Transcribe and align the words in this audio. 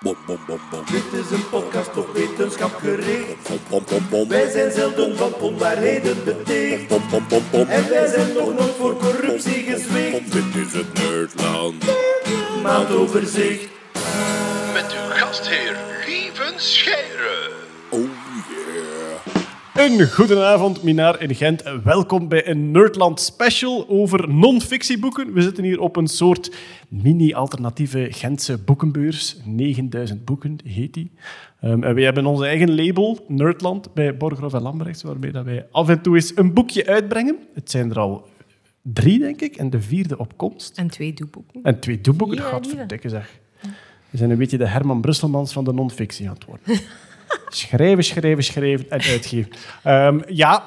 Bom, 0.00 0.16
bom, 0.26 0.38
bom, 0.46 0.60
bom. 0.70 0.84
Dit 0.90 1.20
is 1.24 1.30
een 1.30 1.48
podcast 1.48 1.96
op 1.96 2.12
wetenschap 2.14 2.74
gericht. 2.74 3.48
Bom, 3.48 3.58
bom, 3.68 3.84
bom, 3.88 4.08
bom. 4.10 4.28
Wij 4.28 4.50
zijn 4.50 4.72
zelden 4.72 5.16
van 5.16 5.34
onwaarheden 5.34 6.24
beticht. 6.24 6.88
Bom, 6.88 7.02
bom, 7.10 7.24
bom, 7.28 7.42
bom. 7.50 7.68
En 7.68 7.88
wij 7.88 8.06
zijn 8.06 8.32
nog 8.32 8.54
nooit 8.54 8.74
voor 8.78 8.96
corruptie 8.96 9.62
gezwicht. 9.62 10.32
Dit 10.32 10.66
is 10.66 10.72
het 10.72 10.92
Nerdland. 10.92 11.84
Maandoverzicht. 12.62 13.68
Met 14.72 14.92
uw 14.92 15.10
gastheer 15.10 15.76
Lieven 16.06 16.52
Scheire. 16.56 17.07
Een 19.78 20.10
goedenavond, 20.10 20.82
Minaar 20.82 21.22
in 21.22 21.34
Gent. 21.34 21.62
Welkom 21.84 22.28
bij 22.28 22.48
een 22.48 22.70
Nerdland 22.70 23.20
special 23.20 23.88
over 23.88 24.28
non-fictieboeken. 24.28 25.32
We 25.32 25.42
zitten 25.42 25.64
hier 25.64 25.80
op 25.80 25.96
een 25.96 26.06
soort 26.06 26.56
mini-alternatieve 26.88 28.08
Gentse 28.10 28.58
boekenbeurs. 28.58 29.36
9000 29.44 30.24
boeken 30.24 30.58
heet 30.64 30.94
die. 30.94 31.10
Um, 31.62 31.82
en 31.82 31.94
wij 31.94 32.04
hebben 32.04 32.26
onze 32.26 32.46
eigen 32.46 32.74
label, 32.74 33.24
Nerdland, 33.28 33.94
bij 33.94 34.16
Borgerhof 34.16 34.54
en 34.54 34.62
Lambrechts, 34.62 35.02
waarbij 35.02 35.30
dat 35.30 35.44
wij 35.44 35.66
af 35.70 35.88
en 35.88 36.00
toe 36.00 36.14
eens 36.14 36.32
een 36.34 36.54
boekje 36.54 36.86
uitbrengen. 36.86 37.38
Het 37.54 37.70
zijn 37.70 37.90
er 37.90 37.98
al 37.98 38.28
drie, 38.82 39.18
denk 39.18 39.40
ik, 39.40 39.56
en 39.56 39.70
de 39.70 39.80
vierde 39.80 40.18
op 40.18 40.36
komst. 40.36 40.78
En 40.78 40.88
twee 40.88 41.14
doeboeken. 41.14 41.62
En 41.62 41.80
twee 41.80 42.00
doeboeken, 42.00 42.36
Ja, 42.36 42.42
godverdikke 42.42 43.08
zeg. 43.08 43.38
We 44.10 44.16
zijn 44.16 44.30
een 44.30 44.38
beetje 44.38 44.58
de 44.58 44.68
Herman 44.68 45.00
Brusselmans 45.00 45.52
van 45.52 45.64
de 45.64 45.72
non-fictie 45.72 46.28
aan 46.28 46.34
het 46.34 46.44
worden. 46.44 46.64
schrijven, 47.48 48.04
schrijven, 48.04 48.44
schrijven 48.44 48.90
en 48.90 49.00
uitgeven. 49.00 49.50
Ehm, 49.82 50.20
ja, 50.26 50.64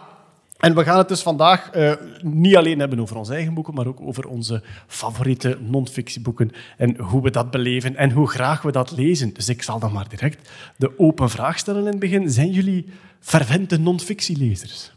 en 0.61 0.75
we 0.75 0.83
gaan 0.83 0.97
het 0.97 1.07
dus 1.07 1.21
vandaag 1.21 1.69
eh, 1.69 1.93
niet 2.21 2.55
alleen 2.55 2.79
hebben 2.79 2.99
over 2.99 3.17
onze 3.17 3.33
eigen 3.33 3.53
boeken, 3.53 3.73
maar 3.73 3.87
ook 3.87 4.01
over 4.01 4.27
onze 4.27 4.63
favoriete 4.87 5.57
non-fictieboeken 5.61 6.51
en 6.77 6.99
hoe 6.99 7.21
we 7.21 7.31
dat 7.31 7.51
beleven 7.51 7.95
en 7.95 8.11
hoe 8.11 8.29
graag 8.29 8.61
we 8.61 8.71
dat 8.71 8.91
lezen. 8.91 9.33
Dus 9.33 9.49
ik 9.49 9.63
zal 9.63 9.79
dan 9.79 9.91
maar 9.91 10.09
direct 10.09 10.49
de 10.77 10.99
open 10.99 11.29
vraag 11.29 11.57
stellen 11.57 11.81
in 11.81 11.87
het 11.87 11.99
begin. 11.99 12.29
Zijn 12.29 12.51
jullie 12.51 12.85
fervente 13.19 13.79
non-fictielezers? 13.79 14.91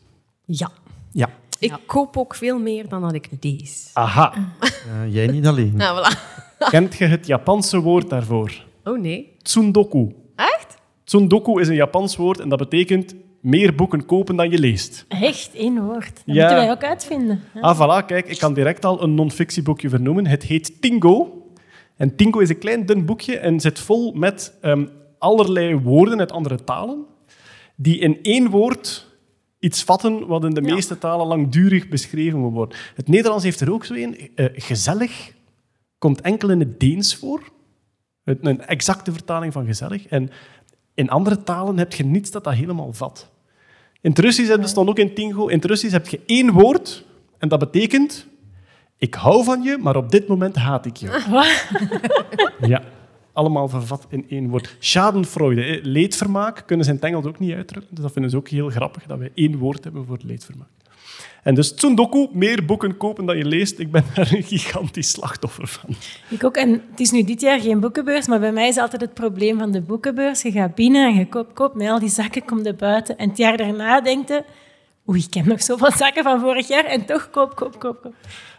Ja. 0.44 0.70
Ja. 1.12 1.28
Ik 1.58 1.78
koop 1.86 2.16
ook 2.16 2.34
veel 2.34 2.58
meer 2.58 2.88
dan 2.88 3.00
dat 3.00 3.14
ik 3.14 3.28
lees. 3.40 3.90
Aha. 3.92 4.32
Ja, 4.60 5.04
jij 5.20 5.26
niet 5.26 5.46
alleen. 5.46 5.76
Nou, 5.76 6.06
voilà. 6.06 6.18
Kent 6.58 6.94
je 6.94 7.06
het 7.06 7.26
Japanse 7.26 7.80
woord 7.80 8.10
daarvoor? 8.10 8.64
Oh 8.84 9.00
nee. 9.00 9.36
Tsundoku. 9.42 10.14
Echt? 10.36 10.73
Tsundoku 11.04 11.60
is 11.60 11.68
een 11.68 11.74
Japans 11.74 12.16
woord 12.16 12.40
en 12.40 12.48
dat 12.48 12.58
betekent 12.58 13.14
meer 13.40 13.74
boeken 13.74 14.06
kopen 14.06 14.36
dan 14.36 14.50
je 14.50 14.58
leest. 14.58 15.04
Echt, 15.08 15.54
één 15.54 15.82
woord. 15.84 16.14
Dat 16.14 16.22
Ja. 16.24 16.34
moeten 16.34 16.56
wij 16.56 16.70
ook 16.70 16.84
uitvinden. 16.84 17.40
Ja. 17.54 17.60
Ah, 17.60 17.76
voilà, 18.02 18.06
kijk, 18.06 18.26
ik 18.28 18.38
kan 18.38 18.54
direct 18.54 18.84
al 18.84 19.02
een 19.02 19.14
non-fictieboekje 19.14 19.88
vernoemen. 19.88 20.26
Het 20.26 20.42
heet 20.42 20.80
Tingo. 20.82 21.42
En 21.96 22.16
Tingo 22.16 22.38
is 22.38 22.48
een 22.48 22.58
klein 22.58 22.86
dun 22.86 23.04
boekje 23.04 23.38
en 23.38 23.60
zit 23.60 23.78
vol 23.78 24.12
met 24.12 24.52
ehm, 24.60 24.86
allerlei 25.18 25.76
woorden 25.80 26.18
uit 26.18 26.32
andere 26.32 26.64
talen, 26.64 27.04
die 27.76 27.98
in 27.98 28.18
één 28.22 28.50
woord 28.50 29.12
iets 29.58 29.82
vatten 29.82 30.26
wat 30.26 30.44
in 30.44 30.50
de 30.54 30.60
meeste 30.62 30.98
talen 30.98 31.26
langdurig 31.26 31.88
beschreven 31.88 32.38
moet 32.38 32.52
worden. 32.52 32.78
Het 32.94 33.08
Nederlands 33.08 33.44
heeft 33.44 33.60
er 33.60 33.72
ook 33.72 33.84
zo 33.84 33.94
een. 33.94 34.30
eh, 34.34 34.46
gezellig 34.52 35.32
komt 35.98 36.20
enkel 36.20 36.50
in 36.50 36.60
het 36.60 36.80
Deens 36.80 37.16
voor. 37.16 37.42
Een 38.24 38.60
exacte 38.66 39.12
vertaling 39.12 39.52
van 39.52 39.66
gezellig. 39.66 40.06
En 40.06 40.30
in 40.94 41.10
andere 41.10 41.42
talen 41.42 41.78
heb 41.78 41.92
je 41.92 42.04
niets 42.04 42.30
dat 42.30 42.44
dat 42.44 42.54
helemaal 42.54 42.92
vat. 42.92 43.30
In 44.00 44.10
het 44.10 44.18
Russisch 44.18 44.50
heb 44.50 44.60
je 44.60 44.66
stond 44.66 44.88
ook 44.88 44.98
in 44.98 45.14
Tingo. 45.14 45.46
In 45.46 45.56
het 45.56 45.64
Russisch 45.64 45.92
heb 45.92 46.08
je 46.08 46.20
één 46.26 46.52
woord 46.52 47.04
en 47.38 47.48
dat 47.48 47.58
betekent 47.58 48.26
ik 48.98 49.14
hou 49.14 49.44
van 49.44 49.62
je, 49.62 49.78
maar 49.80 49.96
op 49.96 50.10
dit 50.10 50.28
moment 50.28 50.56
haat 50.56 50.86
ik 50.86 50.96
je. 50.96 51.06
ja, 52.72 52.82
allemaal 53.32 53.68
vervat 53.68 54.06
in 54.08 54.26
één 54.28 54.48
woord. 54.48 54.76
Schadenfreude, 54.78 55.80
leedvermaak, 55.82 56.62
kunnen 56.66 56.84
ze 56.84 56.90
in 56.90 56.96
het 56.96 57.06
Engels 57.06 57.24
ook 57.24 57.38
niet 57.38 57.54
uitdrukken. 57.54 57.94
Dus 57.94 58.04
dat 58.04 58.12
vinden 58.12 58.30
ze 58.30 58.36
ook 58.36 58.48
heel 58.48 58.70
grappig, 58.70 59.06
dat 59.06 59.18
we 59.18 59.30
één 59.34 59.58
woord 59.58 59.84
hebben 59.84 60.04
voor 60.06 60.18
leedvermaak. 60.22 60.68
En 61.44 61.54
dus 61.54 61.74
Tsundoku, 61.74 62.28
meer 62.32 62.64
boeken 62.64 62.96
kopen 62.96 63.26
dan 63.26 63.36
je 63.36 63.44
leest. 63.44 63.78
Ik 63.78 63.90
ben 63.90 64.04
daar 64.14 64.32
een 64.32 64.42
gigantisch 64.42 65.10
slachtoffer 65.10 65.66
van. 65.66 65.94
Ik 66.28 66.44
ook. 66.44 66.56
En 66.56 66.70
het 66.90 67.00
is 67.00 67.10
nu 67.10 67.24
dit 67.24 67.40
jaar 67.40 67.60
geen 67.60 67.80
boekenbeurs, 67.80 68.26
maar 68.26 68.40
bij 68.40 68.52
mij 68.52 68.68
is 68.68 68.76
altijd 68.76 69.02
het 69.02 69.14
probleem 69.14 69.58
van 69.58 69.70
de 69.70 69.80
boekenbeurs. 69.80 70.42
Je 70.42 70.50
gaat 70.50 70.74
binnen 70.74 71.06
en 71.06 71.14
je 71.14 71.28
koopt, 71.28 71.52
koopt 71.52 71.74
met 71.74 71.88
al 71.88 71.98
die 71.98 72.08
zakken, 72.08 72.44
komt 72.44 72.66
er 72.66 72.76
buiten. 72.76 73.18
En 73.18 73.28
het 73.28 73.38
jaar 73.38 73.56
daarna 73.56 74.00
denkt 74.00 74.28
je, 74.28 74.44
oei, 75.08 75.24
ik 75.26 75.34
heb 75.34 75.44
nog 75.44 75.62
zoveel 75.62 75.92
zakken 76.04 76.22
van 76.22 76.40
vorig 76.40 76.68
jaar. 76.68 76.84
En 76.84 77.04
toch 77.04 77.30
koop, 77.30 77.56
koop, 77.56 77.78
koop, 77.78 78.00
koop. 78.02 78.14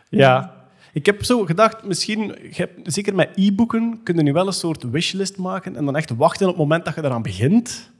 Ja. 0.10 0.54
Ik 0.94 1.06
heb 1.06 1.24
zo 1.24 1.46
gedacht, 1.46 1.84
misschien, 1.84 2.36
zeker 2.84 3.16
met 3.16 3.30
e-boeken, 3.36 4.00
kun 4.04 4.16
je 4.16 4.22
nu 4.22 4.34
wel 4.34 4.48
een 4.48 4.54
soort 4.54 4.90
wishlist 4.90 5.38
maken 5.38 5.76
en 5.76 5.86
dan 5.86 5.96
echt 5.96 6.16
wachten 6.16 6.46
op 6.46 6.52
het 6.52 6.62
moment 6.62 6.86
dat 6.86 6.96
je 6.96 7.04
eraan 7.04 7.22
begint, 7.22 7.92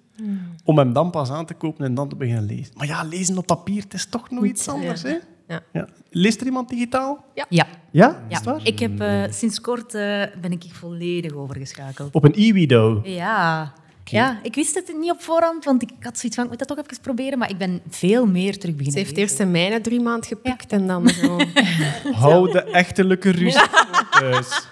om 0.64 0.78
hem 0.78 0.94
dan 0.94 1.12
pas 1.12 1.30
aan 1.32 1.46
te 1.46 1.54
kopen 1.54 1.86
en 1.86 1.94
dan 1.94 2.10
te 2.10 2.16
beginnen 2.16 2.46
lezen. 2.46 2.74
Maar 2.76 2.88
ja, 2.88 3.04
lezen 3.04 3.38
op 3.38 3.46
papier, 3.46 3.84
het 3.84 3.94
is 3.94 4.06
toch 4.06 4.30
nog 4.30 4.46
iets 4.46 4.68
anders, 4.68 5.02
hè? 5.02 5.18
Ja. 5.48 5.62
Ja. 5.74 5.88
Leest 6.10 6.40
er 6.40 6.46
iemand 6.46 6.70
digitaal? 6.70 7.26
Ja. 7.34 7.46
Ja? 7.50 7.68
Ja. 7.92 8.42
waar? 8.44 8.60
Ik 8.64 8.80
heb 8.80 9.00
eh, 9.00 9.24
sinds 9.30 9.62
kort 9.62 9.94
eh, 9.94 10.24
ben 10.42 10.52
ik 10.52 10.64
volledig 10.72 11.34
overgeschakeld. 11.34 12.14
Op 12.14 12.24
een 12.24 12.34
e-wido. 12.36 13.02
Ja. 13.04 13.74
Ja, 14.12 14.40
ik 14.44 14.56
wist 14.56 14.76
het 14.76 14.94
niet 15.00 15.12
op 15.12 15.22
voorhand, 15.22 15.66
want 15.66 15.82
ik 15.82 15.90
had 16.00 16.18
zoiets 16.18 16.36
van, 16.36 16.44
ik 16.44 16.50
moet 16.50 16.60
dat 16.60 16.68
toch 16.68 16.78
even 16.78 17.02
proberen, 17.02 17.38
maar 17.38 17.50
ik 17.50 17.58
ben 17.58 17.82
veel 17.90 18.26
meer 18.26 18.58
terug 18.60 18.72
Ze 18.72 18.78
beginnen 18.78 18.94
heeft 18.94 19.10
lezen. 19.10 19.24
eerst 19.24 19.40
in 19.40 19.52
mijne 19.52 19.82
drie 19.82 20.00
maanden 20.00 20.28
gepikt 20.28 20.72
en 20.72 20.88
dan 20.88 21.08
zo. 21.08 21.38
Hou 22.22 22.52
de 22.52 22.64
echtelijke 22.64 23.30
ruzie 23.30 23.68
thuis. 24.12 24.68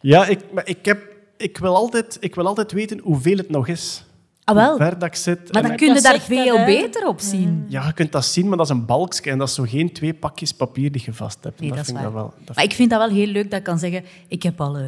Ja, 0.00 0.26
ik, 0.26 0.52
maar 0.52 0.68
ik, 0.68 0.84
heb, 0.84 1.16
ik, 1.36 1.58
wil 1.58 1.74
altijd, 1.74 2.16
ik 2.20 2.34
wil 2.34 2.46
altijd 2.46 2.72
weten 2.72 2.98
hoeveel 2.98 3.36
het 3.36 3.50
nog 3.50 3.68
is. 3.68 4.04
Ah, 4.46 4.54
wel. 4.54 4.68
Hoe 4.68 4.76
ver 4.78 4.98
dat 4.98 5.08
ik 5.08 5.14
zit. 5.14 5.52
Maar 5.52 5.62
En 5.62 5.68
dan 5.68 5.76
kun 5.76 5.86
je 5.86 5.94
Dat 5.94 6.02
daar 6.02 6.12
dat, 6.12 6.22
veel 6.22 6.64
beter 6.64 7.06
op 7.06 7.20
zien. 7.20 7.64
Ja, 7.68 7.86
je 7.86 7.92
kunt 7.92 8.12
dat 8.12 8.24
zien, 8.24 8.48
maar 8.48 8.56
dat 8.56 8.66
is 8.66 8.72
een 8.72 8.86
balkje 8.86 9.30
en 9.30 9.38
dat 9.38 9.48
is 9.48 9.54
zo 9.54 9.64
geen 9.68 9.92
twee 9.92 10.14
pakjes 10.14 10.52
papier 10.52 10.92
die 10.92 11.02
je 11.04 11.12
vast 11.12 11.38
hebt. 11.44 11.60
Nee, 11.60 11.68
dat 11.70 11.78
is 11.78 11.84
vind 11.84 11.96
ik 11.98 12.04
waar. 12.04 12.12
wel, 12.12 12.34
dat 12.44 12.56
Maar 12.56 12.64
ik 12.64 12.72
vind 12.72 12.90
dat 12.90 12.98
wel 12.98 13.08
heel 13.16 13.26
leuk 13.26 13.50
dat 13.50 13.58
ik 13.58 13.64
kan 13.64 13.78
zeggen, 13.78 14.04
ik 14.28 14.42
heb 14.42 14.60
al 14.60 14.76
eh, 14.76 14.84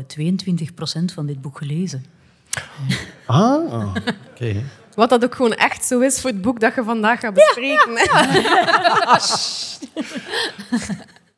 22% 1.00 1.04
van 1.14 1.26
dit 1.26 1.40
boek 1.40 1.58
gelezen. 1.58 2.04
Ah, 3.26 3.94
Oké. 4.34 4.62
Wat 4.94 5.10
dat 5.10 5.24
ook 5.24 5.34
gewoon 5.34 5.54
echt 5.54 5.84
zo 5.84 6.00
is 6.00 6.20
voor 6.20 6.30
het 6.30 6.42
boek 6.42 6.60
dat 6.60 6.74
je 6.74 6.84
vandaag 6.84 7.20
gaat 7.20 7.34
bespreken. 7.34 7.92
hè. 7.94 8.04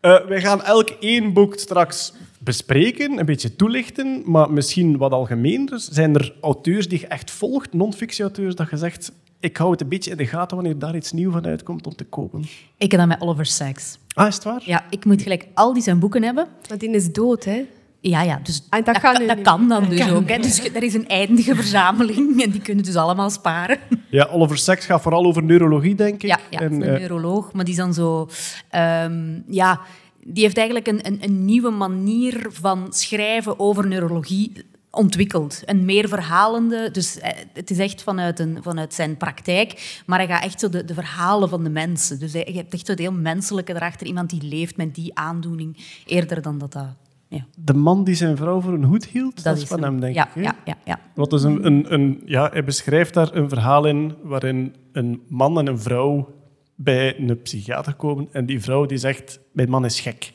Eh, 0.00 0.26
wij 0.26 0.40
gaan 0.40 0.62
elk 0.64 0.88
één 1.00 1.32
boek 1.32 1.58
straks 1.58 2.12
bespreken, 2.42 3.18
een 3.18 3.26
beetje 3.26 3.56
toelichten, 3.56 4.22
maar 4.24 4.52
misschien 4.52 4.96
wat 4.96 5.12
algemener. 5.12 5.80
Zijn 5.80 6.14
er 6.14 6.34
auteurs 6.40 6.88
die 6.88 7.00
je 7.00 7.06
echt 7.06 7.30
volgt, 7.30 7.72
non-fictie-auteurs, 7.72 8.54
dat 8.54 8.70
je 8.70 8.76
zegt, 8.76 9.12
ik 9.40 9.56
hou 9.56 9.70
het 9.70 9.80
een 9.80 9.88
beetje 9.88 10.10
in 10.10 10.16
de 10.16 10.26
gaten 10.26 10.56
wanneer 10.56 10.78
daar 10.78 10.96
iets 10.96 11.12
nieuws 11.12 11.32
van 11.32 11.46
uitkomt 11.46 11.86
om 11.86 11.94
te 11.96 12.04
kopen? 12.04 12.44
Ik 12.76 12.90
heb 12.90 13.00
dat 13.00 13.08
met 13.08 13.20
Oliver 13.20 13.46
Sacks. 13.46 13.98
Ah, 14.12 14.26
is 14.26 14.34
het 14.34 14.44
waar? 14.44 14.62
Ja, 14.64 14.84
ik 14.90 15.04
moet 15.04 15.22
gelijk 15.22 15.46
al 15.54 15.72
die 15.72 15.82
zijn 15.82 15.98
boeken 15.98 16.22
hebben. 16.22 16.46
Maar 16.68 16.78
die 16.78 16.90
is 16.90 17.12
dood, 17.12 17.44
hè? 17.44 17.64
Ja, 18.00 18.22
ja, 18.22 18.40
dus 18.42 18.66
Ah, 18.68 18.84
dat 18.84 19.00
kan 19.00 19.26
dat 19.26 19.44
dan 19.44 19.88
dus 19.88 20.10
ook. 20.10 20.28
Hè. 20.28 20.38
Dus 20.38 20.64
er 20.74 20.82
is 20.82 20.94
een 20.94 21.08
eindige 21.08 21.54
verzameling 21.54 22.36
en 22.44 22.50
die 22.50 22.60
kunnen 22.60 22.84
dus 22.84 22.96
allemaal 22.96 23.30
sparen. 23.30 23.78
Ja, 24.10 24.24
Oliver 24.24 24.58
Sacks 24.58 24.86
gaat 24.86 25.02
vooral 25.02 25.24
over 25.24 25.42
neurologie, 25.42 25.94
denk 25.94 26.14
ik. 26.14 26.22
Ja, 26.22 26.38
ja 26.50 26.58
En, 26.60 26.72
een 26.72 26.82
eh, 26.82 26.98
neuroloog, 26.98 27.52
maar 27.52 27.64
die 27.64 27.74
is 27.74 27.80
dan 27.80 27.94
zo... 27.94 28.28
ehm, 28.70 29.40
ja, 29.46 29.80
die 30.24 30.42
heeft 30.42 30.56
eigenlijk 30.56 30.86
een, 30.86 31.06
een, 31.06 31.18
een 31.20 31.44
nieuwe 31.44 31.70
manier 31.70 32.46
van 32.48 32.86
schrijven 32.92 33.58
over 33.58 33.86
neurologie 33.86 34.52
ontwikkeld. 34.90 35.62
Een 35.64 35.84
meer 35.84 36.08
verhalende... 36.08 36.90
Dus 36.90 37.18
eh, 37.18 37.30
het 37.52 37.70
is 37.70 37.78
echt 37.78 38.02
vanuit, 38.02 38.38
een, 38.38 38.58
vanuit 38.62 38.94
zijn 38.94 39.16
praktijk, 39.16 40.02
maar 40.06 40.18
hij 40.18 40.28
gaat 40.28 40.44
echt 40.44 40.60
zo 40.60 40.68
de, 40.68 40.84
de 40.84 40.94
verhalen 40.94 41.48
van 41.48 41.64
de 41.64 41.70
mensen. 41.70 42.18
Dus 42.18 42.32
hij, 42.32 42.46
je 42.46 42.56
hebt 42.56 42.74
echt 42.74 42.86
zo 42.86 42.92
het 42.92 43.00
heel 43.00 43.12
menselijke 43.12 43.74
erachter. 43.74 44.06
Iemand 44.06 44.30
die 44.30 44.42
leeft 44.42 44.76
met 44.76 44.94
die 44.94 45.14
aandoening, 45.14 45.76
eerder 46.06 46.42
dan 46.42 46.58
dat 46.58 46.72
dat... 46.72 46.86
Ja, 47.28 47.46
de 47.64 47.74
man 47.74 48.04
die 48.04 48.14
zijn 48.14 48.36
vrouw 48.36 48.60
voor 48.60 48.72
een 48.72 48.84
hoed 48.84 49.06
hield, 49.06 49.42
dat, 49.42 49.56
is 49.56 49.64
van 49.64 49.82
hem. 49.82 49.90
hem, 49.90 50.00
denk 50.00 50.14
ja, 50.14 50.28
ik. 50.34 50.44
Ja, 50.44 50.56
ja, 50.64 50.76
ja. 50.84 51.00
Wat 51.14 51.32
is 51.32 51.42
een, 51.42 51.66
een, 51.66 51.92
een, 51.92 52.22
ja, 52.24 52.48
hij 52.52 52.64
beschrijft 52.64 53.14
daar 53.14 53.34
een 53.34 53.48
verhaal 53.48 53.86
in 53.86 54.14
waarin 54.22 54.74
een 54.92 55.22
man 55.28 55.58
en 55.58 55.66
een 55.66 55.78
vrouw 55.78 56.39
bij 56.82 57.18
een 57.18 57.42
psychiater 57.42 57.94
komen 57.94 58.28
en 58.32 58.46
die 58.46 58.60
vrouw 58.60 58.86
die 58.86 58.98
zegt, 58.98 59.40
mijn 59.52 59.70
man 59.70 59.84
is 59.84 60.00
gek. 60.00 60.32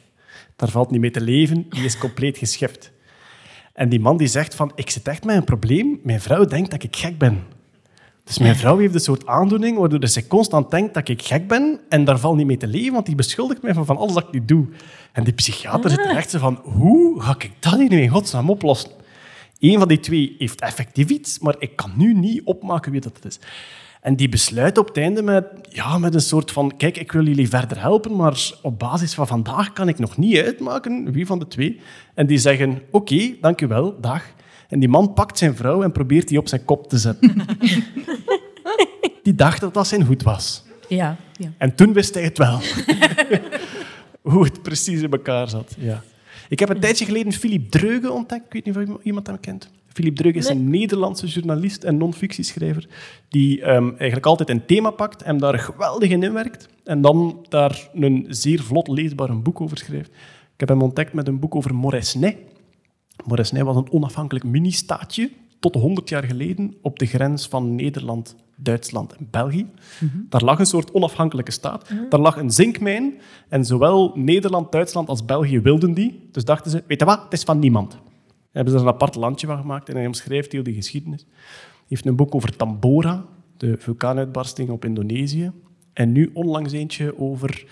Daar 0.56 0.70
valt 0.70 0.92
niet 0.92 1.02
mee 1.02 1.12
te 1.12 1.22
leven, 1.22 1.66
die 1.70 1.84
is 1.84 1.98
compleet 1.98 2.38
geschept. 2.38 2.92
En 3.74 3.90
die 3.90 4.00
man 4.00 4.18
die 4.18 4.28
zegt 4.28 4.56
van, 4.56 4.72
ik 4.76 4.90
zit 4.90 5.08
echt 5.08 5.24
met 5.24 5.36
een 5.36 5.44
probleem, 5.44 6.00
mijn 6.04 6.22
vrouw 6.22 6.46
denkt 6.46 6.72
dat 6.72 6.84
ik 6.84 6.96
gek 6.96 7.18
ben. 7.18 7.44
Dus 8.24 8.38
mijn 8.38 8.56
vrouw 8.56 8.78
heeft 8.78 8.94
een 8.94 9.00
soort 9.00 9.26
aandoening 9.26 9.78
waardoor 9.78 10.08
ze 10.08 10.28
constant 10.28 10.72
denkt 10.72 10.94
dat 10.94 11.10
ik 11.10 11.22
gek 11.22 11.48
ben 11.48 11.80
en 11.90 12.04
daar 12.04 12.20
valt 12.20 12.38
niet 12.38 12.46
mee 12.46 12.58
te 12.58 12.68
leven, 12.68 12.94
want 12.94 13.06
die 13.06 13.16
beschuldigt 13.16 13.62
mij 13.62 13.74
van, 13.74 13.86
van 13.86 13.98
alles 13.98 14.14
dat 14.14 14.24
ik 14.24 14.34
niet 14.34 14.48
doe. 14.48 14.68
En 15.12 15.24
die 15.24 15.34
psychiater 15.34 15.90
zit 15.90 16.00
er 16.00 16.16
echt 16.16 16.30
zo 16.30 16.40
van, 16.40 16.60
hoe 16.64 17.22
ga 17.22 17.36
ik 17.38 17.52
dat 17.60 17.78
hier 17.78 17.90
nu 17.90 18.02
in 18.02 18.10
godsnaam 18.10 18.50
oplossen? 18.50 18.92
Eén 19.60 19.80
van 19.80 19.88
die 19.88 20.00
twee 20.00 20.36
heeft 20.38 20.62
effectief 20.62 21.10
iets, 21.10 21.40
maar 21.40 21.56
ik 21.60 21.76
kan 21.76 21.92
nu 21.96 22.14
niet 22.14 22.42
opmaken 22.44 22.92
wie 22.92 23.02
dat 23.02 23.26
is. 23.26 23.40
En 24.06 24.16
die 24.16 24.30
besluit 24.30 24.78
op 24.78 24.88
het 24.88 24.98
einde 24.98 25.22
met, 25.22 25.46
ja, 25.70 25.98
met 25.98 26.14
een 26.14 26.22
soort 26.22 26.52
van... 26.52 26.78
Kijk, 26.78 26.98
ik 26.98 27.12
wil 27.12 27.26
jullie 27.26 27.50
verder 27.50 27.80
helpen, 27.80 28.16
maar 28.16 28.52
op 28.62 28.80
basis 28.80 29.14
van 29.14 29.28
vandaag 29.28 29.74
kan 29.74 29.88
ik 29.88 30.00
nog 30.00 30.18
niet 30.18 30.38
uitmaken 30.38 31.12
wie 31.12 31.26
van 31.26 31.40
de 31.40 31.48
twee. 31.48 31.80
En 32.14 32.28
die 32.28 32.38
zeggen, 32.38 32.82
oké, 32.92 33.36
dank 33.42 33.62
u 33.62 33.68
wel, 33.68 34.00
dag. 34.02 34.24
En 34.24 34.34
En 34.70 34.80
die 34.80 34.90
man 34.90 35.14
pakt 35.14 35.38
zijn 35.38 35.56
vrouw 35.56 35.84
en 35.84 35.92
probeert 35.92 36.28
die 36.28 36.38
op 36.38 36.48
zijn 36.48 36.66
kop 36.66 36.90
te 36.90 36.98
zetten. 36.98 37.36
die 39.24 39.36
dacht 39.36 39.62
dat 39.62 39.74
dat 39.74 39.88
zijn 39.88 40.04
hoed 40.04 40.24
was. 40.24 40.64
Ja, 40.88 41.18
ja. 41.38 41.52
En 41.58 41.76
toen 41.76 41.94
wist 41.94 42.14
hij 42.14 42.24
het 42.24 42.38
wel. 42.38 42.60
Hoe 44.32 44.44
het 44.44 44.62
precies 44.62 45.02
in 45.02 45.12
elkaar 45.12 45.50
zat. 45.50 45.76
Ja. 45.78 46.04
Ik 46.50 46.60
heb 46.60 46.70
een 46.70 46.80
tijdje 46.80 47.06
geleden 47.06 47.34
Philippe 47.34 47.80
Dreugen 47.80 48.14
ontdekt. 48.14 48.46
Ik 48.46 48.52
weet 48.52 48.66
niet 48.66 48.96
of 48.96 49.04
iemand 49.04 49.28
hem 49.28 49.40
kent. 49.40 49.72
Philippe 49.96 50.22
Dreugen 50.22 50.42
is 50.42 50.50
een 50.50 50.70
Nederlandse 50.70 51.28
journalist 51.28 51.84
en 51.84 51.98
non-fictieschrijver 51.98 52.88
die 53.30 53.62
ehm, 53.62 53.88
eigenlijk 53.88 54.26
altijd 54.26 54.50
een 54.50 54.66
thema 54.66 54.90
pakt 54.90 55.22
en 55.22 55.38
daar 55.38 55.60
geweldig 55.60 56.10
in 56.10 56.24
inwerkt. 56.24 56.70
En 56.84 57.02
dan 57.02 57.46
daar 57.50 57.90
een 57.94 58.26
zeer 58.30 58.64
vlot 58.64 58.88
leesbaar 58.88 59.30
een 59.30 59.44
boek 59.44 59.62
over 59.62 59.78
schrijft. 59.78 60.10
Ik 60.54 60.60
heb 60.60 60.70
hem 60.70 60.82
ontdekt 60.82 61.14
met 61.14 61.28
een 61.28 61.40
boek 61.40 61.56
over 61.56 61.76
Moresnet. 61.76 62.36
Moresnet 63.26 63.64
was 63.64 63.76
een 63.76 63.92
onafhankelijk 63.92 64.46
mini-staatje 64.46 65.30
tot 65.60 65.76
100 65.76 66.10
jaar 66.10 66.24
geleden 66.24 66.76
op 66.82 67.00
de 67.00 67.06
grens 67.06 67.48
van 67.48 67.76
Nederland, 67.76 68.36
Duitsland 68.56 69.16
en 69.16 69.28
België. 69.32 69.68
Daar 70.30 70.44
lag 70.44 70.60
een 70.60 70.66
soort 70.66 70.92
onafhankelijke 70.92 71.52
staat. 71.52 71.90
Daar 72.10 72.20
lag 72.20 72.38
een 72.38 72.52
zinkmijn 72.52 73.14
en 73.50 73.66
zowel 73.66 74.12
Nederland, 74.16 74.72
Duitsland 74.72 75.10
als 75.10 75.26
België 75.26 75.60
wilden 75.60 75.94
die. 75.94 76.30
Dus 76.32 76.46
dachten 76.46 76.72
ze, 76.72 76.84
weet 76.88 77.00
je 77.00 77.06
wat, 77.06 77.24
het 77.24 77.34
is 77.34 77.44
van 77.44 77.60
niemand. 77.60 77.98
Hebben 78.56 78.74
ze 78.74 78.80
er 78.80 78.86
een 78.86 78.94
apart 78.94 79.16
landje 79.16 79.48
van 79.48 79.58
gemaakt 79.58 79.90
en 79.90 79.96
hij 79.96 80.06
omschrijft 80.06 80.52
heel 80.52 80.64
die 80.64 80.74
geschiedenis. 80.74 81.22
Hij 81.22 81.84
heeft 81.88 82.06
een 82.06 82.16
boek 82.16 82.36
over 82.36 82.56
Tambora, 82.56 83.26
de 83.58 83.76
vulkaanuitbarsting 83.78 84.70
op 84.70 84.86
Indonesië. 84.86 85.52
En 85.94 86.12
nu 86.12 86.30
onlangs 86.34 86.72
eentje 86.72 87.20
over 87.20 87.66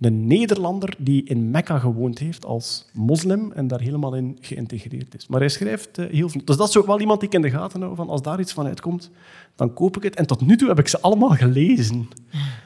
een 0.00 0.26
Nederlander 0.26 0.94
die 0.98 1.24
in 1.24 1.50
Mekka 1.50 1.78
gewoond 1.78 2.18
heeft 2.18 2.44
als 2.44 2.86
moslim 2.92 3.52
en 3.52 3.66
daar 3.66 3.80
helemaal 3.80 4.14
in 4.14 4.38
geïntegreerd 4.40 5.14
is. 5.14 5.26
Maar 5.26 5.40
hij 5.40 5.48
schrijft 5.48 5.98
eh, 5.98 6.06
heel 6.10 6.28
veel. 6.28 6.40
Dus 6.44 6.56
dat 6.56 6.68
is 6.68 6.76
ook 6.76 6.86
wel 6.86 7.00
iemand 7.00 7.20
die 7.20 7.28
ik 7.28 7.34
in 7.34 7.42
de 7.42 7.50
gaten 7.50 7.80
hou. 7.80 7.96
Van 7.96 8.08
als 8.08 8.22
daar 8.22 8.40
iets 8.40 8.52
van 8.52 8.66
uitkomt, 8.66 9.10
dan 9.56 9.72
koop 9.72 9.96
ik 9.96 10.02
het. 10.02 10.16
En 10.16 10.26
tot 10.26 10.40
nu 10.40 10.56
toe 10.56 10.68
heb 10.68 10.78
ik 10.78 10.88
ze 10.88 11.00
allemaal 11.00 11.30
gelezen. 11.30 12.08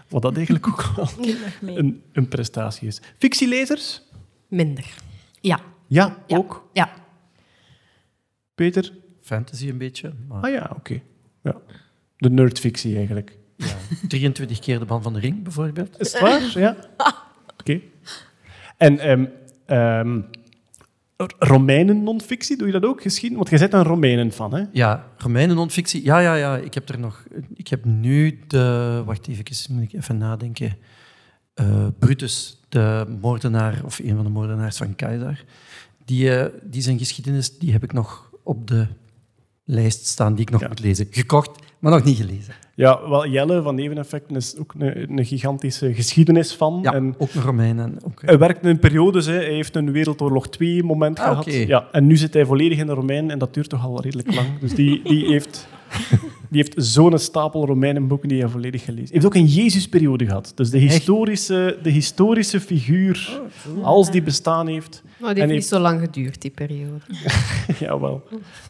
Wat 0.09 0.23
dat 0.23 0.37
eigenlijk 0.37 0.69
ook 0.69 0.93
wel 0.97 1.09
een, 1.77 2.03
een 2.13 2.29
prestatie 2.29 2.89
is. 2.89 3.01
Fictielezers? 3.19 4.03
Minder. 4.49 4.95
Ja, 5.41 5.61
Ja, 5.87 6.17
ja. 6.27 6.37
ook. 6.37 6.69
Ja. 6.73 6.91
Peter? 8.59 8.93
Fantasy 9.21 9.69
een 9.69 9.79
beetje. 9.79 10.13
Maar 10.29 10.43
Ah 10.43 10.51
ja, 10.51 10.71
oké. 10.77 11.01
Ja. 11.43 11.57
De 12.17 12.31
nerdfictie 12.31 12.97
eigenlijk. 12.97 13.39
ja, 13.57 13.77
23 14.09 14.59
keer 14.59 14.79
de 14.79 14.85
band 14.85 15.03
van 15.03 15.13
de 15.13 15.21
ring, 15.21 15.43
bijvoorbeeld. 15.43 16.01
Is 16.01 16.13
het 16.13 16.21
waar? 16.21 16.59
Ja. 16.59 16.77
Oké. 17.61 17.81
En 18.77 18.99
ehm, 18.99 19.25
ehm, 19.67 20.21
Romeinen 21.39 22.03
non-fictie, 22.03 22.57
doe 22.57 22.67
je 22.67 22.73
dat 22.73 22.85
ook? 22.85 23.03
Geschiedenis? 23.03 23.49
Want 23.49 23.61
je 23.61 23.69
bent 23.69 23.83
een 23.83 23.91
Romeinen 23.93 24.33
van, 24.33 24.55
hè? 24.55 24.65
Ja, 24.73 25.09
Romeinen 25.17 25.57
non-fictie. 25.57 26.05
Ja, 26.05 26.19
ja, 26.19 26.35
ja. 26.35 26.57
Ik 26.57 26.75
heb 26.75 26.89
er 26.89 26.99
nog... 26.99 27.25
Ik 27.55 27.69
heb 27.69 27.85
nu 27.85 28.41
de... 28.47 29.03
Wacht 29.05 29.29
even, 29.29 29.75
moet 29.75 29.83
ik 29.83 29.93
even 29.93 30.19
nadenken. 30.19 30.77
Eh, 31.55 31.87
Brutus, 31.99 32.61
de 32.69 33.17
moordenaar, 33.21 33.81
of 33.85 33.99
een 33.99 34.15
van 34.15 34.25
de 34.25 34.31
moordenaars 34.31 34.77
van 34.77 34.95
Keizer. 34.95 35.45
Die, 36.05 36.37
eh, 36.37 36.53
die 36.63 36.83
zijn 36.83 36.99
geschiedenis, 36.99 37.59
die 37.59 37.73
heb 37.73 37.83
ik 37.83 37.93
nog 37.93 38.28
op 38.49 38.67
de 38.67 38.87
lijst 39.65 40.07
staan 40.07 40.35
die 40.35 40.43
ik 40.45 40.51
nog 40.51 40.61
Ja. 40.61 40.69
moet 40.69 40.81
lezen. 40.81 41.07
Gekocht, 41.11 41.51
maar 41.79 41.93
nog 41.93 42.05
niet 42.05 42.17
gelezen. 42.17 42.55
Ja, 42.75 43.09
wel, 43.09 43.27
Jelle 43.29 43.63
van 43.63 43.75
Neveneffecten 43.75 44.37
is 44.37 44.57
ook 44.59 44.75
een, 44.79 45.19
een 45.19 45.25
gigantische 45.27 45.95
geschiedenis 45.95 46.55
van. 46.55 46.79
Ja, 46.83 46.93
En 46.93 47.15
ook 47.19 47.35
een 47.35 47.43
Romein. 47.43 47.79
En 47.79 47.97
ook, 48.05 48.23
hij 48.25 48.39
werkt 48.39 48.65
in 48.65 48.79
periodes. 48.79 49.27
Hè. 49.27 49.33
Hij 49.33 49.53
heeft 49.55 49.77
een 49.77 49.93
Wereldoorlog 49.93 50.49
2 50.49 50.83
moment 50.83 51.19
Ah, 51.19 51.29
gehad. 51.29 51.45
Ja, 51.55 51.89
en 51.93 52.07
nu 52.07 52.17
zit 52.17 52.35
hij 52.35 52.45
volledig 52.47 52.79
in 52.79 52.87
de 52.87 52.93
Romein 52.93 53.31
en 53.31 53.39
dat 53.39 53.55
duurt 53.55 53.69
toch 53.69 53.85
al 53.85 54.01
redelijk 54.03 54.35
lang. 54.35 54.59
Dus 54.61 54.75
die, 54.75 55.03
die 55.03 55.27
heeft, 55.27 55.69
die 56.51 56.63
heeft 56.65 56.75
zo'n 56.77 57.19
stapel 57.19 57.67
Romeinenboeken 57.67 58.29
die 58.29 58.41
hij 58.41 58.49
volledig 58.49 58.85
gelezen 58.85 59.13
heeft. 59.13 59.13
Hij 59.13 59.21
heeft 59.23 59.35
ook 59.37 59.43
een 59.57 59.63
Jezusperiode 59.63 60.27
gehad. 60.27 60.53
Dus 60.55 60.71
de 60.71 60.79
historische, 60.79 61.79
de 61.83 61.91
historische 61.91 62.61
figuur, 62.61 63.41
als 63.83 64.11
die 64.11 64.23
bestaan 64.23 64.67
heeft, 64.67 65.03
Maar 65.05 65.35
die 65.35 65.43
En 65.43 65.49
heeft 65.49 65.51
heeft- 65.51 65.53
niet 65.53 65.69
zo 65.69 65.79
lang 65.79 66.01
geduurd, 66.01 66.41
die 66.43 66.51
periode. 66.51 66.99
Jawel. 67.81 68.23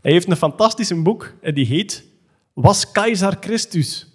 Hij 0.03 0.13
heeft 0.13 0.31
een 0.31 0.37
fantastisch 0.37 1.03
boek 1.03 1.33
en 1.41 1.55
die 1.55 1.67
heet 1.67 2.05
Was 2.53 2.91
Keizer 2.93 3.37
Christus? 3.41 4.07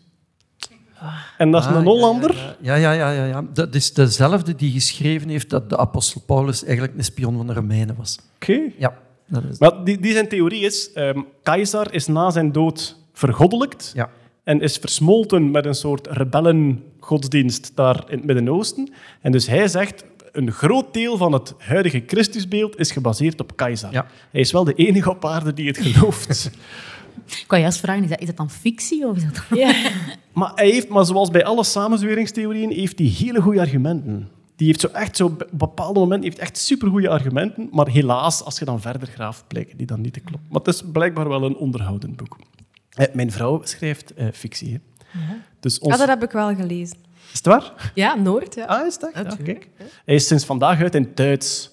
En 1.37 1.51
dat 1.51 1.61
is 1.63 1.67
Ah, 1.69 1.75
een 1.75 1.83
Hollander. 1.83 2.55
Ja, 2.61 2.75
ja, 2.75 2.91
ja, 2.91 3.11
ja, 3.11 3.25
ja. 3.25 3.45
Dat 3.53 3.75
is 3.75 3.93
dezelfde 3.93 4.55
die 4.55 4.71
geschreven 4.71 5.29
heeft 5.29 5.49
dat 5.49 5.69
de 5.69 5.77
apostel 5.77 6.21
Paulus 6.25 6.63
eigenlijk 6.63 6.97
een 6.97 7.03
spion 7.03 7.37
van 7.37 7.47
de 7.47 7.53
Romeinen 7.53 7.95
was. 7.95 8.19
Oké. 8.35 8.59
Ja, 8.77 8.97
dat 9.27 9.43
is 9.51 9.57
Maar 9.59 9.83
die, 9.83 9.99
die 9.99 10.11
zijn 10.13 10.27
theorie 10.27 10.61
is, 10.65 10.91
ehm 10.93 11.21
Keizer 11.43 11.93
is 11.93 12.07
na 12.07 12.31
zijn 12.31 12.51
dood 12.51 12.97
vergoddelijkt 13.13 13.91
Ja. 13.95 14.09
en 14.43 14.61
is 14.61 14.77
versmolten 14.77 15.51
met 15.51 15.65
een 15.65 15.75
soort 15.75 16.07
rebellengodsdienst 16.07 17.71
daar 17.75 18.03
in 18.07 18.17
het 18.17 18.25
Midden-Oosten. 18.25 18.91
En 19.21 19.31
dus 19.31 19.47
hij 19.47 19.67
zegt, 19.67 20.03
een 20.31 20.51
groot 20.51 20.93
deel 20.93 21.17
van 21.17 21.31
het 21.31 21.53
huidige 21.57 22.03
Christusbeeld 22.07 22.79
is 22.79 22.91
gebaseerd 22.91 23.41
op 23.41 23.55
Keizer. 23.55 23.91
Ja. 23.91 24.05
Hij 24.31 24.41
is 24.41 24.51
wel 24.51 24.63
de 24.63 24.73
enige 24.73 25.09
op 25.09 25.25
aarde 25.25 25.53
die 25.53 25.67
het 25.67 25.77
gelooft. 25.77 26.51
Ik 27.25 27.43
kan 27.47 27.57
je 27.57 27.63
juist 27.63 27.79
vragen, 27.79 28.03
is 28.03 28.09
dat, 28.09 28.19
is 28.19 28.27
dat 28.27 28.37
dan 28.37 28.49
fictie 28.49 29.07
of 29.07 29.15
is 29.15 29.23
dat 29.23 29.43
dan... 29.49 29.57
Ja. 29.59 29.73
Maar, 30.33 30.51
hij 30.55 30.69
heeft, 30.69 30.87
maar 30.89 31.05
zoals 31.05 31.29
bij 31.29 31.43
alle 31.45 31.63
samenzweringstheorieën 31.63 32.71
heeft 32.71 32.99
hij 32.99 33.07
hele 33.07 33.41
goede 33.41 33.59
argumenten. 33.59 34.29
Die 34.55 34.67
heeft 34.67 34.79
zo 34.79 34.87
echt 34.87 35.17
zo, 35.17 35.25
op 35.25 35.47
bepaalde 35.51 35.99
momenten 35.99 36.29
heeft 36.29 36.39
echt 36.41 36.57
supergoeie 36.57 37.09
argumenten, 37.09 37.69
maar 37.71 37.87
helaas, 37.87 38.43
als 38.43 38.59
je 38.59 38.65
dan 38.65 38.81
verder 38.81 39.07
graaft, 39.07 39.43
blijken 39.47 39.77
die 39.77 39.85
dan 39.85 40.01
niet 40.01 40.13
te 40.13 40.19
kloppen. 40.19 40.49
Maar 40.51 40.61
het 40.61 40.73
is 40.73 40.83
blijkbaar 40.91 41.29
wel 41.29 41.43
een 41.43 41.55
onderhoudend 41.55 42.15
boek. 42.15 42.37
Eh, 42.93 43.05
mijn 43.13 43.31
vrouw 43.31 43.61
schrijft 43.63 44.13
eh, 44.13 44.27
fictie. 44.33 44.71
Hè. 45.09 45.19
Dus 45.59 45.79
ons... 45.79 45.91
Ja, 45.93 45.97
dat 45.99 46.07
heb 46.07 46.23
ik 46.23 46.31
wel 46.31 46.55
gelezen. 46.55 46.97
Is 47.31 47.37
het 47.37 47.45
waar? 47.45 47.91
Ja, 47.95 48.15
Noord. 48.15 48.55
Ja. 48.55 48.65
Ah, 48.65 48.85
is 48.87 48.97
dat? 48.99 49.11
Ja, 49.13 49.21
Natuurlijk, 49.21 49.59
kijk. 49.77 49.91
Hij 50.05 50.15
is 50.15 50.27
sinds 50.27 50.45
vandaag 50.45 50.81
uit 50.81 50.95
in 50.95 51.11
Duits. 51.15 51.71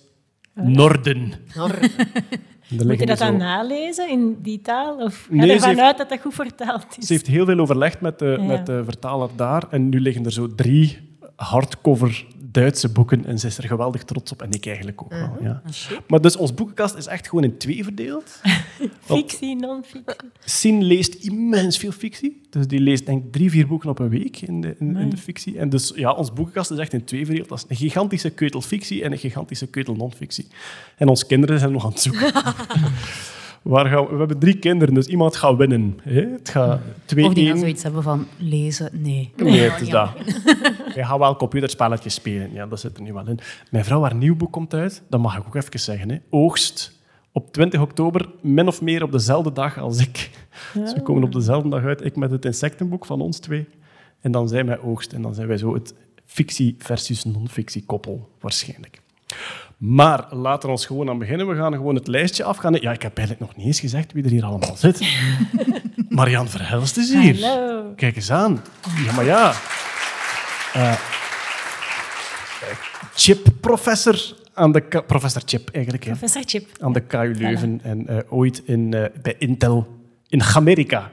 Norden. 0.54 1.32
Noord. 1.54 1.82
Er 2.78 2.86
Moet 2.86 2.98
je 3.00 3.06
dat 3.06 3.18
zo- 3.18 3.24
dan 3.24 3.36
nalezen 3.36 4.08
in 4.10 4.38
die 4.42 4.60
taal? 4.60 4.96
Of 4.96 5.26
ga 5.30 5.34
Nee, 5.34 5.52
ervan 5.52 5.80
uit 5.80 5.98
dat 5.98 6.08
dat 6.08 6.20
goed 6.20 6.34
vertaald 6.34 6.86
is? 6.98 7.06
Ze 7.06 7.12
heeft 7.12 7.26
heel 7.26 7.44
veel 7.44 7.58
overlegd 7.58 8.00
met 8.00 8.18
de, 8.18 8.36
Ja. 8.38 8.44
met 8.44 8.66
de 8.66 8.82
vertaler 8.84 9.28
daar. 9.36 9.64
En 9.70 9.88
nu 9.88 10.00
liggen 10.00 10.24
er 10.24 10.32
zo 10.32 10.54
drie 10.54 10.98
hardcover 11.36 12.26
Duitse 12.52 12.88
boeken. 12.88 13.26
En 13.26 13.38
ze 13.38 13.46
is 13.46 13.58
er 13.58 13.64
geweldig 13.64 14.04
trots 14.04 14.32
op. 14.32 14.42
En 14.42 14.50
ik 14.50 14.66
eigenlijk 14.66 15.02
ook 15.02 15.10
wel. 15.10 15.36
Ja. 15.40 15.62
Maar 16.08 16.20
dus 16.20 16.36
ons 16.36 16.54
boekenkast 16.54 16.94
is 16.94 17.06
echt 17.06 17.28
gewoon 17.28 17.44
in 17.44 17.58
twee 17.58 17.84
verdeeld. 17.84 18.40
Fictie, 19.00 19.56
non-fictie. 19.56 20.30
Sien 20.44 20.82
leest 20.82 21.14
immens 21.14 21.78
veel 21.78 21.92
fictie. 21.92 22.40
Dus 22.50 22.66
die 22.66 22.80
leest 22.80 23.06
denk 23.06 23.24
ik 23.24 23.32
drie, 23.32 23.50
vier 23.50 23.66
boeken 23.66 23.90
op 23.90 23.98
een 23.98 24.08
week 24.08 24.40
in 24.40 24.60
de, 24.60 24.76
in, 24.78 24.96
in 24.96 25.10
de 25.10 25.16
fictie. 25.16 25.58
En 25.58 25.68
dus 25.68 25.92
ja, 25.94 26.12
ons 26.12 26.32
boekenkast 26.32 26.70
is 26.70 26.78
echt 26.78 26.92
in 26.92 27.04
twee 27.04 27.26
verdeeld. 27.26 27.48
Dat 27.48 27.58
is 27.58 27.64
een 27.68 27.76
gigantische 27.76 28.30
keutel 28.30 28.60
fictie 28.60 29.02
en 29.02 29.12
een 29.12 29.18
gigantische 29.18 29.66
keutel 29.66 29.94
non-fictie. 29.94 30.46
En 30.96 31.08
onze 31.08 31.26
kinderen 31.26 31.58
zijn 31.58 31.72
nog 31.72 31.84
aan 31.84 31.90
het 31.90 32.00
zoeken. 32.00 32.32
Waar 33.62 33.86
gaan 33.86 34.04
we, 34.04 34.12
we 34.12 34.18
hebben 34.18 34.38
drie 34.38 34.58
kinderen, 34.58 34.94
dus 34.94 35.06
iemand 35.06 35.36
gaat 35.36 35.56
winnen. 35.56 35.98
Hè? 36.02 36.20
Het 36.20 36.48
gaat 36.48 36.80
2-1. 37.16 37.18
Of 37.22 37.34
die 37.34 37.46
gaan 37.46 37.58
zoiets 37.58 37.82
hebben 37.82 38.02
van 38.02 38.26
lezen? 38.38 38.90
Nee. 38.92 39.32
Nee, 39.36 39.70
het 39.70 39.80
is 39.80 39.88
dat. 39.88 40.10
Je 40.94 41.04
gaat 41.04 41.18
wel 41.18 41.36
computerspelletjes 41.36 42.14
spelen. 42.14 42.52
Ja, 42.52 42.66
dat 42.66 42.80
zit 42.80 42.96
er 42.96 43.02
nu 43.02 43.12
wel 43.12 43.28
in. 43.28 43.38
Mijn 43.70 43.84
vrouw, 43.84 44.02
haar 44.02 44.14
nieuw 44.14 44.36
boek 44.36 44.52
komt 44.52 44.74
uit. 44.74 45.02
Dat 45.08 45.20
mag 45.20 45.36
ik 45.36 45.46
ook 45.46 45.54
even 45.54 45.80
zeggen. 45.80 46.10
Hè. 46.10 46.16
Oogst 46.30 46.98
op 47.32 47.52
20 47.52 47.80
oktober, 47.80 48.28
min 48.40 48.68
of 48.68 48.82
meer 48.82 49.02
op 49.02 49.12
dezelfde 49.12 49.52
dag 49.52 49.78
als 49.78 50.00
ik. 50.00 50.30
Dus 50.74 50.92
we 50.92 51.02
komen 51.02 51.22
op 51.22 51.32
dezelfde 51.32 51.68
dag 51.68 51.84
uit. 51.84 52.04
Ik 52.04 52.16
met 52.16 52.30
het 52.30 52.44
insectenboek 52.44 53.06
van 53.06 53.20
ons 53.20 53.38
twee. 53.38 53.68
En 54.20 54.32
dan 54.32 54.48
zij 54.48 54.64
met 54.64 54.80
Oogst. 54.82 55.12
En 55.12 55.22
dan 55.22 55.34
zijn 55.34 55.48
wij 55.48 55.56
zo 55.56 55.74
het 55.74 55.94
fictie 56.24 56.74
versus 56.78 57.24
non-fictie 57.24 57.84
koppel, 57.86 58.28
waarschijnlijk. 58.40 59.00
Maar 59.80 60.26
laten 60.30 60.68
we 60.68 60.74
ons 60.74 60.86
gewoon 60.86 61.08
aan 61.08 61.18
beginnen. 61.18 61.48
We 61.48 61.54
gaan 61.54 61.72
gewoon 61.72 61.94
het 61.94 62.06
lijstje 62.06 62.44
afgaan. 62.44 62.72
Ja, 62.72 62.92
ik 62.92 63.02
heb 63.02 63.16
eigenlijk 63.16 63.46
nog 63.46 63.56
niet 63.56 63.66
eens 63.66 63.80
gezegd 63.80 64.12
wie 64.12 64.24
er 64.24 64.30
hier 64.30 64.44
allemaal 64.44 64.76
zit. 64.76 65.00
Marian 66.08 66.48
Verhelst 66.48 66.96
is 66.96 67.12
hier. 67.12 67.46
Hallo. 67.46 67.92
Kijk 67.96 68.16
eens 68.16 68.30
aan. 68.30 68.62
Ja, 69.04 69.12
maar 69.12 69.24
ja. 69.24 69.52
Eh, 70.72 70.92
Chip-professor 73.14 74.34
aan 74.54 74.72
de... 74.72 75.02
Professor 75.06 75.42
Chip, 75.44 75.68
eigenlijk. 75.70 76.04
Hè, 76.04 76.10
Professor 76.10 76.42
Chip. 76.46 76.68
aan 76.80 76.92
de 76.92 77.00
KU 77.00 77.34
Leuven. 77.34 77.80
En 77.82 78.06
eh, 78.06 78.18
ooit 78.28 78.62
in, 78.64 78.94
eh, 78.94 79.04
bij 79.22 79.34
Intel 79.38 79.86
in 80.28 80.42
Amerika. 80.42 81.10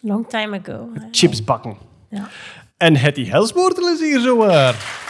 Long 0.00 0.28
time 0.28 0.60
ago. 0.64 0.88
Chips 1.10 1.44
bakken. 1.44 1.76
Ja. 2.10 2.28
En 2.76 2.96
Hetty 2.96 3.24
Helsmoortel 3.26 3.88
is 3.88 4.00
hier 4.00 4.20
zo 4.20 4.36
waar. 4.36 5.04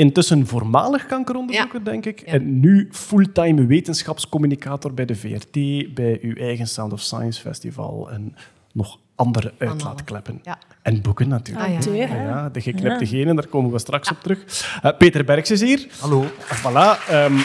Intussen 0.00 0.46
voormalig 0.46 1.06
kankeronderzoeker, 1.06 1.84
denk 1.84 2.06
ik. 2.06 2.20
En 2.20 2.60
nu 2.60 2.88
fulltime 2.92 3.66
wetenschapscommunicator 3.66 4.94
bij 4.94 5.04
de 5.04 5.14
VRT, 5.14 5.52
bij 5.94 6.18
uw 6.22 6.34
eigen 6.34 6.66
Sound 6.66 6.92
of 6.92 7.00
Science 7.00 7.40
Festival 7.40 8.10
en 8.10 8.34
nog 8.72 8.98
andere 9.14 9.52
uitlaatkleppen. 9.58 10.40
Ja. 10.42 10.58
En 10.82 11.02
boeken 11.02 11.28
natuurlijk. 11.28 11.66
Ah, 11.88 11.96
ja. 11.96 12.48
De 12.48 12.60
geknipte 12.60 13.06
genen, 13.06 13.36
daar 13.36 13.46
komen 13.46 13.70
we 13.72 13.78
straks 13.78 14.10
op 14.10 14.20
terug. 14.20 14.68
Eh, 14.82 14.96
Peter 14.98 15.24
Berks 15.24 15.50
is 15.50 15.60
hier. 15.60 15.86
Hallo. 16.00 16.24
Voilà. 16.24 17.08
ehm, 17.08 17.38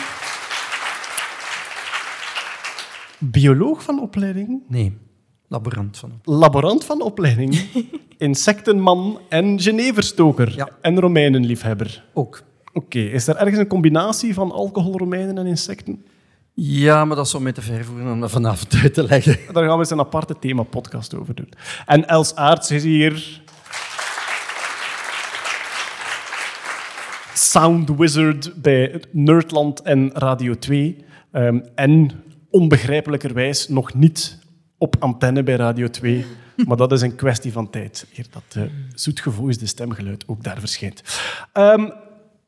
bioloog 3.19 3.83
van 3.83 4.01
opleiding, 4.01 4.61
Nee, 4.67 4.97
laborant 5.47 5.97
van. 5.97 6.19
laborant 6.23 6.85
van 6.85 7.01
opleiding, 7.01 7.61
insectenman 8.17 9.19
en 9.29 9.59
Geneverstoker 9.61 10.53
Ja. 10.55 10.69
en 10.81 10.99
Romeinenliefhebber. 10.99 12.03
Ook. 12.13 12.43
Oké, 12.73 12.99
is 12.99 13.27
er 13.27 13.35
ergens 13.35 13.57
een 13.59 13.67
combinatie 13.67 14.33
van 14.33 14.51
alcohol, 14.51 14.97
Romeinen 14.97 15.37
en 15.37 15.45
insecten? 15.45 16.05
Ja, 16.53 17.05
maar 17.05 17.15
dat 17.15 17.25
is 17.25 17.35
om 17.35 17.43
mee 17.43 17.53
te 17.53 17.61
ver 17.61 17.85
voeren 17.85 18.11
om 18.11 18.19
dat 18.19 18.31
vanavond 18.31 18.75
uit 18.75 18.93
te 18.93 19.03
leggen. 19.03 19.37
Daar 19.53 19.63
gaan 19.63 19.73
we 19.73 19.79
eens 19.79 19.89
een 19.89 19.99
aparte 19.99 20.35
thema-podcast 20.39 21.15
over 21.15 21.35
doen. 21.35 21.49
En 21.85 22.07
Els 22.07 22.35
Aarts 22.35 22.71
is 22.71 22.83
hier. 22.83 23.41
Sound 27.33 27.89
Wizard 27.97 28.61
bij 28.61 29.01
Nerdland 29.11 29.81
en 29.81 30.11
Radio 30.13 30.53
2. 30.57 31.03
Ehm, 31.31 31.59
en 31.75 32.11
onbegrijpelijkerwijs 32.49 33.67
nog 33.67 33.93
niet 33.93 34.39
op 34.77 34.95
antenne 34.99 35.43
bij 35.43 35.55
Radio 35.55 35.87
2. 35.87 36.25
Maar 36.67 36.77
dat 36.77 36.91
is 36.91 37.01
een 37.01 37.15
kwestie 37.15 37.51
van 37.51 37.69
tijd, 37.69 38.07
eer 38.15 38.25
dat 38.31 38.55
uh, 38.57 38.63
zoetgevoisde 38.93 39.65
stemgeluid 39.65 40.23
ook 40.27 40.43
daar 40.43 40.59
verschijnt. 40.59 41.03
Ehm, 41.53 41.89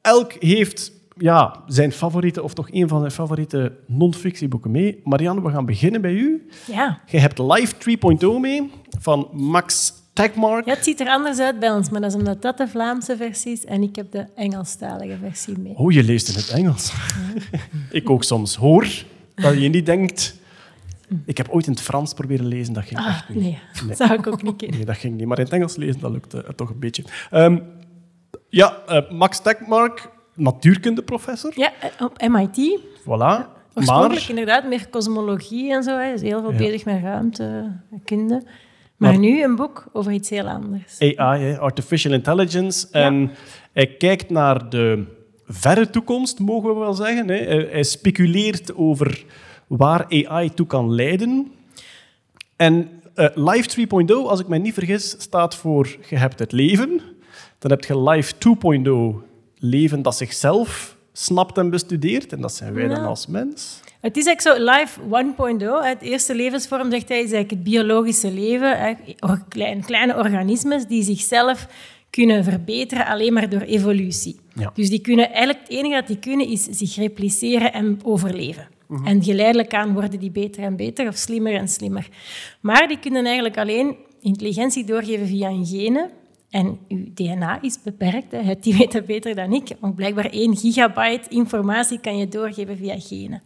elk 0.02 0.34
heeft 0.40 0.92
ja, 1.18 1.64
zijn 1.68 1.92
favoriete, 1.92 2.44
of 2.44 2.54
toch 2.54 2.72
een 2.72 2.88
van 2.88 3.00
zijn 3.00 3.12
favoriete 3.12 3.72
non-fictieboeken 3.86 4.72
mee. 4.72 5.02
Marianne, 5.04 5.42
we 5.42 5.50
gaan 5.50 5.66
beginnen 5.66 6.02
bij 6.02 6.14
u. 6.14 6.48
Ja. 6.68 7.00
Je 7.06 7.20
hebt 7.20 7.40
Life 7.40 7.74
3.0 7.76 8.40
mee 8.42 8.72
van 9.00 9.30
Max 9.32 9.94
Tegmark. 10.14 10.66
ja, 10.66 10.74
het 10.74 10.84
ziet 10.84 11.00
er 11.00 11.08
anders 11.08 11.40
uit 11.40 11.60
bij 11.60 11.72
ons, 11.72 11.90
maar 11.90 12.02
dat 12.02 12.10
is 12.10 12.18
omdat 12.18 12.42
dat 12.42 12.58
de 12.58 12.68
Vlaamse 12.68 13.18
versie 13.18 13.52
is 13.52 13.66
en 13.66 13.84
ik 13.84 13.96
heb 13.96 14.12
de 14.12 14.26
Engelstalige 14.36 15.18
versie 15.22 15.58
mee. 15.58 15.76
Oh, 15.76 15.92
je 15.92 16.04
leest 16.04 16.30
in 16.30 16.36
het 16.36 16.50
Engels. 16.50 16.94
Ik 17.92 18.10
ook 18.10 18.24
soms 18.24 18.56
hoor 18.56 18.88
dat 19.36 19.62
je 19.62 19.70
niet 19.70 19.86
denkt... 19.86 20.36
Ik 21.26 21.38
heb 21.38 21.50
ooit 21.50 21.66
in 21.66 21.72
het 21.72 21.82
Frans 21.82 22.14
proberen 22.14 22.46
lezen, 22.46 22.74
dat 22.74 22.84
ging 22.86 23.00
Ah, 23.00 23.08
echt 23.08 23.30
niet. 23.30 23.40
nee, 23.44 23.60
dat 23.88 23.98
zou 23.98 24.14
ik 24.14 24.28
ook 24.28 24.42
niet 24.44 24.56
kunnen. 24.62 24.76
Nee, 24.78 24.86
dat 24.86 24.98
ging 24.98 25.18
niet. 25.18 25.26
Maar 25.28 25.38
in 25.38 25.44
het 25.44 25.54
Engels 25.54 25.76
lezen, 25.76 26.02
dat 26.02 26.12
lukte 26.12 26.44
eh, 26.44 26.50
toch 26.54 26.70
een 26.70 26.80
beetje. 26.80 27.04
Ehm, 27.32 27.60
ja, 28.50 28.78
eh, 28.88 29.12
Max 29.12 29.40
Tegmark, 29.42 30.10
natuurkundeprofessor. 30.36 31.52
Ja, 31.56 31.72
eh, 31.80 32.06
op 32.06 32.22
MIT. 32.28 32.80
Voilà. 33.02 33.56
Oorspronkelijk 33.74 34.20
Maar 34.22 34.30
inderdaad 34.30 34.68
meer 34.68 34.90
cosmologie 34.90 35.74
en 35.74 35.84
zo. 35.84 35.96
Hij 35.96 36.12
is 36.14 36.22
heel 36.22 36.42
veel 36.42 36.52
Ja. 36.52 36.58
bezig 36.58 36.86
met 36.86 37.02
ruimtekunde. 37.02 38.44
Maar, 38.98 39.12
Maar- 39.12 39.20
nu 39.20 39.44
een 39.44 39.56
boek 39.56 39.88
over 39.94 40.12
iets 40.12 40.30
heel 40.30 40.48
anders. 40.48 41.00
AI, 41.02 41.42
hè, 41.44 41.60
artificial 41.60 42.14
intelligence. 42.14 42.88
En 42.92 43.32
hij 43.74 43.88
kijkt 43.88 44.30
naar 44.30 44.70
de 44.70 45.04
verre 45.46 45.90
toekomst, 45.90 46.40
mogen 46.40 46.70
we 46.74 46.80
wel 46.80 46.94
zeggen. 46.94 47.28
Hè. 47.30 47.36
Hij 47.72 47.84
speculeert 47.84 48.76
over 48.76 49.26
waar 49.68 50.06
AI 50.26 50.54
toe 50.54 50.68
kan 50.68 50.94
leiden. 50.94 51.52
En 52.56 52.90
eh, 53.14 53.28
Life 53.34 53.88
3.0, 54.06 54.14
als 54.28 54.40
ik 54.40 54.48
mij 54.48 54.58
niet 54.60 54.74
vergis, 54.74 55.16
staat 55.18 55.56
voor 55.56 55.98
je 56.10 56.16
hebt 56.18 56.40
het 56.40 56.52
leven. 56.52 57.02
Dan 57.60 57.72
heb 57.72 57.84
je 57.86 58.02
Life 58.02 58.34
2.0, 59.20 59.26
leven 59.60 60.02
dat 60.02 60.16
zichzelf 60.16 60.98
snapt 61.14 61.58
en 61.58 61.70
bestudeert. 61.70 62.34
En 62.34 62.42
dat 62.42 62.54
zijn 62.54 62.74
wij 62.74 62.88
dan 62.88 63.06
als 63.06 63.28
mens. 63.28 63.80
Het 64.02 64.18
is 64.18 64.26
eigenlijk 64.26 64.58
zo, 64.58 64.72
Life 64.72 65.00
1.0, 65.82 65.86
het 65.88 66.02
eerste 66.02 66.36
levensvorm, 66.36 66.92
zegt 66.92 67.10
hij, 67.10 67.18
is 67.18 67.32
eigenlijk 67.32 67.50
het 67.52 67.64
biologische 67.64 68.32
leven. 68.32 68.78
hè, 68.80 68.94
or- 69.20 69.44
klein- 69.50 69.84
Kleine 69.86 70.16
organismes 70.18 70.86
die 70.86 71.04
zichzelf 71.04 71.68
kunnen 72.10 72.44
verbeteren 72.44 73.06
alleen 73.06 73.34
maar 73.34 73.50
door 73.50 73.62
evolutie. 73.62 74.40
Ja. 74.54 74.72
Dus 74.74 74.90
die 74.90 75.00
kunnen, 75.02 75.30
eigenlijk 75.30 75.60
het 75.60 75.70
enige 75.70 75.94
dat 75.96 76.08
die 76.08 76.18
kunnen 76.20 76.48
is 76.48 76.64
zich 76.64 76.96
repliceren 76.96 77.74
en 77.74 78.00
overleven. 78.04 78.68
En 79.04 79.24
geleidelijk 79.24 79.74
aan 79.74 79.94
worden 79.94 80.20
die 80.20 80.32
beter 80.32 80.64
en 80.64 80.76
beter 80.76 81.08
of 81.08 81.16
slimmer 81.16 81.54
en 81.54 81.68
slimmer. 81.68 82.08
Maar 82.62 82.88
die 82.88 83.00
kunnen 83.00 83.26
eigenlijk 83.26 83.58
alleen 83.58 83.96
intelligentie 84.22 84.86
doorgeven 84.86 85.28
via 85.28 85.50
een 85.50 85.66
genen. 85.66 86.10
En 86.50 86.80
uw 86.88 87.06
DNA 87.14 87.62
is 87.62 87.82
beperkt, 87.84 88.32
hè. 88.32 88.56
Die 88.60 88.78
weet 88.78 88.94
het 88.94 89.06
beter 89.06 89.36
dan 89.36 89.54
ik. 89.54 89.68
Want 89.80 89.96
blijkbaar 89.96 90.30
1 90.30 90.56
gigabyte 90.58 91.30
informatie 91.30 92.00
kan 92.00 92.18
je 92.18 92.28
doorgeven 92.28 92.78
via 92.78 92.96
genen. 93.00 93.42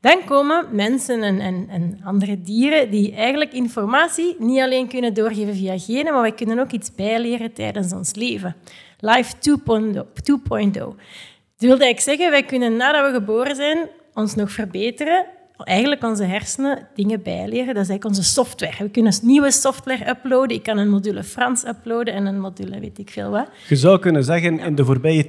Dan 0.00 0.24
komen 0.24 0.66
mensen 0.72 1.22
en, 1.22 1.40
en, 1.40 1.66
en 1.68 2.00
andere 2.04 2.40
dieren 2.40 2.90
die 2.90 3.14
eigenlijk 3.14 3.52
informatie 3.52 4.36
niet 4.38 4.60
alleen 4.60 4.88
kunnen 4.88 5.14
doorgeven 5.14 5.54
via 5.54 5.78
genen, 5.78 6.12
maar 6.12 6.22
wij 6.22 6.32
kunnen 6.32 6.58
ook 6.58 6.70
iets 6.70 6.94
bijleren 6.94 7.52
tijdens 7.52 7.92
ons 7.92 8.14
leven. 8.14 8.56
Life 8.98 9.34
2.0. 9.34 9.94
2.0. 9.94 10.72
Dat 10.72 11.68
wil 11.68 11.78
eigenlijk 11.78 12.00
zeggen, 12.00 12.30
wij 12.30 12.42
kunnen 12.42 12.76
nadat 12.76 13.06
we 13.06 13.18
geboren 13.18 13.56
zijn 13.56 13.78
ons 14.18 14.34
nog 14.34 14.50
verbeteren. 14.50 15.26
Eigenlijk 15.64 16.04
onze 16.04 16.24
hersenen 16.24 16.86
dingen 16.94 17.22
bijleren. 17.22 17.74
Dat 17.74 17.82
is 17.82 17.88
eigenlijk 17.88 18.04
onze 18.04 18.22
software. 18.22 18.74
We 18.78 18.90
kunnen 18.90 19.12
nieuwe 19.22 19.50
software 19.50 20.08
uploaden. 20.08 20.56
Ik 20.56 20.62
kan 20.62 20.78
een 20.78 20.88
module 20.88 21.22
Frans 21.24 21.64
uploaden 21.66 22.14
en 22.14 22.26
een 22.26 22.40
module 22.40 22.80
weet 22.80 22.98
ik 22.98 23.10
veel 23.10 23.30
wat. 23.30 23.46
Je 23.68 23.76
zou 23.76 23.98
kunnen 23.98 24.24
zeggen, 24.24 24.60
in 24.60 24.74
de 24.74 24.84
voorbije 24.84 25.26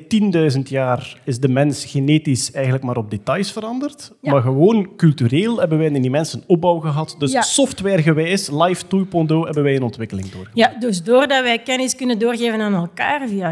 10.000 0.56 0.60
jaar 0.64 1.18
is 1.24 1.40
de 1.40 1.48
mens 1.48 1.86
genetisch 1.86 2.52
eigenlijk 2.52 2.84
maar 2.84 2.98
op 2.98 3.10
details 3.10 3.52
veranderd. 3.52 4.12
Ja. 4.22 4.32
Maar 4.32 4.42
gewoon 4.42 4.96
cultureel 4.96 5.60
hebben 5.60 5.78
wij 5.78 5.88
in 5.88 6.02
die 6.02 6.12
mensen 6.12 6.44
opbouw 6.48 6.80
gehad. 6.80 7.16
Dus 7.20 7.32
Ja. 7.32 7.42
softwaregewijs, 7.42 8.50
Life 8.52 8.84
2.0, 8.88 9.46
hebben 9.46 9.64
wij 9.64 9.76
een 9.76 9.84
ontwikkeling 9.84 10.30
doorgemaakt. 10.30 10.74
Ja, 10.74 10.80
dus 10.80 11.04
doordat 11.04 11.44
wij 11.44 11.60
kennis 11.60 11.96
kunnen 11.96 12.20
doorgeven 12.20 12.62
aan 12.62 12.74
elkaar 12.74 13.28
via 13.28 13.50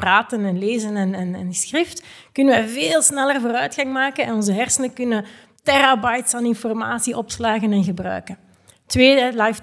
praten 0.00 0.44
en 0.44 0.58
lezen 0.58 0.96
en, 0.96 1.14
en, 1.14 1.34
en 1.34 1.54
schrift, 1.54 2.02
kunnen 2.32 2.54
wij 2.54 2.68
veel 2.68 3.02
sneller 3.02 3.40
vooruitgang 3.40 3.92
maken 3.92 4.24
en 4.24 4.34
onze 4.34 4.52
hersenen 4.52 4.92
kunnen 4.92 5.24
terabytes 5.62 6.34
aan 6.34 6.44
informatie 6.44 7.16
opslagen 7.16 7.72
en 7.72 7.84
gebruiken. 7.84 8.38
Tweede, 8.86 9.42
Life 9.42 9.60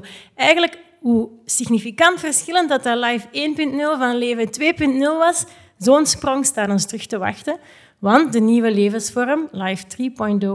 2.0. 0.00 0.08
Eigenlijk, 0.34 0.78
hoe 1.00 1.28
significant 1.44 2.20
verschillend 2.20 2.68
dat 2.68 2.82
dat 2.82 2.98
Life 2.98 3.26
1.0 3.26 3.98
van 3.98 4.16
leven 4.16 4.48
2.0 4.60 4.98
was, 4.98 5.44
zo'n 5.78 6.06
sprong 6.06 6.46
staat 6.46 6.70
ons 6.70 6.86
terug 6.86 7.06
te 7.06 7.18
wachten. 7.18 7.58
Want 7.98 8.32
de 8.32 8.40
nieuwe 8.40 8.70
levensvorm, 8.70 9.48
Life 9.50 9.84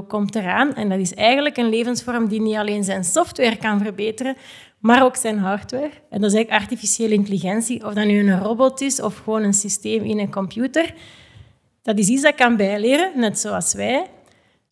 3.0, 0.02 0.08
komt 0.08 0.36
eraan. 0.36 0.74
En 0.74 0.90
dat 0.90 1.00
is 1.00 1.14
eigenlijk 1.14 1.58
een 1.58 1.70
levensvorm 1.70 2.28
die 2.28 2.42
niet 2.42 2.56
alleen 2.56 2.84
zijn 2.84 3.04
software 3.04 3.58
kan 3.58 3.80
verbeteren, 3.80 4.36
maar 4.84 5.04
ook 5.04 5.16
zijn 5.16 5.38
hardware. 5.38 5.90
En 6.10 6.22
dat 6.22 6.30
is 6.30 6.36
eigenlijk 6.36 6.64
artificiële 6.64 7.14
intelligentie. 7.14 7.86
Of 7.86 7.94
dat 7.94 8.06
nu 8.06 8.20
een 8.20 8.40
robot 8.40 8.82
is 8.82 9.02
of 9.02 9.18
gewoon 9.18 9.44
een 9.44 9.54
systeem 9.54 10.04
in 10.04 10.20
een 10.20 10.32
computer. 10.32 10.94
Dat 11.82 11.98
is 11.98 12.08
iets 12.08 12.22
dat 12.22 12.36
kan 12.36 12.56
bijleren, 12.56 13.12
net 13.16 13.40
zoals 13.40 13.74
wij. 13.74 14.06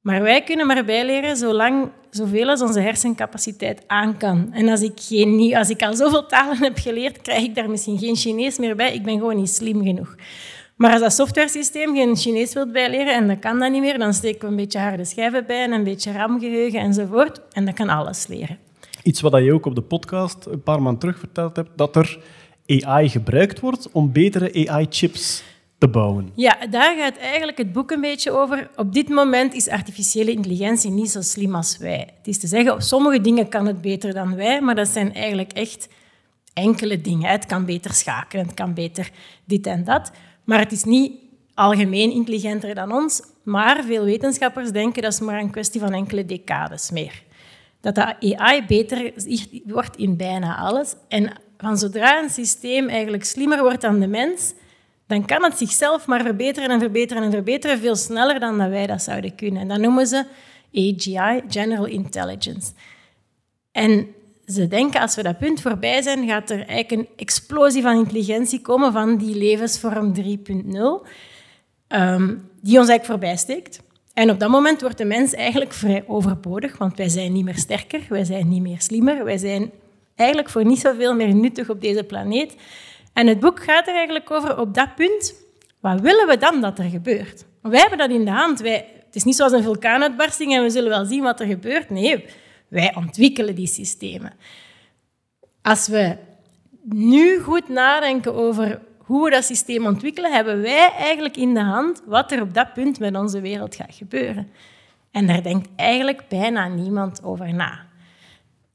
Maar 0.01 0.21
wij 0.21 0.43
kunnen 0.43 0.67
maar 0.67 0.85
bijleren 0.85 1.37
zolang, 1.37 1.89
zoveel 2.09 2.49
als 2.49 2.61
onze 2.61 2.79
hersencapaciteit 2.79 3.83
aan 3.87 4.17
kan. 4.17 4.49
En 4.53 4.69
als 4.69 4.81
ik, 4.81 4.93
geen, 4.95 5.55
als 5.55 5.69
ik 5.69 5.81
al 5.81 5.93
zoveel 5.93 6.25
talen 6.25 6.57
heb 6.57 6.77
geleerd, 6.77 7.21
krijg 7.21 7.43
ik 7.43 7.55
daar 7.55 7.69
misschien 7.69 7.97
geen 7.97 8.15
Chinees 8.15 8.57
meer 8.57 8.75
bij. 8.75 8.93
Ik 8.93 9.03
ben 9.03 9.17
gewoon 9.17 9.35
niet 9.35 9.49
slim 9.49 9.83
genoeg. 9.83 10.15
Maar 10.75 10.91
als 10.91 11.01
dat 11.01 11.13
softwaresysteem 11.13 11.95
geen 11.95 12.15
Chinees 12.15 12.53
wilt 12.53 12.71
bijleren 12.71 13.13
en 13.15 13.27
dat 13.27 13.39
kan 13.39 13.59
dat 13.59 13.71
niet 13.71 13.81
meer, 13.81 13.99
dan 13.99 14.13
steken 14.13 14.41
we 14.41 14.47
een 14.47 14.55
beetje 14.55 14.79
harde 14.79 15.05
schijven 15.05 15.45
bij 15.45 15.63
en 15.63 15.71
een 15.71 15.83
beetje 15.83 16.11
RAM-geheugen 16.11 16.79
enzovoort. 16.79 17.41
En 17.51 17.65
dat 17.65 17.73
kan 17.73 17.89
alles 17.89 18.27
leren. 18.27 18.70
Iets 19.03 19.21
wat 19.21 19.43
je 19.43 19.53
ook 19.53 19.65
op 19.65 19.75
de 19.75 19.81
podcast 19.81 20.45
een 20.45 20.63
paar 20.63 20.81
maanden 20.81 20.99
terug 20.99 21.19
verteld 21.19 21.55
hebt, 21.55 21.69
dat 21.75 21.95
er 21.95 22.19
AI 22.67 23.09
gebruikt 23.09 23.59
wordt 23.59 23.91
om 23.91 24.11
betere 24.11 24.67
AI-chips 24.69 25.43
te 25.77 25.87
bouwen. 25.87 26.29
Ja, 26.35 26.67
daar 26.69 26.97
gaat 26.97 27.17
eigenlijk 27.17 27.57
het 27.57 27.71
boek 27.71 27.91
een 27.91 28.01
beetje 28.01 28.31
over. 28.31 28.69
Op 28.75 28.93
dit 28.93 29.09
moment 29.09 29.53
is 29.53 29.69
artificiële 29.69 30.31
intelligentie 30.31 30.91
niet 30.91 31.09
zo 31.09 31.21
slim 31.21 31.55
als 31.55 31.77
wij. 31.77 32.09
Het 32.17 32.27
is 32.27 32.39
te 32.39 32.47
zeggen, 32.47 32.73
op 32.73 32.81
sommige 32.81 33.21
dingen 33.21 33.47
kan 33.47 33.65
het 33.65 33.81
beter 33.81 34.13
dan 34.13 34.35
wij, 34.35 34.61
maar 34.61 34.75
dat 34.75 34.87
zijn 34.87 35.13
eigenlijk 35.13 35.51
echt 35.51 35.87
enkele 36.53 37.01
dingen. 37.01 37.29
Het 37.29 37.45
kan 37.45 37.65
beter 37.65 37.93
schakelen, 37.93 38.45
het 38.45 38.53
kan 38.53 38.73
beter 38.73 39.09
dit 39.45 39.67
en 39.67 39.83
dat. 39.83 40.11
Maar 40.43 40.59
het 40.59 40.71
is 40.71 40.83
niet 40.83 41.11
algemeen 41.53 42.11
intelligenter 42.11 42.75
dan 42.75 42.91
ons. 42.91 43.21
Maar 43.43 43.83
veel 43.83 44.03
wetenschappers 44.03 44.71
denken 44.71 45.01
dat 45.01 45.13
is 45.13 45.19
maar 45.19 45.39
een 45.39 45.51
kwestie 45.51 45.79
van 45.81 45.93
enkele 45.93 46.25
decades 46.25 46.91
meer. 46.91 47.23
Dat 47.81 47.95
de 47.95 48.35
AI 48.37 48.65
beter 48.65 49.13
wordt 49.65 49.97
in 49.97 50.17
bijna 50.17 50.57
alles. 50.57 50.95
En 51.07 51.31
van 51.57 51.77
zodra 51.77 52.23
een 52.23 52.29
systeem 52.29 52.89
eigenlijk 52.89 53.25
slimmer 53.25 53.61
wordt 53.61 53.81
dan 53.81 53.99
de 53.99 54.07
mens, 54.07 54.53
dan 55.07 55.25
kan 55.25 55.43
het 55.43 55.57
zichzelf 55.57 56.07
maar 56.07 56.21
verbeteren 56.21 56.69
en 56.69 56.79
verbeteren 56.79 57.23
en 57.23 57.31
verbeteren 57.31 57.79
veel 57.79 57.95
sneller 57.95 58.39
dan 58.39 58.57
dat 58.57 58.69
wij 58.69 58.87
dat 58.87 59.01
zouden 59.01 59.35
kunnen. 59.35 59.61
En 59.61 59.67
dat 59.67 59.79
noemen 59.79 60.07
ze 60.07 60.25
AGI, 60.73 61.41
General 61.47 61.85
Intelligence. 61.85 62.71
En 63.71 64.07
ze 64.45 64.67
denken, 64.67 65.01
als 65.01 65.15
we 65.15 65.23
dat 65.23 65.37
punt 65.37 65.61
voorbij 65.61 66.01
zijn, 66.01 66.27
gaat 66.27 66.49
er 66.49 66.67
eigenlijk 66.67 66.91
een 66.91 67.07
explosie 67.15 67.81
van 67.81 67.97
intelligentie 67.97 68.61
komen 68.61 68.91
van 68.91 69.17
die 69.17 69.35
levensvorm 69.35 70.13
3.0, 70.13 71.05
ehm, 71.87 72.35
die 72.61 72.79
ons 72.79 72.89
eigenlijk 72.89 73.05
voorbij 73.05 73.37
steekt. 73.37 73.81
En 74.21 74.29
op 74.29 74.39
dat 74.39 74.49
moment 74.49 74.81
wordt 74.81 74.97
de 74.97 75.05
mens 75.05 75.33
eigenlijk 75.33 75.73
vrij 75.73 76.03
overbodig, 76.07 76.77
want 76.77 76.97
wij 76.97 77.09
zijn 77.09 77.31
niet 77.31 77.45
meer 77.45 77.57
sterker, 77.57 78.01
wij 78.09 78.23
zijn 78.23 78.47
niet 78.47 78.61
meer 78.61 78.81
slimmer, 78.81 79.23
wij 79.23 79.37
zijn 79.37 79.71
eigenlijk 80.15 80.49
voor 80.49 80.65
niet 80.65 80.79
zoveel 80.79 81.15
meer 81.15 81.35
nuttig 81.35 81.69
op 81.69 81.81
deze 81.81 82.03
planeet. 82.03 82.55
En 83.13 83.27
het 83.27 83.39
boek 83.39 83.63
gaat 83.63 83.87
er 83.87 83.93
eigenlijk 83.93 84.31
over 84.31 84.59
op 84.59 84.73
dat 84.73 84.95
punt. 84.95 85.33
Wat 85.79 86.01
willen 86.01 86.27
we 86.27 86.37
dan 86.37 86.61
dat 86.61 86.79
er 86.79 86.89
gebeurt? 86.89 87.45
Wij 87.61 87.79
hebben 87.79 87.97
dat 87.97 88.09
in 88.09 88.25
de 88.25 88.31
hand. 88.31 88.59
Wij, 88.59 88.85
het 89.05 89.15
is 89.15 89.23
niet 89.23 89.35
zoals 89.35 89.51
een 89.51 89.63
vulkaanuitbarsting 89.63 90.55
en 90.55 90.63
we 90.63 90.69
zullen 90.69 90.89
wel 90.89 91.05
zien 91.05 91.23
wat 91.23 91.39
er 91.39 91.47
gebeurt. 91.47 91.89
Nee, 91.89 92.25
wij 92.67 92.95
ontwikkelen 92.95 93.55
die 93.55 93.67
systemen. 93.67 94.33
Als 95.61 95.87
we 95.87 96.17
nu 96.83 97.39
goed 97.39 97.69
nadenken 97.69 98.33
over 98.33 98.81
hoe 99.11 99.23
we 99.23 99.29
dat 99.29 99.43
systeem 99.43 99.85
ontwikkelen, 99.85 100.31
hebben 100.31 100.61
wij 100.61 100.91
eigenlijk 100.97 101.37
in 101.37 101.53
de 101.53 101.61
hand 101.61 102.01
wat 102.05 102.31
er 102.31 102.41
op 102.41 102.53
dat 102.53 102.73
punt 102.73 102.99
met 102.99 103.15
onze 103.15 103.41
wereld 103.41 103.75
gaat 103.75 103.95
gebeuren. 103.95 104.51
En 105.11 105.27
daar 105.27 105.43
denkt 105.43 105.69
eigenlijk 105.75 106.21
bijna 106.27 106.67
niemand 106.67 107.23
over 107.23 107.53
na. 107.53 107.79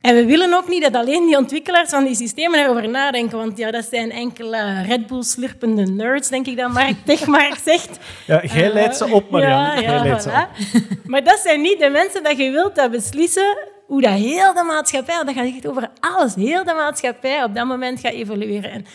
En 0.01 0.15
we 0.15 0.25
willen 0.25 0.55
ook 0.55 0.69
niet 0.69 0.83
dat 0.83 0.95
alleen 0.95 1.27
die 1.27 1.37
ontwikkelaars 1.37 1.91
van 1.91 2.05
die 2.05 2.15
systemen 2.15 2.61
erover 2.61 2.89
nadenken, 2.89 3.39
want 3.39 3.59
ja, 3.59 3.71
dat 3.71 3.85
zijn 3.85 4.11
enkele 4.11 4.83
Red 4.83 5.07
Bull 5.07 5.23
slurpende 5.23 5.87
nerds, 5.87 6.29
denk 6.29 6.47
ik 6.47 6.57
dat 6.57 6.73
Mark 6.73 6.97
Techmark 7.05 7.57
zegt. 7.71 7.99
Ja, 8.27 8.43
jij 8.45 8.73
leidt 8.73 8.97
ze 8.97 9.07
op, 9.07 9.31
Marianne. 9.31 9.81
Ja, 9.81 10.21
voilà. 10.21 10.73
Maar 11.11 11.25
dat 11.25 11.39
zijn 11.39 11.61
niet 11.61 11.79
de 11.79 11.91
mensen 11.91 12.23
dat 12.23 12.37
je 12.37 12.51
wilt 12.51 12.75
dat 12.75 12.91
beslissen 12.91 13.57
hoe 13.87 14.01
dat 14.01 14.13
heel 14.13 14.55
de 14.55 14.63
maatschappij, 14.63 15.25
dat 15.25 15.35
gaat 15.35 15.47
echt 15.47 15.67
over 15.67 15.91
alles, 16.01 16.35
heel 16.35 16.65
de 16.65 16.75
maatschappij 16.75 17.45
op 17.45 17.55
dat 17.55 17.67
moment 17.67 18.01
gaat 18.01 18.13
evolueren. 18.13 18.87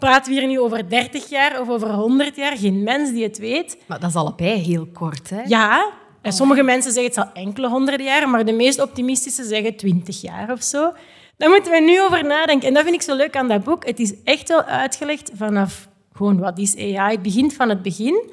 En 0.00 0.08
praten 0.08 0.32
we 0.32 0.38
hier 0.38 0.48
nu 0.48 0.60
over 0.60 0.88
30 0.88 1.28
jaar 1.28 1.60
of 1.60 1.68
over 1.68 1.92
100 1.92 2.36
jaar? 2.36 2.56
Geen 2.56 2.82
mens 2.82 3.10
die 3.10 3.22
het 3.22 3.38
weet. 3.38 3.76
Maar 3.86 4.00
dat 4.00 4.10
is 4.10 4.16
allebei 4.16 4.58
heel 4.58 4.86
kort, 4.92 5.30
hè? 5.30 5.42
Ja, 5.42 5.92
en 6.22 6.32
sommige 6.32 6.62
mensen 6.62 6.92
zeggen 6.92 7.12
het 7.12 7.20
zal 7.34 7.42
enkele 7.42 7.68
honderden 7.68 8.06
jaren, 8.06 8.30
maar 8.30 8.44
de 8.44 8.52
meest 8.52 8.80
optimistische 8.80 9.44
zeggen 9.44 9.76
20 9.76 10.20
jaar 10.20 10.52
of 10.52 10.62
zo. 10.62 10.92
Daar 11.36 11.48
moeten 11.48 11.72
we 11.72 11.80
nu 11.80 12.02
over 12.02 12.24
nadenken. 12.24 12.68
En 12.68 12.74
dat 12.74 12.82
vind 12.82 12.94
ik 12.94 13.02
zo 13.02 13.16
leuk 13.16 13.36
aan 13.36 13.48
dat 13.48 13.64
boek. 13.64 13.86
Het 13.86 14.00
is 14.00 14.14
echt 14.24 14.48
wel 14.48 14.62
uitgelegd 14.62 15.30
vanaf 15.34 15.88
gewoon 16.12 16.38
wat 16.38 16.58
is 16.58 16.76
AI. 16.76 17.12
Het 17.12 17.22
begint 17.22 17.52
van 17.52 17.68
het 17.68 17.82
begin. 17.82 18.30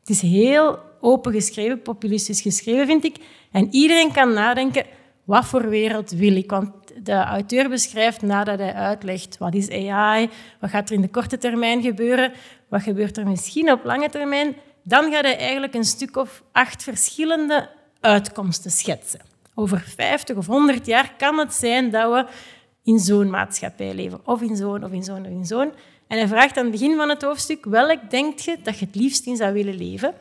Het 0.00 0.08
is 0.08 0.20
heel 0.20 0.78
open 1.00 1.32
geschreven, 1.32 1.82
populistisch 1.82 2.40
geschreven, 2.40 2.86
vind 2.86 3.04
ik. 3.04 3.16
En 3.52 3.68
iedereen 3.70 4.12
kan 4.12 4.32
nadenken, 4.32 4.84
wat 5.24 5.46
voor 5.46 5.68
wereld 5.68 6.10
wil 6.10 6.36
ik? 6.36 6.50
Want 6.50 6.72
de 7.02 7.12
auteur 7.12 7.68
beschrijft 7.68 8.22
nadat 8.22 8.58
hij 8.58 8.74
uitlegt 8.74 9.38
wat 9.38 9.54
is 9.54 9.70
AI, 9.70 10.30
wat 10.60 10.70
gaat 10.70 10.88
er 10.88 10.94
in 10.94 11.00
de 11.00 11.08
korte 11.08 11.38
termijn 11.38 11.82
gebeuren, 11.82 12.32
wat 12.68 12.82
gebeurt 12.82 13.16
er 13.16 13.26
misschien 13.26 13.72
op 13.72 13.84
lange 13.84 14.08
termijn, 14.08 14.56
dan 14.82 15.12
gaat 15.12 15.24
hij 15.24 15.38
eigenlijk 15.38 15.74
een 15.74 15.84
stuk 15.84 16.16
of 16.16 16.42
acht 16.52 16.82
verschillende 16.82 17.68
uitkomsten 18.00 18.70
schetsen. 18.70 19.20
Over 19.54 19.80
50 19.80 20.36
of 20.36 20.46
100 20.46 20.86
jaar 20.86 21.14
kan 21.16 21.38
het 21.38 21.54
zijn 21.54 21.90
dat 21.90 22.12
we 22.12 22.26
in 22.84 22.98
zo'n 22.98 23.30
maatschappij 23.30 23.94
leven, 23.94 24.20
of 24.24 24.42
in 24.42 24.56
zo'n, 24.56 24.84
of 24.84 24.92
in 24.92 25.02
zo'n, 25.02 25.20
of 25.20 25.30
in 25.30 25.44
zo'n. 25.44 25.72
En 26.06 26.18
hij 26.18 26.28
vraagt 26.28 26.56
aan 26.56 26.62
het 26.62 26.72
begin 26.72 26.96
van 26.96 27.08
het 27.08 27.22
hoofdstuk, 27.22 27.64
welk 27.64 28.10
denkt 28.10 28.44
je 28.44 28.56
dat 28.62 28.78
je 28.78 28.86
het 28.86 28.94
liefst 28.94 29.26
in 29.26 29.36
zou 29.36 29.52
willen 29.52 29.76
leven? 29.76 30.14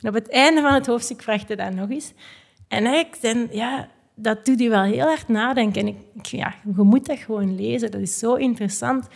En 0.00 0.08
op 0.08 0.14
het 0.14 0.30
einde 0.30 0.60
van 0.60 0.74
het 0.74 0.86
hoofdstuk 0.86 1.22
vraagt 1.22 1.48
hij 1.48 1.56
dat 1.56 1.74
nog 1.74 1.90
eens. 1.90 2.12
En 2.68 2.84
eigenlijk, 2.84 3.22
dan, 3.22 3.48
ja, 3.50 3.88
dat 4.20 4.44
doet 4.44 4.58
hij 4.58 4.68
wel 4.68 4.82
heel 4.82 5.06
hard 5.06 5.28
nadenken. 5.28 5.80
En 5.80 5.88
ik, 5.88 6.26
ja, 6.26 6.54
je 6.76 6.82
moet 6.82 7.06
dat 7.06 7.18
gewoon 7.18 7.54
lezen, 7.56 7.90
dat 7.90 8.00
is 8.00 8.18
zo 8.18 8.34
interessant. 8.34 9.06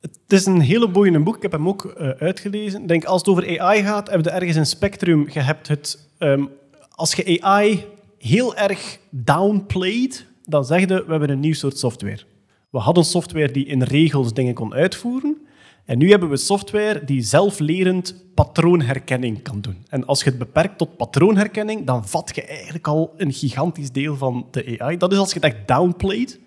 Het 0.00 0.18
is 0.28 0.46
een 0.46 0.60
hele 0.60 0.88
boeiende 0.88 1.20
boek. 1.20 1.36
Ik 1.36 1.42
heb 1.42 1.52
hem 1.52 1.68
ook 1.68 1.84
eh, 1.84 2.08
uitgelezen. 2.08 2.86
Denk, 2.86 3.04
als 3.04 3.20
het 3.20 3.30
over 3.30 3.60
AI 3.60 3.82
gaat, 3.82 4.08
hebben 4.08 4.26
we 4.26 4.38
ergens 4.38 4.56
een 4.56 4.66
spectrum. 4.66 5.28
Je 5.32 5.40
hebt 5.40 5.68
het... 5.68 6.08
ehm, 6.18 6.44
als 6.90 7.14
je 7.14 7.42
AI 7.42 7.84
heel 8.18 8.56
erg 8.56 8.98
downplayed, 9.10 10.26
dan 10.44 10.64
zeg 10.64 10.80
je, 10.80 10.86
we 10.86 11.10
hebben 11.10 11.30
een 11.30 11.40
nieuw 11.40 11.54
soort 11.54 11.78
software. 11.78 12.20
We 12.70 12.78
hadden 12.78 13.04
software 13.04 13.52
die 13.52 13.66
in 13.66 13.82
regels 13.82 14.34
dingen 14.34 14.54
kon 14.54 14.74
uitvoeren. 14.74 15.43
En 15.84 15.98
nu 15.98 16.10
hebben 16.10 16.28
we 16.28 16.36
software 16.36 17.04
die 17.04 17.22
zelflerend 17.22 18.24
patroonherkenning 18.34 19.42
kan 19.42 19.60
doen. 19.60 19.84
En 19.88 20.06
als 20.06 20.22
je 20.22 20.28
het 20.30 20.38
beperkt 20.38 20.78
tot 20.78 20.96
patroonherkenning, 20.96 21.86
dan 21.86 22.08
vat 22.08 22.34
je 22.34 22.42
eigenlijk 22.42 22.88
al 22.88 23.14
een 23.16 23.32
gigantisch 23.32 23.92
deel 23.92 24.16
van 24.16 24.46
de 24.50 24.78
AI. 24.78 24.96
Dat 24.96 25.12
is 25.12 25.18
als 25.18 25.32
je 25.32 25.34
het 25.34 25.44
echt 25.44 25.68
downplayed. 25.68 26.40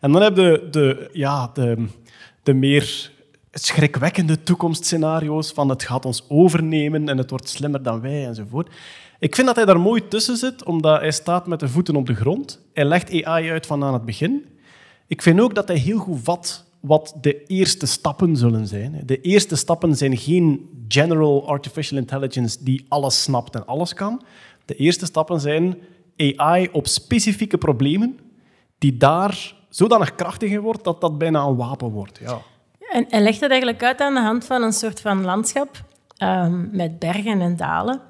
En 0.00 0.12
dan 0.12 0.22
heb 0.22 0.36
je 0.36 0.68
de, 0.70 1.08
ja, 1.12 1.50
de, 1.54 1.86
de 2.42 2.54
meer 2.54 3.10
schrikwekkende 3.52 4.42
toekomstscenario's 4.42 5.52
van 5.52 5.68
het 5.68 5.82
gaat 5.82 6.04
ons 6.04 6.24
overnemen 6.28 7.08
en 7.08 7.18
het 7.18 7.30
wordt 7.30 7.48
slimmer 7.48 7.82
dan 7.82 8.00
wij 8.00 8.26
enzovoort. 8.26 8.74
Ik 9.18 9.34
vind 9.34 9.46
dat 9.46 9.56
hij 9.56 9.64
daar 9.64 9.80
mooi 9.80 10.08
tussen 10.08 10.36
zit, 10.36 10.64
omdat 10.64 11.00
hij 11.00 11.10
staat 11.10 11.46
met 11.46 11.60
de 11.60 11.68
voeten 11.68 11.96
op 11.96 12.06
de 12.06 12.14
grond. 12.14 12.66
Hij 12.72 12.84
legt 12.84 13.24
AI 13.24 13.50
uit 13.50 13.66
van 13.66 13.84
aan 13.84 13.92
het 13.92 14.04
begin. 14.04 14.46
Ik 15.06 15.22
vind 15.22 15.40
ook 15.40 15.54
dat 15.54 15.68
hij 15.68 15.76
heel 15.76 15.98
goed 15.98 16.20
vat 16.22 16.66
wat 16.80 17.14
de 17.20 17.44
eerste 17.44 17.86
stappen 17.86 18.36
zullen 18.36 18.66
zijn. 18.66 19.02
De 19.04 19.20
eerste 19.20 19.56
stappen 19.56 19.96
zijn 19.96 20.16
geen 20.16 20.68
general 20.88 21.48
artificial 21.48 21.98
intelligence 21.98 22.64
die 22.64 22.84
alles 22.88 23.22
snapt 23.22 23.54
en 23.54 23.66
alles 23.66 23.94
kan. 23.94 24.22
De 24.64 24.74
eerste 24.74 25.06
stappen 25.06 25.40
zijn 25.40 25.78
AI 26.16 26.68
op 26.72 26.86
specifieke 26.86 27.58
problemen 27.58 28.18
die 28.78 28.96
daar 28.96 29.54
zodanig 29.68 30.14
krachtig 30.14 30.50
in 30.50 30.60
wordt 30.60 30.84
dat 30.84 31.00
dat 31.00 31.18
bijna 31.18 31.42
een 31.42 31.56
wapen 31.56 31.90
wordt. 31.90 32.18
Ja. 32.22 32.38
En 32.90 33.06
hij 33.08 33.20
legt 33.20 33.40
het 33.40 33.50
eigenlijk 33.50 33.82
uit 33.82 34.00
aan 34.00 34.14
de 34.14 34.20
hand 34.20 34.44
van 34.44 34.62
een 34.62 34.72
soort 34.72 35.00
van 35.00 35.24
landschap 35.24 35.84
ehm, 36.16 36.76
met 36.76 36.98
bergen 36.98 37.40
en 37.40 37.56
dalen 37.56 38.00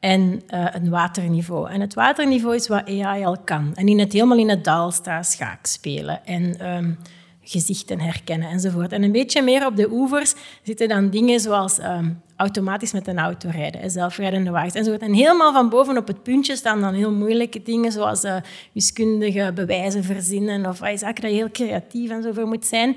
en 0.00 0.42
eh, 0.46 0.66
een 0.72 0.90
waterniveau. 0.90 1.70
En 1.70 1.80
het 1.80 1.94
waterniveau 1.94 2.54
is 2.54 2.68
wat 2.68 2.86
AI 2.86 3.24
al 3.24 3.38
kan. 3.44 3.74
En 3.74 3.88
in 3.88 3.98
het, 3.98 4.12
helemaal 4.12 4.38
in 4.38 4.48
het 4.48 4.64
dal 4.64 4.90
staat 4.90 5.26
schaakspelen 5.26 6.26
en 6.26 6.58
ehm, 6.58 6.92
gezichten 7.50 8.00
herkennen 8.00 8.48
enzovoort. 8.48 8.92
En 8.92 9.02
een 9.02 9.12
beetje 9.12 9.42
meer 9.42 9.66
op 9.66 9.76
de 9.76 9.90
oevers 9.90 10.34
zitten 10.62 10.88
dan 10.88 11.10
dingen 11.10 11.40
zoals 11.40 11.78
ehm, 11.78 12.10
automatisch 12.36 12.92
met 12.92 13.06
een 13.06 13.18
auto 13.18 13.48
rijden, 13.52 13.80
en 13.80 13.90
zelfrijdende 13.90 14.50
wagens 14.50 14.74
enzovoort. 14.74 15.02
En 15.02 15.12
helemaal 15.12 15.52
van 15.52 15.68
boven 15.68 15.96
op 15.96 16.06
het 16.06 16.22
puntje 16.22 16.56
staan 16.56 16.80
dan 16.80 16.94
heel 16.94 17.12
moeilijke 17.12 17.62
dingen 17.62 17.92
zoals 17.92 18.24
eh, 18.24 18.36
wiskundige 18.72 19.52
bewijzen 19.54 20.04
verzinnen 20.04 20.66
of 20.66 20.82
ah, 20.82 20.96
zaken 20.96 21.22
dat 21.22 21.30
je 21.30 21.36
heel 21.36 21.50
creatief 21.50 22.10
en 22.10 22.22
zo 22.22 22.32
voor 22.32 22.46
moet 22.46 22.66
zijn. 22.66 22.88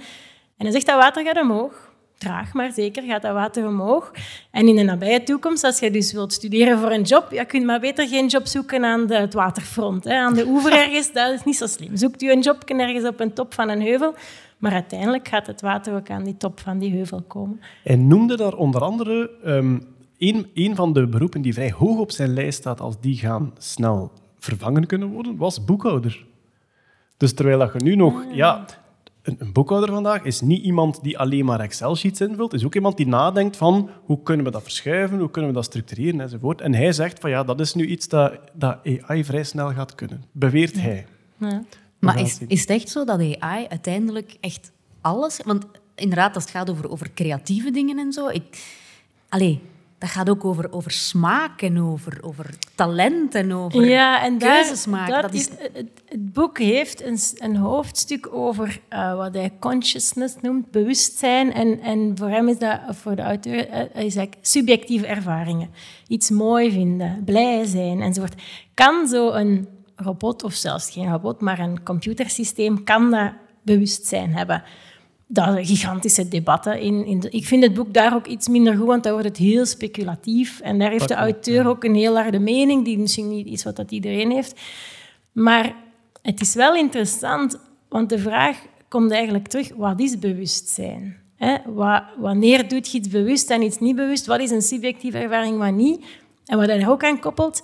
En 0.57 0.65
hij 0.65 0.71
zegt 0.71 0.85
dat 0.85 0.95
water 0.95 1.25
gaat 1.25 1.41
omhoog. 1.41 1.90
Traag, 2.21 2.53
maar 2.53 2.71
zeker 2.71 3.03
gaat 3.03 3.21
dat 3.21 3.33
water 3.33 3.67
omhoog. 3.67 4.11
En 4.51 4.67
in 4.67 4.75
de 4.75 4.83
nabije 4.83 5.23
toekomst, 5.23 5.63
als 5.63 5.79
je 5.79 5.91
dus 5.91 6.13
wilt 6.13 6.33
studeren 6.33 6.79
voor 6.79 6.91
een 6.91 7.01
job, 7.01 7.31
ja, 7.31 7.43
kun 7.43 7.59
je 7.59 7.65
maar 7.65 7.79
beter 7.79 8.07
geen 8.07 8.27
job 8.27 8.45
zoeken 8.47 8.85
aan 8.85 9.07
de, 9.07 9.15
het 9.15 9.33
waterfront. 9.33 10.03
Hè. 10.03 10.15
Aan 10.15 10.33
de 10.33 10.45
oever 10.45 10.71
ergens, 10.71 11.13
dat 11.13 11.33
is 11.33 11.43
niet 11.43 11.55
zo 11.55 11.67
slim. 11.67 11.97
Zoekt 11.97 12.21
u 12.21 12.31
een 12.31 12.39
job 12.39 12.63
ergens 12.63 13.07
op 13.07 13.19
een 13.19 13.33
top 13.33 13.53
van 13.53 13.69
een 13.69 13.81
heuvel, 13.81 14.13
maar 14.57 14.71
uiteindelijk 14.71 15.27
gaat 15.27 15.47
het 15.47 15.61
water 15.61 15.95
ook 15.95 16.09
aan 16.09 16.23
die 16.23 16.37
top 16.37 16.59
van 16.59 16.79
die 16.79 16.91
heuvel 16.91 17.21
komen. 17.27 17.59
Hij 17.83 17.95
noemde 17.95 18.37
daar 18.37 18.53
onder 18.53 18.81
andere 18.81 19.31
ehm, 19.43 19.79
een, 20.17 20.47
een 20.53 20.75
van 20.75 20.93
de 20.93 21.07
beroepen 21.07 21.41
die 21.41 21.53
vrij 21.53 21.71
hoog 21.71 21.97
op 21.97 22.11
zijn 22.11 22.33
lijst 22.33 22.57
staat 22.57 22.81
als 22.81 22.99
die 22.99 23.15
gaan 23.15 23.53
snel 23.57 24.11
vervangen 24.39 24.85
kunnen 24.85 25.07
worden, 25.07 25.37
was 25.37 25.65
boekhouder. 25.65 26.25
Dus 27.17 27.33
terwijl 27.33 27.59
dat 27.59 27.73
je 27.73 27.79
nu 27.83 27.95
nog... 27.95 28.23
Ja, 28.31 28.65
een, 29.21 29.35
een 29.39 29.51
boekhouder 29.51 29.89
vandaag 29.89 30.23
is 30.23 30.41
niet 30.41 30.63
iemand 30.63 31.03
die 31.03 31.17
alleen 31.17 31.45
maar 31.45 31.59
Excel-sheets 31.59 32.21
invult, 32.21 32.53
is 32.53 32.65
ook 32.65 32.75
iemand 32.75 32.97
die 32.97 33.07
nadenkt 33.07 33.57
van 33.57 33.89
hoe 34.03 34.23
kunnen 34.23 34.45
we 34.45 34.51
dat 34.51 34.63
verschuiven, 34.63 35.19
hoe 35.19 35.31
kunnen 35.31 35.49
we 35.51 35.55
dat 35.55 35.65
structureren 35.65 36.21
enzovoort. 36.21 36.61
En 36.61 36.73
hij 36.73 36.91
zegt 36.91 37.19
van 37.19 37.29
ja, 37.29 37.43
dat 37.43 37.59
is 37.59 37.73
nu 37.73 37.85
iets 37.85 38.07
dat, 38.07 38.39
dat 38.53 38.77
AI 38.83 39.23
vrij 39.23 39.43
snel 39.43 39.73
gaat 39.73 39.95
kunnen, 39.95 40.23
beweert 40.31 40.81
hij. 40.81 41.05
Ja. 41.37 41.63
Maar 41.99 42.19
is, 42.19 42.39
is 42.47 42.61
het 42.61 42.69
echt 42.69 42.89
zo 42.89 43.05
dat 43.05 43.19
AI 43.19 43.67
uiteindelijk 43.67 44.37
echt 44.39 44.71
alles... 45.01 45.39
Want 45.45 45.65
inderdaad, 45.95 46.35
als 46.35 46.43
het 46.43 46.53
gaat 46.53 46.69
over, 46.69 46.89
over 46.89 47.13
creatieve 47.13 47.71
dingen 47.71 47.97
en 47.97 48.11
zo... 48.13 48.27
Ik, 48.27 48.63
allee, 49.29 49.61
dat 50.01 50.09
gaat 50.09 50.29
ook 50.29 50.45
over, 50.45 50.73
over 50.73 50.91
smaak 50.91 51.61
en 51.61 51.81
over, 51.81 52.17
over 52.21 52.49
talent 52.75 53.35
en 53.35 53.53
over 53.53 53.85
Ja, 53.85 54.23
en 54.23 54.37
daar, 54.37 54.61
keuzes 54.61 54.85
maken. 54.85 55.13
dat 55.13 55.21
Dat 55.21 55.33
is, 55.33 55.49
het, 55.49 55.89
het 56.05 56.33
boek 56.33 56.57
heeft 56.57 57.03
een, 57.03 57.17
een 57.37 57.55
hoofdstuk 57.55 58.33
over 58.33 58.81
eh, 58.87 59.15
wat 59.15 59.33
hij 59.33 59.53
consciousness 59.59 60.35
noemt, 60.41 60.71
bewustzijn. 60.71 61.53
En, 61.53 61.79
en 61.81 62.17
voor 62.17 62.29
hem 62.29 62.47
is 62.47 62.57
dat, 62.57 62.79
voor 62.89 63.15
de 63.15 63.21
auteur, 63.21 63.67
eh, 63.69 63.81
is 63.81 64.15
eigenlijk 64.15 64.35
subjectieve 64.41 65.07
ervaringen. 65.07 65.69
Iets 66.07 66.29
mooi 66.29 66.71
vinden, 66.71 67.21
blij 67.25 67.65
zijn 67.65 68.01
enzovoort. 68.01 68.41
Kan 68.73 69.07
zo 69.07 69.31
een 69.31 69.67
robot, 69.95 70.43
of 70.43 70.53
zelfs 70.53 70.91
geen 70.91 71.11
robot, 71.11 71.41
maar 71.41 71.59
een 71.59 71.83
computersysteem, 71.83 72.83
kan 72.83 73.11
dat 73.11 73.31
bewustzijn 73.63 74.35
hebben? 74.35 74.63
Dat 75.33 75.67
gigantische 75.67 76.27
debatten. 76.27 76.79
In, 76.79 77.05
in 77.05 77.19
de- 77.19 77.29
ik 77.29 77.45
vind 77.45 77.63
het 77.63 77.73
boek 77.73 77.93
daar 77.93 78.15
ook 78.15 78.27
iets 78.27 78.47
minder 78.47 78.75
goed, 78.77 78.85
want 78.87 79.03
daar 79.03 79.11
wordt 79.13 79.27
het 79.27 79.37
heel 79.37 79.65
speculatief. 79.65 80.59
En 80.59 80.79
daar 80.79 80.91
heeft 80.91 81.07
de 81.07 81.13
auteur 81.13 81.67
ook 81.67 81.83
een 81.83 81.95
heel 81.95 82.15
harde 82.17 82.39
mening, 82.39 82.85
die 82.85 82.97
misschien 82.99 83.29
niet 83.29 83.47
is 83.47 83.63
wat 83.63 83.75
dat 83.75 83.91
iedereen 83.91 84.31
heeft. 84.31 84.59
Maar 85.31 85.75
het 86.21 86.41
is 86.41 86.53
wel 86.53 86.75
interessant, 86.75 87.59
want 87.89 88.09
de 88.09 88.19
vraag 88.19 88.57
komt 88.89 89.11
eigenlijk 89.11 89.47
terug, 89.47 89.69
wat 89.75 89.99
is 89.99 90.19
bewustzijn? 90.19 91.17
Wa- 91.65 92.09
wanneer 92.19 92.67
doet 92.67 92.91
je 92.91 92.97
iets 92.97 93.07
bewust 93.07 93.49
en 93.49 93.61
iets 93.61 93.79
niet 93.79 93.95
bewust? 93.95 94.25
Wat 94.25 94.39
is 94.39 94.51
een 94.51 94.61
subjectieve 94.61 95.17
ervaring, 95.17 95.57
wat 95.57 95.73
niet? 95.73 96.05
En 96.45 96.57
wat 96.57 96.69
er 96.69 96.89
ook 96.89 97.03
aan 97.03 97.19
koppelt, 97.19 97.63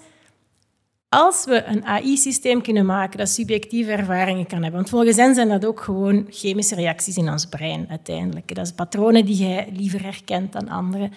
Als 1.10 1.46
we 1.46 1.64
een 1.64 1.86
AI-systeem 1.86 2.62
kunnen 2.62 2.86
maken 2.86 3.18
dat 3.18 3.30
subjectieve 3.30 3.92
ervaringen 3.92 4.48
kan 4.48 4.62
hebben, 4.62 4.80
want 4.80 4.90
volgens 4.90 5.18
hen 5.18 5.36
zijn 5.36 5.50
dat 5.50 5.66
ook 5.66 5.82
gewoon 5.82 6.26
chemische 6.30 6.76
reacties 6.76 7.18
in 7.18 7.30
ons 7.30 7.46
brein 7.46 7.86
uiteindelijk. 7.90 8.56
Dat 8.56 8.66
is 8.66 8.72
patronen 8.72 9.26
die 9.26 9.36
jij 9.36 9.70
liever 9.74 10.04
herkent 10.04 10.54
dan 10.54 10.70
andere. 10.70 11.10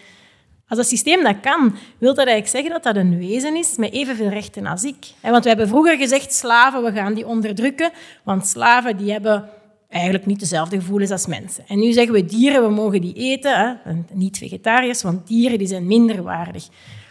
Als 0.69 0.79
dat 0.79 0.89
systeem 0.89 1.23
dat 1.23 1.41
kan, 1.41 1.77
wil 1.99 2.15
dat 2.15 2.27
eigenlijk 2.27 2.49
zeggen 2.49 2.71
dat 2.71 2.83
dat 2.83 2.97
een 2.97 3.19
wezen 3.19 3.57
is 3.57 3.77
met 3.77 3.93
evenveel 3.93 4.29
rechten 4.29 4.67
als 4.67 4.85
ik. 4.85 5.07
Want 5.23 5.43
we 5.43 5.49
hebben 5.49 5.69
vroeger 5.69 5.97
gezegd, 5.97 6.33
slaven, 6.33 6.83
we 6.83 6.93
gaan 6.93 7.15
die 7.15 7.27
onderdrukken, 7.27 7.91
want 8.25 8.47
slaven 8.47 8.97
die 8.97 9.13
hebben 9.13 9.49
eigenlijk 9.89 10.27
niet 10.27 10.41
dezelfde 10.41 10.77
gevoelens 10.77 11.11
als 11.11 11.27
mensen. 11.27 11.65
En 11.67 11.79
nu 11.79 11.93
zeggen 11.93 12.13
we 12.13 12.25
dieren, 12.25 12.63
we 12.63 12.75
mogen 12.75 13.01
die 13.01 13.15
eten, 13.15 13.81
hè, 13.85 13.93
niet 14.13 14.39
vegetariërs, 14.39 15.03
want 15.03 15.27
dieren 15.27 15.59
die 15.59 15.67
zijn 15.67 15.87
minder 15.87 16.23
waardig. 16.23 16.69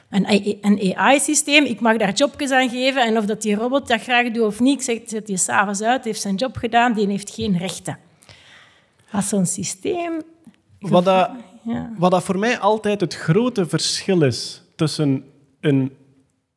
Een 0.10 0.26
AI 0.28 0.58
een 0.62 0.95
AI-systeem, 0.98 1.65
ik 1.65 1.80
mag 1.80 1.98
daar 1.98 2.13
jobjes 2.13 2.52
aan 2.52 2.69
geven 2.69 3.06
en 3.06 3.17
of 3.17 3.26
dat 3.26 3.41
die 3.41 3.56
robot 3.56 3.88
dat 3.88 4.02
graag 4.02 4.32
doet 4.32 4.45
of 4.45 4.60
niet, 4.60 4.80
ik 4.80 4.84
zeg, 4.86 5.00
zet 5.06 5.28
die 5.28 5.38
s'avonds 5.38 5.82
uit, 5.82 6.06
heeft 6.06 6.22
zijn 6.22 6.36
job 6.36 6.58
gedaan, 6.58 6.93
die 6.93 7.08
heeft 7.08 7.30
geen 7.30 7.58
rechten. 7.58 7.98
Als 9.12 9.30
zo'n 9.30 9.45
systeem... 9.45 10.22
Wat 10.80 11.06
dat, 11.06 11.30
Ja. 11.63 11.93
wat 11.98 12.12
dat 12.12 12.24
voor 12.24 12.39
mij 12.39 12.60
altijd 12.60 13.02
het 13.02 13.15
grote 13.15 13.65
verschil 13.67 14.22
is 14.22 14.62
tussen 14.76 15.24
een 15.60 15.93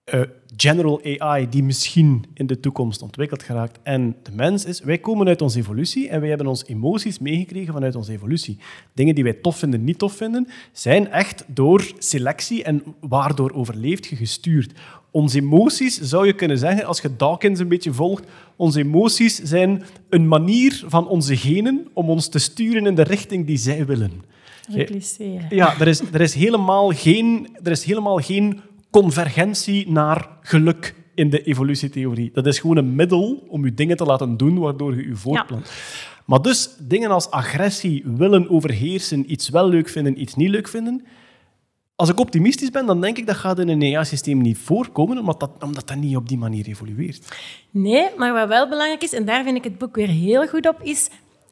eh, 0.05 0.21
general 0.57 1.01
AI 1.19 1.49
die 1.49 1.63
misschien 1.63 2.25
in 2.35 2.47
de 2.47 2.61
toekomst 2.61 3.03
ontwikkeld 3.03 3.43
geraakt 3.43 3.79
en 3.83 4.17
de 4.23 4.31
mens 4.33 4.65
is, 4.65 4.81
wij 4.81 4.99
komen 4.99 5.29
uit 5.29 5.43
onze 5.43 5.59
evolutie 5.59 6.09
en 6.09 6.21
wij 6.21 6.29
hebben 6.29 6.47
onze 6.47 6.67
emoties 6.67 7.19
meegekregen 7.19 7.73
vanuit 7.73 7.95
onze 7.95 8.13
evolutie. 8.13 8.59
Dingen 8.95 9.15
die 9.15 9.25
wij 9.25 9.33
tof 9.33 9.57
vinden, 9.57 9.85
niet 9.85 9.99
tof 9.99 10.13
vinden, 10.13 10.49
zijn 10.73 11.11
echt 11.11 11.45
door 11.47 11.93
selectie 11.99 12.63
en 12.63 12.83
waardoor 13.01 13.53
overleeft 13.53 14.07
je 14.07 14.17
gestuurd. 14.17 14.73
Onze 15.11 15.39
emoties, 15.39 16.01
zou 16.01 16.27
je 16.27 16.33
kunnen 16.33 16.59
zeggen, 16.59 16.85
als 16.85 17.01
je 17.01 17.17
Dawkins 17.17 17.59
een 17.59 17.69
beetje 17.69 17.93
volgt, 17.93 18.25
onze 18.57 18.81
emoties 18.81 19.37
zijn 19.37 19.83
een 20.09 20.29
manier 20.29 20.85
van 20.87 21.09
onze 21.09 21.37
genen 21.37 21.87
om 21.93 22.11
ons 22.11 22.29
te 22.29 22.39
sturen 22.39 22.87
in 22.87 22.95
de 22.95 23.03
richting 23.03 23.47
die 23.47 23.57
zij 23.57 23.87
willen. 23.87 24.31
Repliceren. 24.69 25.47
Ja, 25.51 25.81
er 25.81 25.89
is, 25.89 26.01
er 26.13 26.21
is, 26.21 26.35
helemaal, 26.35 26.91
geen, 26.91 27.49
er 27.63 27.71
is 27.71 27.85
helemaal 27.85 28.17
geen 28.19 28.61
convergentie 28.93 29.91
naar 29.91 30.29
geluk 30.41 30.95
in 31.15 31.31
de 31.31 31.43
evolutietheorie. 31.43 32.31
Dat 32.33 32.47
is 32.47 32.59
gewoon 32.59 32.77
een 32.77 32.95
middel 32.95 33.45
om 33.49 33.65
je 33.65 33.75
dingen 33.75 33.97
te 33.97 34.05
laten 34.05 34.37
doen 34.37 34.59
waardoor 34.59 34.97
je 34.97 35.09
je 35.09 35.17
voortplant. 35.17 35.71
Maar 36.27 36.43
dus 36.43 36.77
dingen 36.79 37.11
als 37.11 37.31
agressie, 37.31 38.03
willen 38.07 38.51
overheersen, 38.51 39.33
iets 39.33 39.49
wel 39.49 39.69
leuk 39.69 39.89
vinden, 39.89 40.21
iets 40.21 40.35
niet 40.35 40.49
leuk 40.49 40.69
vinden. 40.69 41.05
Als 41.97 42.09
ik 42.09 42.21
optimistisch 42.21 42.71
ben, 42.71 42.87
dan 42.87 43.01
denk 43.01 43.19
ik 43.19 43.27
dat 43.27 43.37
gaat 43.37 43.59
in 43.59 43.69
een 43.69 43.97
AI-systeem 43.97 44.41
niet 44.41 44.59
voorkomen, 44.59 45.19
omdat 45.19 45.41
dat, 45.41 45.51
omdat 45.61 45.89
dat 45.89 45.97
niet 45.97 46.17
op 46.17 46.29
die 46.29 46.39
manier 46.39 46.67
evolueert. 46.67 47.37
Nee, 47.71 48.09
maar 48.17 48.33
wat 48.33 48.49
wel 48.49 48.69
belangrijk 48.69 49.03
is, 49.03 49.13
en 49.13 49.25
daar 49.25 49.45
vind 49.45 49.57
ik 49.57 49.65
het 49.65 49.79
boek 49.79 49.95
weer 49.95 50.09
heel 50.09 50.47
goed 50.47 50.69
op, 50.69 50.83
is 50.83 51.09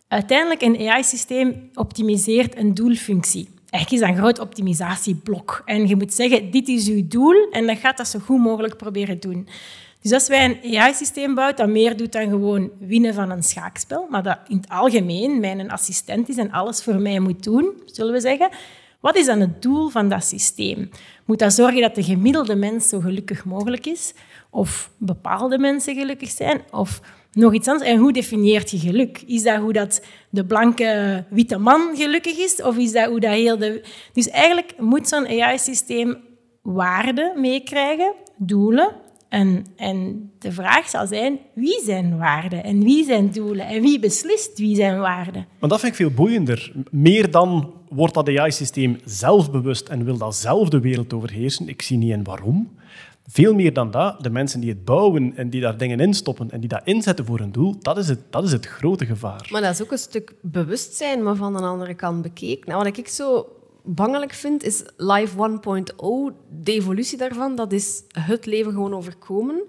uiteindelijk 0.08 0.62
een 0.62 0.88
AI-systeem 0.88 1.70
optimiseert 1.74 2.56
een 2.56 2.74
doelfunctie. 2.74 3.48
Eigenlijk 3.70 4.02
is 4.02 4.08
een 4.08 4.16
groot 4.16 4.38
optimisatieblok. 4.38 5.62
En 5.64 5.88
je 5.88 5.96
moet 5.96 6.14
zeggen, 6.14 6.50
dit 6.50 6.68
is 6.68 6.88
uw 6.88 7.08
doel 7.08 7.48
en 7.50 7.66
dat 7.66 7.78
gaat 7.78 7.96
dat 7.96 8.08
zo 8.08 8.18
goed 8.18 8.38
mogelijk 8.38 8.76
proberen 8.76 9.20
doen. 9.20 9.48
Dus 10.02 10.12
als 10.12 10.28
wij 10.28 10.44
een 10.44 10.78
AI-systeem 10.78 11.34
bouwen 11.34 11.56
dat 11.56 11.68
meer 11.68 11.96
doet 11.96 12.12
dan 12.12 12.28
gewoon 12.28 12.70
winnen 12.78 13.14
van 13.14 13.30
een 13.30 13.42
schaakspel, 13.42 14.06
maar 14.10 14.22
dat 14.22 14.38
in 14.48 14.56
het 14.56 14.68
algemeen 14.68 15.40
mijn 15.40 15.70
assistent 15.70 16.28
is 16.28 16.36
en 16.36 16.50
alles 16.50 16.82
voor 16.82 17.00
mij 17.00 17.20
moet 17.20 17.42
doen, 17.42 17.72
zullen 17.84 18.12
we 18.12 18.20
zeggen, 18.20 18.48
wat 19.00 19.16
is 19.16 19.26
dan 19.26 19.40
het 19.40 19.62
doel 19.62 19.88
van 19.88 20.08
dat 20.08 20.24
systeem? 20.24 20.90
Moet 21.24 21.38
dat 21.38 21.52
zorgen 21.52 21.80
dat 21.80 21.94
de 21.94 22.02
gemiddelde 22.02 22.54
mens 22.54 22.88
zo 22.88 23.00
gelukkig 23.00 23.44
mogelijk 23.44 23.86
is? 23.86 24.14
Of 24.50 24.90
bepaalde 24.96 25.58
mensen 25.58 25.94
gelukkig 25.94 26.30
zijn? 26.30 26.62
Of 26.70 27.00
nog 27.32 27.54
iets 27.54 27.68
anders? 27.68 27.90
En 27.90 27.98
hoe 27.98 28.12
definieert 28.12 28.70
je 28.70 28.78
geluk? 28.78 29.22
Is 29.26 29.42
dat 29.42 29.56
hoe 29.56 29.72
dat 29.72 30.02
de 30.30 30.44
blanke 30.44 31.24
witte 31.30 31.58
man 31.58 31.96
gelukkig 31.96 32.38
is? 32.38 32.62
Of 32.62 32.76
is 32.76 32.92
dat 32.92 33.08
hoe 33.08 33.20
dat 33.20 33.32
heel 33.32 33.58
de... 33.58 33.84
Dus 34.12 34.28
eigenlijk 34.28 34.72
moet 34.78 35.08
zo'n 35.08 35.26
AI-systeem 35.26 36.16
waarden 36.62 37.40
meekrijgen, 37.40 38.14
doelen. 38.36 38.92
En, 39.28 39.66
en 39.76 40.30
de 40.38 40.52
vraag 40.52 40.88
zal 40.88 41.06
zijn, 41.06 41.38
wie 41.54 41.80
zijn 41.84 42.18
waarden 42.18 42.64
en 42.64 42.82
wie 42.82 43.04
zijn 43.04 43.30
doelen? 43.30 43.66
En 43.66 43.82
wie 43.82 43.98
beslist 43.98 44.58
wie 44.58 44.76
zijn 44.76 44.98
waarden? 44.98 45.46
Maar 45.58 45.68
dat 45.68 45.80
vind 45.80 45.92
ik 45.92 45.98
veel 45.98 46.10
boeiender. 46.10 46.72
Meer 46.90 47.30
dan 47.30 47.72
wordt 47.88 48.14
dat 48.14 48.28
AI-systeem 48.28 48.98
zelfbewust 49.04 49.88
en 49.88 50.04
wil 50.04 50.18
dat 50.18 50.34
zelf 50.34 50.68
de 50.68 50.80
wereld 50.80 51.12
overheersen. 51.12 51.68
Ik 51.68 51.82
zie 51.82 51.96
niet 51.96 52.10
in 52.10 52.24
waarom. 52.24 52.70
Veel 53.32 53.54
meer 53.54 53.72
dan 53.72 53.90
dat, 53.90 54.22
de 54.22 54.30
mensen 54.30 54.60
die 54.60 54.70
het 54.70 54.84
bouwen 54.84 55.36
en 55.36 55.50
die 55.50 55.60
daar 55.60 55.76
dingen 55.76 56.00
in 56.00 56.14
stoppen 56.14 56.50
en 56.50 56.60
die 56.60 56.68
dat 56.68 56.80
inzetten 56.84 57.24
voor 57.24 57.40
een 57.40 57.52
doel, 57.52 57.76
dat 57.80 57.98
is 57.98 58.08
het, 58.08 58.20
dat 58.30 58.44
is 58.44 58.52
het 58.52 58.66
grote 58.66 59.06
gevaar. 59.06 59.48
Maar 59.50 59.60
dat 59.60 59.72
is 59.72 59.82
ook 59.82 59.92
een 59.92 59.98
stuk 59.98 60.34
bewustzijn, 60.42 61.22
maar 61.22 61.36
van 61.36 61.52
de 61.52 61.60
andere 61.60 61.94
kant 61.94 62.22
bekeken. 62.22 62.68
Nou, 62.68 62.84
wat 62.84 62.96
ik 62.96 63.08
zo 63.08 63.46
bangelijk 63.84 64.32
vind, 64.32 64.62
is 64.62 64.82
Life 64.96 65.36
1.0, 65.36 66.36
de 66.62 66.72
evolutie 66.72 67.18
daarvan, 67.18 67.56
dat 67.56 67.72
is 67.72 68.02
het 68.08 68.46
leven 68.46 68.72
gewoon 68.72 68.94
overkomen. 68.94 69.62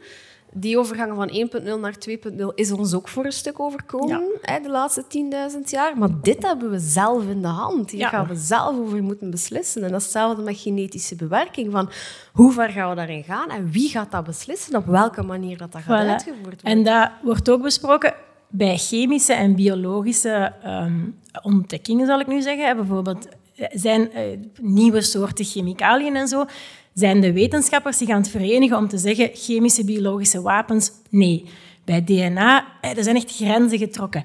Die 0.54 0.78
overgang 0.80 1.16
van 1.16 1.30
1.0 1.64 1.80
naar 1.80 1.96
2.0 2.10 2.46
is 2.56 2.72
ons 2.72 2.94
ook 2.94 3.08
voor 3.08 3.26
een 3.26 3.32
stuk 3.32 3.60
overkomen, 3.60 4.24
hè, 4.42 4.60
de 4.60 4.70
laatste 4.70 5.04
10.000 5.08 5.70
jaar. 5.70 5.98
Maar 5.98 6.10
dit 6.22 6.44
hebben 6.48 6.70
we 6.72 6.80
zelf 6.80 7.24
in 7.28 7.42
de 7.42 7.48
hand. 7.48 7.92
Hier 7.92 8.00
Ja. 8.00 8.10
gaan 8.10 8.28
we 8.28 8.36
zelf 8.36 8.78
over 8.80 9.04
moeten 9.04 9.30
beslissen. 9.32 9.84
En 9.84 9.88
dat 9.92 9.98
is 10.00 10.04
hetzelfde 10.04 10.42
met 10.42 10.58
genetische 10.58 11.16
bewerking. 11.16 11.72
Van 11.72 11.90
hoe 12.34 12.52
ver 12.52 12.70
gaan 12.70 12.90
we 12.90 12.96
daarin 12.96 13.24
gaan 13.24 13.50
en 13.50 13.72
wie 13.72 13.90
gaat 13.90 14.12
dat 14.12 14.24
beslissen? 14.24 14.76
Op 14.76 14.86
welke 14.86 15.24
manier 15.24 15.58
dat, 15.58 15.72
dat 15.72 15.82
gaat 15.82 16.04
Voilà. 16.06 16.10
uitgevoerd 16.10 16.44
worden? 16.62 16.64
En 16.64 16.84
dat 16.84 17.10
wordt 17.24 17.50
ook 17.50 17.62
besproken 17.62 18.14
bij 18.50 18.78
chemische 18.78 19.34
en 19.34 19.56
biologische 19.56 20.54
ehm, 20.64 21.00
ontdekkingen, 21.42 22.06
zal 22.08 22.20
ik 22.20 22.28
nu 22.28 22.42
zeggen. 22.42 22.76
Bijvoorbeeld 22.76 23.28
zijn 23.70 24.12
eh, 24.12 24.24
nieuwe 24.62 25.02
soorten 25.02 25.46
chemicaliën 25.46 26.16
en 26.16 26.28
zo. 26.28 26.46
Zijn 26.94 27.22
de 27.22 27.34
wetenschappers 27.34 27.98
zich 27.98 28.10
aan 28.10 28.22
het 28.22 28.30
verenigen 28.30 28.78
om 28.78 28.88
te 28.88 28.98
zeggen 28.98 29.30
chemische, 29.34 29.86
biologische 29.86 30.42
wapens? 30.42 30.92
Nee. 31.10 31.46
Bij 31.86 32.04
DNA, 32.04 32.66
eh, 32.82 32.98
er 32.98 33.04
zijn 33.04 33.16
echt 33.16 33.36
grenzen 33.36 33.78
getrokken. 33.78 34.24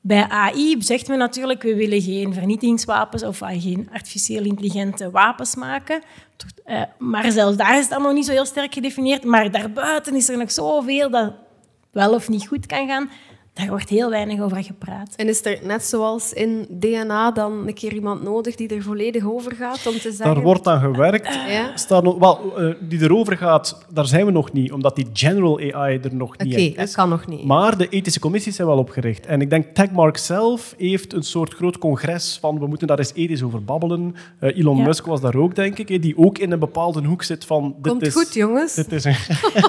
Bij 0.00 0.28
AI 0.28 0.82
zegt 0.82 1.08
men 1.08 1.18
natuurlijk, 1.18 1.62
we 1.62 1.74
willen 1.74 2.02
geen 2.02 2.34
vernietigingswapens 2.34 3.22
of 3.22 3.40
eh, 3.40 3.62
geen 3.62 3.88
artificieel 3.92 4.44
intelligente 4.44 5.10
wapens 5.10 5.54
maken. 5.54 6.02
Maar 6.98 7.30
zelfs 7.30 7.56
daar 7.56 7.78
is 7.78 7.84
het 7.84 7.92
allemaal 7.92 8.12
niet 8.12 8.26
zo 8.26 8.32
heel 8.32 8.44
sterk 8.44 8.74
gedefinieerd. 8.74 9.24
Maar 9.24 9.50
daarbuiten 9.50 10.14
is 10.14 10.28
er 10.28 10.38
nog 10.38 10.52
zoveel 10.52 11.10
dat 11.10 11.32
wel 11.90 12.14
of 12.14 12.28
niet 12.28 12.46
goed 12.46 12.66
kan 12.66 12.86
gaan. 12.86 13.10
Daar 13.54 13.68
wordt 13.68 13.88
heel 13.88 14.10
weinig 14.10 14.40
over 14.40 14.64
gepraat. 14.64 15.14
En 15.16 15.28
is 15.28 15.44
er 15.44 15.58
net 15.62 15.84
zoals 15.84 16.32
in 16.32 16.66
DNA 16.70 17.30
dan 17.32 17.66
een 17.66 17.74
keer 17.74 17.92
iemand 17.92 18.22
nodig 18.22 18.54
die 18.54 18.68
er 18.74 18.82
volledig 18.82 19.24
over 19.26 19.52
gaat 19.54 19.86
om 19.86 19.92
te 19.92 20.00
zeggen... 20.12 20.34
Daar 20.34 20.42
wordt 20.42 20.66
aan 20.66 20.80
gewerkt. 20.80 21.34
Ja? 21.48 21.70
Staat 21.76 22.02
wel, 22.18 22.58
eh, 22.58 22.74
die 22.80 23.00
erover 23.02 23.36
gaat, 23.36 23.84
daar 23.92 24.06
zijn 24.06 24.26
we 24.26 24.32
nog 24.32 24.52
niet, 24.52 24.72
omdat 24.72 24.96
die 24.96 25.06
general 25.12 25.58
AI 25.72 25.98
er 26.02 26.14
nog 26.14 26.38
niet 26.38 26.52
Oké, 26.54 26.62
echt 26.62 26.76
dat 26.76 26.88
is. 26.88 26.94
kan 26.94 27.08
nog 27.08 27.26
niet. 27.26 27.44
Maar 27.44 27.78
de 27.78 27.88
ethische 27.88 28.20
commissies 28.20 28.56
zijn 28.56 28.68
wel 28.68 28.78
opgericht. 28.78 29.26
En 29.26 29.40
ik 29.40 29.50
denk, 29.50 29.74
Techmark 29.74 30.16
zelf 30.16 30.74
heeft 30.78 31.12
een 31.12 31.22
soort 31.22 31.54
groot 31.54 31.78
congres 31.78 32.38
van 32.40 32.58
we 32.58 32.66
moeten 32.66 32.86
daar 32.86 32.98
eens 32.98 33.12
ethisch 33.14 33.42
over 33.42 33.64
babbelen. 33.64 34.14
Eh, 34.38 34.58
Elon 34.58 34.76
Ja. 34.76 34.84
Musk 34.84 35.06
was 35.06 35.20
daar 35.20 35.34
ook, 35.36 35.54
denk 35.54 35.78
ik, 35.78 35.88
hè, 35.88 35.98
die 35.98 36.16
ook 36.18 36.38
in 36.38 36.52
een 36.52 36.58
bepaalde 36.58 37.02
hoek 37.06 37.22
zit 37.22 37.44
van... 37.44 37.74
Dit 37.80 37.92
Komt 37.92 38.06
is, 38.06 38.12
goed, 38.14 38.34
jongens. 38.34 38.74
Dit 38.74 38.92
is 38.92 39.04
een, 39.04 39.16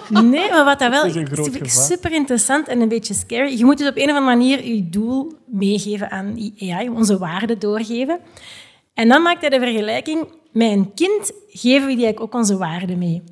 Nee, 0.29 0.49
maar 0.49 0.65
wat 0.65 0.79
dat 0.79 0.89
wel 0.89 1.05
is 1.05 1.15
een 1.15 1.27
groot 1.27 1.47
gevaar. 1.51 1.69
super 1.69 2.11
interessant 2.13 2.67
en 2.67 2.81
een 2.81 2.89
beetje 2.89 3.13
scary. 3.13 3.57
Je 3.57 3.65
moet 3.65 3.72
dus 3.77 3.87
op 3.87 3.97
een 3.97 4.09
of 4.09 4.15
andere 4.15 4.25
manier 4.25 4.65
je 4.65 4.89
doel 4.89 5.33
meegeven 5.45 6.11
aan 6.11 6.33
die 6.33 6.73
AI, 6.73 6.89
onze 6.89 7.17
waarden 7.17 7.59
doorgeven. 7.59 8.19
En 8.93 9.07
dan 9.07 9.21
maakt 9.21 9.41
hij 9.41 9.49
de 9.49 9.59
vergelijking, 9.59 10.27
met 10.51 10.71
een 10.71 10.93
kind 10.93 11.31
geven 11.47 11.87
we 11.87 11.95
die 11.95 12.03
eigenlijk 12.03 12.19
ook 12.19 12.33
onze 12.33 12.57
waarden 12.57 12.97
mee. 12.97 13.23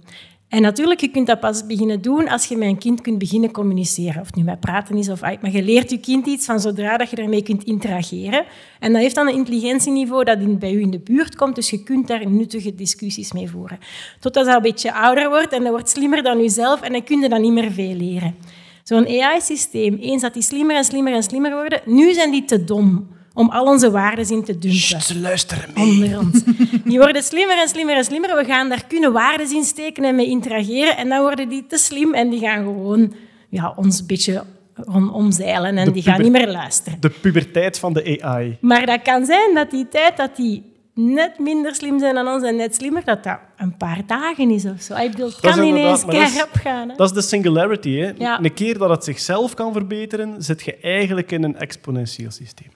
En 0.52 0.62
natuurlijk, 0.62 1.02
je 1.02 1.08
kunt 1.08 1.28
dat 1.28 1.40
pas 1.40 1.66
beginnen 1.66 2.02
doen 2.02 2.28
als 2.28 2.46
je 2.46 2.58
met 2.58 2.68
een 2.68 2.78
kind 2.78 3.02
kunt 3.02 3.18
beginnen 3.18 3.52
communiceren. 3.52 4.22
Of 4.22 4.28
het 4.28 4.36
nu 4.36 4.44
met 4.44 4.60
praten 4.60 4.98
is 4.98 5.10
of 5.10 5.22
uit. 5.22 5.42
Maar 5.42 5.52
je 5.52 5.64
leert 5.64 5.92
je 5.92 6.00
kind 6.00 6.28
iets 6.28 6.46
van 6.46 6.60
zodra 6.60 6.98
dat 6.98 7.10
je 7.10 7.16
ermee 7.16 7.44
kunt 7.44 7.64
interageren. 7.64 8.46
En 8.80 8.92
dat 8.92 9.02
heeft 9.02 9.16
dan 9.16 9.28
een 9.28 9.34
intelligentieniveau 9.34 10.24
dat 10.24 10.60
bij 10.60 10.74
u 10.74 10.82
in 10.82 10.92
de 10.92 11.00
buurt 11.00 11.36
komt. 11.36 11.56
Dus 11.56 11.70
je 11.70 11.84
kunt 11.84 12.08
daar 12.08 12.30
nuttige 12.30 12.76
discussies 12.76 13.32
mee 13.32 13.50
voeren. 13.50 13.80
Totdat 14.20 14.46
dat 14.46 14.56
een 14.56 14.62
beetje 14.62 14.94
ouder 14.94 15.30
wordt 15.30 15.54
en 15.54 15.62
dat 15.64 15.72
wordt 15.72 15.90
slimmer 15.90 16.24
dan 16.24 16.38
jezelf. 16.42 16.82
En 16.82 16.92
dan 16.92 17.04
kun 17.04 17.20
je 17.20 17.30
dan 17.30 17.42
niet 17.42 17.54
meer 17.54 17.72
veel 17.72 17.96
leren. 17.96 18.36
Zo'n 18.84 19.08
AI-systeem, 19.08 19.98
eens 19.98 20.22
dat 20.22 20.34
die 20.34 20.44
slimmer 20.44 20.76
en 20.76 20.84
slimmer 20.84 21.14
en 21.14 21.24
slimmer 21.24 21.52
worden, 21.52 21.82
nu 21.86 22.14
zijn 22.14 22.32
die 22.32 22.46
te 22.46 22.64
dom 22.64 23.08
om 23.34 23.50
al 23.50 23.66
onze 23.66 23.92
waarden 23.92 24.30
in 24.30 24.44
te 24.44 24.52
dumpen 24.52 24.80
Sst, 24.80 25.04
ze 25.04 25.20
luisteren 25.20 25.70
mee. 25.74 26.18
onder. 26.18 26.42
Die 26.86 26.98
worden 26.98 27.24
slimmer 27.24 27.58
en 27.60 27.68
slimmer 27.68 27.96
en 27.96 28.04
slimmer. 28.04 28.36
We 28.36 28.46
gaan 28.46 28.70
daar 28.70 28.86
kunnen 28.88 29.14
waarden 29.14 29.56
in 29.56 29.64
steken 29.64 30.04
en 30.04 30.16
mee 30.16 30.28
interageren. 30.28 30.98
En 30.98 31.10
dan 31.10 31.22
worden 31.22 31.50
die 31.50 31.66
te 31.68 31.78
slim 31.78 32.14
en 32.14 32.30
die 32.30 32.40
gaan 32.40 32.64
gewoon 32.64 33.14
ja, 33.50 33.74
ons 33.76 34.00
een 34.00 34.08
beetje 34.08 34.44
om, 34.86 35.10
omzeilen 35.10 35.78
en 35.78 35.86
De 35.86 35.92
die 35.92 36.04
gaan 36.04 36.22
niet 36.22 36.32
meer 36.32 36.52
luisteren. 36.52 37.02
De 37.02 37.10
puberteit 37.10 37.80
van 37.80 37.94
de 37.94 38.22
AI. 38.22 38.58
Maar 38.62 38.86
dat 38.86 39.02
kan 39.02 39.26
zijn 39.26 39.56
dat 39.56 39.72
die 39.72 39.88
tijd 39.88 40.18
dat 40.18 40.36
die 40.36 40.71
net 40.94 41.40
minder 41.40 41.76
slim 41.76 42.00
zijn 42.00 42.16
dan 42.16 42.28
ons 42.28 42.44
en 42.44 42.56
net 42.56 42.76
slimmer, 42.76 43.04
dat 43.06 43.24
dat 43.24 43.40
een 43.58 43.78
paar 43.78 44.02
dagen 44.08 44.50
is 44.50 44.66
of 44.66 44.82
zo. 44.82 44.96
Ik 44.96 45.12
bedoel, 45.12 45.30
het 45.30 45.40
kan 45.40 45.64
ineens 45.64 46.06
keihard 46.06 46.58
gaan. 46.58 46.90
Hè? 46.90 46.96
Dat 46.96 47.08
is 47.08 47.14
de 47.16 47.22
singularity. 47.22 47.96
Hè. 47.96 48.12
Ja. 48.18 48.40
Een 48.44 48.54
keer 48.54 48.78
dat 48.78 48.90
het 48.90 49.04
zichzelf 49.04 49.54
kan 49.54 49.74
verbeteren, 49.74 50.44
zit 50.44 50.62
je 50.62 50.76
eigenlijk 50.76 51.32
in 51.32 51.44
een 51.44 51.58
exponentieel 51.58 52.32
systeem. 52.32 52.72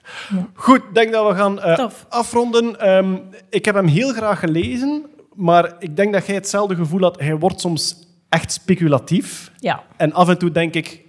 Goed, 0.54 0.76
ik 0.76 0.94
denk 0.94 1.12
dat 1.12 1.28
we 1.28 1.34
gaan 1.34 1.60
eh, 1.60 1.86
afronden. 2.08 2.80
Ehm, 2.80 3.16
ik 3.50 3.64
heb 3.64 3.74
hem 3.74 3.86
heel 3.86 4.12
graag 4.12 4.38
gelezen, 4.38 5.06
maar 5.34 5.76
ik 5.78 5.96
denk 5.96 6.12
dat 6.12 6.26
jij 6.26 6.34
hetzelfde 6.34 6.74
gevoel 6.74 7.00
had. 7.00 7.20
Hij 7.20 7.36
wordt 7.36 7.60
soms 7.60 7.96
echt 8.28 8.52
speculatief. 8.52 9.50
Ja. 9.58 9.82
En 9.96 10.12
af 10.12 10.28
en 10.28 10.38
toe 10.38 10.50
denk 10.50 10.74
ik, 10.74 11.05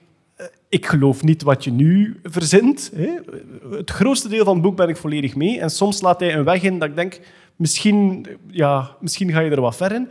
ik 0.70 0.86
geloof 0.86 1.24
niet 1.24 1.44
wat 1.44 1.64
je 1.64 1.72
nu 1.72 2.20
verzint. 2.24 2.92
Hè. 2.96 3.10
Het 3.72 3.92
grootste 3.92 4.30
deel 4.30 4.46
van 4.46 4.54
het 4.54 4.64
boek 4.64 4.76
ben 4.76 4.90
ik 4.90 4.98
volledig 4.98 5.36
mee. 5.36 5.60
En 5.60 5.70
soms 5.70 6.02
laat 6.02 6.20
hij 6.20 6.36
een 6.36 6.44
weg 6.44 6.64
in 6.64 6.80
dat 6.80 6.90
ik 6.90 6.96
denk, 6.96 7.20
misschien, 7.56 8.28
ja, 8.50 8.96
misschien 9.00 9.32
ga 9.32 9.40
je 9.40 9.52
er 9.52 9.62
wat 9.62 9.76
ver 9.76 9.92
in. 9.92 10.10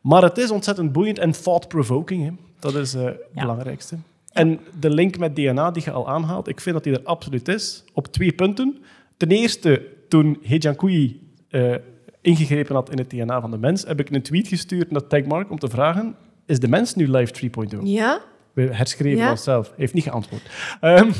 Maar 0.00 0.22
het 0.22 0.38
is 0.38 0.50
ontzettend 0.50 0.92
boeiend 0.92 1.18
en 1.18 1.30
thought-provoking. 1.30 2.36
Dat 2.58 2.74
is 2.74 2.94
eh, 2.94 3.04
het 3.04 3.32
belangrijkste. 3.32 3.96
En 4.32 4.60
de 4.80 4.90
link 4.90 5.18
met 5.18 5.36
DNA 5.36 5.70
die 5.70 5.82
je 5.84 5.90
al 5.90 6.08
aanhaalt, 6.08 6.48
ik 6.48 6.60
vind 6.60 6.74
dat 6.74 6.84
die 6.84 6.92
er 6.92 7.04
absoluut 7.04 7.48
is. 7.48 7.84
Op 7.94 8.06
twee 8.06 8.32
punten. 8.32 8.78
Ten 9.16 9.28
eerste, 9.28 9.82
toen 10.08 10.38
Hejankui 10.42 11.20
eh 11.48 11.74
ingegrepen 12.20 12.74
had 12.74 12.90
in 12.90 12.98
het 12.98 13.10
DNA 13.10 13.40
van 13.40 13.50
de 13.50 13.58
mens, 13.58 13.84
heb 13.84 14.00
ik 14.00 14.10
een 14.10 14.22
tweet 14.22 14.48
gestuurd 14.48 14.90
naar 14.90 15.06
Tagmark 15.06 15.50
om 15.50 15.58
te 15.58 15.68
vragen, 15.68 16.16
is 16.46 16.60
de 16.60 16.68
mens 16.68 16.94
nu 16.94 17.10
live 17.10 17.50
3.0? 17.76 17.78
Ja? 17.82 18.20
We 18.66 18.74
herschreven 18.74 19.18
Ja. 19.24 19.30
onszelf. 19.30 19.66
Hij 19.66 19.74
heeft 19.76 19.94
niet 19.94 20.04
geantwoord. 20.04 20.42
Ehm, 20.80 21.10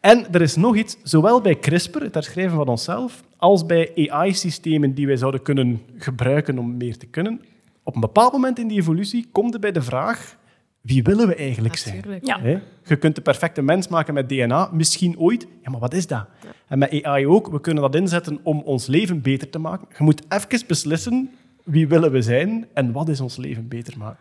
en 0.00 0.32
er 0.32 0.42
is 0.42 0.56
nog 0.56 0.76
iets, 0.76 0.96
zowel 1.02 1.40
bij 1.40 1.54
CRISPR, 1.58 1.98
het 2.02 2.14
herschrijven 2.14 2.56
van 2.56 2.68
onszelf, 2.68 3.22
als 3.36 3.66
bij 3.66 4.08
AI-systemen 4.10 4.94
die 4.94 5.06
wij 5.06 5.16
zouden 5.16 5.42
kunnen 5.42 5.82
gebruiken 5.96 6.58
om 6.58 6.76
meer 6.76 6.96
te 6.96 7.06
kunnen. 7.06 7.40
Op 7.82 7.94
een 7.94 8.00
bepaald 8.00 8.32
moment 8.32 8.58
in 8.58 8.68
die 8.68 8.78
evolutie 8.78 9.28
komt 9.32 9.54
er 9.54 9.60
bij 9.60 9.72
de 9.72 9.82
vraag, 9.82 10.36
wie 10.80 11.02
willen 11.02 11.28
we 11.28 11.34
eigenlijk 11.34 11.76
zijn? 11.76 12.04
Ja. 12.22 12.40
Je 12.84 12.96
kunt 12.96 13.14
de 13.14 13.20
perfecte 13.20 13.62
mens 13.62 13.88
maken 13.88 14.14
met 14.14 14.28
DNA, 14.28 14.68
misschien 14.72 15.18
ooit. 15.18 15.46
Ja, 15.62 15.70
maar 15.70 15.80
wat 15.80 15.94
is 15.94 16.06
dat? 16.06 16.26
En 16.68 16.78
met 16.78 17.02
AI 17.04 17.26
ook, 17.26 17.48
we 17.48 17.60
kunnen 17.60 17.82
dat 17.82 17.94
inzetten 17.94 18.38
om 18.42 18.60
ons 18.60 18.86
leven 18.86 19.20
beter 19.22 19.50
te 19.50 19.58
maken. 19.58 19.88
Je 19.98 20.04
moet 20.04 20.22
even 20.28 20.66
beslissen 20.66 21.30
wie 21.64 21.88
willen 21.88 22.10
we 22.12 22.22
zijn 22.22 22.66
en 22.72 22.92
wat 22.92 23.08
is 23.08 23.20
ons 23.20 23.36
leven 23.36 23.68
beter 23.68 23.98
maken. 23.98 24.18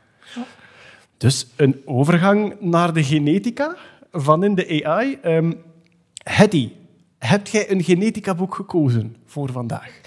Dus 1.18 1.48
een 1.56 1.82
overgang 1.86 2.56
naar 2.60 2.94
de 2.94 3.04
genetica 3.04 3.76
van 4.12 4.44
in 4.44 4.56
de 4.56 4.84
AI. 4.86 5.18
Ehm 5.22 5.52
Hetty, 6.24 6.72
heb 7.20 7.48
jij 7.48 7.72
een 7.72 7.84
genetica-boek 7.84 8.56
gekozen 8.56 9.16
voor 9.26 9.52
vandaag? 9.52 10.02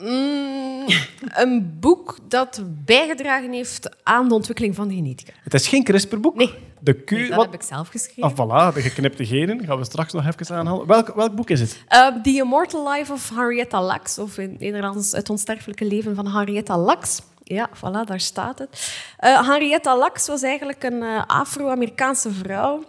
Mm, 0.00 0.86
een 1.34 1.76
boek 1.80 2.18
dat 2.28 2.62
bijgedragen 2.84 3.52
heeft 3.52 3.96
aan 4.02 4.28
de 4.28 4.34
ontwikkeling 4.34 4.74
van 4.74 4.88
de 4.88 4.94
genetica. 4.94 5.32
Het 5.42 5.54
is 5.54 5.68
geen 5.68 5.84
CRISPR-boek. 5.84 6.34
Nee. 6.36 6.54
De 6.80 7.02
Nee, 7.06 7.26
dat 7.28 7.36
wat- 7.36 7.44
heb 7.44 7.54
ik 7.54 7.62
zelf 7.62 7.88
geschreven. 7.88 8.22
Ah, 8.22 8.30
voilà, 8.32 8.74
de 8.74 8.80
geknipte 8.80 9.26
genen. 9.26 9.64
Gaan 9.64 9.78
we 9.78 9.84
straks 9.84 10.12
nog 10.12 10.26
even 10.26 10.56
aanhalen. 10.56 10.86
Welk, 10.86 11.14
welk 11.14 11.34
boek 11.34 11.50
is 11.50 11.60
het? 11.60 11.84
Uh, 11.92 12.22
The 12.22 12.30
Immortal 12.30 12.92
Life 12.92 13.12
of 13.12 13.30
Henrietta 13.34 13.82
Lacks, 13.82 14.18
of 14.18 14.38
in 14.38 14.50
het 14.50 14.60
Nederlands 14.60 15.12
Het 15.12 15.30
onsterfelijke 15.30 15.84
leven 15.84 16.14
van 16.14 16.26
Henrietta 16.28 16.78
Lacks. 16.78 17.22
Ja, 17.48 17.70
voilà, 17.76 18.04
daar 18.04 18.20
staat 18.20 18.58
het. 18.58 18.96
Uh, 19.24 19.48
Henrietta 19.48 19.98
Lacks 19.98 20.26
was 20.26 20.42
eigenlijk 20.42 20.82
een 20.82 21.02
uh, 21.02 21.22
Afro-Amerikaanse 21.26 22.30
vrouw 22.30 22.84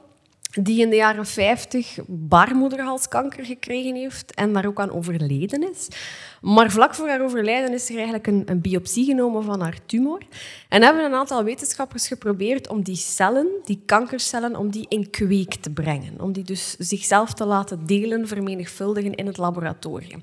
die 0.52 0.82
in 0.82 0.90
de 0.90 0.96
jaren 0.96 1.26
50 1.26 1.98
baarmoederhalskanker 2.08 3.46
gekregen 3.46 3.96
heeft 3.96 4.34
en 4.34 4.54
daar 4.54 4.66
ook 4.66 4.80
aan 4.80 4.92
overleden 4.92 5.72
is. 5.72 5.88
Maar 6.42 6.72
vlak 6.72 6.96
voor 6.96 7.08
haar 7.08 7.22
overlijden 7.22 7.74
is 7.74 7.90
er 7.90 7.96
eigenlijk 7.96 8.28
een, 8.28 8.44
een 8.46 8.62
biopsie 8.62 9.06
genomen 9.06 9.44
van 9.44 9.62
haar 9.62 9.78
tumor. 9.86 10.22
En 10.70 10.82
hebben 10.82 11.06
een 11.06 11.14
aantal 11.14 11.44
wetenschappers 11.44 12.08
geprobeerd 12.08 12.70
om 12.70 12.84
die 12.84 12.96
cellen, 12.96 13.48
die 13.64 13.82
kankercellen, 13.86 14.56
om 14.56 14.72
die 14.72 14.86
in 14.90 15.10
kweek 15.10 15.56
te 15.56 15.70
brengen. 15.70 16.22
Om 16.22 16.32
die 16.32 16.44
dus 16.44 16.76
zichzelf 16.78 17.34
te 17.34 17.46
laten 17.46 17.86
delen, 17.86 18.28
vermenigvuldigen 18.28 19.16
in 19.16 19.26
het 19.26 19.38
laboratorium. 19.38 20.22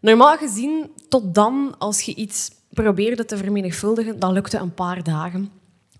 Normaal 0.00 0.36
gezien, 0.36 0.90
tot 1.08 1.34
dan, 1.34 1.74
als 1.78 2.00
je 2.00 2.14
iets 2.14 2.50
probeerde 2.82 3.24
te 3.24 3.36
vermenigvuldigen, 3.36 4.18
dat 4.18 4.32
lukte 4.32 4.58
een 4.58 4.74
paar 4.74 5.02
dagen. 5.02 5.50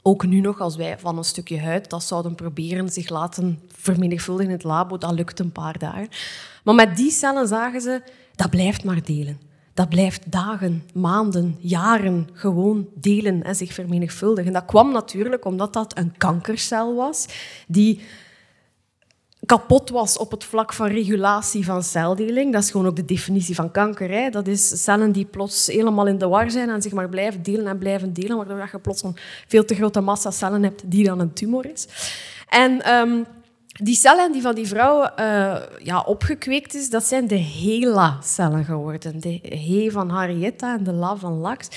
Ook 0.02 0.26
nu 0.26 0.40
nog, 0.40 0.60
als 0.60 0.76
wij 0.76 0.98
van 0.98 1.18
een 1.18 1.24
stukje 1.24 1.60
huid 1.60 1.90
dat 1.90 2.02
zouden 2.02 2.34
proberen 2.34 2.88
zich 2.88 3.08
laten 3.08 3.60
vermenigvuldigen 3.68 4.50
in 4.50 4.56
het 4.56 4.66
labo, 4.66 4.98
dat 4.98 5.12
lukt 5.12 5.38
een 5.38 5.52
paar 5.52 5.78
dagen. 5.78 6.08
Maar 6.64 6.74
met 6.74 6.96
die 6.96 7.10
cellen 7.10 7.48
zagen 7.48 7.80
ze, 7.80 8.02
dat 8.34 8.50
blijft 8.50 8.84
maar 8.84 9.02
delen. 9.02 9.40
Dat 9.74 9.88
blijft 9.88 10.32
dagen, 10.32 10.84
maanden, 10.94 11.56
jaren 11.58 12.28
gewoon 12.32 12.88
delen 12.94 13.42
en 13.42 13.54
zich 13.54 13.72
vermenigvuldigen. 13.72 14.52
Dat 14.52 14.64
kwam 14.64 14.92
natuurlijk 14.92 15.44
omdat 15.44 15.72
dat 15.72 15.98
een 15.98 16.16
kankercel 16.16 16.94
was 16.94 17.28
die 17.66 18.00
kapot 19.48 19.90
was 19.90 20.18
op 20.18 20.30
het 20.30 20.44
vlak 20.44 20.72
van 20.72 20.86
regulatie 20.86 21.64
van 21.64 21.82
celdeling. 21.82 22.52
Dat 22.52 22.62
is 22.62 22.70
gewoon 22.70 22.86
ook 22.86 22.96
de 22.96 23.04
definitie 23.04 23.54
van 23.54 23.70
kanker. 23.70 24.10
Hè. 24.10 24.30
Dat 24.30 24.46
is 24.46 24.82
cellen 24.82 25.12
die 25.12 25.24
plots 25.24 25.66
helemaal 25.66 26.06
in 26.06 26.18
de 26.18 26.28
war 26.28 26.50
zijn 26.50 26.68
en 26.70 26.82
zich 26.82 26.92
maar 26.92 27.08
blijven 27.08 27.42
delen 27.42 27.66
en 27.66 27.78
blijven 27.78 28.12
delen, 28.12 28.36
waardoor 28.36 28.68
je 28.72 28.78
plots 28.78 29.02
een 29.02 29.16
veel 29.46 29.64
te 29.64 29.74
grote 29.74 30.00
massa 30.00 30.30
cellen 30.30 30.62
hebt 30.62 30.82
die 30.86 31.04
dan 31.04 31.20
een 31.20 31.32
tumor 31.32 31.66
is. 31.72 31.88
En 32.48 32.94
um, 32.94 33.26
die 33.72 33.94
cellen 33.94 34.32
die 34.32 34.42
van 34.42 34.54
die 34.54 34.66
vrouw 34.66 35.02
uh, 35.02 35.56
ja, 35.82 36.00
opgekweekt 36.00 36.74
is, 36.74 36.90
dat 36.90 37.04
zijn 37.04 37.26
de 37.26 37.38
HeLa-cellen 37.38 38.64
geworden. 38.64 39.20
De 39.20 39.40
He 39.42 39.90
van 39.90 40.18
Henrietta 40.18 40.76
en 40.76 40.84
de 40.84 40.92
La 40.92 41.16
van 41.16 41.32
Lax. 41.32 41.68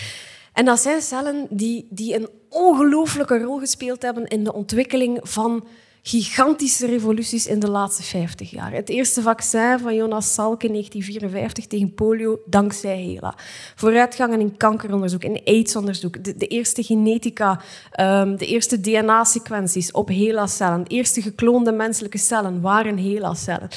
En 0.53 0.65
dat 0.65 0.79
zijn 0.79 1.01
cellen 1.01 1.47
die, 1.49 1.87
die 1.89 2.15
een 2.15 2.29
ongelooflijke 2.49 3.39
rol 3.39 3.59
gespeeld 3.59 4.01
hebben 4.01 4.27
in 4.27 4.43
de 4.43 4.53
ontwikkeling 4.53 5.19
van 5.21 5.63
gigantische 6.03 6.85
revoluties 6.85 7.47
in 7.47 7.59
de 7.59 7.69
laatste 7.69 8.03
50 8.03 8.51
jaar. 8.51 8.71
Het 8.71 8.89
eerste 8.89 9.21
vaccin 9.21 9.79
van 9.79 9.95
Jonas 9.95 10.33
Salk 10.33 10.63
in 10.63 10.69
1954 10.69 11.67
tegen 11.67 11.93
polio, 11.93 12.39
dankzij 12.45 13.03
HeLa. 13.03 13.35
Vooruitgangen 13.75 14.39
in 14.39 14.57
kankeronderzoek, 14.57 15.23
in 15.23 15.41
aidsonderzoek, 15.45 16.23
de, 16.23 16.37
de 16.37 16.47
eerste 16.47 16.83
genetica, 16.83 17.61
um, 17.99 18.37
de 18.37 18.45
eerste 18.45 18.81
DNA-sequenties 18.81 19.91
op 19.91 20.07
HeLa-cellen, 20.07 20.83
de 20.83 20.89
eerste 20.89 21.21
gekloonde 21.21 21.71
menselijke 21.71 22.17
cellen 22.17 22.61
waren 22.61 22.97
HeLa-cellen. 22.97 23.69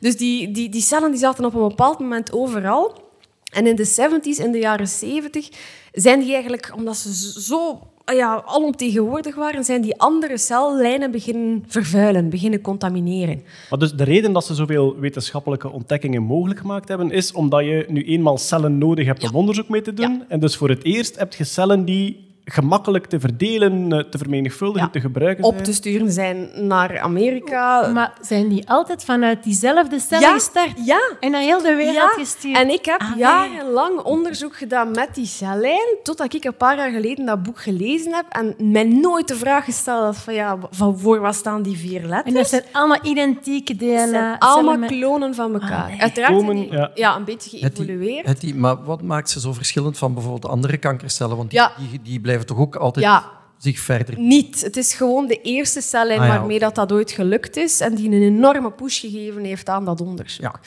Dus 0.00 0.16
die, 0.16 0.50
die, 0.50 0.68
die 0.68 0.82
cellen 0.82 1.10
die 1.10 1.20
zaten 1.20 1.44
op 1.44 1.54
een 1.54 1.68
bepaald 1.68 1.98
moment 1.98 2.32
overal. 2.32 3.10
En 3.52 3.66
in 3.66 3.76
de 3.76 3.88
70s, 3.88 4.42
in 4.42 4.52
de 4.52 4.58
jaren 4.58 4.88
70, 4.88 5.48
zijn 5.92 6.20
die 6.20 6.32
eigenlijk, 6.32 6.72
omdat 6.74 6.96
ze 6.96 7.40
zo 7.40 7.91
ja, 8.04 8.42
alomtegenwoordig 8.46 9.34
waren, 9.34 9.64
zijn 9.64 9.80
die 9.80 10.00
andere 10.00 10.38
cellijnen 10.38 11.10
beginnen 11.10 11.64
vervuilen, 11.66 12.28
beginnen 12.28 12.60
contamineren. 12.60 13.42
Maar 13.70 13.78
dus 13.78 13.92
de 13.92 14.04
reden 14.04 14.32
dat 14.32 14.44
ze 14.44 14.54
zoveel 14.54 14.96
wetenschappelijke 14.98 15.70
ontdekkingen 15.70 16.22
mogelijk 16.22 16.60
gemaakt 16.60 16.88
hebben, 16.88 17.10
is 17.10 17.32
omdat 17.32 17.64
je 17.64 17.86
nu 17.88 18.04
eenmaal 18.04 18.38
cellen 18.38 18.78
nodig 18.78 19.06
hebt 19.06 19.22
om 19.22 19.36
onderzoek 19.36 19.68
mee 19.68 19.82
te 19.82 19.94
doen. 19.94 20.12
Ja. 20.12 20.24
En 20.28 20.40
dus 20.40 20.56
voor 20.56 20.68
het 20.68 20.84
eerst 20.84 21.18
heb 21.18 21.34
je 21.34 21.44
cellen 21.44 21.84
die 21.84 22.31
gemakkelijk 22.44 23.06
te 23.06 23.20
verdelen, 23.20 23.92
eh, 23.92 23.98
te 23.98 24.18
vermenigvuldigen, 24.18 24.86
Ja. 24.86 24.92
te 24.92 25.00
gebruiken 25.00 25.44
Op 25.44 25.52
zijn. 25.52 25.64
te 25.64 25.72
sturen 25.72 26.12
zijn 26.12 26.50
naar 26.66 27.00
Amerika. 27.00 27.88
Maar 27.88 28.12
zijn 28.20 28.48
die 28.48 28.68
altijd 28.70 29.04
vanuit 29.04 29.42
diezelfde 29.44 30.00
cellen 30.00 30.28
Ja, 30.28 30.32
gestart 30.34 30.72
ja. 30.86 31.00
en 31.20 31.30
naar 31.30 31.40
heel 31.40 31.62
de 31.62 31.74
wereld 31.74 31.94
Ja, 31.94 32.08
gestuurd? 32.08 32.56
en 32.56 32.68
ik 32.70 32.84
heb 32.84 33.00
Ah, 33.00 33.16
jarenlang 33.16 33.98
onderzoek 34.00 34.56
gedaan 34.56 34.90
met 34.90 35.08
die 35.14 35.26
cellijn, 35.26 35.96
totdat 36.02 36.34
ik 36.34 36.44
een 36.44 36.56
paar 36.56 36.76
jaar 36.76 36.90
geleden 36.90 37.26
dat 37.26 37.42
boek 37.42 37.60
gelezen 37.60 38.14
heb 38.14 38.24
en 38.28 38.54
mij 38.72 38.84
nooit 38.84 39.28
de 39.28 39.34
vraag 39.36 39.64
gesteld 39.64 40.04
had 40.04 40.16
van, 40.16 40.34
ja, 40.34 40.58
van 40.70 40.98
voor 40.98 41.20
wat 41.20 41.34
staan 41.34 41.62
die 41.62 41.76
vier 41.76 42.00
letters? 42.00 42.22
En 42.24 42.34
dat 42.34 42.48
zijn 42.48 42.62
allemaal 42.72 42.98
identieke 43.02 43.76
DNA. 43.76 44.08
Zijn 44.08 44.38
allemaal 44.38 44.88
klonen 44.88 45.34
van 45.34 45.52
elkaar. 45.52 45.82
Ah, 45.82 45.86
nee. 45.88 46.00
Uiteraard 46.00 46.34
Komen, 46.34 46.54
die 46.56 46.72
ja. 46.72 46.90
ja, 46.94 47.16
een 47.16 47.24
beetje 47.24 47.58
Het 47.58 47.76
die- 47.76 47.84
geëvolueerd. 47.86 48.26
het 48.26 48.40
die- 48.40 48.54
maar 48.54 48.84
wat 48.84 49.02
maakt 49.02 49.30
ze 49.30 49.40
zo 49.40 49.52
verschillend 49.52 49.98
van 49.98 50.14
bijvoorbeeld 50.14 50.46
andere 50.52 50.76
kankercellen? 50.76 51.36
Want 51.36 51.50
die, 51.50 51.58
Ja. 51.58 51.72
die, 51.90 52.00
die 52.02 52.20
blijven 52.20 52.30
toch 52.40 52.58
ook 52.58 52.76
altijd 52.76 53.04
Ja. 53.04 53.30
zich 53.58 53.78
verder... 53.78 54.18
Niet. 54.18 54.60
Het 54.60 54.76
is 54.76 54.94
gewoon 54.94 55.26
de 55.26 55.40
eerste 55.40 55.80
cellijn 55.80 56.20
Ah, 56.20 56.26
ja, 56.26 56.38
waarmee 56.38 56.58
dat, 56.58 56.74
dat 56.74 56.92
ooit 56.92 57.10
gelukt 57.10 57.56
is 57.56 57.80
en 57.80 57.94
die 57.94 58.06
een 58.06 58.22
enorme 58.22 58.72
push 58.72 59.00
gegeven 59.00 59.44
heeft 59.44 59.68
aan 59.68 59.84
dat 59.84 60.00
onderzoek. 60.00 60.60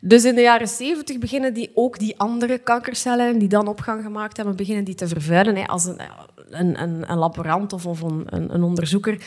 Dus 0.00 0.24
in 0.24 0.34
de 0.34 0.40
jaren 0.40 0.68
70 0.68 1.18
beginnen 1.18 1.54
die 1.54 1.70
ook 1.74 1.98
die 1.98 2.18
andere 2.18 2.58
kankercellen 2.58 3.38
die 3.38 3.48
dan 3.48 3.68
opgang 3.68 4.02
gemaakt 4.02 4.36
hebben, 4.36 4.56
beginnen 4.56 4.84
die 4.84 4.94
te 4.94 5.08
vervuilen. 5.08 5.56
Hè. 5.56 5.66
Als 5.66 5.84
een, 5.84 6.00
een, 6.50 6.82
een, 6.82 7.10
een 7.10 7.18
laborant 7.18 7.72
of, 7.72 7.86
of 7.86 8.00
een, 8.00 8.26
een 8.54 8.62
onderzoeker 8.62 9.20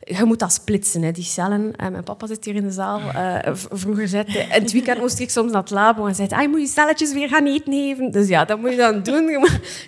je 0.00 0.24
moet 0.24 0.38
dat 0.38 0.52
splitsen, 0.52 1.02
hè, 1.02 1.12
die 1.12 1.24
cellen. 1.24 1.76
En 1.76 1.92
mijn 1.92 2.04
papa 2.04 2.26
zit 2.26 2.44
hier 2.44 2.54
in 2.54 2.62
de 2.62 2.70
zaal. 2.70 3.00
Eh, 3.00 3.54
v- 3.54 3.66
vroeger 3.70 4.08
zei 4.08 4.24
hij... 4.26 4.42
In 4.44 4.62
het 4.62 4.72
weekend 4.72 4.98
moest 4.98 5.18
ik 5.18 5.30
soms 5.30 5.52
naar 5.52 5.60
het 5.60 5.70
labo 5.70 6.06
en 6.06 6.14
zei 6.14 6.28
hij... 6.28 6.36
Ah, 6.36 6.42
je 6.42 6.48
moet 6.48 6.60
je 6.60 6.66
celletjes 6.66 7.12
weer 7.12 7.28
gaan 7.28 7.46
eten. 7.46 8.10
Dus 8.10 8.28
ja, 8.28 8.44
dat 8.44 8.60
moet 8.60 8.70
je 8.70 8.76
dan 8.76 9.02
doen. 9.02 9.28
Je 9.28 9.38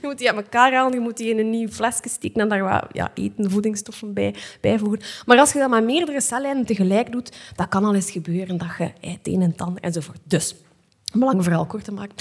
moet, 0.02 0.18
die 0.18 0.28
uit 0.30 0.36
elkaar 0.36 0.74
halen. 0.74 0.92
Je 0.92 1.00
moet 1.00 1.16
die 1.16 1.28
in 1.30 1.38
een 1.38 1.50
nieuw 1.50 1.68
flesje 1.68 2.08
steken 2.08 2.40
en 2.40 2.48
daar 2.48 2.62
wat 2.62 2.84
ja, 2.92 3.10
eten, 3.14 3.50
voedingsstoffen 3.50 4.12
bij, 4.12 4.34
bijvoegen. 4.60 5.00
Maar 5.26 5.38
als 5.38 5.52
je 5.52 5.58
dat 5.58 5.70
met 5.70 5.84
meerdere 5.84 6.20
cellijnen 6.20 6.64
tegelijk 6.64 7.12
doet, 7.12 7.32
dat 7.56 7.68
kan 7.68 7.84
al 7.84 7.94
eens 7.94 8.10
gebeuren 8.10 8.58
dat 8.58 8.68
je 8.78 9.08
het 9.08 9.18
een 9.22 9.42
en 9.42 9.54
het 9.56 9.80
enzovoort. 9.80 10.18
Dus... 10.24 10.54
Om 11.14 11.24
lang 11.24 11.42
verhaal 11.42 11.66
kort 11.66 11.84
te 11.84 11.92
maken. 11.92 12.14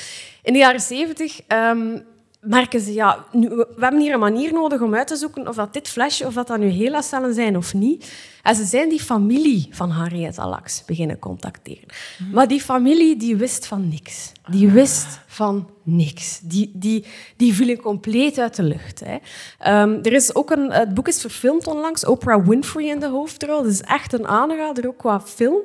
In 0.43 0.54
de 0.54 0.60
jaren 0.60 0.80
zeventig 0.80 1.41
ehm, 1.47 1.97
merken 2.41 2.80
ze, 2.80 2.93
ja, 2.93 3.25
nu, 3.32 3.49
we 3.49 3.67
hebben 3.80 3.99
hier 3.99 4.13
een 4.13 4.19
manier 4.19 4.54
nodig 4.54 4.82
om 4.82 4.95
uit 4.95 5.08
te 5.08 5.15
zoeken 5.15 5.47
of 5.47 5.56
dat 5.56 5.73
dit 5.73 5.88
flesje, 5.88 6.25
of 6.25 6.34
dat, 6.34 6.47
dat 6.47 6.60
nu 6.60 6.69
HeLa-cellen 6.71 7.34
zijn 7.34 7.58
of 7.58 7.73
niet. 7.73 8.13
En 8.43 8.56
ze 8.56 8.65
zijn 8.65 8.89
die 8.89 8.99
familie 8.99 9.67
van 9.71 9.91
Henrietta 9.91 10.49
Lacks 10.49 10.86
beginnen 10.86 11.19
contacteren. 11.19 11.86
Maar 12.32 12.47
die 12.47 12.62
familie 12.62 13.17
die 13.17 13.36
wist 13.36 13.65
van 13.65 13.88
niks. 13.88 14.32
Die 14.49 14.69
wist 14.69 15.19
van 15.27 15.69
niks. 15.84 16.39
Die, 16.43 16.71
die, 16.73 17.06
die 17.38 17.54
vielen 17.54 17.82
compleet 17.82 18.39
uit 18.39 18.56
de 18.56 18.63
lucht. 18.63 18.99
Hè. 18.99 19.17
Ehm, 19.60 19.99
er 20.01 20.13
is 20.13 20.36
ook 20.36 20.51
een, 20.51 20.71
het 20.71 20.93
boek 20.93 21.08
is 21.08 21.21
verfilmd 21.21 21.67
onlangs, 21.67 22.06
Oprah 22.06 22.47
Winfrey 22.47 22.86
in 22.88 22.99
de 22.99 23.10
hoofdrol. 23.10 23.63
Dat 23.63 23.71
is 23.71 23.82
echt 23.82 24.13
een 24.13 24.27
aanrader, 24.27 24.88
ook 24.88 24.97
qua 24.97 25.21
film. 25.21 25.62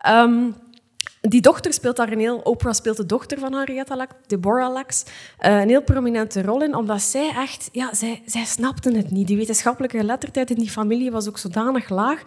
Ehm, 0.00 0.50
die 1.20 1.40
dochter 1.40 1.72
speelt 1.72 1.96
daar 1.96 2.12
een 2.12 2.18
heel... 2.18 2.38
Oprah 2.38 2.72
speelt 2.72 2.96
de 2.96 3.06
dochter 3.06 3.38
van 3.38 3.54
Henrietta 3.54 3.96
Lacks, 3.96 4.14
Deborah 4.26 4.72
Lacks, 4.72 5.04
eh, 5.38 5.60
een 5.60 5.68
heel 5.68 5.82
prominente 5.82 6.42
rol 6.42 6.62
in, 6.62 6.74
omdat 6.74 7.00
zij 7.02 7.32
echt... 7.36 7.68
Ja, 7.72 7.94
zij, 7.94 8.22
zij 8.26 8.44
snapten 8.44 8.94
het 8.94 9.10
niet. 9.10 9.26
Die 9.26 9.36
wetenschappelijke 9.36 9.98
geletterdheid 9.98 10.50
in 10.50 10.56
die 10.56 10.70
familie 10.70 11.10
was 11.10 11.28
ook 11.28 11.38
zodanig 11.38 11.88
laag. 11.88 12.22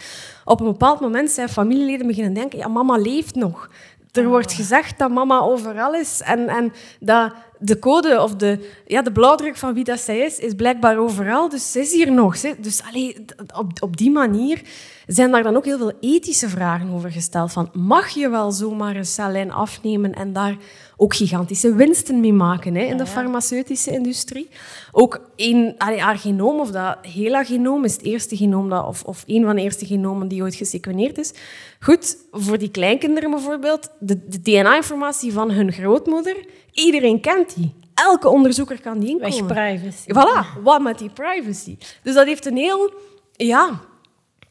Op 0.45 0.59
een 0.59 0.65
bepaald 0.65 0.99
moment 0.99 1.31
zijn 1.31 1.49
familieleden 1.49 2.07
beginnen 2.07 2.33
denken, 2.33 2.59
ja, 2.59 2.67
mama 2.67 2.97
leeft 2.97 3.35
nog. 3.35 3.69
Er 4.11 4.27
wordt 4.27 4.53
gezegd 4.53 4.99
dat 4.99 5.11
mama 5.11 5.39
overal 5.39 5.93
is 5.93 6.21
en, 6.21 6.47
en 6.47 6.73
dat 6.99 7.33
de 7.65 7.79
code 7.79 8.21
of 8.21 8.35
de, 8.35 8.69
ja, 8.87 9.01
de 9.01 9.11
blauwdruk 9.11 9.57
van 9.57 9.73
wie 9.73 9.83
dat 9.83 9.99
zij 9.99 10.17
is, 10.19 10.39
is 10.39 10.53
blijkbaar 10.53 10.97
overal. 10.97 11.49
Dus 11.49 11.71
ze 11.71 11.79
is 11.79 11.91
hier 11.93 12.11
nog. 12.11 12.37
Ze- 12.37 12.55
Dus 12.59 12.81
allee, 12.83 13.25
op, 13.57 13.71
op 13.81 13.97
die 13.97 14.11
manier 14.11 14.61
zijn 15.07 15.31
daar 15.31 15.43
dan 15.43 15.55
ook 15.55 15.65
heel 15.65 15.77
veel 15.77 15.91
ethische 15.99 16.49
vragen 16.49 16.89
over 16.93 17.11
gesteld. 17.11 17.51
Van, 17.51 17.69
mag 17.73 18.09
je 18.09 18.29
wel 18.29 18.51
zomaar 18.51 18.95
een 18.95 19.05
cellijn 19.05 19.51
afnemen 19.51 20.13
en 20.13 20.33
daar 20.33 20.57
ook 20.97 21.15
gigantische 21.15 21.75
winsten 21.75 22.19
mee 22.19 22.33
maken 22.33 22.75
hè, 22.75 22.83
in 22.83 22.97
de 22.97 23.05
farmaceutische 23.05 23.91
industrie? 23.91 24.49
Ook 24.91 25.21
een, 25.35 25.75
allee, 25.77 25.99
haar 25.99 26.17
genoom, 26.17 26.59
of 26.59 26.71
dat 26.71 26.97
HeLa-genoom, 27.13 27.83
is 27.83 27.93
het 27.93 28.01
eerste 28.03 28.37
genoom 28.37 28.69
dat, 28.69 28.87
of, 28.87 29.03
of 29.03 29.23
een 29.27 29.43
van 29.45 29.55
de 29.55 29.61
eerste 29.61 29.85
genomen 29.85 30.27
die 30.27 30.41
ooit 30.41 30.55
gesequeneerd 30.55 31.17
is. 31.17 31.31
Goed, 31.79 32.17
voor 32.31 32.57
die 32.57 32.71
kleinkinderen 32.71 33.29
bijvoorbeeld, 33.31 33.89
de, 33.99 34.19
de 34.27 34.41
DNA-informatie 34.41 35.33
van 35.33 35.51
hun 35.51 35.71
grootmoeder, 35.71 36.35
iedereen 36.73 37.21
kent 37.21 37.55
die. 37.55 37.73
Elke 37.93 38.29
onderzoeker 38.29 38.81
kan 38.81 38.99
die 38.99 39.09
inkomen. 39.09 39.47
Weg 39.47 39.79
privacy. 39.79 40.09
Voilà, 40.09 40.61
wat 40.63 40.81
met 40.81 40.97
die 40.99 41.09
privacy. 41.09 41.77
Dus 42.03 42.13
dat 42.13 42.25
heeft 42.25 42.45
een 42.45 42.57
heel 42.57 42.93
ja, 43.31 43.79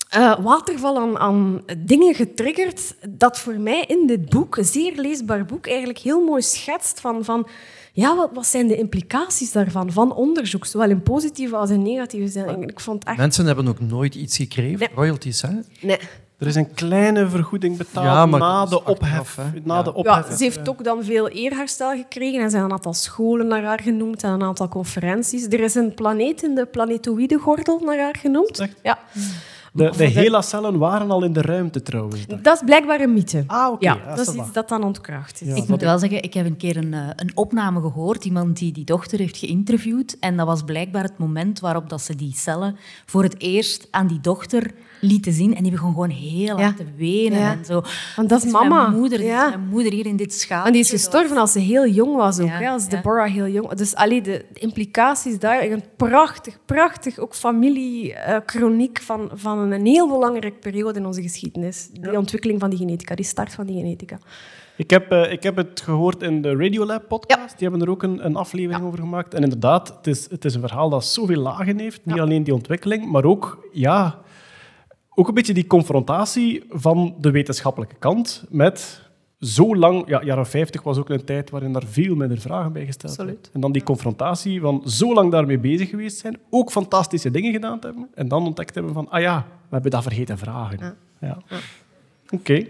eh, 0.09 0.39
waterval 0.39 0.99
aan, 0.99 1.19
aan 1.19 1.63
dingen 1.79 2.15
getriggerd 2.15 2.95
dat 3.09 3.39
voor 3.39 3.59
mij 3.59 3.85
in 3.87 4.07
dit 4.07 4.29
boek, 4.29 4.57
een 4.57 4.65
zeer 4.65 4.93
leesbaar 4.97 5.45
boek, 5.45 5.67
eigenlijk 5.67 5.99
heel 5.99 6.25
mooi 6.25 6.43
schetst 6.43 7.01
van, 7.01 7.25
van 7.25 7.47
ja, 7.93 8.17
wat, 8.17 8.31
wat 8.33 8.47
zijn 8.47 8.67
de 8.69 8.77
implicaties 8.77 9.53
daarvan, 9.53 9.93
van 9.93 10.15
onderzoek, 10.15 10.67
zowel 10.67 10.91
in 10.91 11.03
positieve 11.03 11.57
als 11.57 11.71
in 11.71 11.83
negatieve 11.83 12.29
zin. 12.29 12.63
Ik 12.63 12.81
vond 12.81 13.05
echt... 13.05 13.17
Mensen 13.17 13.47
hebben 13.47 13.69
ook 13.69 13.81
nooit 13.81 14.15
iets 14.15 14.37
gekregen, 14.37 14.79
Nee. 14.79 14.89
royalties, 14.95 15.43
hè? 15.43 15.51
Nee. 15.81 15.99
Er 16.43 16.49
is 16.49 16.55
een 16.55 16.75
kleine 16.75 17.29
vergoeding 17.29 17.77
betaald 17.77 18.07
Ja, 18.07 18.27
maar 18.27 18.41
na 18.41 18.67
de 18.67 18.85
ophef. 18.85 19.39
Na 19.65 19.75
Ja. 19.77 19.83
de 19.83 19.95
ophef. 19.95 20.29
Ja, 20.29 20.37
ze 20.37 20.43
heeft 20.43 20.69
ook 20.69 20.85
dan 20.85 21.05
veel 21.05 21.29
eerherstel 21.29 21.97
gekregen 21.97 22.41
en 22.43 22.51
zijn 22.51 22.65
een 22.65 22.73
aantal 22.73 22.95
scholen 22.95 23.47
naar 23.47 23.65
haar 23.65 23.81
genoemd 23.81 24.23
en 24.23 24.31
een 24.31 24.43
aantal 24.43 24.69
conferenties. 24.69 25.45
Er 25.47 25.61
is 25.61 25.75
een 25.75 25.95
planeet 25.95 26.43
in 26.43 26.55
de 26.55 26.67
planetoïde 26.67 27.39
gordel 27.39 27.79
naar 27.79 27.99
haar 27.99 28.17
genoemd. 28.17 28.59
Echt? 28.59 28.75
Ja. 28.83 28.99
De, 29.73 29.93
de 29.97 30.09
HeLa-cellen 30.11 30.79
waren 30.79 31.11
al 31.11 31.25
in 31.25 31.33
de 31.33 31.43
ruimte 31.43 31.83
trouwens. 31.83 32.27
Dat 32.27 32.55
is 32.55 32.63
blijkbaar 32.65 33.01
een 33.01 33.13
mythe. 33.13 33.45
Ah, 33.47 33.73
oké. 33.73 33.85
Ja, 33.85 33.99
dat 34.17 34.29
is 34.29 34.35
iets 34.35 34.53
dat 34.53 34.69
dan 34.69 34.85
ontkracht 34.85 35.41
is. 35.43 35.49
Ja. 35.49 35.55
Ik 35.55 35.69
moet 35.69 35.81
wel 35.81 35.99
zeggen, 35.99 36.23
ik 36.23 36.35
heb 36.35 36.47
een 36.47 36.57
keer 36.57 36.77
een, 36.77 36.95
eh, 36.95 37.09
een 37.17 37.31
opname 37.35 37.81
gehoord, 37.81 38.25
iemand 38.25 38.57
die 38.59 38.73
die 38.73 38.85
dochter 38.85 39.19
heeft 39.19 39.37
geïnterviewd. 39.37 40.17
En 40.21 40.37
dat 40.37 40.47
was 40.47 40.63
blijkbaar 40.63 41.03
het 41.03 41.19
moment 41.19 41.61
waarop 41.61 41.89
dat 41.89 42.03
ze 42.03 42.17
die 42.17 42.35
cellen 42.37 42.77
voor 43.07 43.23
het 43.23 43.41
eerst 43.41 43.89
aan 43.91 44.07
die 44.07 44.21
dochter 44.21 44.71
lieten 45.05 45.33
zien. 45.33 45.55
En 45.57 45.63
die 45.63 45.73
begon 45.73 45.93
gewoon 45.93 46.11
heel 46.11 46.61
hard 46.61 46.77
te 46.77 46.85
wenen 46.97 47.39
Ja. 47.39 47.53
en 47.53 47.65
zo. 47.65 47.83
Want 48.17 48.29
dat 48.29 48.45
is 48.45 48.53
mama. 48.53 48.83
Mijn 48.89 49.01
moeder, 49.01 49.25
mijn 49.25 49.69
moeder 49.71 49.93
hier 49.93 50.07
in 50.07 50.17
dit 50.17 50.35
schaal. 50.35 50.65
En 50.67 50.73
die 50.73 50.81
is 50.81 50.91
gestorven 50.91 51.37
als 51.37 51.53
ze 51.53 51.59
heel 51.59 51.87
jong 51.87 52.17
was 52.17 52.41
ook, 52.41 52.47
Ja, 52.49 52.59
hè, 52.59 52.69
als 52.69 52.83
ja. 52.85 52.89
Deborah 52.89 53.31
heel 53.33 53.49
jong. 53.49 53.69
Dus 53.75 53.95
allee, 53.95 54.21
de 54.23 54.31
de 54.53 54.61
implicaties 54.61 55.39
daar, 55.39 55.63
een 55.71 55.83
prachtig, 55.97 56.59
prachtig 56.67 57.19
ook 57.19 57.35
familie-chroniek 57.35 59.01
van, 59.01 59.31
van 59.35 59.59
een 59.73 59.87
heel 59.87 60.09
belangrijke 60.09 60.59
periode 60.59 60.99
in 60.99 61.07
onze 61.07 61.23
geschiedenis. 61.23 61.89
Die 61.93 62.19
ontwikkeling 62.19 62.61
van 62.61 62.71
die 62.71 62.79
genetica, 62.79 63.15
die 63.15 63.25
start 63.25 63.53
van 63.55 63.67
die 63.67 63.77
genetica. 63.77 64.19
Ik 64.77 64.91
heb, 64.91 65.11
eh, 65.11 65.33
ik 65.33 65.43
heb 65.43 65.57
het 65.57 65.81
gehoord 65.81 66.23
in 66.23 66.43
de 66.43 66.57
Radiolab 66.57 67.09
podcast. 67.09 67.59
Die 67.59 67.69
hebben 67.69 67.81
er 67.87 67.91
ook 67.93 68.03
een, 68.03 68.25
een 68.25 68.37
aflevering 68.37 68.85
over 68.85 68.99
gemaakt. 68.99 69.35
En 69.35 69.43
inderdaad, 69.43 69.89
het 69.97 70.07
is, 70.07 70.31
het 70.31 70.45
is 70.45 70.55
een 70.55 70.61
verhaal 70.61 70.89
dat 70.91 71.05
zoveel 71.05 71.41
lagen 71.41 71.79
heeft. 71.79 72.01
Niet 72.05 72.21
alleen 72.21 72.45
die 72.45 72.55
ontwikkeling, 72.55 73.11
maar 73.11 73.25
ook, 73.25 73.69
ja, 73.73 74.19
ook 75.15 75.29
een 75.29 75.35
beetje 75.35 75.55
die 75.55 75.67
confrontatie 75.67 76.65
van 76.69 77.15
de 77.19 77.31
wetenschappelijke 77.31 77.97
kant 77.99 78.45
met 78.49 79.03
zo 79.43 79.77
lang... 79.77 80.09
Ja, 80.09 80.23
jaren 80.23 80.47
50 80.47 80.83
was 80.83 80.99
ook 80.99 81.09
een 81.09 81.25
tijd 81.25 81.51
waarin 81.51 81.73
daar 81.73 81.87
veel 81.87 82.15
minder 82.15 82.41
vragen 82.41 82.73
bij 82.73 82.85
gesteld 82.85 83.13
Absoluut. 83.13 83.35
werden. 83.35 83.53
En 83.55 83.61
dan 83.61 83.73
die 83.73 83.83
confrontatie 83.83 84.61
van 84.61 84.83
zo 84.87 85.15
lang 85.15 85.31
daarmee 85.31 85.59
bezig 85.59 85.89
geweest 85.89 86.19
zijn, 86.19 86.39
ook 86.51 86.71
fantastische 86.71 87.31
dingen 87.31 87.53
gedaan 87.53 87.81
te 87.81 87.87
hebben, 87.87 88.09
en 88.15 88.29
dan 88.29 88.47
ontdekt 88.47 88.75
hebben 88.75 88.93
van, 88.93 89.11
ah 89.11 89.21
ja, 89.21 89.47
we 89.49 89.69
hebben 89.75 89.91
dat 89.91 90.03
vergeten 90.03 90.39
vragen. 90.39 90.97
Ja. 91.21 91.39
Oké. 92.31 92.67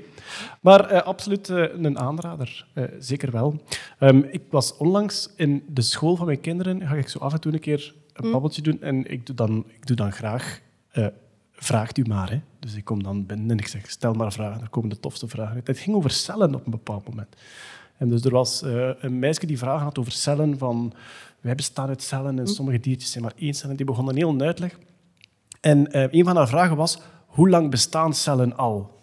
Maar 0.61 0.85
eh, 0.85 1.03
absoluut 1.03 1.49
eh, 1.49 1.65
een 1.73 1.99
aanrader. 1.99 2.67
Eh, 2.73 2.85
zeker 2.99 3.31
wel. 3.31 3.63
Ehm, 3.99 4.19
ik 4.31 4.43
was 4.51 4.77
onlangs 4.77 5.33
in 5.37 5.63
de 5.69 5.83
school 5.83 6.17
van 6.17 6.27
mijn 6.27 6.41
kinderen. 6.41 6.87
Ga 6.87 6.95
ik 6.95 7.09
zo 7.09 7.19
af 7.19 7.33
en 7.33 7.41
toe 7.41 7.53
een 7.53 7.61
keer 7.61 7.95
een 8.13 8.31
babbeltje 8.31 8.63
doen. 8.63 8.83
En 8.83 9.11
ik 9.11 9.27
doe 9.27 9.37
dan, 9.37 9.65
ik 9.69 9.87
doe 9.87 9.97
dan 9.97 10.13
graag... 10.13 10.61
vraagt 11.65 11.99
u 11.99 12.05
maar. 12.07 12.31
Hè. 12.31 12.41
Dus 12.59 12.75
ik 12.75 12.85
kom 12.85 13.03
dan 13.03 13.27
binnen 13.27 13.51
en 13.51 13.59
ik 13.59 13.67
zeg, 13.67 13.91
stel 13.91 14.13
maar 14.13 14.33
vragen. 14.33 14.61
Er 14.61 14.69
komen 14.69 14.89
de 14.89 15.01
tofste 15.01 15.29
vragen. 15.29 15.61
Het 15.65 15.79
ging 15.79 15.97
over 15.97 16.11
cellen 16.11 16.55
op 16.55 16.65
een 16.65 16.71
bepaald 16.71 17.09
moment. 17.09 17.37
En 17.97 18.09
dus 18.09 18.25
er 18.25 18.31
was 18.31 18.63
eh, 18.63 18.91
een 19.01 19.19
meisje 19.19 19.47
die 19.47 19.59
vragen 19.59 19.83
had 19.83 19.99
over 19.99 20.13
cellen. 20.13 20.59
Van, 20.59 20.93
wij 21.41 21.55
bestaan 21.55 21.89
uit 21.89 22.03
cellen 22.03 22.39
en 22.39 22.47
sommige 22.47 22.81
diertjes 22.81 23.11
zijn 23.11 23.25
maar 23.25 23.33
één 23.37 23.55
cel. 23.55 23.71
En 23.71 23.77
die 23.77 23.87
begon 23.87 24.09
een 24.09 24.17
heel 24.17 24.41
uitleg. 24.41 24.79
En 25.61 25.93
eh, 25.93 26.13
een 26.13 26.25
van 26.25 26.37
haar 26.37 26.49
vragen 26.49 26.77
was, 26.77 26.99
hoe 27.27 27.49
lang 27.49 27.71
bestaan 27.71 28.15
cellen 28.15 28.57
al? 28.57 29.01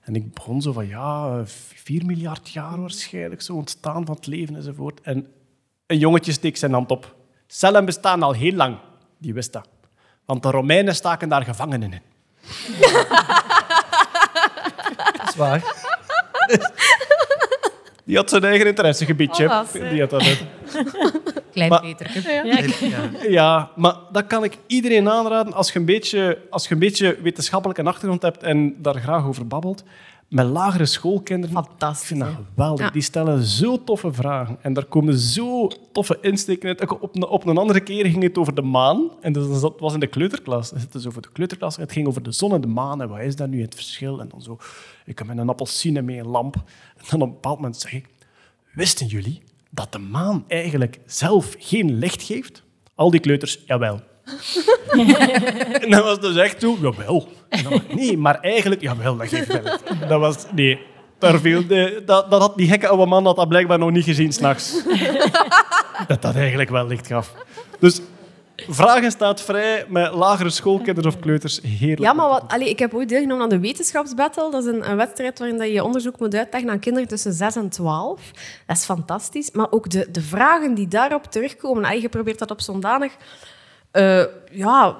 En 0.00 0.14
ik 0.14 0.34
begon 0.34 0.62
zo 0.62 0.72
van, 0.72 0.86
ja, 0.86 1.38
eh, 1.38 1.44
4 1.44 2.06
miljard 2.06 2.48
jaar 2.48 2.80
waarschijnlijk, 2.80 3.42
zo 3.42 3.54
ontstaan 3.54 4.06
van 4.06 4.14
het 4.14 4.26
leven 4.26 4.56
enzovoort. 4.56 5.00
En 5.00 5.26
een 5.86 5.98
jongetje 5.98 6.32
steekt 6.32 6.58
zijn 6.58 6.72
hand 6.72 6.90
op. 6.90 7.16
Cellen 7.46 7.84
bestaan 7.84 8.22
al 8.22 8.32
heel 8.32 8.52
lang. 8.52 8.76
Die 9.18 9.34
wist 9.34 9.52
dat. 9.52 9.68
Want 10.26 10.42
de 10.42 10.50
Romeinen 10.50 10.94
staken 10.94 11.28
daar 11.28 11.42
gevangenen 11.44 11.92
in. 11.92 12.00
Dat 15.16 15.28
is 15.28 15.34
waar. 15.36 15.62
Die 18.04 18.16
had 18.16 18.30
zijn 18.30 18.44
eigen 18.44 18.66
interessegebiedje. 18.66 19.44
Oh, 19.44 19.60
Die 19.90 20.00
had 20.00 20.10
dat. 20.10 20.22
Klein 21.52 21.70
Maar- 21.70 21.80
Peterke. 21.80 22.22
Ja. 22.88 23.10
Ja, 23.28 23.70
maar 23.76 23.94
dat 24.12 24.26
kan 24.26 24.44
ik 24.44 24.58
iedereen 24.66 25.08
aanraden 25.10 25.52
als 25.52 25.72
je 25.72 25.78
een 25.78 25.84
beetje, 25.84 26.38
als 26.50 26.68
je 26.68 26.72
een 26.74 26.80
beetje 26.80 27.18
wetenschappelijke 27.22 27.82
achtergrond 27.82 28.22
hebt 28.22 28.42
en 28.42 28.74
daar 28.82 28.94
graag 29.00 29.24
over 29.26 29.46
babbelt. 29.46 29.84
Met 30.34 30.46
lagere 30.46 30.86
schoolkinderen. 30.86 31.54
Fantastisch, 31.56 32.10
Ik 32.10 32.16
vind 32.16 32.20
dat 32.20 32.44
geweldig. 32.54 32.86
Ja. 32.86 32.90
Die 32.90 33.02
stellen 33.02 33.42
zo 33.42 33.84
toffe 33.84 34.12
vragen. 34.12 34.58
En 34.60 34.72
daar 34.72 34.84
komen 34.84 35.18
zo 35.18 35.68
toffe 35.92 36.18
insteken 36.20 36.68
uit. 36.68 36.90
Op 37.00 37.16
een, 37.16 37.26
op 37.26 37.46
een 37.46 37.58
andere 37.58 37.80
keer 37.80 38.06
ging 38.06 38.22
het 38.22 38.38
over 38.38 38.54
de 38.54 38.62
maan. 38.62 39.10
En 39.20 39.32
dus 39.32 39.60
dat 39.60 39.80
was 39.80 39.94
in 39.94 40.00
de 40.00 40.06
kleuterklas. 40.06 40.70
Het 40.70 40.94
is 40.94 41.06
over 41.06 41.22
de 41.22 41.28
kleuterklas. 41.32 41.76
Het 41.76 41.92
ging 41.92 42.06
over 42.06 42.22
de 42.22 42.32
zon 42.32 42.52
en 42.52 42.60
de 42.60 42.66
maan. 42.66 43.02
En 43.02 43.08
wat 43.08 43.20
is 43.20 43.36
dat 43.36 43.48
nu 43.48 43.62
het 43.62 43.74
verschil? 43.74 44.20
En 44.20 44.28
dan 44.28 44.42
zo, 44.42 44.58
ik 45.04 45.18
heb 45.18 45.26
met 45.26 45.38
een 45.38 45.48
appelsine 45.48 46.02
mee 46.02 46.18
een 46.18 46.28
lamp. 46.28 46.54
En 46.96 47.04
dan 47.10 47.22
op 47.22 47.28
een 47.28 47.34
bepaald 47.34 47.56
moment 47.56 47.76
zeg 47.76 47.92
ik, 47.92 48.08
wisten 48.72 49.06
jullie 49.06 49.42
dat 49.70 49.92
de 49.92 49.98
maan 49.98 50.44
eigenlijk 50.48 51.00
zelf 51.06 51.54
geen 51.58 51.94
licht 51.98 52.22
geeft? 52.22 52.62
Al 52.94 53.10
die 53.10 53.20
kleuters, 53.20 53.62
jawel. 53.66 54.00
en 55.82 55.90
dat 55.90 56.04
was 56.04 56.20
dus 56.20 56.36
echt 56.36 56.60
zo, 56.60 56.76
jawel. 56.80 57.28
Dan, 57.62 57.82
nee, 57.88 58.18
maar 58.18 58.40
eigenlijk, 58.40 58.80
jawel, 58.80 59.16
dat 59.16 59.28
geeft 59.28 59.62
wel. 59.62 59.78
Dat 60.08 60.20
was, 60.20 60.36
nee. 60.52 60.80
Daar 61.18 61.40
viel 61.40 61.66
de, 61.66 62.02
dat, 62.06 62.30
dat 62.30 62.40
had 62.40 62.56
die 62.56 62.68
gekke 62.68 62.88
oude 62.88 63.06
man 63.06 63.24
had 63.24 63.36
dat 63.36 63.48
blijkbaar 63.48 63.78
nog 63.78 63.90
niet 63.90 64.04
gezien 64.04 64.32
s'nachts. 64.32 64.82
dat 66.08 66.22
dat 66.22 66.34
eigenlijk 66.34 66.70
wel 66.70 66.86
licht 66.86 67.06
gaf. 67.06 67.34
Dus 67.78 68.00
vragen 68.56 69.10
staat 69.10 69.40
vrij 69.40 69.84
met 69.88 70.12
lagere 70.12 70.50
schoolkinderen 70.50 71.10
of 71.10 71.20
kleuters. 71.20 71.60
Heerlijk. 71.62 72.00
Ja, 72.00 72.12
maar 72.12 72.28
wat, 72.28 72.44
allee, 72.48 72.68
ik 72.68 72.78
heb 72.78 72.94
ooit 72.94 73.08
deelgenomen 73.08 73.42
aan 73.42 73.48
de 73.48 73.60
wetenschapsbattle. 73.60 74.50
Dat 74.50 74.64
is 74.64 74.72
een, 74.72 74.90
een 74.90 74.96
wedstrijd 74.96 75.38
waarin 75.38 75.58
dat 75.58 75.66
je 75.66 75.72
je 75.72 75.84
onderzoek 75.84 76.18
moet 76.18 76.34
uitleggen 76.34 76.70
aan 76.70 76.78
kinderen 76.78 77.08
tussen 77.08 77.32
6 77.32 77.56
en 77.56 77.68
12. 77.68 78.30
Dat 78.66 78.76
is 78.76 78.84
fantastisch. 78.84 79.50
Maar 79.50 79.70
ook 79.70 79.90
de, 79.90 80.08
de 80.10 80.22
vragen 80.22 80.74
die 80.74 80.88
daarop 80.88 81.24
terugkomen. 81.24 81.84
Allee, 81.84 82.00
je 82.00 82.08
probeert 82.08 82.38
dat 82.38 82.50
op 82.50 82.60
zondanig... 82.60 83.12
eh, 83.94 84.24
ja, 84.50 84.96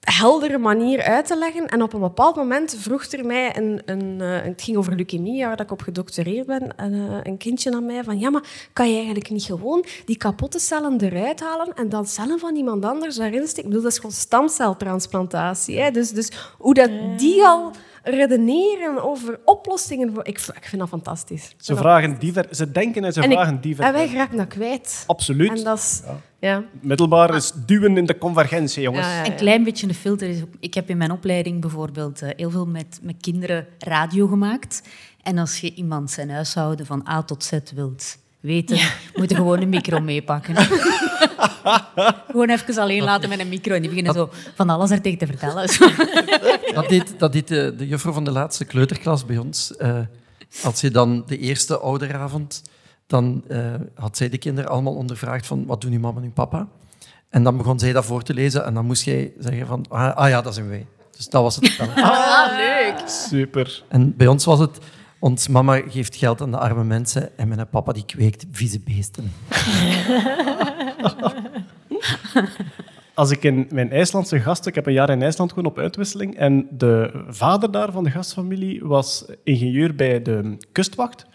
heldere 0.00 0.58
manier 0.58 1.02
uit 1.02 1.26
te 1.26 1.38
leggen. 1.38 1.66
En 1.66 1.82
op 1.82 1.92
een 1.92 2.00
bepaald 2.00 2.36
moment 2.36 2.76
vroeg 2.78 3.04
er 3.04 3.26
mij, 3.26 3.56
een, 3.56 3.82
een, 3.84 4.20
eh, 4.20 4.42
het 4.42 4.62
ging 4.62 4.76
over 4.76 4.94
leukemie, 4.94 5.44
waar 5.44 5.60
ik 5.60 5.70
op 5.70 5.82
gedoctoreerd 5.82 6.46
ben, 6.46 6.76
en, 6.76 6.92
eh, 6.92 7.18
een 7.22 7.36
kindje 7.36 7.72
aan 7.72 7.86
mij 7.86 8.04
van, 8.04 8.18
ja, 8.18 8.30
maar 8.30 8.68
kan 8.72 8.88
je 8.88 8.96
eigenlijk 8.96 9.30
niet 9.30 9.44
gewoon 9.44 9.84
die 10.04 10.16
kapotte 10.16 10.58
cellen 10.58 11.00
eruit 11.00 11.40
halen 11.40 11.74
en 11.74 11.88
dan 11.88 12.06
cellen 12.06 12.38
van 12.38 12.56
iemand 12.56 12.84
anders 12.84 13.16
daarin 13.16 13.46
steken? 13.46 13.62
Ik 13.62 13.68
bedoel, 13.68 13.82
dat 13.82 13.92
is 13.92 13.98
gewoon 13.98 14.12
stamceltransplantatie. 14.12 15.80
Hè? 15.80 15.90
Dus, 15.90 16.10
dus 16.10 16.30
hoe 16.58 16.74
dat 16.74 16.90
die 17.16 17.46
al 17.46 17.70
redeneren 18.04 19.02
over 19.02 19.40
oplossingen, 19.44 20.14
voor, 20.14 20.26
ik, 20.26 20.38
ik 20.38 20.64
vind 20.64 20.78
dat 20.80 20.88
fantastisch. 20.88 21.54
Ze, 21.56 21.76
vragen 21.76 22.18
diver, 22.18 22.46
ze 22.50 22.70
denken 22.70 23.04
en 23.04 23.12
ze 23.12 23.20
En, 23.22 23.30
ik- 23.30 23.36
vragen 23.36 23.60
diver. 23.60 23.84
en 23.84 23.92
wij 23.92 24.08
geraken 24.08 24.36
dat 24.36 24.46
kwijt. 24.48 25.04
Absoluut. 25.06 25.58
En 25.58 25.64
dat 25.64 25.78
is... 25.78 26.02
Ja. 26.38 26.64
Middelbaar 26.80 27.34
is 27.34 27.52
duwen 27.66 27.96
in 27.96 28.06
de 28.06 28.18
convergentie, 28.18 28.82
jongens. 28.82 29.06
Ja, 29.06 29.16
ja, 29.24 29.26
Een 29.30 29.36
klein 29.36 29.64
beetje 29.64 29.88
een 29.88 29.94
filter 29.94 30.28
is 30.28 30.42
ook... 30.42 30.54
Ik 30.60 30.74
heb 30.74 30.88
in 30.90 30.96
mijn 30.96 31.10
opleiding 31.10 31.60
bijvoorbeeld 31.60 32.22
eh, 32.22 32.28
heel 32.36 32.50
veel 32.50 32.66
met, 32.66 32.98
met 33.02 33.14
kinderen 33.20 33.66
radio 33.78 34.26
gemaakt. 34.26 34.82
En 35.22 35.38
als 35.38 35.60
je 35.60 35.74
iemand 35.74 36.10
zijn 36.10 36.30
huishouden 36.30 36.86
van 36.86 37.06
A 37.08 37.22
tot 37.22 37.44
Z 37.44 37.52
wilt 37.74 38.16
weten, 38.44 38.78
moet 39.14 39.30
je 39.30 39.36
gewoon 39.36 39.60
een 39.60 39.68
micro 39.68 40.00
meepakken. 40.00 40.56
gewoon 42.30 42.50
even 42.50 42.78
alleen 42.78 43.02
laten 43.02 43.28
met 43.28 43.40
een 43.40 43.48
micro 43.48 43.74
en 43.74 43.80
die 43.80 43.88
beginnen 43.88 44.14
zo 44.14 44.30
van 44.54 44.70
alles 44.70 44.90
er 44.90 45.00
tegen 45.00 45.18
te 45.18 45.26
vertellen. 45.26 45.68
Dat 46.74 46.88
deed, 46.88 47.14
dat 47.18 47.32
deed 47.32 47.48
de, 47.48 47.74
de 47.76 47.86
juffrouw 47.86 48.12
van 48.12 48.24
de 48.24 48.30
laatste 48.30 48.64
kleuterklas 48.64 49.24
bij 49.24 49.38
ons. 49.38 49.76
Eh, 49.76 49.98
als 50.62 50.80
je 50.80 50.90
dan 50.90 51.22
de 51.26 51.38
eerste 51.38 51.78
ouderavond, 51.78 52.62
dan 53.06 53.44
eh, 53.48 53.74
had 53.94 54.16
zij 54.16 54.28
de 54.28 54.38
kinderen 54.38 54.70
allemaal 54.70 54.94
ondervraagd 54.94 55.46
van 55.46 55.66
wat 55.66 55.80
doen 55.80 55.92
uw 55.92 56.00
mama 56.00 56.18
en 56.18 56.24
uw 56.24 56.32
papa? 56.32 56.68
En 57.28 57.42
dan 57.42 57.56
begon 57.56 57.78
zij 57.78 57.92
dat 57.92 58.04
voor 58.04 58.22
te 58.22 58.34
lezen 58.34 58.64
en 58.64 58.74
dan 58.74 58.86
moest 58.86 59.04
jij 59.04 59.32
zeggen 59.38 59.66
van 59.66 59.84
ah, 59.88 60.16
ah 60.16 60.28
ja, 60.28 60.42
dat 60.42 60.54
zijn 60.54 60.68
wij. 60.68 60.86
Dus 61.16 61.28
dat 61.28 61.42
was 61.42 61.56
het. 61.56 61.74
dan. 61.78 61.88
Ah, 62.04 62.56
leuk. 62.56 63.08
Super. 63.08 63.82
En 63.88 64.16
bij 64.16 64.26
ons 64.26 64.44
was 64.44 64.58
het, 64.58 64.78
ons 65.24 65.48
mama 65.48 65.80
geeft 65.88 66.16
geld 66.16 66.40
aan 66.40 66.50
de 66.50 66.58
arme 66.58 66.84
mensen 66.84 67.38
en 67.38 67.48
mijn 67.48 67.68
papa 67.68 67.92
die 67.92 68.04
kweekt 68.04 68.46
vieze 68.50 68.80
beesten. 68.80 69.32
Als 73.14 73.30
ik 73.30 73.42
in 73.44 73.66
mijn 73.70 73.90
IJslandse 73.90 74.40
gasten... 74.40 74.68
Ik 74.68 74.74
heb 74.74 74.86
een 74.86 74.92
jaar 74.92 75.10
in 75.10 75.22
IJsland 75.22 75.52
gewoon 75.52 75.70
op 75.70 75.78
uitwisseling. 75.78 76.36
En 76.36 76.66
de 76.70 77.24
vader 77.28 77.70
daar 77.70 77.92
van 77.92 78.04
de 78.04 78.10
gastfamilie 78.10 78.84
was 78.84 79.24
ingenieur 79.44 79.94
bij 79.94 80.22
de 80.22 80.56
kustwacht. 80.72 81.26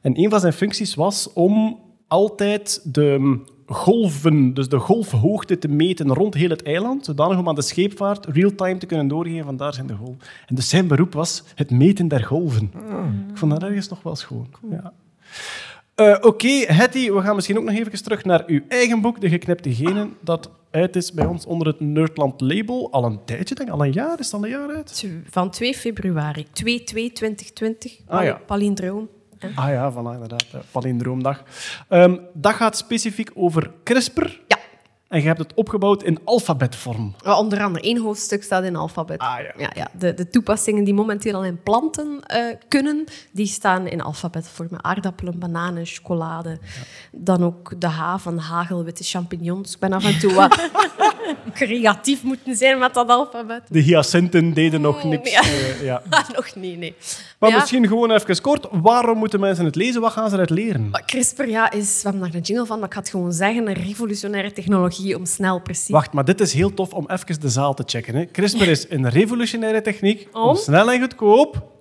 En 0.00 0.18
een 0.22 0.30
van 0.30 0.40
zijn 0.40 0.52
functies 0.52 0.94
was 0.94 1.32
om 1.32 1.80
altijd 2.06 2.80
de 2.92 3.40
golven, 3.66 4.54
dus 4.54 4.68
de 4.68 4.78
golfhoogte 4.78 5.58
te 5.58 5.68
meten 5.68 6.14
rond 6.14 6.34
heel 6.34 6.48
het 6.48 6.62
eiland, 6.62 7.04
zodanig 7.04 7.38
om 7.38 7.48
aan 7.48 7.54
de 7.54 7.62
scheepvaart 7.62 8.26
real-time 8.26 8.78
te 8.78 8.86
kunnen 8.86 9.08
doorgeven 9.08 9.44
van 9.44 9.56
daar 9.56 9.74
zijn 9.74 9.86
de 9.86 9.94
golven. 9.94 10.20
En 10.46 10.54
dus 10.54 10.68
zijn 10.68 10.86
beroep 10.86 11.12
was 11.12 11.42
het 11.54 11.70
meten 11.70 12.08
der 12.08 12.24
golven. 12.24 12.70
Ik 13.30 13.38
vond 13.38 13.52
dat 13.52 13.62
ergens 13.62 13.88
nog 13.88 14.02
wel 14.02 14.16
schoon. 14.16 14.48
Ja. 14.70 14.92
Eh, 15.94 16.16
Oké, 16.20 16.48
Hetty, 16.48 17.10
we 17.10 17.20
gaan 17.20 17.34
misschien 17.34 17.58
ook 17.58 17.64
nog 17.64 17.74
even 17.74 18.02
terug 18.02 18.24
naar 18.24 18.42
uw 18.46 18.60
eigen 18.68 19.00
boek, 19.00 19.20
De 19.20 19.28
Geknipte 19.28 19.74
Genen, 19.74 20.14
dat 20.20 20.50
uit 20.70 20.96
is 20.96 21.12
bij 21.12 21.26
ons 21.26 21.46
onder 21.46 21.66
het 21.66 21.80
Nerdland 21.80 22.40
label. 22.40 22.92
Al 22.92 23.04
een 23.04 23.24
tijdje, 23.24 23.54
denk 23.54 23.68
ik, 23.68 23.74
al 23.74 23.84
een 23.84 23.92
jaar, 23.92 24.18
is 24.18 24.24
het 24.26 24.34
al 24.34 24.44
een 24.44 24.50
jaar 24.50 24.74
uit? 24.74 25.06
Van 25.30 25.50
2 25.50 25.74
februari. 25.74 26.46
2-2-2020. 26.52 28.04
Ah, 28.06 28.24
ja. 28.24 28.40
Palindroom. 28.46 29.08
Ah 29.54 29.70
ja, 29.70 29.92
voilà, 29.92 30.12
inderdaad, 30.12 30.46
palindroomdag. 30.70 31.42
Ehm, 31.88 32.16
dat 32.32 32.54
gaat 32.54 32.76
specifiek 32.76 33.30
over 33.34 33.70
CRISPR. 33.84 34.26
Ja. 34.48 34.55
En 35.16 35.22
je 35.22 35.28
hebt 35.28 35.40
het 35.40 35.54
opgebouwd 35.54 36.02
in 36.02 36.18
alfabetvorm. 36.24 37.14
Onder 37.24 37.62
andere 37.62 37.84
één 37.84 37.98
hoofdstuk 37.98 38.42
staat 38.42 38.64
in 38.64 38.76
alfabet. 38.76 39.18
Ah, 39.18 39.38
ja. 39.40 39.52
Ja, 39.58 39.70
ja. 39.74 39.88
De, 39.98 40.14
de 40.14 40.28
toepassingen 40.28 40.84
die 40.84 40.94
momenteel 40.94 41.34
al 41.34 41.44
in 41.44 41.62
planten 41.62 42.20
eh, 42.22 42.44
kunnen, 42.68 43.04
die 43.32 43.46
staan 43.46 43.86
in 43.86 44.00
alfabetvorm. 44.00 44.68
Aardappelen, 44.76 45.38
bananen, 45.38 45.86
chocolade. 45.86 46.58
Dan 47.12 47.44
ook 47.44 47.80
de 47.80 47.86
H 47.86 48.16
van 48.18 48.38
hagelwitte 48.38 49.04
champignons. 49.04 49.74
Ik 49.74 49.78
ben 49.78 49.92
af 49.92 50.04
en 50.04 50.18
toe 50.18 50.34
wat 50.34 50.68
creatief 51.54 52.22
moeten 52.22 52.56
zijn 52.56 52.78
met 52.78 52.94
dat 52.94 53.08
alfabet. 53.08 53.62
De 53.68 53.80
hyacinten 53.80 54.54
deden 54.54 54.80
nog 54.80 55.04
niks. 55.04 55.30
ja. 55.30 55.40
eh, 55.40 55.82
ja. 55.82 56.02
Nog 56.36 56.54
niet, 56.54 56.78
nee. 56.78 56.94
Maar 57.38 57.52
misschien 57.52 57.88
gewoon 57.88 58.10
even 58.10 58.40
kort, 58.40 58.66
waarom 58.72 59.18
moeten 59.18 59.40
mensen 59.40 59.64
het 59.64 59.74
lezen? 59.74 60.00
Wat 60.00 60.12
gaan 60.12 60.28
ze 60.28 60.34
eruit 60.34 60.50
leren? 60.50 60.90
CRISPR 61.06 61.48
ja, 61.48 61.70
is, 61.70 62.02
we 62.02 62.08
hebben 62.08 62.20
daar 62.20 62.34
een 62.34 62.44
jingle 62.44 62.66
van, 62.66 62.78
maar 62.78 62.88
ik 62.88 62.94
ga 62.94 63.00
het 63.00 63.08
gewoon 63.08 63.32
zeggen, 63.32 63.68
een 63.68 63.74
revolutionaire 63.74 64.52
technologie 64.52 65.05
om 65.14 65.26
snel 65.26 65.60
precies... 65.60 65.88
Wacht, 65.88 66.12
maar 66.12 66.24
dit 66.24 66.40
is 66.40 66.52
heel 66.52 66.74
tof 66.74 66.92
om 66.92 67.08
even 67.10 67.40
de 67.40 67.48
zaal 67.48 67.74
te 67.74 67.82
checken. 67.86 68.14
Hè. 68.14 68.24
CRISPR 68.24 68.68
is 68.68 68.90
een 68.90 69.08
revolutionaire 69.08 69.80
techniek 69.80 70.28
om 70.32 70.42
Om? 70.42 70.56
snel 70.56 70.92
en 70.92 71.00
goedkoop... 71.00 71.74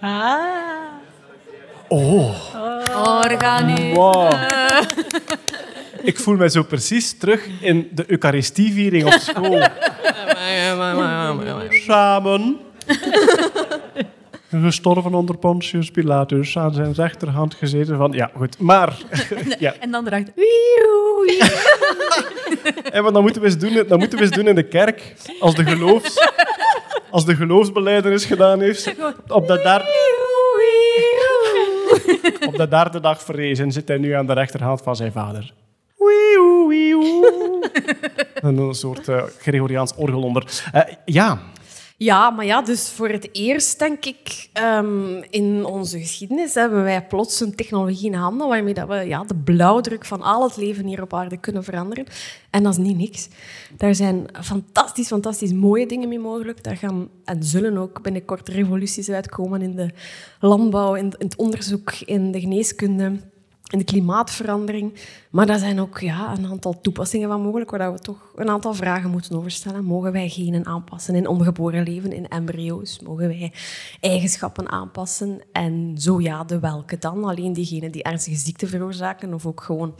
Ah. 0.00 0.66
Orgaan 1.88 3.92
Wow. 3.94 4.32
Ik 6.02 6.18
voel 6.18 6.36
mij 6.36 6.48
zo 6.48 6.62
precies 6.62 7.18
terug 7.18 7.46
in 7.60 7.88
de 7.92 8.04
Eucharistieviering 8.06 9.04
op 9.04 9.12
school. 9.12 9.66
Samen. 11.70 12.58
Gestorven 14.62 15.14
onder 15.14 15.36
Pontius 15.36 15.90
Pilatus, 15.90 16.58
aan 16.58 16.74
zijn 16.74 16.92
rechterhand 16.92 17.54
gezeten 17.54 17.96
van... 17.96 18.12
Ja, 18.12 18.30
goed. 18.36 18.58
Maar... 18.58 18.96
ja. 19.58 19.74
En 19.80 19.90
dan 19.90 20.06
erachter... 20.06 20.32
En 22.92 23.12
dan 23.12 23.22
moeten 23.22 23.42
we 23.42 23.48
eens 23.48 23.58
doen, 23.58 23.84
dan 23.88 23.98
moeten 23.98 24.18
we 24.18 24.24
eens 24.24 24.34
doen 24.34 24.48
in 24.48 24.54
de 24.54 24.68
kerk, 24.68 25.14
als 25.40 25.54
de, 25.54 25.64
geloofs, 25.64 26.30
als 27.10 27.24
de 27.24 27.36
geloofsbeleidenis 27.36 28.24
gedaan 28.24 28.60
heeft, 28.60 28.94
op 29.28 29.46
de, 29.46 29.60
derde, 29.62 29.84
op 32.46 32.56
de 32.56 32.68
derde 32.68 33.00
dag 33.00 33.22
verrezen 33.22 33.72
zit 33.72 33.88
hij 33.88 33.98
nu 33.98 34.12
aan 34.12 34.26
de 34.26 34.32
rechterhand 34.32 34.82
van 34.82 34.96
zijn 34.96 35.12
vader. 35.12 35.52
En 38.34 38.56
een 38.56 38.74
soort 38.74 39.08
eh, 39.08 39.22
Gregoriaans 39.38 39.94
orgel 39.96 40.22
onder. 40.22 40.62
Eh, 40.72 40.82
ja, 41.04 41.38
Ja, 41.98 42.30
maar 42.30 42.44
ja, 42.44 42.62
dus 42.62 42.90
voor 42.90 43.08
het 43.08 43.28
eerst, 43.32 43.78
denk 43.78 44.04
ik, 44.04 44.48
ehm, 44.52 45.22
in 45.30 45.64
onze 45.64 45.98
geschiedenis 45.98 46.54
hebben 46.54 46.82
wij 46.82 47.06
plots 47.06 47.40
een 47.40 47.54
technologie 47.54 48.06
in 48.06 48.14
handen 48.14 48.48
waarmee 48.48 48.74
dat 48.74 48.88
we 48.88 48.94
ja, 48.94 49.24
de 49.24 49.34
blauwdruk 49.34 50.04
van 50.04 50.22
al 50.22 50.42
het 50.42 50.56
leven 50.56 50.86
hier 50.86 51.02
op 51.02 51.14
aarde 51.14 51.36
kunnen 51.36 51.64
veranderen. 51.64 52.06
En 52.50 52.62
dat 52.62 52.72
is 52.72 52.78
niet 52.78 52.96
niks. 52.96 53.28
Daar 53.76 53.94
zijn 53.94 54.26
fantastisch, 54.40 55.06
fantastisch 55.06 55.52
mooie 55.52 55.86
dingen 55.86 56.08
mee 56.08 56.18
mogelijk. 56.18 56.64
Daar 56.64 56.76
gaan 56.76 57.08
en 57.24 57.42
zullen 57.42 57.76
ook 57.76 58.02
binnenkort 58.02 58.48
revoluties 58.48 59.10
uitkomen 59.10 59.62
in 59.62 59.76
de 59.76 59.90
landbouw, 60.40 60.94
in 60.94 61.04
in 61.04 61.26
het 61.26 61.36
onderzoek, 61.36 61.92
in 61.92 62.32
de 62.32 62.40
geneeskunde 62.40 63.12
in 63.72 63.78
de 63.78 63.84
klimaatverandering. 63.84 64.94
Maar 65.30 65.46
daar 65.46 65.58
zijn 65.58 65.80
ook 65.80 65.98
ja, 65.98 66.32
een 66.36 66.46
aantal 66.46 66.80
toepassingen 66.80 67.28
van 67.28 67.40
mogelijk, 67.40 67.70
waar 67.70 67.92
we 67.92 67.98
toch 67.98 68.32
een 68.34 68.48
aantal 68.48 68.74
vragen 68.74 69.10
moeten 69.10 69.36
over 69.36 69.50
stellen. 69.50 69.84
Mogen 69.84 70.12
wij 70.12 70.28
genen 70.28 70.66
aanpassen 70.66 71.14
in 71.14 71.26
ongeboren 71.28 71.82
leven, 71.82 72.12
in 72.12 72.28
embryo's? 72.28 73.00
Mogen 73.00 73.28
wij 73.28 73.52
eigenschappen 74.00 74.70
aanpassen? 74.70 75.40
En 75.52 75.94
zo 75.98 76.20
ja, 76.20 76.44
de 76.44 76.58
welke 76.58 76.98
dan? 76.98 77.24
Alleen 77.24 77.52
diegenen 77.52 77.90
die 77.90 78.02
ernstige 78.02 78.36
ziekte 78.36 78.66
veroorzaken, 78.66 79.34
of 79.34 79.46
ook 79.46 79.62
gewoon 79.62 79.94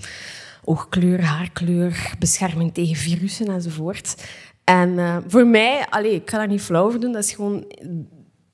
oogkleur, 0.64 1.24
haarkleur, 1.24 2.14
bescherming 2.18 2.74
tegen 2.74 2.96
virussen 2.96 3.48
enzovoort. 3.48 4.24
En 4.64 4.98
eh, 4.98 5.16
voor 5.26 5.46
mij, 5.46 5.86
allee, 5.90 6.14
ik 6.14 6.30
ga 6.30 6.38
daar 6.38 6.48
niet 6.48 6.60
flauw 6.60 6.84
over 6.86 7.00
doen, 7.00 7.12
dat 7.12 7.24
is 7.24 7.32
gewoon 7.32 7.64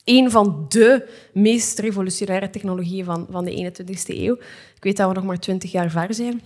een 0.04 0.30
van 0.30 0.64
de 0.68 1.08
meest 1.32 1.78
revolutionaire 1.78 2.50
technologieën 2.50 3.04
van, 3.04 3.26
van 3.30 3.44
de 3.44 3.72
21ste 3.72 4.16
eeuw. 4.16 4.34
Ik 4.74 4.82
weet 4.84 4.96
dat 4.96 5.08
we 5.08 5.14
nog 5.14 5.24
maar 5.24 5.38
20 5.38 5.72
jaar 5.72 5.90
ver 5.90 6.14
zijn. 6.14 6.42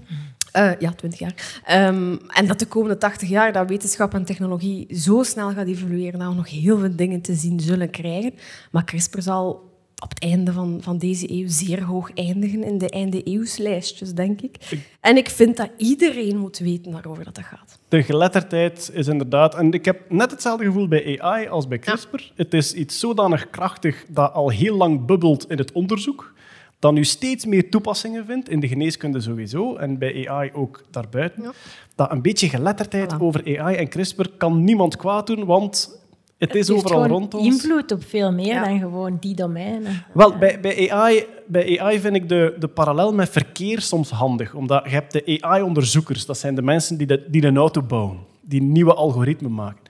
Eh, 0.52 0.70
ja, 0.78 0.92
20 0.92 1.18
jaar. 1.18 1.61
Ehm, 1.64 2.16
en 2.28 2.46
dat 2.46 2.59
de 2.59 2.66
komende 2.66 2.98
80 2.98 3.28
jaar 3.28 3.52
dat 3.52 3.68
wetenschap 3.68 4.14
en 4.14 4.24
technologie 4.24 4.96
zo 4.96 5.22
snel 5.22 5.50
gaat 5.50 5.66
evolueren 5.66 6.18
dat 6.18 6.28
we 6.28 6.34
nog 6.34 6.50
heel 6.50 6.78
veel 6.78 6.96
dingen 6.96 7.20
te 7.20 7.34
zien 7.34 7.61
zullen 7.61 7.90
krijgen. 7.90 8.34
Maar 8.70 8.84
CRISPR 8.84 9.20
zal 9.20 9.76
op 10.07 10.14
het 10.14 10.22
einde 10.22 10.52
van, 10.52 10.78
van 10.82 10.98
deze 10.98 11.30
eeuw 11.32 11.48
zeer 11.48 11.82
hoog 11.82 12.11
eindigen 12.14 12.64
in 12.64 12.78
de 12.78 12.90
einde-eeuwslijstjes, 12.90 14.14
denk 14.14 14.40
ik. 14.40 14.57
En 15.00 15.16
ik 15.16 15.30
vind 15.30 15.57
dat 15.57 15.70
iedereen 15.76 16.38
moet 16.38 16.59
weten 16.59 16.92
waarover 16.92 17.24
dat, 17.24 17.38
gaat. 17.38 17.78
de 17.88 18.02
geletterdheid 18.02 18.90
is 18.92 19.07
inderdaad... 19.07 19.54
En 19.54 19.72
ik 19.72 19.84
heb 19.84 20.11
net 20.11 20.30
hetzelfde 20.30 20.64
gevoel 20.64 20.88
bij 20.88 21.20
AI 21.20 21.48
als 21.48 21.68
bij 21.68 21.78
CRISPR. 21.78 22.20
Het 22.34 22.54
is 22.54 22.72
iets 22.72 22.98
zodanig 22.98 23.50
krachtig 23.50 24.04
dat 24.09 24.32
al 24.32 24.48
heel 24.50 24.76
lang 24.76 25.07
bubbelt 25.07 25.50
in 25.50 25.59
het 25.59 25.72
onderzoek, 25.72 26.32
dat 26.78 26.92
nu 26.92 27.04
steeds 27.04 27.46
meer 27.46 27.70
toepassingen 27.70 28.26
vindt, 28.26 28.48
in 28.48 28.61
de 28.61 28.68
geneeskunde 28.68 29.20
sowieso, 29.20 29.76
en 29.76 29.98
bij 29.98 30.28
AI 30.28 30.50
ook 30.52 30.84
daarbuiten. 30.90 31.42
Ja. 31.42 31.52
Dat 31.94 32.11
een 32.11 32.22
beetje 32.22 32.48
geletterdheid 32.48 33.14
Voilà. 33.14 33.18
over 33.18 33.59
AI 33.59 33.76
en 33.76 33.88
CRISPR 33.88 34.28
kan 34.36 34.64
niemand 34.64 34.96
kwaad 34.96 35.26
doen, 35.26 35.44
want 35.44 36.04
het 36.39 36.55
is 36.55 36.68
Het 36.68 36.76
overal 36.76 37.07
rond 37.07 37.34
ons. 37.34 37.47
invloed 37.47 37.93
op 37.93 38.05
veel 38.05 38.32
meer 38.32 38.47
Ja. 38.47 38.64
dan 38.64 38.78
gewoon 38.78 39.16
die 39.20 39.34
domeinen. 39.34 40.05
Wel, 40.14 40.37
bij, 40.39 40.61
bij, 40.61 40.91
AI, 40.93 41.24
bij 41.47 41.80
AI 41.80 42.01
vind 42.01 42.14
ik 42.16 42.28
de, 42.28 42.57
de 42.59 42.68
parallel 42.68 43.12
met 43.14 43.28
verkeer 43.28 43.80
soms 43.80 44.11
handig. 44.11 44.55
Omdat 44.55 44.84
je 44.84 44.91
hebt 44.91 45.12
de 45.12 45.39
AI-onderzoekers, 45.41 46.26
dat 46.26 46.39
zijn 46.39 46.55
de 46.55 46.62
mensen 46.62 46.97
die, 46.99 47.07
de, 47.07 47.24
die 47.28 47.45
een 47.45 47.57
auto 47.57 47.82
bouwen. 47.82 48.18
die 48.41 48.62
nieuwe 48.62 48.95
algoritmen 48.95 49.55
maken. 49.55 49.80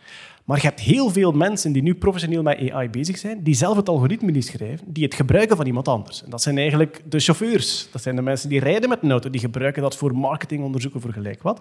Maar 0.44 0.56
je 0.60 0.66
hebt 0.66 0.80
heel 0.80 1.10
veel 1.10 1.32
mensen 1.32 1.72
die 1.72 1.82
nu 1.82 1.94
professioneel 1.94 2.42
met 2.42 2.70
AI 2.70 2.88
bezig 2.90 3.18
zijn, 3.18 3.42
die 3.42 3.54
zelf 3.54 3.76
het 3.76 3.88
algoritme 3.88 4.30
niet 4.30 4.44
schrijven, 4.46 4.92
die 4.92 5.04
het 5.04 5.14
gebruiken 5.14 5.56
van 5.56 5.66
iemand 5.66 5.88
anders. 5.88 6.24
En 6.24 6.30
dat 6.30 6.42
zijn 6.42 6.58
eigenlijk 6.58 7.02
de 7.08 7.20
chauffeurs. 7.20 7.88
Dat 7.92 8.02
zijn 8.02 8.16
de 8.16 8.22
mensen 8.22 8.48
die 8.48 8.60
rijden 8.60 8.88
met 8.88 8.98
een 9.02 9.10
auto, 9.10 9.30
die 9.30 9.40
gebruiken 9.40 9.82
dat 9.82 9.96
voor 9.96 10.16
marketingonderzoeken, 10.16 11.00
voor 11.00 11.12
gelijk 11.12 11.42
wat. 11.42 11.60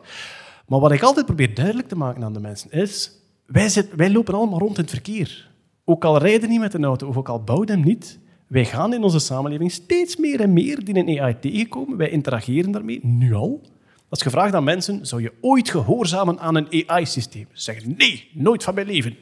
Maar 0.68 0.80
wat 0.80 0.92
ik 0.92 1.02
altijd 1.02 1.26
probeer 1.26 1.54
duidelijk 1.56 1.88
te 1.88 1.96
maken 1.98 2.24
aan 2.24 2.34
de 2.34 2.40
mensen 2.40 2.72
is, 2.72 3.12
wij, 3.46 3.70
zit, 3.70 3.89
wij 3.96 4.12
lopen 4.12 4.34
allemaal 4.34 4.60
rond 4.60 4.78
in 4.78 4.84
het 4.84 4.93
verkeer. 4.93 5.50
Ook 5.86 6.06
al 6.06 6.18
rijden 6.18 6.41
we 6.41 6.48
niet 6.48 6.60
met 6.60 6.74
een 6.74 6.86
auto, 6.86 7.08
of 7.08 7.18
ook 7.18 7.30
al 7.30 7.43
bouwen 7.43 7.68
we 7.68 7.74
hem 7.74 7.84
niet, 7.84 8.20
wij 8.48 8.66
gaan 8.66 8.93
in 8.93 9.04
onze 9.04 9.20
samenleving 9.20 9.72
steeds 9.72 10.16
meer 10.16 10.41
en 10.41 10.54
meer 10.54 10.86
die 10.86 10.96
een 10.96 11.20
AI 11.20 11.39
tegenkomen. 11.39 11.98
Wij 11.98 12.10
interageren 12.10 12.72
daarmee, 12.72 13.00
nu 13.04 13.34
al. 13.34 13.62
Als 14.10 14.24
je 14.24 14.30
vraagt 14.30 14.54
aan 14.54 14.64
mensen, 14.64 15.06
zou 15.06 15.22
je 15.22 15.34
ooit 15.41 15.70
gehoorzamen 15.70 16.39
aan 16.39 16.56
een 16.56 16.84
AI-systeem? 16.88 17.48
Ze 17.54 17.62
zeggen, 17.62 17.93
nee, 17.98 18.30
nooit 18.34 18.64
van 18.64 18.74
mijn 18.74 18.88
leven. 18.88 19.16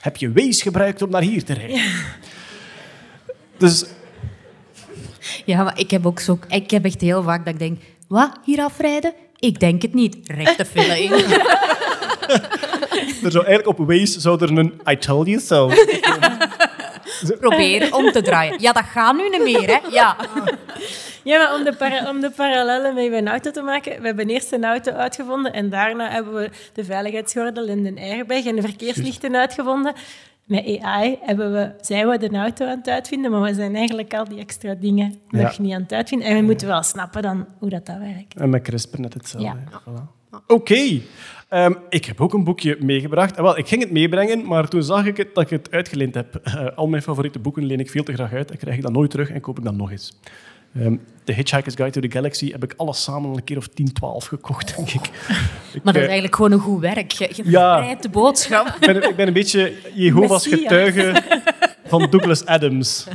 Heb 0.00 0.16
je 0.16 0.32
Waze 0.32 0.62
gebruikt 0.62 1.02
om 1.02 1.10
naar 1.10 1.22
hier 1.22 1.44
te 1.44 1.52
rijden? 1.52 1.82
Dus 3.56 3.84
Ja, 5.44 5.62
maar 5.62 5.78
ik 5.78 5.90
heb 5.90 6.06
ook 6.06 6.20
zo... 6.20 6.38
Ik 6.48 6.70
heb 6.70 6.84
echt 6.84 7.00
heel 7.00 7.22
vaak 7.22 7.44
dat 7.44 7.54
ik 7.54 7.58
denk... 7.58 7.78
Wat? 8.08 8.38
Hier 8.44 8.60
afrijden? 8.60 9.12
Ik 9.38 9.60
denk 9.60 9.82
het 9.82 9.94
niet. 9.94 10.16
Rechte 10.24 10.64
file 10.64 11.02
in. 11.02 11.10
er 13.24 13.30
zou 13.30 13.44
eigenlijk 13.44 13.78
op 13.78 13.86
Waze 13.88 14.20
zou 14.20 14.42
er 14.42 14.58
een 14.58 14.80
I 14.90 14.96
told 14.96 15.26
you 15.26 15.40
so. 15.40 15.70
Probeer 17.40 17.94
om 17.94 18.12
te 18.12 18.22
draaien. 18.22 18.60
Ja, 18.60 18.72
dat 18.72 18.84
gaat 18.84 19.16
nu 19.16 19.28
niet 19.28 19.42
meer, 19.42 19.66
hè. 19.68 19.78
Ja. 19.90 20.16
Ja, 21.24 21.38
maar 21.38 21.54
om 21.54 21.64
de, 21.64 21.72
para- 21.76 22.08
om 22.10 22.20
de 22.20 22.30
parallellen 22.30 22.94
met 22.94 23.12
een 23.12 23.28
auto 23.28 23.50
te 23.50 23.62
maken, 23.62 24.00
we 24.00 24.06
hebben 24.06 24.28
eerst 24.28 24.52
een 24.52 24.64
auto 24.64 24.92
uitgevonden 24.92 25.52
en 25.52 25.68
daarna 25.70 26.10
hebben 26.10 26.34
we 26.34 26.50
de 26.72 26.84
veiligheidsgordel 26.84 27.66
en 27.68 27.82
de 27.82 28.00
airbag 28.00 28.44
en 28.44 28.56
de 28.56 28.62
verkeerslichten 28.62 29.36
uitgevonden. 29.36 29.92
Met 30.44 30.80
AI 30.82 31.18
hebben 31.20 31.52
we, 31.52 31.70
zijn 31.80 32.08
we 32.08 32.18
de 32.18 32.36
auto 32.38 32.66
aan 32.66 32.78
het 32.78 32.88
uitvinden, 32.88 33.30
maar 33.30 33.40
we 33.42 33.54
zijn 33.54 33.76
eigenlijk 33.76 34.14
al 34.14 34.24
die 34.28 34.38
extra 34.38 34.74
dingen 34.74 35.20
Ja. 35.30 35.42
nog 35.42 35.58
niet 35.58 35.74
aan 35.74 35.82
het 35.82 35.92
uitvinden. 35.92 36.28
En 36.28 36.36
we 36.36 36.42
moeten 36.42 36.66
wel 36.66 36.82
snappen 36.82 37.22
dan 37.22 37.46
hoe 37.58 37.68
dat, 37.68 37.86
dat 37.86 37.96
werkt. 37.98 38.34
En 38.36 38.50
met 38.50 38.62
CRISPR 38.62 39.00
net 39.00 39.14
hetzelfde. 39.14 39.46
Ja. 39.48 39.56
Voilà. 39.80 40.16
Oké. 40.46 41.00
Ehm, 41.48 41.72
ik 41.88 42.04
heb 42.04 42.20
ook 42.20 42.32
een 42.32 42.44
boekje 42.44 42.76
meegebracht. 42.80 43.36
Eh, 43.36 43.42
Wel, 43.42 43.58
ik 43.58 43.68
ging 43.68 43.82
het 43.82 43.90
meebrengen, 43.90 44.46
maar 44.46 44.68
toen 44.68 44.82
zag 44.82 45.06
ik 45.06 45.16
het, 45.16 45.34
dat 45.34 45.44
ik 45.44 45.50
het 45.50 45.70
uitgeleend 45.70 46.14
heb. 46.14 46.34
Eh, 46.42 46.66
al 46.76 46.86
mijn 46.86 47.02
favoriete 47.02 47.38
boeken 47.38 47.64
leen 47.64 47.80
ik 47.80 47.90
veel 47.90 48.02
te 48.02 48.12
graag 48.12 48.32
uit 48.32 48.50
en 48.50 48.56
krijg 48.58 48.76
ik 48.76 48.82
dan 48.82 48.92
nooit 48.92 49.10
terug 49.10 49.30
en 49.30 49.40
koop 49.40 49.58
ik 49.58 49.64
dan 49.64 49.76
nog 49.76 49.90
eens. 49.90 50.16
Ehm 50.78 50.96
The 51.24 51.32
Hitchhiker's 51.32 51.74
Guide 51.74 51.92
to 51.92 52.08
the 52.08 52.10
Galaxy 52.10 52.50
heb 52.50 52.64
ik 52.64 52.74
alles 52.76 53.02
samen 53.02 53.30
een 53.36 53.44
keer 53.44 53.56
of 53.56 53.66
10, 53.68 53.92
12 53.92 54.24
gekocht, 54.26 54.72
denk 54.76 54.88
ik. 54.90 55.04
ik 55.04 55.10
Maar 55.82 55.92
dat 55.92 55.94
is 55.94 56.00
eh, 56.00 56.06
eigenlijk 56.06 56.34
gewoon 56.34 56.52
een 56.52 56.58
goed 56.58 56.80
werk. 56.80 57.10
Je, 57.10 57.30
je 57.34 57.50
Ja. 57.50 57.94
de 58.00 58.08
boodschap. 58.08 58.66
ik 58.80 58.86
ben, 58.92 59.02
ik 59.08 59.16
ben 59.16 59.26
een 59.26 59.32
beetje 59.32 59.72
Jehovah's 59.94 60.46
getuige 60.46 61.12
van 61.88 62.10
Douglas 62.10 62.46
Adams. 62.46 63.06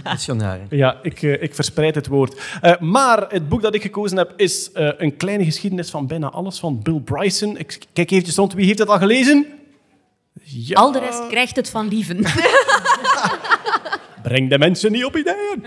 Ja, 0.70 1.00
ik, 1.02 1.22
eh, 1.22 1.42
ik 1.42 1.56
verspreid 1.56 1.96
het 1.96 2.08
woord. 2.08 2.42
Eh, 2.62 2.80
maar 2.80 3.26
het 3.30 3.50
boek 3.50 3.62
dat 3.62 3.76
ik 3.76 3.82
gekozen 3.82 4.18
heb 4.18 4.34
is 4.36 4.72
eh, 4.72 4.90
Een 4.98 5.18
kleine 5.18 5.44
geschiedenis 5.44 5.90
van 5.90 6.08
bijna 6.08 6.30
alles 6.30 6.60
van 6.60 6.82
Bill 6.82 7.00
Bryson. 7.00 7.58
Ik 7.58 7.80
kijk 7.94 8.12
eventjes 8.12 8.36
rond. 8.36 8.54
Wie 8.54 8.66
heeft 8.66 8.80
het 8.80 8.90
al 8.90 8.98
gelezen? 8.98 9.46
Ja. 10.44 10.76
Al 10.80 10.92
de 10.92 11.00
rest 11.00 11.28
krijgt 11.28 11.56
het 11.56 11.70
van 11.70 11.88
lieven. 11.88 12.18
Breng 14.24 14.50
de 14.50 14.58
mensen 14.58 14.92
niet 14.92 15.06
op 15.06 15.18
ideeën. 15.18 15.64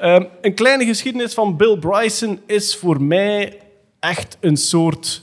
Ehm, 0.00 0.24
een 0.40 0.54
kleine 0.54 0.84
geschiedenis 0.84 1.34
van 1.34 1.56
Bill 1.56 1.78
Bryson 1.78 2.40
is 2.46 2.76
voor 2.76 3.02
mij 3.02 3.60
echt 4.00 4.36
een 4.40 4.56
soort 4.56 5.22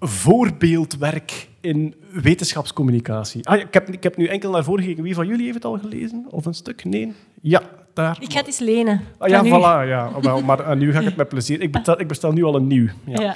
voorbeeldwerk 0.00 1.48
in 1.68 1.94
wetenschapscommunicatie. 2.12 3.48
Ah, 3.48 3.60
ik, 3.60 3.74
heb, 3.74 3.88
ik 3.88 4.02
heb 4.02 4.16
nu 4.16 4.26
enkel 4.26 4.50
naar 4.50 4.64
voren 4.64 4.82
gekeken. 4.82 5.02
Wie 5.02 5.14
van 5.14 5.26
jullie 5.26 5.44
heeft 5.44 5.54
het 5.54 5.64
al 5.64 5.78
gelezen? 5.78 6.26
Of 6.30 6.46
een 6.46 6.54
stuk? 6.54 6.84
Nee? 6.84 7.12
Ja, 7.40 7.62
daar. 7.94 8.16
Ik 8.20 8.32
ga 8.32 8.38
het 8.38 8.46
eens 8.46 8.58
lenen. 8.58 9.00
Ah, 9.18 9.28
ja, 9.28 9.44
voilà. 9.44 9.88
Ja. 9.88 10.20
Wel, 10.20 10.42
maar 10.42 10.60
eh, 10.60 10.76
nu 10.76 10.92
ga 10.92 10.98
ik 10.98 11.04
het 11.04 11.16
met 11.16 11.28
plezier. 11.28 11.60
Ik 11.60 11.72
bestel, 11.72 12.00
ik 12.00 12.08
bestel 12.08 12.32
nu 12.32 12.44
al 12.44 12.54
een 12.54 12.66
nieuw. 12.66 12.88
Ja. 13.06 13.20
Ja. 13.20 13.34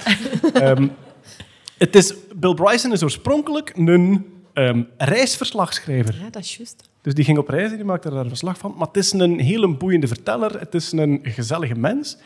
Ehm, 0.61 0.87
het 1.77 1.95
is, 1.95 2.13
Bill 2.35 2.53
Bryson 2.53 2.91
is 2.91 3.03
oorspronkelijk 3.03 3.71
een 3.75 4.25
ehm, 4.53 4.83
reisverslagschrijver. 4.97 6.15
Ja, 6.15 6.29
dat 6.29 6.41
is 6.41 6.55
juist. 6.55 6.89
Dus 7.01 7.13
die 7.13 7.25
ging 7.25 7.37
op 7.37 7.47
reis 7.47 7.69
en 7.69 7.75
die 7.75 7.85
maakte 7.85 8.09
daar 8.09 8.27
verslag 8.27 8.57
van. 8.57 8.73
Maar 8.77 8.87
het 8.87 8.97
is 8.97 9.11
een 9.11 9.39
hele 9.39 9.67
boeiende 9.67 10.07
verteller. 10.07 10.59
Het 10.59 10.73
is 10.73 10.91
een 10.91 11.19
gezellige 11.23 11.75
mens. 11.75 12.17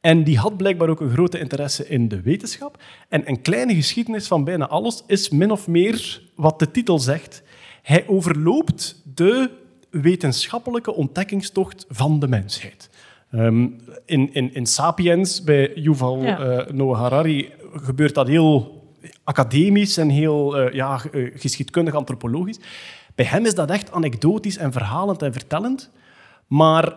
En 0.00 0.24
die 0.24 0.38
had 0.38 0.56
blijkbaar 0.56 0.88
ook 0.88 1.00
een 1.00 1.10
grote 1.10 1.38
interesse 1.38 1.88
in 1.88 2.08
de 2.08 2.20
wetenschap. 2.22 2.82
En 3.08 3.28
een 3.28 3.42
kleine 3.42 3.74
geschiedenis 3.74 4.26
van 4.26 4.44
bijna 4.44 4.68
alles 4.68 5.02
is 5.06 5.28
min 5.30 5.50
of 5.50 5.68
meer 5.68 6.22
wat 6.34 6.58
de 6.58 6.70
titel 6.70 6.98
zegt. 6.98 7.42
Hij 7.82 8.04
overloopt 8.08 9.02
de 9.14 9.50
wetenschappelijke 9.90 10.94
ontdekkingstocht 10.94 11.86
van 11.88 12.18
de 12.20 12.28
mensheid. 12.28 12.90
Ehm, 13.30 13.66
in, 14.04 14.34
in, 14.34 14.54
in 14.54 14.66
Sapiens, 14.66 15.44
bij 15.44 15.72
Yuval 15.74 16.22
Ja. 16.22 16.38
eh, 16.38 16.72
Noah 16.72 16.98
Harari, 17.00 17.50
gebeurt 17.74 18.14
dat 18.14 18.26
heel 18.28 18.78
academisch 19.24 19.96
en 19.96 20.08
heel 20.08 20.56
eh, 20.58 20.74
ja, 20.74 21.00
eh, 21.12 21.30
geschiedkundig, 21.34 21.94
antropologisch. 21.94 22.58
Bij 23.14 23.24
hem 23.26 23.46
is 23.46 23.54
dat 23.54 23.70
echt 23.70 23.92
anekdotisch 23.92 24.56
en 24.56 24.72
verhalend 24.72 25.22
en 25.22 25.32
vertellend. 25.32 25.90
Maar 26.46 26.94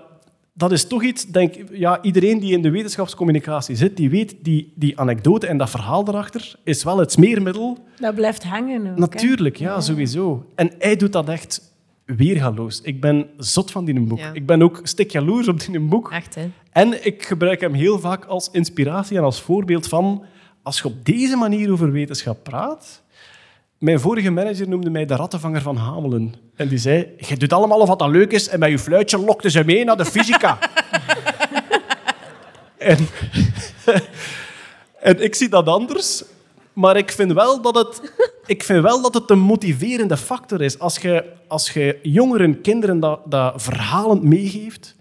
dat 0.53 0.71
is 0.71 0.87
toch 0.87 1.03
iets, 1.03 1.25
denk 1.25 1.55
ik, 1.55 1.67
ja, 1.71 2.01
iedereen 2.01 2.39
die 2.39 2.53
in 2.53 2.61
de 2.61 2.69
wetenschapscommunicatie 2.69 3.75
zit, 3.75 3.97
die 3.97 4.09
weet, 4.09 4.35
die, 4.41 4.73
die 4.75 4.99
anekdote 4.99 5.47
en 5.47 5.57
dat 5.57 5.69
verhaal 5.69 6.07
erachter 6.07 6.55
is 6.63 6.83
wel 6.83 6.97
het 6.97 7.11
smeermiddel. 7.11 7.77
Dat 7.99 8.15
blijft 8.15 8.43
hangen 8.43 8.91
ook. 8.91 8.97
Natuurlijk, 8.97 9.55
ja, 9.55 9.81
sowieso. 9.81 10.45
En 10.55 10.71
hij 10.79 10.95
doet 10.95 11.11
dat 11.11 11.29
echt 11.29 11.73
weergaloos. 12.05 12.81
Ik 12.81 13.01
ben 13.01 13.27
zot 13.37 13.71
van 13.71 13.85
die 13.85 14.01
boek. 14.01 14.19
Ja. 14.19 14.33
Ik 14.33 14.45
ben 14.45 14.61
ook 14.61 14.79
stik 14.83 15.11
jaloers 15.11 15.47
op 15.47 15.59
die 15.59 15.79
boek. 15.79 16.11
Echt, 16.11 16.35
hè? 16.35 16.49
En 16.71 17.05
ik 17.05 17.23
gebruik 17.23 17.61
hem 17.61 17.73
heel 17.73 17.99
vaak 17.99 18.25
als 18.25 18.49
inspiratie 18.51 19.17
en 19.17 19.23
als 19.23 19.41
voorbeeld 19.41 19.87
van 19.87 20.25
als 20.63 20.77
je 20.77 20.85
op 20.85 21.05
deze 21.05 21.35
manier 21.35 21.71
over 21.71 21.91
wetenschap 21.91 22.43
praat. 22.43 23.02
Mijn 23.83 23.99
vorige 23.99 24.29
manager 24.29 24.69
noemde 24.69 24.89
mij 24.89 25.05
de 25.05 25.15
rattenvanger 25.15 25.61
van 25.61 25.75
Hamelen. 25.75 26.33
En 26.55 26.67
die 26.67 26.77
zei, 26.77 27.13
je 27.17 27.37
doet 27.37 27.53
allemaal 27.53 27.87
wat 27.87 27.99
dat 27.99 28.09
leuk 28.09 28.31
is 28.31 28.47
en 28.47 28.59
met 28.59 28.69
je 28.69 28.79
fluitje 28.79 29.17
lokte 29.17 29.49
ze 29.49 29.63
mee 29.63 29.83
naar 29.83 29.97
de 29.97 30.05
fysica. 30.05 30.57
en, 32.77 32.97
en 35.09 35.23
ik 35.23 35.35
zie 35.35 35.49
dat 35.49 35.67
anders. 35.67 36.23
Maar 36.73 36.97
ik 36.97 37.11
vind 37.11 37.31
wel 37.31 37.61
dat 37.61 37.75
het, 37.75 38.13
ik 38.45 38.63
vind 38.63 38.83
wel 38.83 39.01
dat 39.01 39.13
het 39.13 39.29
een 39.29 39.39
motiverende 39.39 40.17
factor 40.17 40.61
is. 40.61 40.79
Als 40.79 40.97
je, 40.97 41.25
als 41.47 41.69
je 41.69 41.99
jongeren, 42.01 42.61
kinderen 42.61 42.99
dat, 42.99 43.19
dat 43.25 43.61
verhalend 43.61 44.23
meegeeft, 44.23 44.95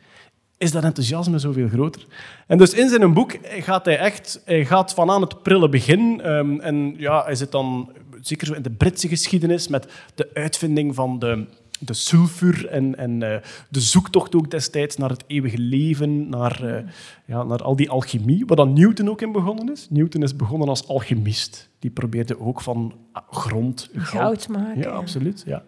is 0.59 0.73
dat 0.73 0.85
enthousiasme 0.85 1.39
zoveel 1.39 1.69
groter. 1.69 2.07
En 2.47 2.59
dus 2.59 2.73
in 2.73 2.89
zijn 2.89 3.13
boek 3.13 3.39
gaat 3.43 3.85
hij 3.85 3.99
echt 3.99 4.43
hij 4.45 4.65
gaat 4.65 4.95
van 4.95 5.11
aan 5.11 5.21
het 5.21 5.43
prille 5.43 5.69
begin. 5.69 6.21
ehm, 6.21 6.61
en 6.61 6.95
ja, 6.97 7.25
hij 7.25 7.35
zit 7.35 7.53
dan 7.53 7.93
zeker 8.23 8.47
zo 8.47 8.55
in 8.55 8.63
de 8.63 8.71
Britse 8.71 9.09
geschiedenis 9.09 9.69
met 9.69 9.87
de 10.15 10.31
uitvinding 10.35 10.95
van 10.95 11.19
de, 11.19 11.47
de 11.79 11.95
sulfur 11.95 12.69
en, 12.69 12.97
en 12.97 13.23
eh, 13.23 13.43
de 13.69 13.81
zoektocht 13.81 14.35
ook 14.35 14.51
destijds 14.51 14.97
naar 14.97 15.11
het 15.11 15.25
eeuwige 15.27 15.59
leven, 15.59 16.29
naar, 16.29 16.65
eh, 16.65 16.89
ja, 17.27 17.43
naar 17.43 17.63
al 17.63 17.77
die 17.77 17.91
alchemie, 17.91 18.47
waar 18.47 18.57
dan 18.57 18.73
Newton 18.73 19.11
ook 19.11 19.23
in 19.23 19.33
begonnen 19.33 19.73
is. 19.73 19.87
Newton 19.91 20.23
is 20.23 20.37
begonnen 20.37 20.69
als 20.69 20.89
alchemist. 20.89 21.69
Die 21.79 21.91
probeerde 21.91 22.41
ook 22.41 22.61
van 22.61 22.95
ah, 23.13 23.23
grond 23.31 23.89
goud, 23.93 24.09
Goud 24.09 24.49
maken, 24.49 24.83
Ja, 24.83 24.91
absoluut. 24.91 25.43
Ja. 25.47 25.65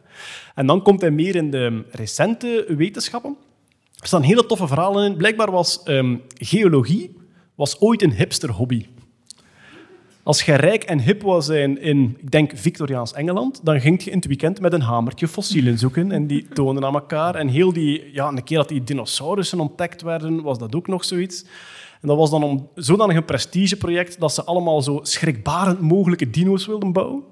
En 0.55 0.67
dan 0.67 0.83
komt 0.83 1.01
hij 1.01 1.11
meer 1.11 1.35
in 1.37 1.51
de 1.51 1.85
recente 1.91 2.65
wetenschappen. 2.77 3.37
Er 3.99 4.07
staan 4.07 4.23
hele 4.23 4.47
toffe 4.47 4.67
verhalen 4.67 5.11
in. 5.11 5.17
Blijkbaar 5.17 5.51
was 5.51 5.83
ehm, 5.83 6.17
geologie 6.35 7.17
was 7.55 7.81
ooit 7.81 8.03
een 8.03 8.13
hipster 8.13 8.51
hobby. 8.51 8.87
Als 10.25 10.43
je 10.43 10.55
rijk 10.55 10.85
en 10.85 11.01
hip 11.01 11.23
wou 11.23 11.43
zijn 11.43 11.81
in, 11.81 12.17
ik 12.21 12.31
denk, 12.31 12.53
Victoriaans 12.55 13.13
Engeland, 13.13 13.61
dan 13.63 13.81
ging 13.81 14.05
je 14.05 14.11
in 14.11 14.17
het 14.17 14.27
weekend 14.27 14.61
met 14.61 14.73
een 14.73 14.81
hamertje 14.81 15.29
fossielen 15.29 15.79
zoeken 15.79 16.13
en 16.13 16.27
die 16.27 16.49
tonen 16.49 16.85
aan 16.85 16.95
elkaar. 16.95 17.35
En 17.35 17.49
heel 17.49 17.73
die, 17.73 18.13
ja, 18.13 18.29
een 18.29 18.45
keer 18.45 18.57
dat 18.57 18.69
die 18.69 18.85
dinosaurussen 18.85 19.61
ontdekt 19.61 20.03
werden, 20.03 20.43
was 20.43 20.59
dat 20.59 20.75
ook 20.75 20.87
nog 20.87 21.05
zoiets. 21.05 21.45
En 22.01 22.09
dat 22.09 22.17
was 22.17 22.31
dan 22.31 22.43
om 22.43 22.69
zodanig 22.75 23.17
een 23.17 23.25
prestigeproject 23.25 24.21
dat 24.21 24.35
ze 24.35 24.45
allemaal 24.45 24.83
zo 24.83 25.01
schrikbarend 25.03 25.81
mogelijke 25.81 26.31
dino's 26.31 26.67
wilden 26.67 26.93
bouwen. 26.93 27.23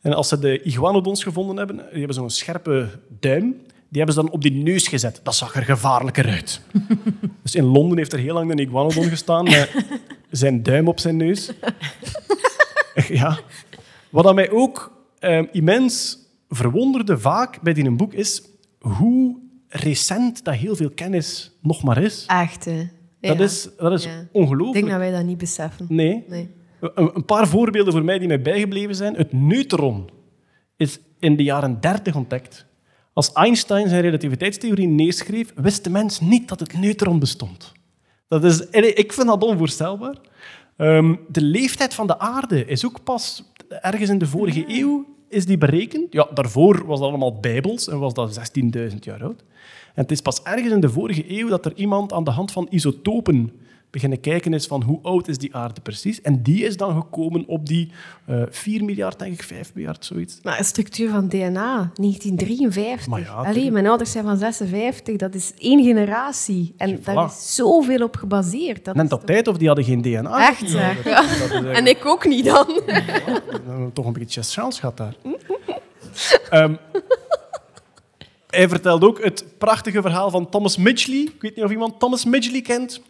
En 0.00 0.12
als 0.12 0.28
ze 0.28 0.38
de 0.38 0.62
iguanodons 0.62 1.22
gevonden 1.22 1.56
hebben, 1.56 1.76
die 1.76 1.98
hebben 1.98 2.14
zo'n 2.14 2.30
scherpe 2.30 2.88
duim, 3.20 3.56
die 3.92 4.00
hebben 4.02 4.14
ze 4.14 4.20
dan 4.22 4.30
op 4.30 4.42
die 4.42 4.52
neus 4.52 4.88
gezet. 4.88 5.20
Dat 5.22 5.34
zag 5.34 5.54
er 5.54 5.62
gevaarlijker 5.62 6.28
uit. 6.28 6.60
dus 7.42 7.54
in 7.54 7.64
Londen 7.64 7.98
heeft 7.98 8.12
er 8.12 8.18
heel 8.18 8.34
lang 8.34 8.50
een 8.50 8.58
iguanodon 8.58 9.04
gestaan 9.04 9.44
met 9.44 9.74
zijn 10.30 10.62
duim 10.62 10.88
op 10.88 11.00
zijn 11.00 11.16
neus. 11.16 11.52
ja. 13.08 13.38
Wat 14.10 14.34
mij 14.34 14.50
ook 14.50 15.04
eh, 15.18 15.42
immens 15.52 16.18
verwonderde 16.48 17.18
vaak 17.18 17.62
bij 17.62 17.72
die 17.72 17.90
boek 17.90 18.12
is 18.12 18.42
hoe 18.78 19.36
recent 19.68 20.44
dat 20.44 20.54
heel 20.54 20.76
veel 20.76 20.90
kennis 20.90 21.58
nog 21.62 21.82
maar 21.82 22.02
is. 22.02 22.24
Echt, 22.26 22.64
hè? 22.64 22.88
Dat 23.20 23.40
is, 23.40 23.68
dat 23.76 23.92
is 23.92 24.04
Ja. 24.04 24.20
Ik 24.20 24.28
ongelooflijk. 24.32 24.72
denk 24.74 24.88
dat 24.88 24.98
wij 24.98 25.10
dat 25.10 25.24
niet 25.24 25.38
beseffen. 25.38 25.86
Nee. 25.88 26.24
Nee. 26.28 26.50
Een, 26.80 27.10
een 27.14 27.24
paar 27.24 27.48
voorbeelden 27.48 27.92
voor 27.92 28.04
mij 28.04 28.18
die 28.18 28.28
mij 28.28 28.42
bijgebleven 28.42 28.94
zijn. 28.94 29.14
Het 29.14 29.32
neutron 29.32 30.10
is 30.76 31.00
in 31.18 31.36
de 31.36 31.42
jaren 31.42 31.80
30 31.80 32.14
ontdekt. 32.14 32.66
Als 33.12 33.32
Einstein 33.32 33.88
zijn 33.88 34.02
relativiteitstheorie 34.02 34.88
neerschreef, 34.88 35.52
wist 35.54 35.84
de 35.84 35.90
mens 35.90 36.20
niet 36.20 36.48
dat 36.48 36.60
het 36.60 36.78
neutron 36.78 37.18
bestond. 37.18 37.72
Dat 38.28 38.44
is, 38.44 38.60
ik 38.70 39.12
vind 39.12 39.26
dat 39.26 39.42
onvoorstelbaar. 39.42 40.16
Ehm, 40.76 41.14
de 41.28 41.42
leeftijd 41.42 41.94
van 41.94 42.06
de 42.06 42.18
aarde 42.18 42.64
is 42.66 42.86
ook 42.86 43.04
pas 43.04 43.52
ergens 43.68 44.10
in 44.10 44.18
de 44.18 44.26
vorige 44.26 44.64
eeuw 44.66 45.06
is 45.28 45.46
die 45.46 45.58
berekend. 45.58 46.12
Ja, 46.12 46.28
daarvoor 46.34 46.86
was 46.86 46.98
dat 46.98 47.08
allemaal 47.08 47.40
bijbels 47.40 47.88
en 47.88 47.98
was 47.98 48.14
dat 48.14 48.34
16.000 48.90 48.98
jaar 49.00 49.22
oud. 49.22 49.44
En 49.94 50.02
het 50.02 50.10
is 50.10 50.20
pas 50.20 50.42
ergens 50.42 50.72
in 50.72 50.80
de 50.80 50.88
vorige 50.88 51.38
eeuw 51.38 51.48
dat 51.48 51.64
er 51.64 51.72
iemand 51.74 52.12
aan 52.12 52.24
de 52.24 52.30
hand 52.30 52.52
van 52.52 52.66
isotopen 52.70 53.52
beginnen 53.92 54.20
kijken 54.20 54.54
is 54.54 54.66
van 54.66 54.82
hoe 54.82 54.98
oud 55.02 55.28
is 55.28 55.38
die 55.38 55.54
aarde 55.56 55.80
precies. 55.80 56.20
En 56.20 56.42
die 56.42 56.64
is 56.64 56.76
dan 56.76 56.94
gekomen 56.94 57.44
op 57.46 57.66
die 57.66 57.90
eh 58.26 58.42
4 58.50 58.84
miljard, 58.84 59.18
denk 59.18 59.32
ik, 59.32 59.42
5 59.42 59.70
miljard, 59.74 60.04
zoiets. 60.04 60.38
Maar 60.42 60.58
een 60.58 60.64
structuur 60.64 61.10
van 61.10 61.28
DNA, 61.28 61.90
1953. 61.94 63.06
Maar 63.06 63.20
ja, 63.20 63.26
Allee, 63.32 63.52
tuurlijk. 63.52 63.72
mijn 63.72 63.86
ouders 63.86 64.10
zijn 64.12 64.24
van 64.24 64.36
56, 64.36 65.16
dat 65.16 65.34
is 65.34 65.52
één 65.58 65.82
generatie. 65.84 66.74
En 66.76 66.98
Voilà. 67.00 67.02
daar 67.04 67.24
is 67.26 67.54
zoveel 67.54 68.02
op 68.04 68.16
gebaseerd. 68.16 68.84
Dat 68.84 68.96
op 69.00 69.08
toch- 69.08 69.24
tijd 69.24 69.48
of 69.48 69.56
die 69.56 69.66
hadden 69.66 69.84
geen 69.84 70.02
DNA. 70.02 70.48
Echt. 70.48 70.60
Dat, 70.60 70.70
Ja. 70.70 70.92
dat 70.94 71.04
is 71.04 71.40
eigenlijk- 71.40 71.76
En 71.76 71.86
ik 71.86 72.06
ook 72.06 72.26
niet 72.26 72.44
dan. 72.44 72.66
Eh, 72.86 73.86
toch 73.92 74.06
een 74.06 74.12
beetje 74.12 74.42
chance 74.42 74.80
gehad 74.80 74.96
daar. 74.96 75.14
Ehm, 76.50 76.74
hij 78.46 78.68
vertelt 78.68 79.04
ook 79.04 79.24
het 79.24 79.44
prachtige 79.58 80.00
verhaal 80.02 80.30
van 80.30 80.48
Thomas 80.48 80.76
Midgley. 80.76 81.20
Ik 81.20 81.42
weet 81.42 81.56
niet 81.56 81.64
of 81.64 81.70
iemand 81.70 82.00
Thomas 82.00 82.24
Midgley 82.24 82.60
kent. 82.62 83.00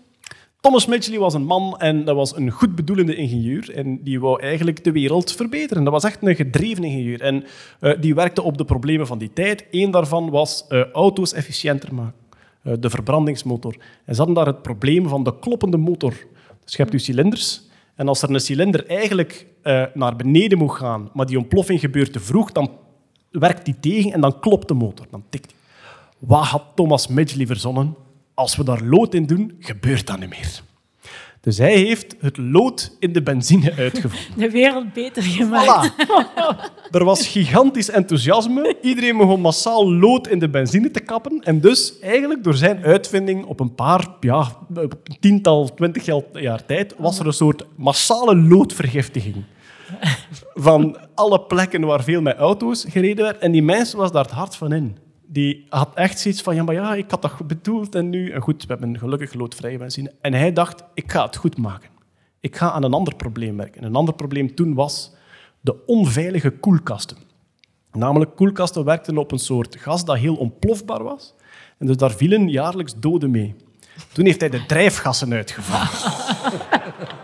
Thomas 0.62 0.86
Midgley 0.86 1.18
was 1.18 1.34
een 1.34 1.44
man 1.44 1.74
en 1.78 2.04
dat 2.04 2.16
was 2.16 2.36
een 2.36 2.50
goed 2.50 2.74
bedoelende 2.74 3.14
ingenieur. 3.14 3.74
En 3.74 4.02
die 4.02 4.20
wou 4.20 4.42
eigenlijk 4.42 4.84
de 4.84 4.92
wereld 4.92 5.32
verbeteren. 5.32 5.84
Dat 5.84 5.92
was 5.92 6.04
echt 6.04 6.18
een 6.22 6.36
gedreven 6.36 6.84
ingenieur. 6.84 7.20
En 7.20 7.44
eh, 7.80 8.00
die 8.00 8.14
werkte 8.14 8.42
op 8.42 8.58
de 8.58 8.64
problemen 8.64 9.06
van 9.06 9.18
die 9.18 9.32
tijd. 9.32 9.66
Eén 9.70 9.90
daarvan 9.90 10.30
was 10.30 10.66
eh, 10.68 10.90
auto's 10.92 11.32
efficiënter 11.32 11.94
maken. 11.94 12.20
Eh, 12.62 12.72
de 12.80 12.90
verbrandingsmotor. 12.90 13.76
En 14.04 14.14
ze 14.14 14.16
hadden 14.16 14.34
daar 14.34 14.46
het 14.46 14.62
probleem 14.62 15.08
van 15.08 15.24
de 15.24 15.38
kloppende 15.38 15.76
motor. 15.76 16.14
Dus 16.64 16.76
je 16.76 16.82
hebt 16.82 16.92
je 16.92 16.98
cilinders. 16.98 17.62
En 17.94 18.08
als 18.08 18.22
er 18.22 18.30
een 18.30 18.40
cilinder 18.40 18.86
eigenlijk 18.86 19.46
naar 19.94 20.16
beneden 20.16 20.58
moet 20.58 20.72
gaan, 20.72 21.10
maar 21.12 21.26
die 21.26 21.38
ontploffing 21.38 21.80
gebeurt 21.80 22.12
te 22.12 22.20
vroeg, 22.20 22.52
dan 22.52 22.70
werkt 23.30 23.64
die 23.64 23.80
tegen 23.80 24.12
en 24.12 24.20
dan 24.20 24.40
klopt 24.40 24.68
de 24.68 24.74
motor. 24.74 25.06
Dan 25.10 25.24
tikt. 25.28 25.54
Wat 26.18 26.44
had 26.44 26.62
Thomas 26.74 27.06
Midgley 27.06 27.46
verzonnen? 27.46 27.94
Als 28.42 28.56
we 28.56 28.64
daar 28.64 28.82
lood 28.84 29.14
in 29.14 29.26
doen, 29.26 29.56
gebeurt 29.58 30.06
dat 30.06 30.18
niet 30.18 30.28
meer. 30.28 30.60
Dus 31.40 31.58
hij 31.58 31.76
heeft 31.76 32.14
het 32.20 32.36
lood 32.36 32.96
in 32.98 33.12
de 33.12 33.22
benzine 33.22 33.74
uitgevonden. 33.76 34.38
De 34.38 34.50
wereld 34.50 34.92
beter 34.92 35.22
gemaakt. 35.22 35.90
Voilà. 35.90 36.90
Er 36.90 37.04
was 37.04 37.26
gigantisch 37.26 37.90
enthousiasme. 37.90 38.76
Iedereen 38.82 39.16
begon 39.16 39.40
massaal 39.40 39.92
lood 39.92 40.28
in 40.28 40.38
de 40.38 40.48
benzine 40.48 40.90
te 40.90 41.00
kappen. 41.00 41.40
En 41.40 41.60
dus 41.60 41.98
eigenlijk 41.98 42.44
door 42.44 42.54
zijn 42.54 42.84
uitvinding 42.84 43.44
op 43.44 43.60
een 43.60 43.74
paar, 43.74 44.08
ja, 44.20 44.56
op 44.74 44.92
een 45.04 45.16
tiental, 45.20 45.74
twintig 45.74 46.06
jaar 46.32 46.64
tijd, 46.64 46.94
was 46.98 47.18
er 47.18 47.26
een 47.26 47.32
soort 47.32 47.64
massale 47.76 48.36
loodvergiftiging. 48.36 49.44
Van 50.54 50.96
alle 51.14 51.40
plekken 51.40 51.80
waar 51.80 52.02
veel 52.02 52.20
met 52.20 52.36
auto's 52.36 52.84
gereden 52.88 53.24
werd. 53.24 53.38
En 53.38 53.52
die 53.52 53.62
mens 53.62 53.92
was 53.92 54.12
daar 54.12 54.24
het 54.24 54.32
hart 54.32 54.56
van 54.56 54.72
in. 54.72 54.96
Die 55.32 55.66
had 55.68 55.94
echt 55.94 56.18
zoiets 56.18 56.42
van, 56.42 56.54
ja, 56.54 56.62
maar 56.62 56.74
ja, 56.74 56.94
ik 56.94 57.10
had 57.10 57.22
dat 57.22 57.46
bedoeld 57.46 57.94
en 57.94 58.10
nu... 58.10 58.40
Goed, 58.40 58.62
we 58.62 58.68
hebben 58.68 58.98
gelukkig 58.98 59.34
loodvrije 59.34 59.78
benzine. 59.78 60.12
En 60.20 60.32
hij 60.32 60.52
dacht, 60.52 60.84
ik 60.94 61.12
ga 61.12 61.24
het 61.24 61.36
goed 61.36 61.58
maken. 61.58 61.90
Ik 62.40 62.56
ga 62.56 62.70
aan 62.70 62.82
een 62.82 62.92
ander 62.92 63.14
probleem 63.16 63.56
werken. 63.56 63.80
En 63.80 63.86
een 63.86 63.94
ander 63.94 64.14
probleem 64.14 64.54
toen 64.54 64.74
was 64.74 65.12
de 65.60 65.86
onveilige 65.86 66.50
koelkasten. 66.50 67.16
Namelijk, 67.92 68.36
koelkasten 68.36 68.84
werkten 68.84 69.18
op 69.18 69.32
een 69.32 69.38
soort 69.38 69.76
gas 69.76 70.04
dat 70.04 70.16
heel 70.16 70.34
ontplofbaar 70.34 71.02
was. 71.02 71.34
En 71.78 71.86
dus 71.86 71.96
daar 71.96 72.12
vielen 72.12 72.48
jaarlijks 72.48 72.94
doden 72.98 73.30
mee. 73.30 73.54
Toen 74.12 74.24
heeft 74.24 74.40
hij 74.40 74.50
de 74.50 74.66
drijfgassen 74.66 75.32
uitgevonden. 75.32 75.88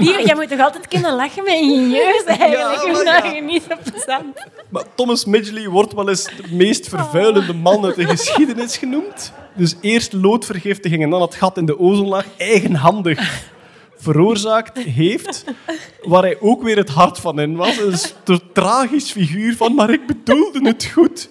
Hier, 0.00 0.26
jij 0.26 0.34
moet 0.34 0.48
toch 0.48 0.60
altijd 0.60 0.88
kunnen 0.88 1.14
lachen 1.14 1.44
met 1.44 1.52
ingenieurs 1.52 2.24
eigenlijk. 2.24 2.82
Ja, 2.84 2.92
maar 2.92 3.26
ja. 3.26 3.34
je 3.34 3.42
niet 3.42 3.66
plezant. 3.90 4.46
Maar 4.68 4.84
Thomas 4.94 5.24
Midgley 5.24 5.68
wordt 5.68 5.92
wel 5.92 6.08
eens 6.08 6.24
de 6.24 6.54
meest 6.54 6.88
vervuilende 6.88 7.54
man 7.54 7.84
uit 7.84 7.94
de 7.94 8.06
geschiedenis 8.06 8.76
genoemd. 8.76 9.32
Dus 9.54 9.76
eerst 9.80 10.12
loodvergiftiging 10.12 11.02
en 11.02 11.10
dan 11.10 11.22
het 11.22 11.34
gat 11.34 11.56
in 11.56 11.66
de 11.66 11.78
ozonlaag 11.78 12.26
eigenhandig 12.36 13.48
veroorzaakt 13.96 14.78
heeft. 14.78 15.44
Waar 16.02 16.22
hij 16.22 16.40
ook 16.40 16.62
weer 16.62 16.76
het 16.76 16.88
hart 16.88 17.18
van 17.18 17.40
in 17.40 17.56
was. 17.56 17.78
Een 18.24 18.40
tragisch 18.52 19.10
figuur 19.10 19.56
van, 19.56 19.74
maar 19.74 19.90
ik 19.90 20.06
bedoelde 20.06 20.60
het 20.68 20.84
goed. 20.84 21.28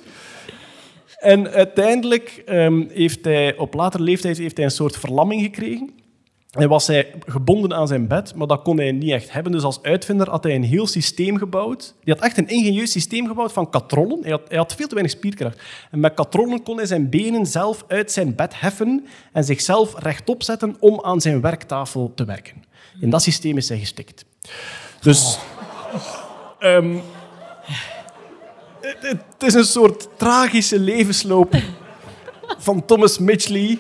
En 1.20 1.52
uiteindelijk 1.52 2.42
ehm, 2.46 2.84
heeft 2.90 3.26
hij 3.26 3.58
op 3.58 3.74
latere 3.74 4.04
leeftijd 4.04 4.38
heeft 4.38 4.56
hij 4.56 4.66
een 4.66 4.72
soort 4.72 4.98
verlamming 4.98 5.42
gekregen. 5.42 5.94
En 6.50 6.70
was 6.70 6.88
hij 6.88 7.14
gebonden 7.26 7.74
aan 7.74 7.88
zijn 7.88 8.08
bed, 8.08 8.36
maar 8.36 8.48
dat 8.48 8.62
kon 8.62 8.78
hij 8.78 8.92
niet 8.92 9.12
echt 9.12 9.32
hebben. 9.32 9.52
Dus 9.52 9.64
als 9.64 9.82
uitvinder 9.82 10.30
had 10.30 10.44
hij 10.44 10.56
een 10.56 10.64
heel 10.64 10.88
systeem 10.88 11.38
gebouwd. 11.38 11.96
Die 12.04 12.14
had 12.14 12.24
echt 12.24 12.38
een 12.38 12.48
ingenieus 12.48 12.92
systeem 12.92 13.28
gebouwd 13.28 13.52
van 13.52 13.70
katrollen. 13.70 14.20
Hij 14.22 14.32
had, 14.32 14.42
hij 14.48 14.58
had 14.58 14.76
veel 14.76 14.88
te 14.88 14.94
weinig 14.94 15.16
spierkracht. 15.16 15.62
En 15.92 16.00
met 16.00 16.14
katrollen 16.14 16.64
kon 16.64 16.78
hij 16.78 16.86
zijn 16.86 17.10
benen 17.10 17.46
zelf 17.46 17.84
uit 17.88 18.12
zijn 18.12 18.36
bed 18.36 18.60
heffen 18.60 19.06
en 19.34 19.44
zichzelf 19.44 20.00
rechtop 20.00 20.44
zetten 20.44 20.76
om 20.80 21.00
aan 21.02 21.22
zijn 21.22 21.42
werktafel 21.42 22.12
te 22.16 22.26
werken. 22.26 22.64
In 23.00 23.10
dat 23.10 23.22
systeem 23.22 23.58
is 23.58 23.70
hij 23.70 23.80
gestikt. 23.80 24.26
Dus... 25.02 25.40
ehm, 26.60 26.98
het, 28.82 29.24
is 29.40 29.54
een 29.54 29.66
soort 29.66 30.08
tragische 30.18 30.80
levensloop 30.80 31.56
van 32.58 32.86
Thomas 32.86 33.18
Midgley. 33.18 33.80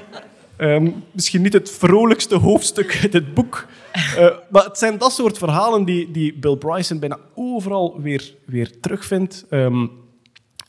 Ehm, 0.60 0.91
misschien 1.12 1.41
niet 1.41 1.53
het 1.53 1.72
vrolijkste 1.72 2.36
hoofdstuk 2.36 2.99
uit 3.01 3.14
het 3.14 3.34
boek. 3.34 3.68
Eh, 3.91 4.38
maar 4.49 4.64
het 4.64 4.78
zijn 4.78 4.97
dat 4.97 5.12
soort 5.12 5.38
verhalen 5.38 5.86
die, 5.86 6.12
die 6.12 6.34
Bill 6.34 6.55
Bryson 6.55 6.99
bijna 6.99 7.20
overal 7.36 8.01
weer, 8.01 8.36
weer 8.45 8.80
terugvindt. 8.80 9.45
Ehm, 9.49 9.88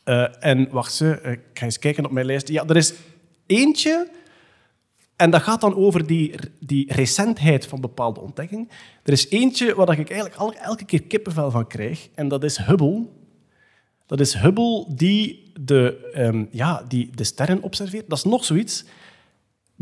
eh, 0.05 0.45
en 0.45 0.68
wacht 0.70 0.93
ze, 0.93 1.20
eh, 1.20 1.32
ik 1.32 1.41
ga 1.55 1.64
eens 1.64 1.78
kijken 1.78 2.05
op 2.05 2.11
mijn 2.11 2.26
lijst. 2.26 2.49
Ja, 2.49 2.64
er 2.66 2.76
is 2.76 2.93
eentje, 3.47 4.09
en 5.16 5.30
dat 5.30 5.43
gaat 5.43 5.61
dan 5.61 5.74
over 5.74 6.07
die, 6.07 6.34
die 6.61 6.93
recentheid 6.93 7.66
van 7.66 7.80
bepaalde 7.80 8.20
ontdekkingen. 8.20 8.68
Er 9.03 9.12
is 9.12 9.28
eentje 9.28 9.74
waar 9.74 9.99
ik 9.99 10.11
eigenlijk 10.11 10.61
elke 10.61 10.84
keer 10.84 11.03
kippenvel 11.03 11.51
van 11.51 11.66
krijg, 11.66 12.09
en 12.14 12.28
dat 12.28 12.45
is 12.45 12.57
Hubble. 12.57 13.07
Dat 14.07 14.20
is 14.20 14.34
Hubble 14.34 14.86
die 14.88 15.53
de, 15.61 16.11
ehm, 16.12 16.45
ja, 16.51 16.84
die 16.88 17.11
de 17.14 17.24
sterren 17.24 17.62
observeert. 17.62 18.09
Dat 18.09 18.18
is 18.18 18.24
nog 18.24 18.45
zoiets. 18.45 18.84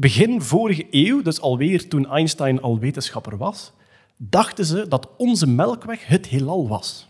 Begin 0.00 0.42
vorige 0.42 0.86
eeuw, 0.90 1.22
dus 1.22 1.40
alweer 1.40 1.88
toen 1.88 2.06
Einstein 2.10 2.62
al 2.62 2.78
wetenschapper 2.78 3.36
was, 3.36 3.72
dachten 4.16 4.64
ze 4.64 4.88
dat 4.88 5.08
onze 5.16 5.46
Melkweg 5.46 6.06
het 6.06 6.26
heelal 6.26 6.68
was. 6.68 7.08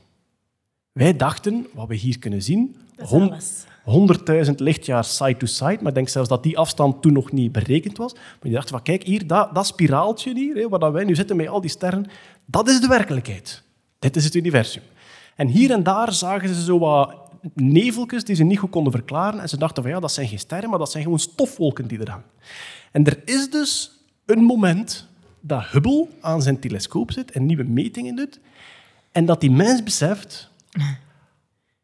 Wij 0.92 1.16
dachten, 1.16 1.66
wat 1.74 1.88
we 1.88 1.94
hier 1.94 2.18
kunnen 2.18 2.42
zien, 2.42 2.76
Dat 2.96 3.04
is 3.04 3.10
hon- 3.10 3.30
alles. 3.30 3.64
100.000 4.48 4.54
lichtjaar 4.60 5.04
side 5.04 5.36
to 5.36 5.46
side, 5.46 5.76
maar 5.80 5.88
ik 5.88 5.94
denk 5.94 6.08
zelfs 6.08 6.28
dat 6.28 6.42
die 6.42 6.58
afstand 6.58 7.02
toen 7.02 7.12
nog 7.12 7.32
niet 7.32 7.52
berekend 7.52 7.96
was. 7.96 8.12
Maar 8.14 8.22
die 8.40 8.52
dachten 8.52 8.70
van, 8.74 8.82
kijk, 8.82 9.02
hier, 9.02 9.26
dat, 9.26 9.54
dat 9.54 9.66
spiraaltje 9.66 10.34
hier, 10.34 10.54
hè, 10.56 10.68
waar 10.68 10.92
wij 10.92 11.04
nu 11.04 11.14
zitten 11.14 11.36
met 11.36 11.48
al 11.48 11.60
die 11.60 11.70
sterren, 11.70 12.06
dat 12.44 12.68
is 12.68 12.80
de 12.80 12.88
werkelijkheid. 12.88 13.62
Dit 13.98 14.16
is 14.16 14.24
het 14.24 14.34
universum. 14.34 14.82
En 15.36 15.48
hier 15.48 15.70
en 15.70 15.82
daar 15.82 16.12
zagen 16.12 16.54
ze 16.54 16.62
zo 16.62 16.78
wat 16.78 17.14
neveltjes 17.54 18.24
die 18.24 18.36
ze 18.36 18.44
niet 18.44 18.58
goed 18.58 18.70
konden 18.70 18.92
verklaren. 18.92 19.40
En 19.40 19.48
ze 19.48 19.56
dachten 19.58 19.82
van, 19.82 19.92
ja, 19.92 20.00
dat 20.00 20.12
zijn 20.12 20.28
geen 20.28 20.38
sterren, 20.38 20.70
maar 20.70 20.78
dat 20.78 20.90
zijn 20.90 21.02
gewoon 21.02 21.18
stofwolken 21.18 21.86
die 21.86 21.98
er 21.98 22.10
hangen. 22.10 22.26
En 22.92 23.04
er 23.04 23.22
is 23.24 23.50
dus 23.50 23.90
een 24.26 24.42
moment 24.42 25.06
dat 25.40 25.64
Hubble 25.70 26.08
aan 26.20 26.42
zijn 26.42 26.60
telescoop 26.60 27.12
zit 27.12 27.30
en 27.30 27.46
nieuwe 27.46 27.64
metingen 27.64 28.16
doet. 28.16 28.40
En 29.12 29.26
dat 29.26 29.40
die 29.40 29.50
mens 29.50 29.82
beseft, 29.82 30.50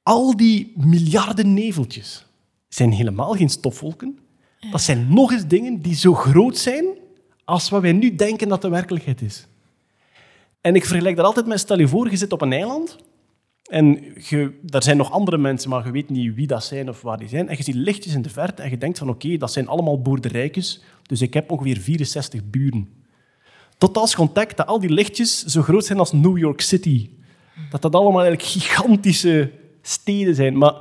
al 0.03 0.37
die 0.37 0.73
miljarden 0.77 1.55
neveltjes 1.55 2.27
zijn 2.69 2.93
helemaal 2.93 3.33
geen 3.33 3.51
stofwolken. 3.51 4.19
Dat 4.71 4.81
zijn 4.81 5.15
nog 5.15 5.33
eens 5.33 5.47
dingen 5.47 5.83
die 5.83 5.95
zo 5.95 6.15
groot 6.15 6.59
zijn 6.59 6.85
als 7.45 7.69
wat 7.69 7.83
wij 7.83 7.93
nu 7.93 8.15
denken 8.15 8.49
dat 8.49 8.63
de 8.63 8.69
werkelijkheid 8.69 9.23
is. 9.23 9.47
En 10.61 10.75
ik 10.75 10.85
vergelijk 10.85 11.17
dat 11.17 11.25
altijd 11.27 11.47
met, 11.47 11.59
stel 11.59 11.79
je 11.79 11.89
voor, 11.89 12.11
je 12.11 12.17
zit 12.17 12.33
op 12.33 12.41
een 12.41 12.53
eiland 12.53 12.97
en 13.71 14.13
je, 14.29 14.59
daar 14.63 14.83
zijn 14.83 14.97
nog 14.97 15.11
andere 15.11 15.39
mensen, 15.39 15.71
maar 15.71 15.87
je 15.87 15.91
weet 15.91 16.11
niet 16.11 16.35
wie 16.35 16.47
dat 16.47 16.65
zijn 16.65 16.89
of 16.89 17.03
waar 17.03 17.19
die 17.19 17.29
zijn. 17.29 17.49
En 17.49 17.57
je 17.57 17.63
ziet 17.63 17.75
lichtjes 17.75 18.15
in 18.15 18.23
de 18.23 18.31
verte 18.31 18.63
en 18.63 18.71
je 18.71 18.79
denkt 18.79 18.99
van 18.99 19.09
oké, 19.09 19.37
dat 19.37 19.53
zijn 19.53 19.69
allemaal 19.69 20.03
boerderijtjes, 20.03 20.83
dus 21.03 21.23
ik 21.23 21.35
heb 21.35 21.51
ongeveer 21.51 21.77
64 21.77 22.41
buren. 22.45 22.89
Tot 23.79 23.97
als 23.97 24.17
ontdekt 24.17 24.57
dat 24.57 24.67
al 24.67 24.81
die 24.81 24.91
lichtjes 24.91 25.45
zo 25.45 25.63
groot 25.63 25.85
zijn 25.85 25.99
als 25.99 26.13
New 26.13 26.39
York 26.39 26.61
City. 26.61 27.11
Dat 27.71 27.83
dat 27.83 27.95
allemaal 27.95 28.23
eigenlijk 28.23 28.51
gigantische 28.51 29.51
steden 29.83 30.35
zijn. 30.35 30.59
Maar 30.59 30.75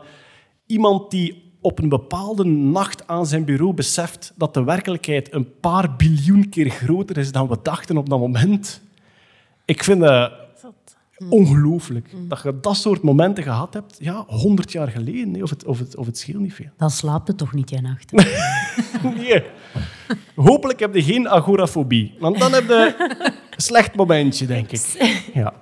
iemand 0.65 1.11
die 1.11 1.43
op 1.61 1.79
een 1.79 1.89
bepaalde 1.89 2.45
nacht 2.45 3.07
aan 3.07 3.25
zijn 3.25 3.45
bureau 3.45 3.73
beseft 3.73 4.33
dat 4.35 4.53
de 4.53 4.63
werkelijkheid 4.63 5.33
een 5.33 5.59
paar 5.59 5.95
biljoen 5.95 6.49
keer 6.49 6.69
groter 6.69 7.17
is 7.17 7.31
dan 7.31 7.47
we 7.47 7.57
dachten 7.61 7.97
op 7.97 8.09
dat 8.09 8.19
moment, 8.19 8.81
Ik 9.65 9.83
vind 9.83 9.99
dat 9.99 10.42
ongelooflijk. 11.29 12.09
Dat 12.27 12.41
je 12.43 12.59
dat 12.61 12.75
soort 12.75 13.01
momenten 13.01 13.43
gehad 13.43 13.73
hebt, 13.73 13.97
ja, 13.99 14.23
100 14.27 14.71
jaar 14.71 14.87
geleden. 14.87 15.31
nee, 15.31 15.43
Of, 15.43 15.49
het, 15.49 15.65
of, 15.65 15.79
het, 15.79 15.95
of 15.95 16.05
het 16.05 16.17
scheelt 16.17 16.41
niet 16.41 16.53
veel. 16.53 16.69
Dan 16.77 16.89
slaapt 16.89 17.27
het 17.27 17.37
toch 17.37 17.53
niet, 17.53 17.69
jij 17.69 17.81
nacht. 17.81 18.11
Nee. 19.17 19.43
Hopelijk 20.35 20.79
heb 20.79 20.95
je 20.95 21.03
geen 21.03 21.29
agorafobie. 21.29 22.15
Want 22.19 22.39
dan 22.39 22.53
heb 22.53 22.67
je 22.67 22.95
een 23.49 23.61
slecht 23.61 23.95
momentje, 23.95 24.45
denk 24.45 24.71
ik. 24.71 24.81
Ja. 25.33 25.53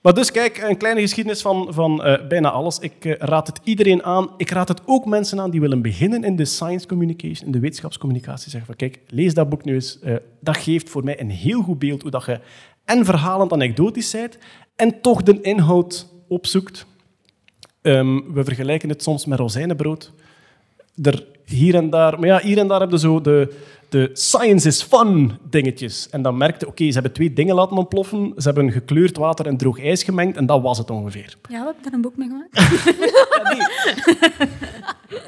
Maar 0.00 0.14
dus 0.14 0.30
kijk, 0.30 0.58
een 0.58 0.76
kleine 0.76 1.00
geschiedenis 1.00 1.42
van, 1.42 1.66
van 1.70 2.04
eh, 2.04 2.26
bijna 2.28 2.50
alles. 2.50 2.78
Ik 2.78 3.04
eh, 3.04 3.14
raad 3.18 3.46
het 3.46 3.60
iedereen 3.64 4.02
aan. 4.02 4.30
Ik 4.36 4.50
raad 4.50 4.68
het 4.68 4.80
ook 4.84 5.04
mensen 5.04 5.40
aan 5.40 5.50
die 5.50 5.60
willen 5.60 5.82
beginnen 5.82 6.24
in 6.24 6.36
de 6.36 6.44
science 6.44 6.86
communication, 6.86 7.46
in 7.46 7.52
de 7.52 7.60
wetenschapscommunicatie. 7.60 8.50
Zeggen 8.50 8.66
van, 8.66 8.76
kijk, 8.76 9.00
lees 9.06 9.34
dat 9.34 9.48
boek 9.48 9.64
nu 9.64 9.74
eens. 9.74 9.98
Eh, 10.00 10.14
dat 10.40 10.56
geeft 10.56 10.90
voor 10.90 11.04
mij 11.04 11.20
een 11.20 11.30
heel 11.30 11.62
goed 11.62 11.78
beeld 11.78 12.02
hoe 12.02 12.10
dat 12.10 12.24
je 12.24 12.40
en 12.88 13.04
verhalend 13.04 13.52
anekdotisch 13.52 14.10
bent 14.10 14.38
en 14.76 15.00
toch 15.00 15.22
de 15.22 15.40
inhoud 15.40 16.08
opzoekt. 16.28 16.86
Ehm, 17.82 18.32
we 18.32 18.44
vergelijken 18.44 18.88
het 18.88 19.02
soms 19.02 19.26
met 19.26 19.38
rozijnenbrood 19.38 20.12
er 21.02 21.26
hier 21.44 21.74
en 21.74 21.90
daar... 21.90 22.18
Maar 22.18 22.28
ja, 22.28 22.40
hier 22.40 22.58
en 22.58 22.68
daar 22.68 22.80
hebben 22.80 22.98
ze 22.98 23.06
zo 23.06 23.20
de, 23.20 23.54
de 23.88 24.10
science 24.12 24.68
is 24.68 24.82
fun 24.82 25.32
dingetjes. 25.50 26.08
En 26.10 26.22
dan 26.22 26.36
merkte, 26.36 26.66
oké, 26.66 26.86
ze 26.86 26.92
hebben 26.92 27.12
twee 27.12 27.32
dingen 27.32 27.54
laten 27.54 27.76
ontploffen. 27.76 28.32
Ze 28.36 28.42
hebben 28.42 28.72
gekleurd 28.72 29.16
water 29.16 29.46
en 29.46 29.56
droog 29.56 29.80
ijs 29.80 30.02
gemengd 30.02 30.36
en 30.36 30.46
dat 30.46 30.62
was 30.62 30.78
het 30.78 30.90
ongeveer. 30.90 31.36
Ja, 31.48 31.58
we 31.58 31.64
hebben 31.64 31.82
daar 31.82 31.92
een 31.92 32.00
boek 32.00 32.16
mee 32.16 32.28
gemaakt. 32.28 32.56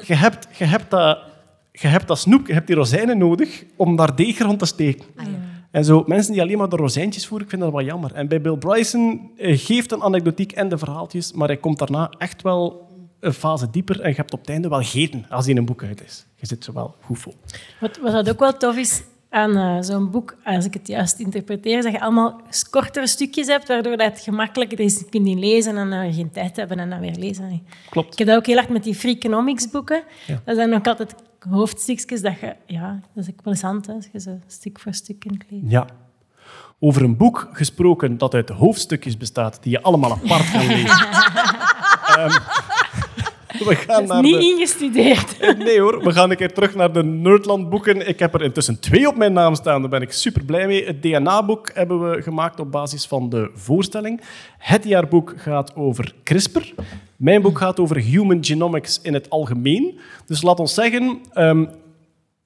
Je 0.07 0.15
hebt, 0.15 0.47
je 0.57 0.63
hebt, 0.63 0.89
dat, 0.89 1.19
je 1.71 1.87
hebt 1.87 2.07
dat 2.07 2.19
snoep, 2.19 2.47
je 2.47 2.53
hebt 2.53 2.67
die 2.67 2.75
rozijnen 2.75 3.17
nodig 3.17 3.63
om 3.75 3.95
daar 3.95 4.15
deeg 4.15 4.39
rond 4.39 4.59
te 4.59 4.65
steken. 4.65 5.05
En 5.71 5.85
zo, 5.85 6.03
mensen 6.07 6.33
die 6.33 6.41
alleen 6.41 6.57
maar 6.57 6.69
de 6.69 6.75
rozijntjes 6.75 7.27
voeren, 7.27 7.45
ik 7.45 7.51
vind 7.51 7.61
dat 7.61 7.71
wel 7.71 7.81
jammer. 7.81 8.13
En 8.13 8.27
bij 8.27 8.41
Bill 8.41 8.57
Bryson 8.57 9.31
eh, 9.37 9.59
geeft 9.59 9.91
een 9.91 10.01
anekdotiek 10.01 10.51
en 10.51 10.69
de 10.69 10.77
verhaaltjes, 10.77 11.33
maar 11.33 11.47
hij 11.47 11.57
komt 11.57 11.79
daarna 11.79 12.11
echt 12.17 12.41
wel 12.41 12.89
een 13.19 13.33
fase 13.33 13.69
dieper 13.69 14.01
en 14.01 14.09
je 14.09 14.15
hebt 14.15 14.33
op 14.33 14.39
het 14.39 14.49
einde 14.49 14.69
wel 14.69 14.81
gegeten 14.81 15.25
als 15.29 15.43
hij 15.43 15.53
in 15.53 15.59
een 15.59 15.65
boek 15.65 15.83
uit 15.83 16.03
is. 16.03 16.25
Je 16.35 16.45
zit 16.45 16.65
er 16.65 16.73
wel 16.73 16.95
goed 17.01 17.19
vol. 17.19 17.33
Wat, 17.79 17.97
wat 17.97 18.11
dat 18.11 18.29
ook 18.29 18.39
wel 18.39 18.57
tof 18.57 18.77
is 18.77 19.03
aan 19.29 19.57
eh, 19.57 19.77
zo'n 19.81 20.11
boek, 20.11 20.37
als 20.43 20.65
ik 20.65 20.73
het 20.73 20.87
juist 20.87 21.19
interpreteer, 21.19 21.77
is 21.77 21.83
dat 21.83 21.93
je 21.93 22.01
allemaal 22.01 22.41
kortere 22.69 23.07
stukjes 23.07 23.47
hebt, 23.47 23.67
waardoor 23.67 23.97
dat 23.97 24.11
het 24.11 24.19
gemakkelijker 24.19 24.79
is. 24.79 24.99
Je 24.99 25.09
kunt 25.09 25.39
lezen 25.39 25.77
en 25.77 25.89
dan 25.89 26.13
geen 26.13 26.31
tijd 26.31 26.55
hebben 26.55 26.79
en 26.79 26.89
dan 26.89 26.99
weer 26.99 27.15
lezen. 27.15 27.63
Klopt. 27.89 28.11
Ik 28.11 28.17
heb 28.17 28.27
dat 28.27 28.37
ook 28.37 28.45
heel 28.45 28.57
erg 28.57 28.69
met 28.69 28.83
die 28.83 28.95
Freakonomics 28.95 29.69
boeken. 29.69 30.03
Dat 30.45 30.55
zijn 30.55 30.73
ook 30.73 30.87
altijd 30.87 31.15
hoofdstukjes 31.49 32.21
dat 32.21 32.39
je... 32.39 32.55
Ja, 32.65 32.99
dat 33.13 33.23
is 33.23 33.29
ook 33.29 33.41
hè, 33.85 33.93
als 33.93 34.09
je 34.11 34.19
zo 34.19 34.39
stuk 34.47 34.79
voor 34.79 34.93
stuk 34.93 35.19
kunt 35.19 35.43
lezen. 35.49 35.69
Ja. 35.69 35.85
Over 36.79 37.03
een 37.03 37.17
boek 37.17 37.49
gesproken 37.51 38.17
dat 38.17 38.33
uit 38.33 38.49
hoofdstukjes 38.49 39.17
bestaat, 39.17 39.63
die 39.63 39.71
je 39.71 39.81
allemaal 39.81 40.11
apart 40.11 40.51
kan 40.51 40.67
lezen. 40.67 41.07
Ehm, 42.11 42.39
we 43.69 43.75
gaan 43.75 44.07
naar 44.07 44.21
Niet 44.21 44.39
de... 44.39 44.43
ingestudeerd. 44.45 45.39
Nee 45.57 45.79
hoor, 45.79 46.03
we 46.03 46.11
gaan 46.11 46.29
een 46.29 46.37
keer 46.37 46.53
terug 46.53 46.75
naar 46.75 46.93
de 46.93 47.03
Nerdland 47.03 47.69
boeken. 47.69 48.07
Ik 48.07 48.19
heb 48.19 48.33
er 48.33 48.41
intussen 48.41 48.79
twee 48.79 49.07
op 49.07 49.15
mijn 49.15 49.33
naam 49.33 49.55
staan, 49.55 49.81
daar 49.81 49.89
ben 49.89 50.01
ik 50.01 50.11
super 50.11 50.45
blij 50.45 50.67
mee. 50.67 50.85
Het 50.85 51.01
DNA-boek 51.01 51.71
hebben 51.73 52.11
we 52.11 52.21
gemaakt 52.21 52.59
op 52.59 52.71
basis 52.71 53.05
van 53.05 53.29
de 53.29 53.49
voorstelling. 53.53 54.21
Het 54.57 54.83
jaarboek 54.83 55.33
gaat 55.37 55.75
over 55.75 56.13
CRISPR. 56.23 56.73
Mijn 57.15 57.41
boek 57.41 57.57
gaat 57.57 57.79
over 57.79 57.97
human 57.97 58.45
genomics 58.45 58.99
in 59.01 59.13
het 59.13 59.29
algemeen. 59.29 59.99
Dus 60.25 60.41
laat 60.41 60.59
ons 60.59 60.73
zeggen, 60.73 61.19
ehm, 61.33 61.65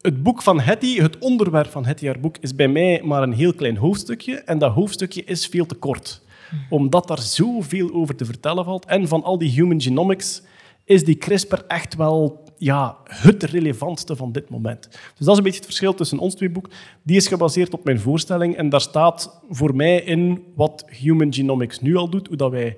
het 0.02 0.24
boek 0.24 0.42
van 0.42 0.60
Hetty, 0.60 1.00
het 1.02 1.18
onderwerp 1.18 1.72
van 1.72 1.86
het 1.86 2.00
jaarboek, 2.00 2.38
is 2.40 2.56
bij 2.56 2.68
mij 2.68 3.02
maar 3.04 3.24
een 3.24 3.34
heel 3.34 3.54
klein 3.54 3.78
hoofdstukje. 3.78 4.36
En 4.36 4.58
dat 4.58 4.74
hoofdstukje 4.74 5.24
is 5.24 5.48
veel 5.48 5.66
te 5.66 5.76
kort. 5.76 6.22
Omdat 6.70 7.08
daar 7.08 7.22
zoveel 7.22 7.94
over 7.94 8.16
te 8.16 8.26
vertellen 8.26 8.66
valt. 8.66 8.86
En 8.86 9.08
van 9.08 9.24
al 9.24 9.38
die 9.38 9.50
human 9.50 9.82
genomics 9.82 10.42
is 10.86 11.04
die 11.04 11.16
CRISPR 11.18 11.60
echt 11.68 11.96
wel 11.96 12.44
ja, 12.58 12.98
het 13.10 13.44
relevantste 13.44 14.16
van 14.16 14.32
dit 14.32 14.50
moment. 14.50 14.88
Dus 14.92 15.26
dat 15.26 15.30
is 15.30 15.38
een 15.38 15.44
beetje 15.44 15.58
het 15.58 15.66
verschil 15.66 15.94
tussen 15.94 16.20
ons 16.20 16.36
twee 16.36 16.50
boeken. 16.50 16.72
Die 17.04 17.16
is 17.16 17.28
gebaseerd 17.28 17.74
op 17.74 17.84
mijn 17.84 18.00
voorstelling 18.00 18.56
en 18.56 18.70
daar 18.70 18.82
staat 18.82 19.40
voor 19.50 19.76
mij 19.76 20.02
in 20.02 20.44
wat 20.56 20.86
human 20.90 21.34
genomics 21.34 21.80
nu 21.80 21.96
al 21.96 22.10
doet, 22.10 22.28
hoe 22.28 22.38
dat 22.38 22.52
wij 22.52 22.78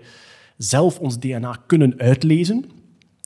zelf 0.58 1.00
ons 1.00 1.20
DNA 1.20 1.58
kunnen 1.66 1.94
uitlezen. 2.00 2.66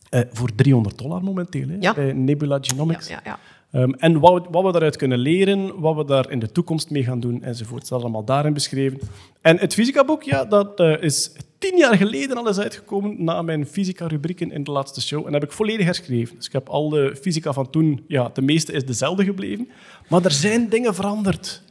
Eh, 0.09 0.21
voor 0.31 0.55
300 0.55 0.97
dollar 0.97 1.23
momenteel, 1.23 1.67
hè, 1.67 1.75
Ja. 1.79 1.93
bij 1.93 2.13
Nebula 2.13 2.57
Genomics. 2.61 3.07
Ja, 3.07 3.21
ja. 3.23 3.39
Ehm, 3.71 3.91
en 3.91 4.19
wat 4.19 4.33
we, 4.33 4.47
wat 4.51 4.63
we 4.63 4.71
daaruit 4.71 4.95
kunnen 4.95 5.17
leren, 5.17 5.79
wat 5.79 5.95
we 5.95 6.05
daar 6.05 6.31
in 6.31 6.39
de 6.39 6.51
toekomst 6.51 6.89
mee 6.89 7.03
gaan 7.03 7.19
doen, 7.19 7.43
enzovoort. 7.43 7.89
Dat 7.89 7.97
is 7.97 8.03
allemaal 8.03 8.23
daarin 8.23 8.53
beschreven. 8.53 8.99
En 9.41 9.57
het 9.57 9.73
fysica-boek, 9.73 10.23
ja, 10.23 10.45
dat 10.45 10.79
eh, 10.79 11.01
is 11.01 11.31
tien 11.57 11.77
jaar 11.77 11.97
geleden 11.97 12.37
al 12.37 12.47
eens 12.47 12.59
uitgekomen, 12.59 13.23
na 13.23 13.41
mijn 13.41 13.65
fysica-rubrieken 13.65 14.51
in 14.51 14.63
de 14.63 14.71
laatste 14.71 15.01
show. 15.01 15.25
En 15.25 15.31
dat 15.31 15.41
heb 15.41 15.49
ik 15.49 15.55
volledig 15.55 15.85
herschreven. 15.85 16.35
Dus 16.35 16.45
ik 16.45 16.51
heb 16.51 16.69
al 16.69 16.89
de 16.89 17.17
fysica 17.21 17.53
van 17.53 17.69
toen, 17.69 18.03
ja, 18.07 18.29
de 18.33 18.41
meeste 18.41 18.71
is 18.71 18.85
dezelfde 18.85 19.23
gebleven. 19.23 19.69
Maar 20.09 20.25
er 20.25 20.31
zijn 20.31 20.69
dingen 20.69 20.95
veranderd. 20.95 21.61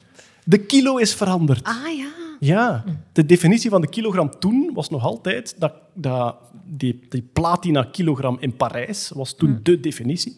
De 0.45 0.59
kilo 0.59 0.97
is 0.97 1.15
veranderd. 1.15 1.67
Ah 1.67 1.97
ja. 1.97 2.09
Ja, 2.41 2.85
de 3.13 3.27
definitie 3.27 3.71
van 3.71 3.81
de 3.81 3.89
kilogram 3.89 4.39
toen 4.39 4.71
was 4.75 4.91
nog 4.91 5.05
altijd 5.05 5.55
dat, 5.59 5.73
dat 5.95 6.37
die, 6.65 7.01
die 7.09 7.29
platina 7.33 7.83
kilogram 7.83 8.37
in 8.41 8.57
Parijs 8.57 9.11
was 9.15 9.35
toen 9.35 9.61
de 9.63 9.81
definitie. 9.81 10.37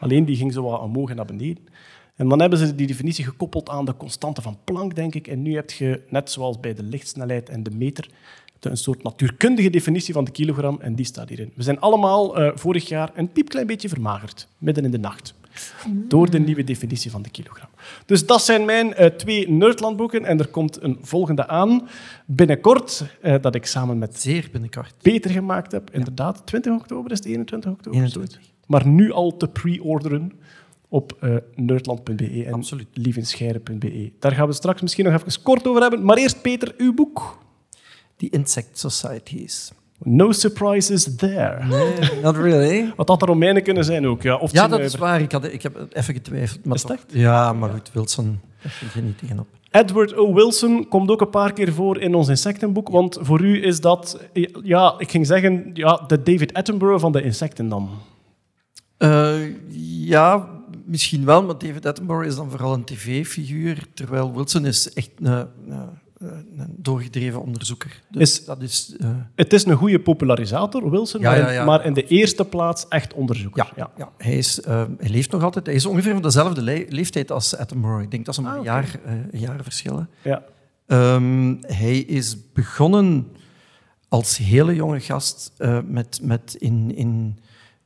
Alleen 0.00 0.24
die 0.24 0.36
ging 0.36 0.52
zo 0.52 0.62
wat 0.62 0.80
omhoog 0.80 1.10
en 1.10 1.16
naar 1.16 1.24
beneden. 1.24 1.64
En 2.16 2.28
dan 2.28 2.40
hebben 2.40 2.58
ze 2.58 2.74
die 2.74 2.86
definitie 2.86 3.24
gekoppeld 3.24 3.68
aan 3.68 3.84
de 3.84 3.96
constante 3.96 4.42
van 4.42 4.58
Planck, 4.64 4.94
denk 4.94 5.14
ik. 5.14 5.26
En 5.26 5.42
nu 5.42 5.54
heb 5.54 5.70
je, 5.70 6.02
net 6.08 6.30
zoals 6.30 6.60
bij 6.60 6.74
de 6.74 6.82
lichtsnelheid 6.82 7.48
en 7.48 7.62
de 7.62 7.70
meter, 7.70 8.08
een 8.60 8.76
soort 8.76 9.02
natuurkundige 9.02 9.70
definitie 9.70 10.14
van 10.14 10.24
de 10.24 10.30
kilogram 10.30 10.78
en 10.80 10.94
die 10.94 11.04
staat 11.04 11.28
hierin. 11.28 11.52
We 11.54 11.62
zijn 11.62 11.80
allemaal 11.80 12.38
eh, 12.38 12.50
vorig 12.54 12.88
jaar 12.88 13.10
een 13.14 13.32
piepklein 13.32 13.66
beetje 13.66 13.88
vermagerd, 13.88 14.48
midden 14.58 14.84
in 14.84 14.90
de 14.90 14.98
nacht. 14.98 15.34
Door 16.08 16.30
de 16.30 16.38
nieuwe 16.38 16.64
definitie 16.64 17.10
van 17.10 17.22
de 17.22 17.30
kilogram. 17.30 17.68
Dus 18.06 18.26
dat 18.26 18.42
zijn 18.42 18.64
mijn 18.64 18.94
eh, 18.94 19.06
twee 19.06 19.50
Nerdlandboeken. 19.50 20.24
En 20.24 20.38
er 20.38 20.48
komt 20.48 20.82
een 20.82 20.98
volgende 21.02 21.46
aan 21.48 21.88
binnenkort, 22.26 23.04
eh, 23.20 23.34
dat 23.40 23.54
ik 23.54 23.66
samen 23.66 23.98
met 23.98 24.20
Zeer 24.20 24.48
binnenkort. 24.52 24.94
Peter 25.02 25.30
gemaakt 25.30 25.72
heb. 25.72 25.90
Inderdaad, 25.90 26.46
20 26.46 26.72
oktober 26.72 27.10
is 27.10 27.18
het 27.18 27.26
21 27.26 27.70
oktober. 27.70 27.98
21. 27.98 28.40
Maar 28.70 28.86
nu 28.86 29.12
al 29.12 29.36
te 29.36 29.48
pre-orderen 29.48 30.32
op 30.88 31.16
eh 31.20 31.36
nerdland.be 31.54 32.44
en 32.44 32.64
lievenscheire.be. 32.92 34.12
Daar 34.18 34.32
gaan 34.32 34.46
we 34.46 34.52
straks 34.52 34.80
misschien 34.80 35.04
nog 35.04 35.14
even 35.14 35.42
kort 35.42 35.66
over 35.66 35.80
hebben. 35.80 36.04
Maar 36.04 36.16
eerst, 36.16 36.42
Peter, 36.42 36.74
uw 36.76 36.94
boek. 36.94 37.38
Die 38.16 38.30
Insect 38.30 38.78
Societies. 38.78 39.72
No 39.98 40.32
surprises 40.32 41.16
there. 41.16 41.64
Nee, 41.64 42.20
not 42.22 42.36
really. 42.36 42.92
Wat 42.96 43.08
had 43.08 43.20
de 43.20 43.26
Romeinen 43.26 43.62
kunnen 43.62 43.84
zijn 43.84 44.06
ook. 44.06 44.22
Ja, 44.22 44.36
of 44.36 44.52
Ja, 44.52 44.68
dat 44.68 44.80
is 44.80 44.94
waar. 44.94 45.20
Ik, 45.20 45.32
had, 45.32 45.44
ik 45.44 45.62
heb 45.62 45.86
even 45.92 46.14
getwijfeld. 46.14 46.64
Maar 46.64 46.76
Is 46.76 46.82
toch-? 46.82 47.04
Ja, 47.06 47.52
maar 47.52 47.70
goed, 47.70 47.90
Wilson, 47.92 48.40
daar 48.62 48.72
ging 48.72 48.92
je 48.92 49.00
niet 49.02 49.18
tegenop. 49.18 49.46
Edward 49.70 50.16
O. 50.16 50.34
Wilson 50.34 50.88
komt 50.88 51.10
ook 51.10 51.20
een 51.20 51.30
paar 51.30 51.52
keer 51.52 51.72
voor 51.72 52.00
in 52.00 52.14
ons 52.14 52.28
insectenboek. 52.28 52.88
Want 52.88 53.18
voor 53.20 53.40
u 53.40 53.64
is 53.64 53.80
dat, 53.80 54.20
ja, 54.62 54.94
ik 54.98 55.10
ging 55.10 55.26
zeggen, 55.26 55.70
ja, 55.74 56.04
de 56.06 56.22
David 56.22 56.54
Attenborough 56.54 57.00
van 57.00 57.12
de 57.12 57.22
insecten 57.22 57.68
dan. 57.68 57.90
Eh, 59.00 59.38
ja, 60.06 60.48
misschien 60.84 61.24
wel, 61.24 61.42
maar 61.44 61.58
David 61.58 61.86
Attenborough 61.86 62.26
is 62.28 62.34
dan 62.36 62.50
vooral 62.50 62.74
een 62.74 62.84
tv-figuur, 62.84 63.86
terwijl 63.94 64.34
Wilson 64.34 64.66
is 64.66 64.92
echt 64.92 65.10
een, 65.20 65.26
een, 65.32 65.48
een 66.56 66.74
doorgedreven 66.76 67.42
onderzoeker. 67.42 68.02
Dus 68.10 68.22
Is- 68.38 68.44
dat 68.44 68.62
is... 68.62 68.96
eh, 68.98 69.10
Het 69.34 69.52
is 69.52 69.64
een 69.64 69.76
goede 69.76 70.00
popularisator, 70.00 70.90
Wilson, 70.90 71.20
Ja, 71.20 71.30
maar, 71.30 71.38
ja, 71.38 71.50
ja. 71.50 71.64
maar 71.64 71.84
in 71.84 71.92
de 71.94 72.06
eerste 72.06 72.44
plaats 72.44 72.88
echt 72.88 73.12
onderzoeker. 73.14 73.72
ja, 73.76 73.90
ja. 73.96 74.12
Hij, 74.16 74.38
is, 74.38 74.60
eh, 74.60 74.84
hij 74.98 75.10
leeft 75.10 75.30
nog 75.30 75.42
altijd. 75.42 75.66
Hij 75.66 75.74
is 75.74 75.86
ongeveer 75.86 76.12
van 76.12 76.22
dezelfde 76.22 76.62
le- 76.62 76.84
leeftijd 76.88 77.30
als 77.32 77.56
Attenborough. 77.56 78.02
Ik 78.04 78.10
denk 78.10 78.24
dat 78.26 78.34
ze 78.34 78.40
maar 78.42 78.52
Ah, 78.52 78.58
een, 78.58 78.64
jaar, 78.64 79.00
een 79.30 79.38
jaar 79.40 79.62
verschillen. 79.62 80.08
Ja. 80.22 80.42
Ehm, 80.86 81.54
hij 81.60 81.98
is 81.98 82.36
begonnen 82.52 83.26
als 84.08 84.36
hele 84.36 84.74
jonge 84.74 85.00
gast 85.00 85.52
met, 85.84 86.18
met 86.22 86.54
in, 86.58 86.94
in 86.94 87.38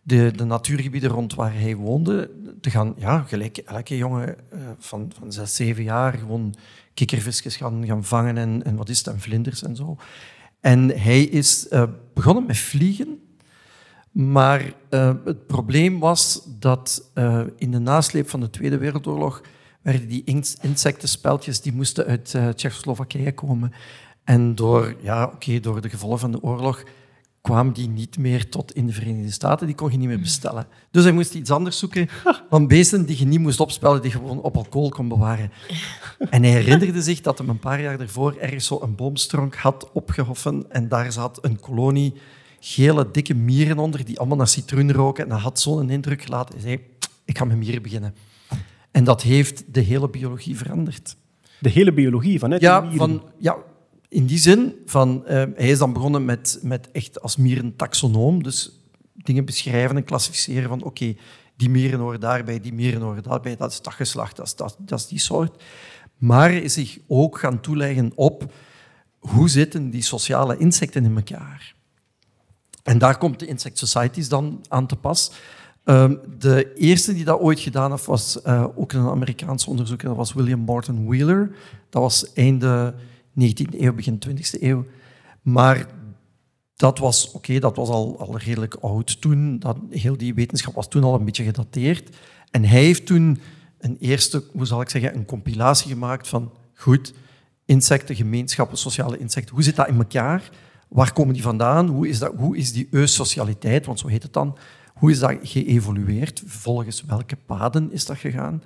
de, 0.07 0.31
de 0.37 0.45
natuurgebieden 0.45 1.11
rond 1.11 1.35
waar 1.35 1.55
hij 1.55 1.77
woonde 1.77 2.31
te 2.61 2.71
gaan, 2.71 2.95
ja, 2.97 3.19
gelijk 3.23 3.59
elke 3.59 3.97
jongen 3.97 4.37
eh, 4.51 4.59
van, 4.79 5.13
van 5.19 5.33
zes, 5.33 5.55
zeven 5.55 5.83
jaar, 5.83 6.13
gewoon 6.13 6.55
kikkervisjes 6.95 7.57
gaan, 7.57 7.87
gaan 7.87 8.05
vangen 8.05 8.39
en, 8.39 8.63
en 8.65 8.77
wat 8.77 8.89
is 8.89 8.99
het, 8.99 9.07
en 9.07 9.21
vlinders 9.21 9.63
en 9.63 9.77
zo. 9.77 9.97
En 10.61 10.89
hij 10.89 11.23
is 11.23 11.69
eh, 11.69 11.83
begonnen 12.15 12.47
met 12.47 12.57
vliegen, 12.57 13.19
maar 14.11 14.75
eh, 14.89 15.15
het 15.25 15.47
probleem 15.47 15.99
was 15.99 16.49
dat 16.59 17.11
in 17.57 17.71
de 17.71 17.79
nasleep 17.79 18.29
van 18.29 18.41
de 18.41 18.51
Tweede 18.51 18.79
Wereldoorlog 18.79 19.43
werden 19.83 20.09
die 20.09 20.23
ins- 20.25 20.57
insectenspeltjes 20.61 21.61
die 21.61 21.73
moesten 21.73 22.07
uit 22.07 22.37
Tsjechoslowakije 22.55 23.35
komen. 23.35 23.73
En 24.25 24.55
door, 24.55 24.95
ja, 25.01 25.25
oké, 25.25 25.61
door 25.61 25.81
de 25.81 25.89
gevolgen 25.89 26.19
van 26.19 26.33
de 26.33 26.43
oorlog 26.43 26.85
kwam 27.45 27.73
die 27.73 27.89
niet 27.89 28.19
meer 28.19 28.49
tot 28.49 28.73
in 28.75 28.87
de 28.87 28.93
Verenigde 28.93 29.31
Staten. 29.33 29.67
Die 29.67 29.77
kon 29.77 29.91
je 29.91 29.97
niet 29.99 30.09
meer 30.09 30.21
bestellen. 30.21 30.67
Dus 30.91 31.03
hij 31.05 31.13
moest 31.13 31.35
iets 31.35 31.51
anders 31.51 31.79
zoeken 31.79 32.09
van 32.51 32.67
beesten 32.67 33.07
die 33.07 33.19
je 33.19 33.25
niet 33.25 33.41
moest 33.41 33.61
opspellen, 33.61 34.03
die 34.03 34.11
je 34.11 34.17
gewoon 34.17 34.41
op 34.41 34.57
alcohol 34.57 34.89
kon 34.89 35.09
bewaren. 35.09 35.51
En 36.31 36.43
hij 36.43 36.53
herinnerde 36.53 37.03
zich 37.03 37.21
dat 37.21 37.39
hij 37.39 37.47
een 37.49 37.59
paar 37.59 37.81
jaar 37.81 37.99
daarvoor 37.99 38.37
ergens 38.41 38.67
zo 38.67 38.79
een 38.83 38.95
boomstronk 38.95 39.55
had 39.55 39.91
opgehoffen 39.93 40.65
en 40.69 40.89
daar 40.89 41.13
zat 41.13 41.39
een 41.45 41.61
kolonie 41.61 42.15
gele, 42.61 43.11
dikke 43.11 43.35
mieren 43.35 43.79
onder 43.79 44.05
die 44.05 44.19
allemaal 44.19 44.37
naar 44.37 44.49
citroen 44.49 44.93
roken. 44.93 45.25
En 45.25 45.31
dat 45.31 45.41
had 45.41 45.61
zo'n 45.61 45.91
indruk 45.91 46.23
gelaten. 46.23 46.55
Hij 46.55 46.63
zei, 46.63 46.81
ik 47.25 47.39
ga 47.39 47.45
met 47.45 47.57
mieren 47.57 47.83
beginnen. 47.83 48.15
En 48.91 49.05
dat 49.05 49.23
heeft 49.23 49.75
de 49.75 49.81
hele 49.81 50.09
biologie 50.09 50.57
veranderd. 50.57 51.17
De 51.61 51.69
hele 51.69 51.93
biologie 51.93 52.39
vanuit 52.39 52.61
de 52.61 52.67
Ja, 52.67 52.81
mieren. 52.81 52.99
van, 52.99 53.23
ja, 53.39 53.57
in 54.09 54.27
die 54.27 54.39
zin, 54.39 54.75
van, 54.87 55.27
eh, 55.27 55.45
hij 55.55 55.69
is 55.69 55.79
dan 55.79 55.93
begonnen 55.93 56.25
met, 56.25 56.59
met 56.63 56.91
echt 56.91 57.21
als 57.21 57.37
mier 57.37 57.59
een 57.59 57.77
taxonoom, 57.77 58.43
dus 58.43 58.81
dingen 59.13 59.45
beschrijven 59.45 59.97
en 59.97 60.05
klassificeren 60.05 60.69
van 60.69 60.83
oké, 60.83 61.17
die 61.57 61.71
mieren 61.71 62.01
horen 62.01 62.21
daarbij, 62.21 62.61
die 62.61 62.73
mieren 62.73 63.03
horen 63.03 63.23
daarbij, 63.23 63.57
dat 63.57 63.71
is 63.71 63.83
dat 63.83 63.93
geslacht, 63.93 64.37
dat 64.37 64.47
is, 64.47 64.55
dat, 64.55 64.77
dat 64.79 64.99
is 64.99 65.07
die 65.07 65.19
soort. 65.19 65.63
Maar 66.19 66.53
is 66.53 66.73
zich 66.73 66.99
ook 67.07 67.39
gaan 67.39 67.61
toeleggen 67.61 68.13
op 68.15 68.53
hoe 69.19 69.49
zitten 69.49 69.91
die 69.91 70.03
sociale 70.03 70.57
insecten 70.57 71.05
in 71.05 71.17
elkaar. 71.17 71.75
En 72.83 72.99
daar 72.99 73.19
komt 73.19 73.39
de 73.39 73.47
Insect 73.47 73.79
Societies 73.79 74.29
dan 74.29 74.65
aan 74.69 74.87
te 74.87 74.97
pas. 74.97 75.33
Ehm, 75.85 76.15
de 76.39 76.75
eerste 76.75 77.15
die 77.15 77.25
dat 77.25 77.41
ooit 77.41 77.61
gedaan 77.61 77.91
heeft, 77.91 78.07
was 78.07 78.43
eh, 78.43 78.67
ook 78.75 78.93
een 78.93 79.09
Amerikaanse 79.09 79.71
onderzoeker. 79.71 80.09
Dat 80.09 80.17
was 80.17 80.33
William 80.33 80.61
Morton 80.61 81.07
Wheeler. 81.07 81.57
Dat 81.91 82.03
was 82.03 82.33
einde 82.33 82.95
19e 83.41 83.81
eeuw, 83.81 83.95
begin 83.95 84.19
20e 84.29 84.63
eeuw. 84.63 84.87
Maar 85.43 85.87
dat 86.77 86.99
was, 86.99 87.31
oké, 87.31 87.59
dat 87.59 87.77
was 87.77 87.89
al, 87.89 88.19
al 88.19 88.39
redelijk 88.39 88.75
oud 88.75 89.21
toen. 89.21 89.59
Dat, 89.59 89.79
heel 89.91 90.17
die 90.17 90.35
wetenschap 90.35 90.75
was 90.75 90.89
toen 90.89 91.05
al 91.05 91.15
een 91.15 91.25
beetje 91.25 91.45
gedateerd. 91.45 92.17
En 92.51 92.65
hij 92.65 92.83
heeft 92.83 93.07
toen 93.07 93.39
een 93.79 93.97
eerste, 94.01 94.45
hoe 94.53 94.67
zal 94.67 94.81
ik 94.81 94.89
zeggen, 94.89 95.15
een 95.15 95.25
compilatie 95.25 95.91
gemaakt 95.91 96.29
van, 96.29 96.53
goed, 96.75 97.15
insecten, 97.65 98.17
gemeenschappen, 98.17 98.79
sociale 98.79 99.19
insecten, 99.19 99.55
hoe 99.55 99.65
zit 99.65 99.77
dat 99.77 99.89
in 99.89 99.97
elkaar? 99.97 100.51
Waar 100.89 101.13
komen 101.13 101.35
die 101.35 101.43
vandaan? 101.43 101.89
Hoe 101.89 102.09
is, 102.09 102.19
dat, 102.19 102.33
hoe 102.37 102.57
is 102.57 102.73
die 102.73 102.89
eusocialiteit, 102.91 103.87
want 103.87 103.99
zo 103.99 104.07
heet 104.07 104.23
het 104.23 104.33
dan, 104.33 104.59
hoe 104.95 105.11
is 105.11 105.19
dat 105.19 105.37
geëvolueerd? 105.43 106.43
Volgens 106.47 107.05
welke 107.05 107.37
paden 107.37 107.93
is 107.93 108.07
dat 108.07 108.17
gegaan? 108.17 108.63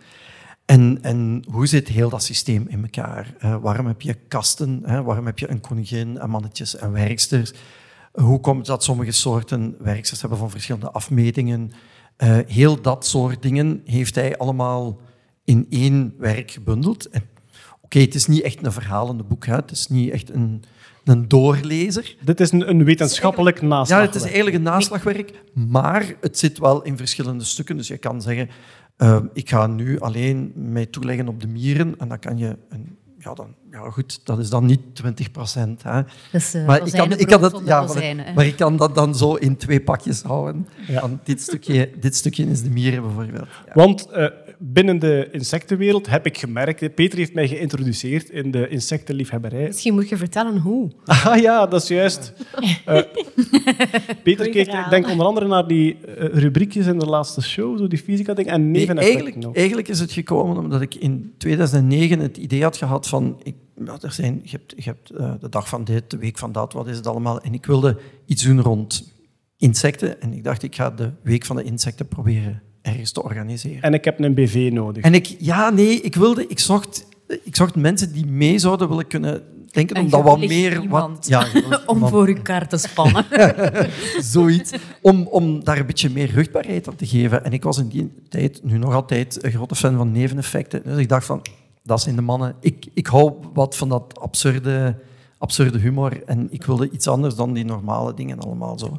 En, 0.69 0.99
en 1.03 1.45
hoe 1.51 1.67
zit 1.67 1.89
heel 1.89 2.09
dat 2.09 2.23
systeem 2.23 2.67
in 2.69 2.83
elkaar? 2.83 3.35
Eh, 3.39 3.57
waarom 3.61 3.87
heb 3.87 4.01
je 4.01 4.15
kasten? 4.15 4.81
Hè? 4.85 5.03
Waarom 5.03 5.27
heb 5.27 5.39
je 5.39 5.51
een 5.51 5.61
koningin 5.61 6.19
en 6.19 6.31
mannetjes 6.31 6.77
en 6.77 6.93
werksters? 6.93 7.53
Hoe 8.13 8.41
komt 8.41 8.59
het 8.59 8.67
dat 8.67 8.85
sommige 8.85 9.13
soorten 9.13 9.75
werksters 9.79 10.21
hebben 10.21 10.39
van 10.39 10.51
verschillende 10.51 10.91
afmetingen? 10.91 11.71
Eh, 12.17 12.39
heel 12.47 12.81
dat 12.83 13.07
soort 13.07 13.43
dingen 13.43 13.81
heeft 13.85 14.15
hij 14.15 14.39
allemaal 14.39 15.01
in 15.45 15.67
één 15.71 16.15
werk 16.19 16.51
gebundeld. 16.51 17.09
Oké, 17.83 17.99
het 17.99 18.15
is 18.15 18.27
niet 18.27 18.43
echt 18.43 18.65
een 18.67 18.73
verhalende 18.73 19.23
boek. 19.23 19.47
Hè? 19.47 19.55
Het 19.55 19.71
is 19.71 19.87
niet 19.87 20.11
echt 20.11 20.31
een, 20.31 20.63
een 21.05 21.29
doorlezer. 21.29 22.17
Dit 22.25 22.41
is 22.41 22.53
een, 22.53 22.69
een 22.69 22.85
wetenschappelijk 22.85 23.61
Ja, 23.61 23.67
naslagwerk. 23.67 24.13
het 24.13 24.23
is 24.23 24.27
eigenlijk 24.29 24.57
een 24.57 24.63
naslagwerk, 24.63 25.43
maar 25.55 26.15
het 26.21 26.39
zit 26.39 26.59
wel 26.59 26.83
in 26.83 26.97
verschillende 26.97 27.45
stukken. 27.45 27.77
Dus 27.77 27.89
je 27.89 27.99
kan 27.99 28.23
zeggen, 28.23 28.49
eh, 28.99 29.19
ik 29.33 29.49
ga 29.49 29.67
nu 29.67 30.01
alleen 30.01 30.53
mij 30.55 30.87
toeleggen 30.87 31.29
op 31.29 31.41
de 31.41 31.49
mieren 31.49 31.95
en 31.99 32.09
dan 32.09 32.19
kan 32.19 32.39
je... 32.39 32.57
Een, 32.69 32.97
ja, 33.19 33.35
dan, 33.35 33.55
ja, 33.71 33.91
goed, 33.91 34.21
dat 34.25 34.39
is 34.39 34.51
dan 34.51 34.67
niet 34.67 34.81
20 34.93 35.31
procent. 35.31 35.83
Hè. 35.83 36.03
Dus, 36.33 36.55
eh, 36.55 36.67
Maar 36.67 36.87
ik 36.87 36.93
kan, 36.93 37.13
ik 37.13 37.27
kan 37.27 37.41
dat, 37.41 37.51
van 37.53 37.65
de 37.65 37.69
ja, 37.69 38.33
maar 38.35 38.47
ik 38.47 38.57
kan 38.57 38.77
dat 38.77 38.95
dan 38.95 39.15
zo 39.15 39.35
in 39.35 39.57
twee 39.57 39.81
pakjes 39.81 40.23
houden. 40.23 40.69
Van 40.87 41.21
dit, 41.25 41.41
stukje, 41.41 41.91
dit 42.01 42.17
stukje 42.17 42.45
is 42.51 42.63
de 42.63 42.71
mieren 42.71 43.03
bijvoorbeeld. 43.03 43.49
Ja. 43.67 43.73
Want 43.75 44.07
eh, 44.07 44.27
binnen 44.59 44.99
de 44.99 45.29
insectenwereld 45.33 46.07
heb 46.07 46.27
ik 46.27 46.39
gemerkt... 46.39 46.95
Peter 46.95 47.19
heeft 47.19 47.35
mij 47.35 47.49
geïntroduceerd 47.49 48.31
in 48.31 48.51
de 48.51 48.69
insectenliefhebberij. 48.69 49.67
Misschien 49.67 49.95
moet 49.95 50.09
je 50.09 50.17
vertellen 50.17 50.59
hoe. 50.59 50.91
Ah 51.29 51.41
ja, 51.41 51.67
dat 51.67 51.83
is 51.83 51.89
juist. 51.89 52.33
Eh, 52.85 53.03
Peter 54.23 54.57
ik 54.57 54.87
denk 54.91 55.09
onder 55.09 55.27
andere 55.27 55.47
naar 55.47 55.67
die 55.67 55.97
eh, 56.05 56.27
rubriekjes 56.27 56.87
in 56.87 56.99
de 56.99 57.07
laatste 57.07 57.43
show, 57.43 57.79
zo 57.79 57.87
die 57.87 57.99
fysica-ding, 57.99 58.49
en 58.49 58.71
Nee, 58.71 58.81
neveneffecten 58.81 59.25
eigenlijk, 59.25 59.57
eigenlijk 59.57 59.89
is 59.89 60.01
het 60.01 60.13
gekomen 60.13 60.57
omdat 60.57 60.81
ik 60.81 60.95
in 60.95 61.35
2009 61.39 62.21
het 62.21 62.37
idee 62.37 62.63
had 62.63 62.77
gehad 62.77 63.09
van... 63.09 63.41
Ik, 63.43 63.55
ja, 63.85 63.99
er 64.01 64.13
zijn, 64.13 64.41
je 64.43 64.51
hebt, 64.51 64.75
je 64.77 64.83
hebt 64.83 65.11
eh, 65.11 65.33
de 65.41 65.49
dag 65.49 65.69
van 65.69 65.85
dit, 65.85 66.11
de 66.11 66.17
week 66.17 66.39
van 66.39 66.53
dat, 66.53 66.73
wat 66.73 66.87
is 66.87 66.97
het 66.97 67.07
allemaal? 67.07 67.41
En 67.41 67.55
ik 67.55 67.67
wilde 67.67 67.97
iets 68.27 68.43
doen 68.43 68.61
rond 68.61 69.13
insecten. 69.57 70.21
En 70.21 70.33
ik 70.33 70.45
dacht, 70.45 70.63
ik 70.63 70.75
ga 70.75 70.91
de 70.91 71.11
week 71.23 71.45
van 71.45 71.57
de 71.57 71.63
insecten 71.63 72.09
proberen 72.09 72.63
ergens 72.83 73.13
te 73.13 73.23
organiseren. 73.23 73.83
En 73.83 73.95
ik 73.95 74.05
heb 74.05 74.21
een 74.21 74.35
BV 74.35 74.71
nodig. 74.73 75.03
En 75.03 75.15
ik, 75.15 75.37
ja, 75.39 75.71
nee, 75.71 76.01
ik 76.01 76.15
wilde, 76.15 76.47
ik 76.47 76.59
zocht, 76.59 77.07
ik 77.43 77.57
zocht 77.57 77.75
mensen 77.75 78.13
die 78.13 78.27
mee 78.27 78.59
zouden 78.59 78.89
willen 78.89 79.07
kunnen 79.07 79.43
denken 79.71 79.97
om 79.97 80.11
dat 80.11 80.23
wat 80.23 80.39
meer... 80.39 80.89
Wat, 80.89 81.27
ja, 81.29 81.47
Om 81.87 81.95
iemand. 81.95 82.13
voor 82.13 82.27
uw 82.27 82.43
kaart 82.43 82.71
te 82.71 82.77
spannen. 82.77 83.25
Zoiets. 84.35 84.73
Om, 85.03 85.27
om 85.27 85.65
daar 85.65 85.79
een 85.79 85.87
beetje 85.87 86.11
meer 86.11 86.31
rugbaarheid 86.31 86.89
aan 86.89 86.97
te 86.97 87.07
geven. 87.07 87.45
En 87.45 87.53
ik 87.53 87.63
was 87.63 87.79
in 87.79 87.89
die 87.89 88.13
tijd, 88.29 88.61
nu 88.63 88.79
nog 88.79 88.95
altijd, 88.95 89.45
een 89.45 89.51
grote 89.51 89.75
fan 89.75 89.97
van 89.97 90.13
neveneffecten. 90.13 90.83
Dus 90.85 90.99
ik 90.99 91.09
dacht 91.09 91.27
van, 91.27 91.43
dat 91.83 92.01
zijn 92.01 92.17
de 92.17 92.23
mannen. 92.23 92.55
Ik, 92.61 92.87
ik 92.95 93.07
hou 93.07 93.33
wat 93.53 93.77
van 93.77 93.89
dat 93.89 94.21
absurde, 94.21 94.97
absurde 95.39 95.79
humor. 95.79 96.23
En 96.25 96.49
ik 96.51 96.65
wilde 96.65 96.91
iets 96.91 97.09
anders 97.09 97.35
dan 97.35 97.53
die 97.53 97.65
normale 97.65 98.15
dingen 98.15 98.39
allemaal 98.39 98.79
zo. 98.79 98.99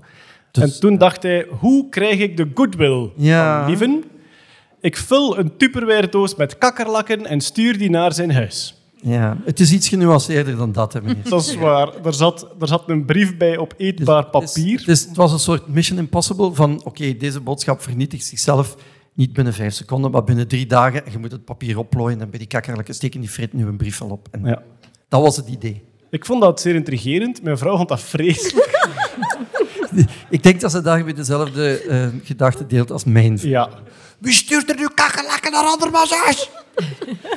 Dus, 0.51 0.63
En 0.73 0.79
toen 0.79 0.97
dacht 0.97 1.23
hij, 1.23 1.47
hoe 1.59 1.89
krijg 1.89 2.19
ik 2.19 2.37
de 2.37 2.47
goodwill 2.53 3.09
Ja. 3.15 3.59
van 3.59 3.67
Lieven? 3.69 4.03
Ik 4.81 4.97
vul 4.97 5.37
een 5.37 5.57
tupperware-doos 5.57 6.35
met 6.35 6.57
kakkerlakken 6.57 7.25
en 7.25 7.41
stuur 7.41 7.77
die 7.77 7.89
naar 7.89 8.13
zijn 8.13 8.31
huis. 8.31 8.73
ja, 9.01 9.37
het 9.45 9.59
is 9.59 9.71
iets 9.71 9.87
genuanceerder 9.89 10.57
dan 10.57 10.71
dat, 10.71 10.93
hè, 10.93 11.01
meneer. 11.01 11.29
Dat 11.29 11.41
is 11.45 11.55
waar. 11.55 12.05
Er 12.05 12.13
zat, 12.13 12.47
er 12.59 12.67
zat 12.67 12.83
een 12.89 13.05
brief 13.05 13.37
bij 13.37 13.57
op 13.57 13.73
eetbaar 13.77 14.25
papier. 14.25 14.77
Dus, 14.77 14.85
dus 14.85 15.05
het 15.05 15.15
was 15.15 15.31
een 15.31 15.39
soort 15.39 15.67
mission 15.67 15.97
impossible 15.99 16.53
van 16.53 16.81
oké, 16.83 17.17
deze 17.17 17.39
boodschap 17.39 17.81
vernietigt 17.81 18.25
zichzelf 18.25 18.75
niet 19.13 19.33
binnen 19.33 19.53
vijf 19.53 19.73
seconden, 19.73 20.11
maar 20.11 20.23
binnen 20.23 20.47
drie 20.47 20.65
dagen. 20.65 21.05
En 21.05 21.11
je 21.11 21.17
moet 21.17 21.31
het 21.31 21.45
papier 21.45 21.77
opplooien 21.77 22.21
en 22.21 22.29
bij 22.29 22.39
die 22.39 22.47
kakkerlakken 22.47 22.93
steken 22.93 23.19
die 23.19 23.29
frit 23.29 23.53
nu 23.53 23.65
een 23.65 23.77
brief 23.77 24.01
al 24.01 24.09
op. 24.09 24.27
En 24.31 24.43
Ja. 24.45 24.61
Dat 25.09 25.21
was 25.21 25.35
het 25.37 25.47
idee. 25.47 25.81
Ik 26.09 26.25
vond 26.25 26.41
dat 26.41 26.61
zeer 26.61 26.75
intrigerend. 26.75 27.43
Mijn 27.43 27.57
vrouw 27.57 27.75
vond 27.77 27.89
dat 27.89 28.01
vreselijk. 28.01 28.87
Ik 30.29 30.43
denk 30.43 30.61
dat 30.61 30.71
ze 30.71 30.81
daarmee 30.81 31.13
dezelfde 31.13 31.79
eh, 31.81 32.07
gedachte 32.23 32.67
deelt 32.67 32.91
als 32.91 33.03
mijn 33.03 33.39
vrouw. 33.39 33.49
Ja. 33.51 33.69
Wie 34.17 34.33
stuurt 34.33 34.69
er 34.69 34.75
nu 34.75 34.87
kakkerlakken 34.95 35.51
naar 35.51 35.63
Andermassage? 35.63 36.47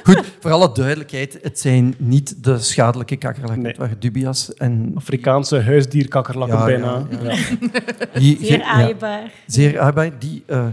Goed, 0.03 0.23
voor 0.41 0.51
alle 0.51 0.73
duidelijkheid, 0.73 1.39
het 1.43 1.59
zijn 1.61 1.95
niet 1.99 2.45
de 2.45 2.59
schadelijke 2.59 3.17
kakkerlakken. 3.17 3.63
Nee. 3.63 3.71
Het 3.71 3.81
waren 3.81 4.01
dubias. 4.01 4.55
En 4.55 4.93
Afrikaanse 4.95 5.61
huisdierkakkerlakken 5.63 6.59
Ja, 6.59 6.65
bijna. 6.65 7.07
ja, 7.23 7.33
Ja. 7.33 8.19
die, 8.21 8.39
Zeer 8.41 8.59
ja, 8.59 8.65
aaibaar. 8.65 9.31
zeer 9.47 9.79
aaibaar, 9.81 10.19
die 10.19 10.43
eh, 10.47 10.67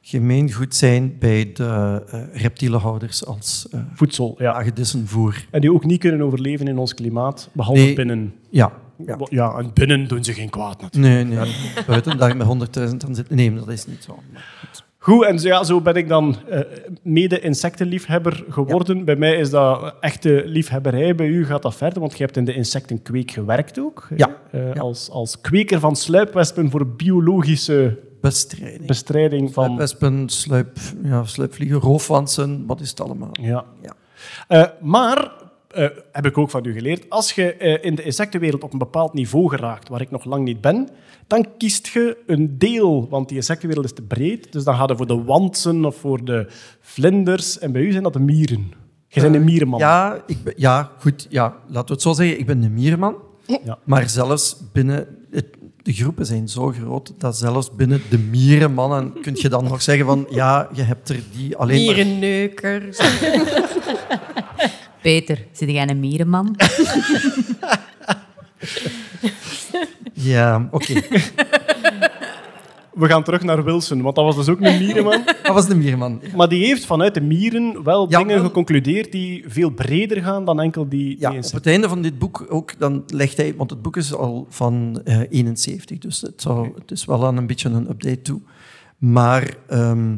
gemeengoed 0.00 0.74
zijn 0.74 1.16
bij 1.18 1.50
de 1.54 2.02
eh 2.10 2.20
reptielenhouders 2.42 3.24
als 3.26 3.66
eh 3.70 3.80
Voedsel, 3.94 4.34
ja. 4.38 4.62
En 5.50 5.60
die 5.60 5.72
ook 5.72 5.84
niet 5.84 6.00
kunnen 6.00 6.22
overleven 6.22 6.68
in 6.68 6.78
ons 6.78 6.94
klimaat, 6.94 7.48
behalve 7.52 7.80
Nee. 7.80 7.94
binnen. 7.94 8.34
Ja, 8.50 8.72
ja. 9.06 9.16
Ja. 9.28 9.58
en 9.58 9.70
binnen 9.74 10.08
doen 10.08 10.24
ze 10.24 10.32
geen 10.32 10.50
kwaad 10.50 10.80
natuurlijk. 10.80 11.28
Nee, 11.28 11.38
nee. 11.38 11.54
Buiten 11.86 12.18
daar 12.18 12.36
met 12.36 12.46
100.000 12.46 12.84
aan 13.06 13.14
zitten. 13.14 13.36
Nee, 13.36 13.54
dat 13.54 13.68
is 13.68 13.86
niet 13.86 14.04
zo. 14.04 14.18
Goed, 15.00 15.24
en 15.24 15.38
zo, 15.38 15.48
ja, 15.48 15.64
zo 15.64 15.80
ben 15.80 15.94
ik 15.94 16.08
dan 16.08 16.36
eh, 16.48 16.60
mede-insectenliefhebber 17.02 18.44
geworden. 18.48 19.04
Bij 19.04 19.16
mij 19.16 19.36
is 19.36 19.50
dat 19.50 19.94
echte 20.00 20.42
liefhebberij. 20.46 21.14
Bij 21.14 21.26
u 21.26 21.44
gaat 21.46 21.62
dat 21.62 21.74
verder, 21.74 22.00
want 22.00 22.16
je 22.18 22.24
hebt 22.24 22.36
in 22.36 22.44
de 22.44 22.54
insectenkweek 22.54 23.30
gewerkt 23.30 23.78
ook. 23.78 24.08
Ja. 24.16 24.36
Eh, 24.50 24.74
Ja. 24.74 24.80
Als, 24.80 25.10
als 25.10 25.40
kweker 25.40 25.80
van 25.80 25.96
sluipwespen 25.96 26.70
voor 26.70 26.86
biologische 26.86 27.98
Bestrijding. 28.20 28.86
bestrijding 28.86 29.52
van... 29.52 29.76
Wespen, 29.76 30.28
sluip, 30.28 30.78
ja, 31.02 31.24
sluipvliegen, 31.24 31.78
roofwansen, 31.80 32.64
wat 32.66 32.80
is 32.80 32.90
het 32.90 33.00
allemaal? 33.00 33.30
Ja. 33.40 33.64
Ja. 33.82 33.92
Eh, 34.48 34.64
maar, 34.80 35.30
eh, 35.68 35.86
heb 36.12 36.26
ik 36.26 36.38
ook 36.38 36.50
van 36.50 36.64
u 36.64 36.72
geleerd, 36.72 37.10
als 37.10 37.32
je 37.32 37.54
eh, 37.54 37.84
in 37.84 37.94
de 37.94 38.02
insectenwereld 38.02 38.62
op 38.62 38.72
een 38.72 38.78
bepaald 38.78 39.14
niveau 39.14 39.48
geraakt, 39.48 39.88
waar 39.88 40.00
ik 40.00 40.10
nog 40.10 40.24
lang 40.24 40.44
niet 40.44 40.60
ben, 40.60 40.88
dan 41.26 41.46
kiest 41.58 41.88
je 41.88 42.16
een 42.26 42.58
deel, 42.58 43.08
want 43.08 43.28
die 43.28 43.36
insectenwereld 43.36 43.86
is 43.86 43.92
te 43.92 44.02
breed. 44.02 44.52
Dus 44.52 44.64
dan 44.64 44.74
ga 44.74 44.84
je 44.86 44.96
voor 44.96 45.06
de 45.06 45.22
wantsen 45.22 45.84
of 45.84 45.96
voor 45.96 46.24
de 46.24 46.46
vlinders. 46.80 47.58
En 47.58 47.72
bij 47.72 47.82
u 47.82 47.90
zijn 47.90 48.02
dat 48.02 48.12
de 48.12 48.20
mieren. 48.20 48.72
Je 49.08 49.20
bent 49.20 49.34
een 49.34 49.44
mierenman. 49.44 49.78
Ja, 49.78 50.22
ik 50.26 50.42
ben, 50.44 50.54
ja, 50.56 50.90
goed. 50.98 51.26
Ja, 51.30 51.56
laten 51.66 51.86
we 51.86 51.92
het 51.92 52.02
zo 52.02 52.12
zeggen. 52.12 52.38
Ik 52.38 52.46
ben 52.46 52.62
een 52.62 52.74
mierenman. 52.74 53.14
Ja. 53.64 53.78
Maar 53.84 54.08
zelfs 54.08 54.56
binnen... 54.72 55.06
Het, 55.30 55.46
de 55.82 55.92
groepen 55.92 56.26
zijn 56.26 56.48
zo 56.48 56.72
groot 56.72 57.12
dat 57.18 57.36
zelfs 57.36 57.74
binnen 57.74 58.02
de 58.10 58.18
mierenmannen 58.18 59.20
kun 59.20 59.36
je 59.36 59.48
dan 59.48 59.64
nog 59.64 59.82
zeggen 59.82 60.06
van 60.06 60.26
ja, 60.30 60.68
je 60.72 60.82
hebt 60.82 61.08
er 61.08 61.20
die 61.36 61.56
alleen 61.56 61.84
maar... 61.84 61.94
Mierenneuker. 61.94 62.82
Peter, 65.08 65.46
zit 65.52 65.70
jij 65.70 65.88
een 65.88 66.00
mierenman? 66.00 66.56
Ja, 70.12 70.68
oké. 70.70 70.94
We 72.92 73.06
gaan 73.06 73.22
terug 73.22 73.42
naar 73.42 73.64
Wilson, 73.64 74.02
want 74.02 74.16
dat 74.16 74.24
was 74.24 74.36
dus 74.36 74.48
ook 74.48 74.60
een 74.60 74.78
mierenman. 74.78 75.22
Dat 75.42 75.54
was 75.54 75.66
de 75.66 75.74
Mierman. 75.74 76.20
Maar 76.36 76.48
die 76.48 76.64
heeft 76.66 76.84
vanuit 76.86 77.14
de 77.14 77.20
mieren 77.20 77.84
wel 77.84 78.06
Ja, 78.10 78.18
dingen 78.18 78.34
wel. 78.36 78.44
geconcludeerd 78.44 79.12
die 79.12 79.44
veel 79.46 79.70
breder 79.70 80.22
gaan 80.22 80.44
dan 80.44 80.60
enkel 80.60 80.88
die, 80.88 81.04
die 81.08 81.16
Ja, 81.18 81.30
op 81.36 81.52
het 81.52 81.66
einde 81.66 81.88
van 81.88 82.02
dit 82.02 82.18
boek 82.18 82.46
ook, 82.48 82.78
dan 82.78 83.02
legt 83.06 83.36
hij, 83.36 83.54
want 83.56 83.70
het 83.70 83.82
boek 83.82 83.96
is 83.96 84.14
al 84.14 84.46
van 84.48 85.00
eh 85.04 85.20
71, 85.30 85.98
dus 85.98 86.20
het, 86.20 86.42
zou, 86.42 86.72
het 86.78 86.90
is 86.90 87.04
wel 87.04 87.26
aan 87.26 87.36
een 87.36 87.46
beetje 87.46 87.68
een 87.68 87.90
update 87.90 88.22
toe. 88.22 88.40
Maar 88.98 89.54
ehm, 89.68 90.16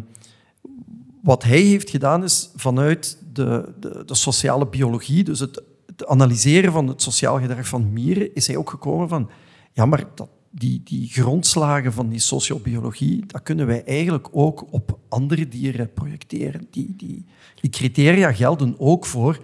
wat 1.22 1.42
hij 1.42 1.60
heeft 1.60 1.90
gedaan 1.90 2.24
is 2.24 2.50
vanuit 2.56 3.18
de, 3.32 3.72
de, 3.80 4.02
de 4.06 4.14
sociale 4.14 4.66
biologie, 4.66 5.24
dus 5.24 5.40
het, 5.40 5.62
het 5.86 6.06
analyseren 6.06 6.72
van 6.72 6.88
het 6.88 7.02
sociaal 7.02 7.40
gedrag 7.40 7.68
van 7.68 7.92
mieren, 7.92 8.34
is 8.34 8.46
hij 8.46 8.56
ook 8.56 8.70
gekomen 8.70 9.08
van, 9.08 9.30
ja, 9.72 9.86
maar 9.86 10.04
dat, 10.14 10.28
die, 10.50 10.80
die 10.84 11.08
grondslagen 11.08 11.92
van 11.92 12.08
die 12.08 12.18
sociobiologie, 12.18 13.26
dat 13.26 13.42
kunnen 13.42 13.66
wij 13.66 13.84
eigenlijk 13.84 14.28
ook 14.32 14.66
op 14.70 14.98
andere 15.08 15.48
dieren 15.48 15.92
projecteren. 15.92 16.66
Die, 16.70 16.94
die, 16.96 17.24
die 17.60 17.70
criteria 17.70 18.32
gelden 18.32 18.74
ook 18.78 19.06
voor 19.06 19.40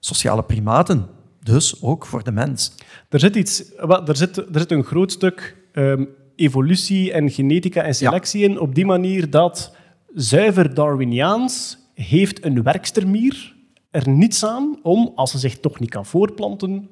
sociale 0.00 0.42
primaten, 0.42 1.06
dus 1.42 1.82
ook 1.82 2.06
voor 2.06 2.24
de 2.24 2.32
mens. 2.32 2.72
Er 3.08 3.20
zit, 3.20 3.36
iets, 3.36 3.64
er 4.06 4.16
zit, 4.16 4.36
er 4.36 4.60
zit 4.60 4.70
een 4.70 4.84
groot 4.84 5.12
stuk 5.12 5.56
ehm, 5.72 6.04
evolutie 6.36 7.12
en 7.12 7.30
genetica 7.30 7.82
en 7.82 7.94
selectie 7.94 8.42
in, 8.42 8.60
op 8.60 8.74
die 8.74 8.86
manier 8.86 9.30
dat 9.30 9.74
zuiver 10.14 10.74
Darwiniaans 10.74 11.78
heeft 11.94 12.44
een 12.44 12.62
werkstermier 12.62 13.58
er 13.90 14.08
niets 14.08 14.44
aan 14.44 14.78
om, 14.82 15.12
als 15.14 15.30
ze 15.30 15.38
zich 15.38 15.60
toch 15.60 15.80
niet 15.80 15.90
kan 15.90 16.06
voortplanten, 16.06 16.88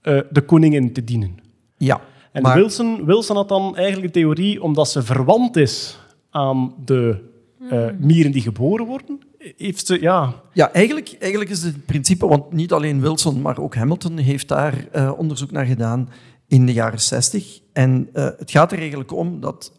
eh, 0.00 0.20
de 0.30 0.40
koningin 0.40 0.92
te 0.92 1.04
dienen. 1.04 1.36
Ja, 1.76 2.00
En 2.32 2.42
maar 2.42 2.56
Wilson, 2.56 3.04
Wilson 3.04 3.36
had 3.36 3.48
dan 3.48 3.76
eigenlijk 3.76 4.14
de 4.14 4.20
theorie, 4.20 4.62
omdat 4.62 4.88
ze 4.88 5.02
verwant 5.02 5.56
is 5.56 5.98
aan 6.30 6.74
de 6.84 7.26
eh, 7.70 7.86
mieren 7.98 8.32
die 8.32 8.42
geboren 8.42 8.86
worden, 8.86 9.18
heeft 9.38 9.86
ze, 9.86 10.00
ja, 10.00 10.34
Ja, 10.52 10.72
eigenlijk, 10.72 11.16
eigenlijk 11.18 11.50
is 11.50 11.62
het 11.62 11.86
principe, 11.86 12.26
want 12.26 12.52
niet 12.52 12.72
alleen 12.72 13.00
Wilson, 13.00 13.40
maar 13.40 13.58
ook 13.58 13.74
Hamilton 13.74 14.16
heeft 14.16 14.48
daar 14.48 14.86
eh, 14.92 15.12
onderzoek 15.16 15.50
naar 15.50 15.66
gedaan 15.66 16.08
in 16.46 16.66
de 16.66 16.72
jaren 16.72 17.00
60. 17.00 17.60
En 17.72 18.08
eh, 18.12 18.24
het 18.38 18.50
gaat 18.50 18.72
er 18.72 18.78
eigenlijk 18.78 19.12
om 19.12 19.40
dat 19.40 19.72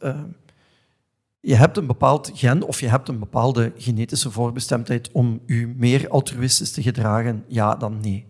je 1.41 1.55
hebt 1.55 1.77
een 1.77 1.87
bepaald 1.87 2.31
gen 2.33 2.63
of 2.63 2.79
je 2.79 2.87
hebt 2.87 3.07
een 3.09 3.19
bepaalde 3.19 3.71
genetische 3.77 4.31
voorbestemdheid 4.31 5.11
om 5.11 5.41
je 5.45 5.73
meer 5.77 6.09
altruïstisch 6.09 6.71
te 6.71 6.81
gedragen, 6.81 7.43
ja 7.47 7.75
dan 7.75 7.99
nee. 7.99 8.25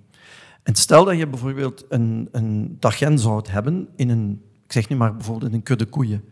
En 0.63 0.75
stel 0.75 1.05
dat 1.05 1.17
je 1.17 1.27
bijvoorbeeld 1.27 1.85
een, 1.89 2.29
een, 2.31 2.77
dat 2.79 2.93
gen 2.93 3.19
zou 3.19 3.43
hebben 3.49 3.89
in 3.95 4.09
een, 4.09 4.41
ik 4.65 4.71
zeg 4.71 4.89
nu 4.89 4.95
maar 4.95 5.15
bijvoorbeeld 5.15 5.51
in 5.51 5.57
een 5.57 5.63
kudde 5.63 5.85
koeien. 5.85 6.23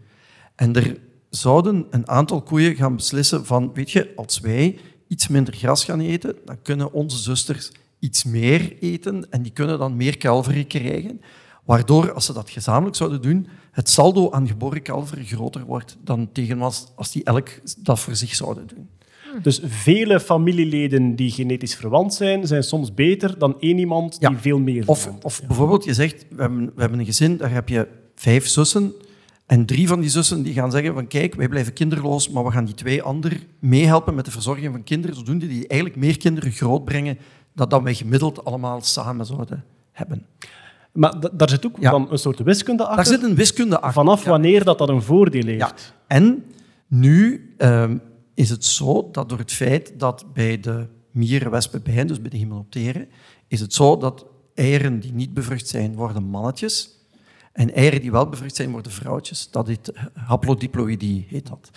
En 0.55 0.75
er 0.75 0.99
zouden 1.29 1.87
een 1.89 2.09
aantal 2.09 2.41
koeien 2.41 2.75
gaan 2.75 2.95
beslissen 2.95 3.45
van, 3.45 3.73
weet 3.73 3.91
je, 3.91 4.13
als 4.15 4.39
wij 4.39 4.79
iets 5.07 5.27
minder 5.27 5.53
gras 5.53 5.83
gaan 5.83 5.99
eten, 5.99 6.35
dan 6.45 6.61
kunnen 6.61 6.93
onze 6.93 7.17
zusters 7.17 7.71
iets 7.99 8.23
meer 8.23 8.77
eten 8.79 9.29
en 9.29 9.41
die 9.41 9.51
kunnen 9.51 9.79
dan 9.79 9.95
meer 9.95 10.17
kalveren 10.17 10.67
krijgen. 10.67 11.21
Waardoor, 11.65 12.13
als 12.13 12.25
ze 12.25 12.33
dat 12.33 12.49
gezamenlijk 12.49 12.95
zouden 12.95 13.21
doen, 13.21 13.47
het 13.77 13.89
saldo 13.89 14.31
aan 14.31 14.47
geboren 14.47 14.81
kalveren 14.81 15.25
groter 15.25 15.65
wordt 15.65 15.97
dan 16.03 16.29
tegen 16.31 16.61
als, 16.61 16.91
als 16.95 17.11
die 17.11 17.23
elk 17.23 17.49
dat 17.77 17.99
voor 17.99 18.15
zich 18.15 18.35
zouden 18.35 18.67
doen. 18.67 18.89
Dus 19.41 19.61
vele 19.63 20.19
familieleden 20.19 21.15
die 21.15 21.31
genetisch 21.31 21.75
verwant 21.75 22.13
zijn, 22.13 22.47
zijn 22.47 22.63
soms 22.63 22.93
beter 22.93 23.37
dan 23.37 23.55
één 23.59 23.77
iemand 23.77 24.19
die 24.19 24.29
Ja. 24.29 24.37
veel 24.39 24.59
meer 24.59 24.83
Of, 24.85 24.99
verwant 24.99 25.25
is. 25.25 25.39
of 25.39 25.47
bijvoorbeeld, 25.47 25.83
je 25.83 25.93
zegt, 25.93 26.25
we 26.29 26.41
hebben, 26.41 26.65
we 26.75 26.81
hebben 26.81 26.99
een 26.99 27.05
gezin, 27.05 27.37
daar 27.37 27.51
heb 27.51 27.69
je 27.69 27.87
vijf 28.15 28.47
zussen. 28.47 28.93
En 29.45 29.65
drie 29.65 29.87
van 29.87 29.99
die 29.99 30.09
zussen 30.09 30.43
die 30.43 30.53
gaan 30.53 30.71
zeggen 30.71 30.93
van 30.93 31.07
kijk, 31.07 31.35
wij 31.35 31.47
blijven 31.47 31.73
kinderloos, 31.73 32.29
maar 32.29 32.43
we 32.43 32.51
gaan 32.51 32.65
die 32.65 32.75
twee 32.75 33.01
anderen 33.01 33.39
meehelpen 33.59 34.15
met 34.15 34.25
de 34.25 34.31
verzorging 34.31 34.71
van 34.71 34.83
kinderen, 34.83 35.15
zodoende 35.15 35.47
die 35.47 35.67
eigenlijk 35.67 35.99
meer 35.99 36.17
kinderen 36.17 36.51
grootbrengen 36.51 37.17
dan 37.53 37.69
dat 37.69 37.81
wij 37.81 37.93
gemiddeld 37.93 38.45
allemaal 38.45 38.81
samen 38.81 39.25
zouden 39.25 39.63
hebben. 39.91 40.25
Maar 40.97 41.19
da- 41.19 41.29
daar 41.33 41.49
zit 41.49 41.65
ook 41.65 41.77
Ja. 41.79 41.91
dan 41.91 42.11
een 42.11 42.17
soort 42.19 42.39
wiskunde 42.39 42.83
achter. 42.83 42.95
Daar 42.95 43.05
zit 43.19 43.23
een 43.29 43.35
wiskunde 43.35 43.75
achter. 43.79 43.93
Vanaf 44.03 44.23
Ja. 44.23 44.29
wanneer 44.29 44.63
dat, 44.63 44.77
dat 44.77 44.89
een 44.89 45.01
voordeel 45.01 45.45
heeft. 45.45 45.59
Ja. 45.59 45.71
En 46.07 46.43
nu 46.87 47.53
ehm, 47.57 47.97
is 48.33 48.49
het 48.49 48.65
zo 48.65 49.09
dat 49.11 49.29
door 49.29 49.37
het 49.37 49.51
feit 49.51 49.93
dat 49.97 50.25
bij 50.33 50.59
de 50.59 50.87
mieren, 51.11 51.51
wespen, 51.51 51.81
bijen, 51.83 52.07
dus 52.07 52.21
bij 52.21 52.29
de 52.29 52.37
hymenopteren, 52.37 53.07
is 53.47 53.59
het 53.59 53.73
zo 53.73 53.97
dat 53.97 54.25
eieren 54.53 54.99
die 54.99 55.13
niet 55.13 55.33
bevrucht 55.33 55.67
zijn, 55.67 55.95
worden 55.95 56.23
mannetjes. 56.23 56.89
En 57.53 57.73
eieren 57.73 58.01
die 58.01 58.11
wel 58.11 58.29
bevrucht 58.29 58.55
zijn, 58.55 58.71
worden 58.71 58.91
vrouwtjes. 58.91 59.51
Dat 59.51 59.67
heet 59.67 59.91
eh, 59.91 60.03
haplodiploïdie, 60.13 61.25
heet 61.29 61.47
dat. 61.47 61.69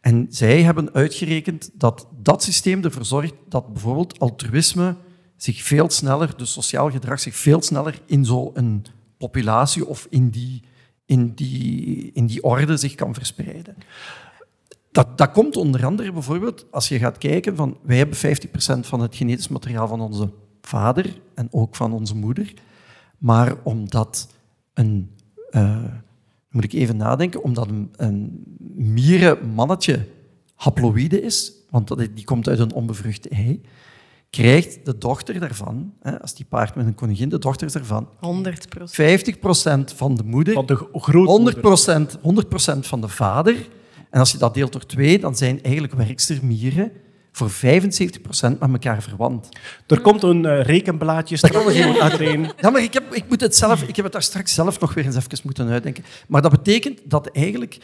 En 0.00 0.26
zij 0.30 0.62
hebben 0.62 0.92
uitgerekend 0.92 1.70
dat 1.74 2.06
dat 2.22 2.42
systeem 2.42 2.84
ervoor 2.84 3.04
zorgt 3.04 3.34
dat 3.48 3.72
bijvoorbeeld 3.72 4.18
altruïsme 4.18 4.94
zich 5.38 5.62
veel 5.62 5.90
sneller, 5.90 6.36
dus 6.36 6.52
sociaal 6.52 6.90
gedrag 6.90 7.20
zich 7.20 7.36
veel 7.36 7.62
sneller 7.62 8.00
in 8.06 8.24
zo'n 8.24 8.84
populatie 9.16 9.86
of 9.86 10.06
in 10.10 10.30
die, 10.30 10.62
in, 11.04 11.34
die, 11.34 12.10
in 12.12 12.26
die 12.26 12.42
orde 12.42 12.76
zich 12.76 12.94
kan 12.94 13.14
verspreiden. 13.14 13.76
Dat, 14.90 15.18
dat 15.18 15.30
komt 15.30 15.56
onder 15.56 15.84
andere 15.84 16.12
bijvoorbeeld 16.12 16.66
als 16.70 16.88
je 16.88 16.98
gaat 16.98 17.18
kijken 17.18 17.56
van 17.56 17.78
wij 17.82 17.96
hebben 17.96 18.16
50% 18.16 18.20
van 18.80 19.00
het 19.00 19.16
genetisch 19.16 19.48
materiaal 19.48 19.88
van 19.88 20.00
onze 20.00 20.30
vader 20.60 21.20
en 21.34 21.48
ook 21.50 21.76
van 21.76 21.92
onze 21.92 22.16
moeder. 22.16 22.54
Maar 23.18 23.54
omdat 23.62 24.28
een, 24.74 25.10
eh, 25.50 25.84
moet 26.50 26.64
ik 26.64 26.72
even 26.72 26.96
nadenken, 26.96 27.42
omdat 27.42 27.68
een, 27.68 27.88
een 27.96 28.44
mierenmannetje 28.74 30.06
haploïde 30.54 31.22
is, 31.22 31.52
want 31.70 31.96
die 32.14 32.24
komt 32.24 32.48
uit 32.48 32.58
een 32.58 32.72
onbevrucht 32.72 33.28
ei, 33.28 33.60
krijgt 34.30 34.84
de 34.84 34.98
dochter 34.98 35.40
daarvan, 35.40 35.92
hè, 36.00 36.20
als 36.20 36.34
die 36.34 36.46
paart 36.48 36.74
met 36.74 36.86
een 36.86 36.94
koningin, 36.94 37.28
de 37.28 37.38
dochter 37.38 37.72
daarvan, 37.72 38.08
100 38.20 38.68
procent. 38.68 39.34
50% 39.92 39.96
van 39.96 40.14
de 40.14 40.22
moeder 40.24 40.54
Van 40.54 40.66
de 40.66 40.88
grootmoeder. 40.92 41.54
100%, 42.16 42.20
100 42.20 42.86
van 42.86 43.00
de 43.00 43.08
vader. 43.08 43.68
En 44.10 44.20
als 44.20 44.32
je 44.32 44.38
dat 44.38 44.54
deelt 44.54 44.72
door 44.72 44.86
twee, 44.86 45.18
dan 45.18 45.36
zijn 45.36 45.62
eigenlijk 45.62 45.94
werkstermieren 45.94 46.92
voor 47.32 47.50
75% 47.50 48.58
met 48.58 48.70
elkaar 48.72 49.02
verwant. 49.02 49.48
Er 49.86 50.00
komt 50.00 50.22
een 50.22 50.44
eh, 50.44 50.62
rekenblaadje 50.62 51.36
straks 51.36 51.56
er 51.56 51.76
iedereen. 51.76 52.52
Ja, 52.60 52.70
maar 52.70 52.82
ik 52.82 52.92
heb, 52.92 53.14
ik, 53.14 53.24
moet 53.28 53.40
het 53.40 53.56
zelf, 53.56 53.82
ik 53.82 53.96
heb 53.96 54.04
het 54.04 54.12
daar 54.12 54.22
straks 54.22 54.54
zelf 54.54 54.80
nog 54.80 54.94
weer 54.94 55.04
eens 55.04 55.16
even 55.16 55.38
moeten 55.42 55.68
uitdenken. 55.68 56.04
Maar 56.28 56.42
dat 56.42 56.50
betekent 56.50 57.00
dat 57.04 57.30
eigenlijk 57.30 57.78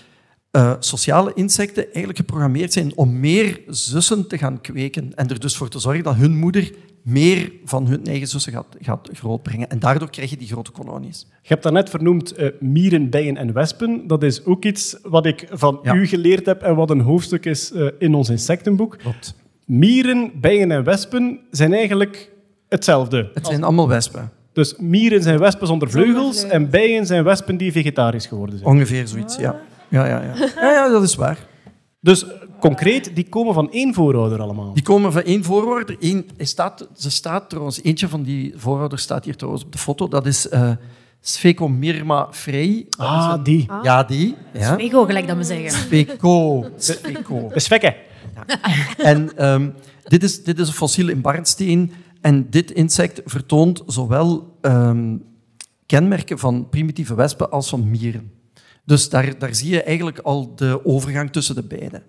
eh, 0.55 0.73
sociale 0.79 1.33
insecten 1.35 1.85
eigenlijk 1.85 2.17
geprogrammeerd 2.19 2.73
zijn 2.73 2.93
om 2.97 3.21
meer 3.21 3.61
zussen 3.69 4.29
te 4.29 4.39
gaan 4.39 4.61
kweken 4.61 5.13
en 5.15 5.29
er 5.29 5.41
dus 5.41 5.57
voor 5.57 5.69
te 5.69 5.79
zorgen 5.79 6.05
dat 6.05 6.15
hun 6.15 6.37
moeder 6.37 6.71
meer 7.03 7.53
van 7.65 7.87
hun 7.87 8.07
eigen 8.07 8.29
zussen 8.29 8.53
gaat, 8.53 8.67
gaat 8.81 9.09
grootbrengen. 9.13 9.69
En 9.71 9.79
daardoor 9.79 10.11
krijg 10.11 10.31
je 10.31 10.37
die 10.37 10.49
grote 10.49 10.71
kolonies. 10.71 11.27
Je 11.43 11.49
hebt 11.49 11.63
daarnet 11.63 11.91
vernoemd 11.91 12.33
eh, 12.33 12.49
mieren, 12.61 13.11
bijen 13.11 13.37
en 13.37 13.53
wespen. 13.53 14.07
Dat 14.07 14.23
is 14.23 14.45
ook 14.45 14.65
iets 14.65 14.97
wat 15.03 15.27
ik 15.27 15.47
van 15.51 15.79
Ja. 15.83 15.95
u 15.95 16.07
geleerd 16.07 16.47
heb 16.47 16.63
en 16.63 16.75
wat 16.75 16.91
een 16.91 17.01
hoofdstuk 17.01 17.45
is 17.47 17.73
eh, 17.73 17.87
in 17.99 18.15
ons 18.15 18.29
insectenboek. 18.29 18.99
Klopt. 18.99 19.35
Mieren, 19.67 20.31
bijen 20.41 20.71
en 20.71 20.85
wespen 20.85 21.41
zijn 21.51 21.73
eigenlijk 21.73 22.31
hetzelfde. 22.69 23.31
Het 23.35 23.47
zijn 23.47 23.63
allemaal 23.63 23.89
wespen. 23.89 24.31
Dus 24.53 24.77
mieren 24.77 25.23
zijn 25.23 25.39
wespen 25.39 25.67
zonder 25.67 25.91
Zonder 25.91 26.09
vleugels 26.11 26.37
vleugels. 26.39 26.63
en 26.65 26.71
bijen 26.71 27.07
zijn 27.07 27.25
wespen 27.25 27.57
die 27.57 27.73
vegetarisch 27.73 28.27
geworden 28.27 28.59
zijn. 28.59 28.71
Ongeveer 28.71 29.07
zoiets, 29.09 29.37
ja. 29.37 29.61
Ja, 29.95 30.07
ja, 30.07 30.23
ja. 30.23 30.35
ja, 30.61 30.73
ja 30.73 30.89
dat 30.89 31.03
is 31.03 31.15
waar. 31.15 31.47
Dus 32.01 32.25
eh, 32.25 32.31
concreet, 32.61 33.11
die 33.15 33.29
komen 33.29 33.55
van 33.55 33.71
één 33.73 33.95
voorouder 33.95 34.41
allemaal. 34.41 34.73
Die 34.75 34.83
komen 34.83 35.13
van 35.13 35.23
één 35.23 35.45
voorouder. 35.45 35.97
Eén, 36.01 36.27
hij 36.37 36.47
staat, 36.47 36.89
ze 36.97 37.11
staat 37.11 37.49
trouwens, 37.49 37.83
eentje 37.83 38.09
van 38.09 38.23
die 38.23 38.53
voorouders 38.57 39.03
staat 39.03 39.25
hier 39.25 39.37
trouwens 39.37 39.65
op 39.65 39.73
de 39.73 39.79
foto. 39.79 40.09
Dat 40.09 40.27
is 40.27 40.49
eh 40.49 40.71
Sphecomyrma 41.21 42.29
frey. 42.31 42.87
Dat 42.89 43.07
is 43.07 43.13
Ah, 43.13 43.33
een- 43.37 43.43
die. 43.43 43.67
Ja, 43.83 44.03
die. 44.03 44.35
Ja. 44.53 44.77
Ego, 44.77 45.05
gelijk 45.05 45.27
dat 45.27 45.37
we 45.37 45.43
zeggen. 45.43 45.71
Spheco. 45.71 46.65
Spheco. 46.77 47.49
De 47.55 47.61
svekke. 47.61 47.97
En 48.97 49.37
ehm, 49.37 49.71
dit, 50.05 50.23
is, 50.23 50.43
dit 50.45 50.59
is 50.59 50.69
een 50.69 50.75
fossiel 50.75 51.09
in 51.09 51.21
Barnsteen. 51.21 51.93
En 52.21 52.47
dit 52.51 52.71
insect 52.71 53.21
vertoont 53.25 53.83
zowel 53.87 54.57
ehm, 54.61 55.17
kenmerken 55.87 56.39
van 56.39 56.69
primitieve 56.69 57.15
wespen 57.15 57.51
als 57.51 57.69
van 57.69 57.91
mieren. 57.91 58.31
Dus 58.85 59.09
daar, 59.09 59.39
daar 59.39 59.55
zie 59.55 59.71
je 59.71 59.83
eigenlijk 59.83 60.19
al 60.19 60.53
de 60.55 60.81
overgang 60.85 61.31
tussen 61.33 61.55
de 61.55 61.63
beide. 61.63 62.03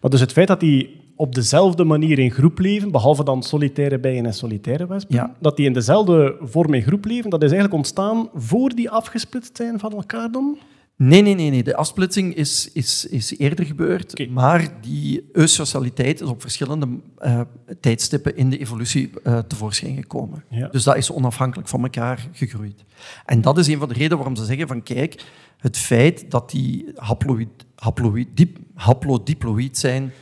Maar 0.00 0.10
dus 0.10 0.20
het 0.20 0.32
feit 0.32 0.48
dat 0.48 0.60
die 0.60 1.00
op 1.16 1.34
dezelfde 1.34 1.84
manier 1.84 2.18
in 2.18 2.30
groep 2.30 2.58
leven, 2.58 2.90
behalve 2.90 3.24
dan 3.24 3.42
solitaire 3.42 3.98
bijen 3.98 4.26
en 4.26 4.34
solitaire 4.34 4.86
wespen, 4.86 5.14
Ja. 5.14 5.36
dat 5.40 5.56
die 5.56 5.66
in 5.66 5.72
dezelfde 5.72 6.36
vorm 6.40 6.74
in 6.74 6.82
groep 6.82 7.04
leven, 7.04 7.30
dat 7.30 7.42
is 7.42 7.50
eigenlijk 7.50 7.78
ontstaan 7.78 8.28
voor 8.34 8.68
die 8.74 8.90
afgesplitst 8.90 9.56
zijn 9.56 9.78
van 9.78 9.92
elkaar 9.92 10.30
dan? 10.30 10.58
Nee, 10.98 11.22
nee, 11.22 11.34
nee, 11.34 11.50
nee. 11.50 11.62
De 11.62 11.76
afsplitsing 11.76 12.34
is, 12.34 12.70
is, 12.72 13.06
is 13.06 13.38
eerder 13.38 13.64
gebeurd, 13.66 14.28
maar 14.30 14.80
die 14.80 15.28
eusocialiteit 15.32 16.20
is 16.20 16.28
op 16.28 16.40
verschillende 16.40 16.88
eh, 17.18 17.40
tijdstippen 17.80 18.36
in 18.36 18.50
de 18.50 18.58
evolutie 18.58 19.10
eh, 19.22 19.38
tevoorschijn 19.38 19.96
gekomen. 19.96 20.44
Ja. 20.50 20.68
Dus 20.68 20.82
dat 20.82 20.96
is 20.96 21.10
onafhankelijk 21.10 21.68
van 21.68 21.82
elkaar 21.82 22.28
gegroeid. 22.32 22.84
En 23.24 23.40
dat 23.40 23.58
is 23.58 23.66
een 23.66 23.78
van 23.78 23.88
de 23.88 23.94
redenen 23.94 24.16
waarom 24.16 24.36
ze 24.36 24.44
zeggen 24.44 24.68
van 24.68 24.82
kijk, 24.82 25.22
het 25.58 25.76
feit 25.76 26.30
dat 26.30 26.50
die 26.50 26.86
haploïd, 26.96 27.48
haploïd, 27.74 28.28
dip- 28.34 28.58
haplodiploïd 28.74 29.78
zijn, 29.78 30.12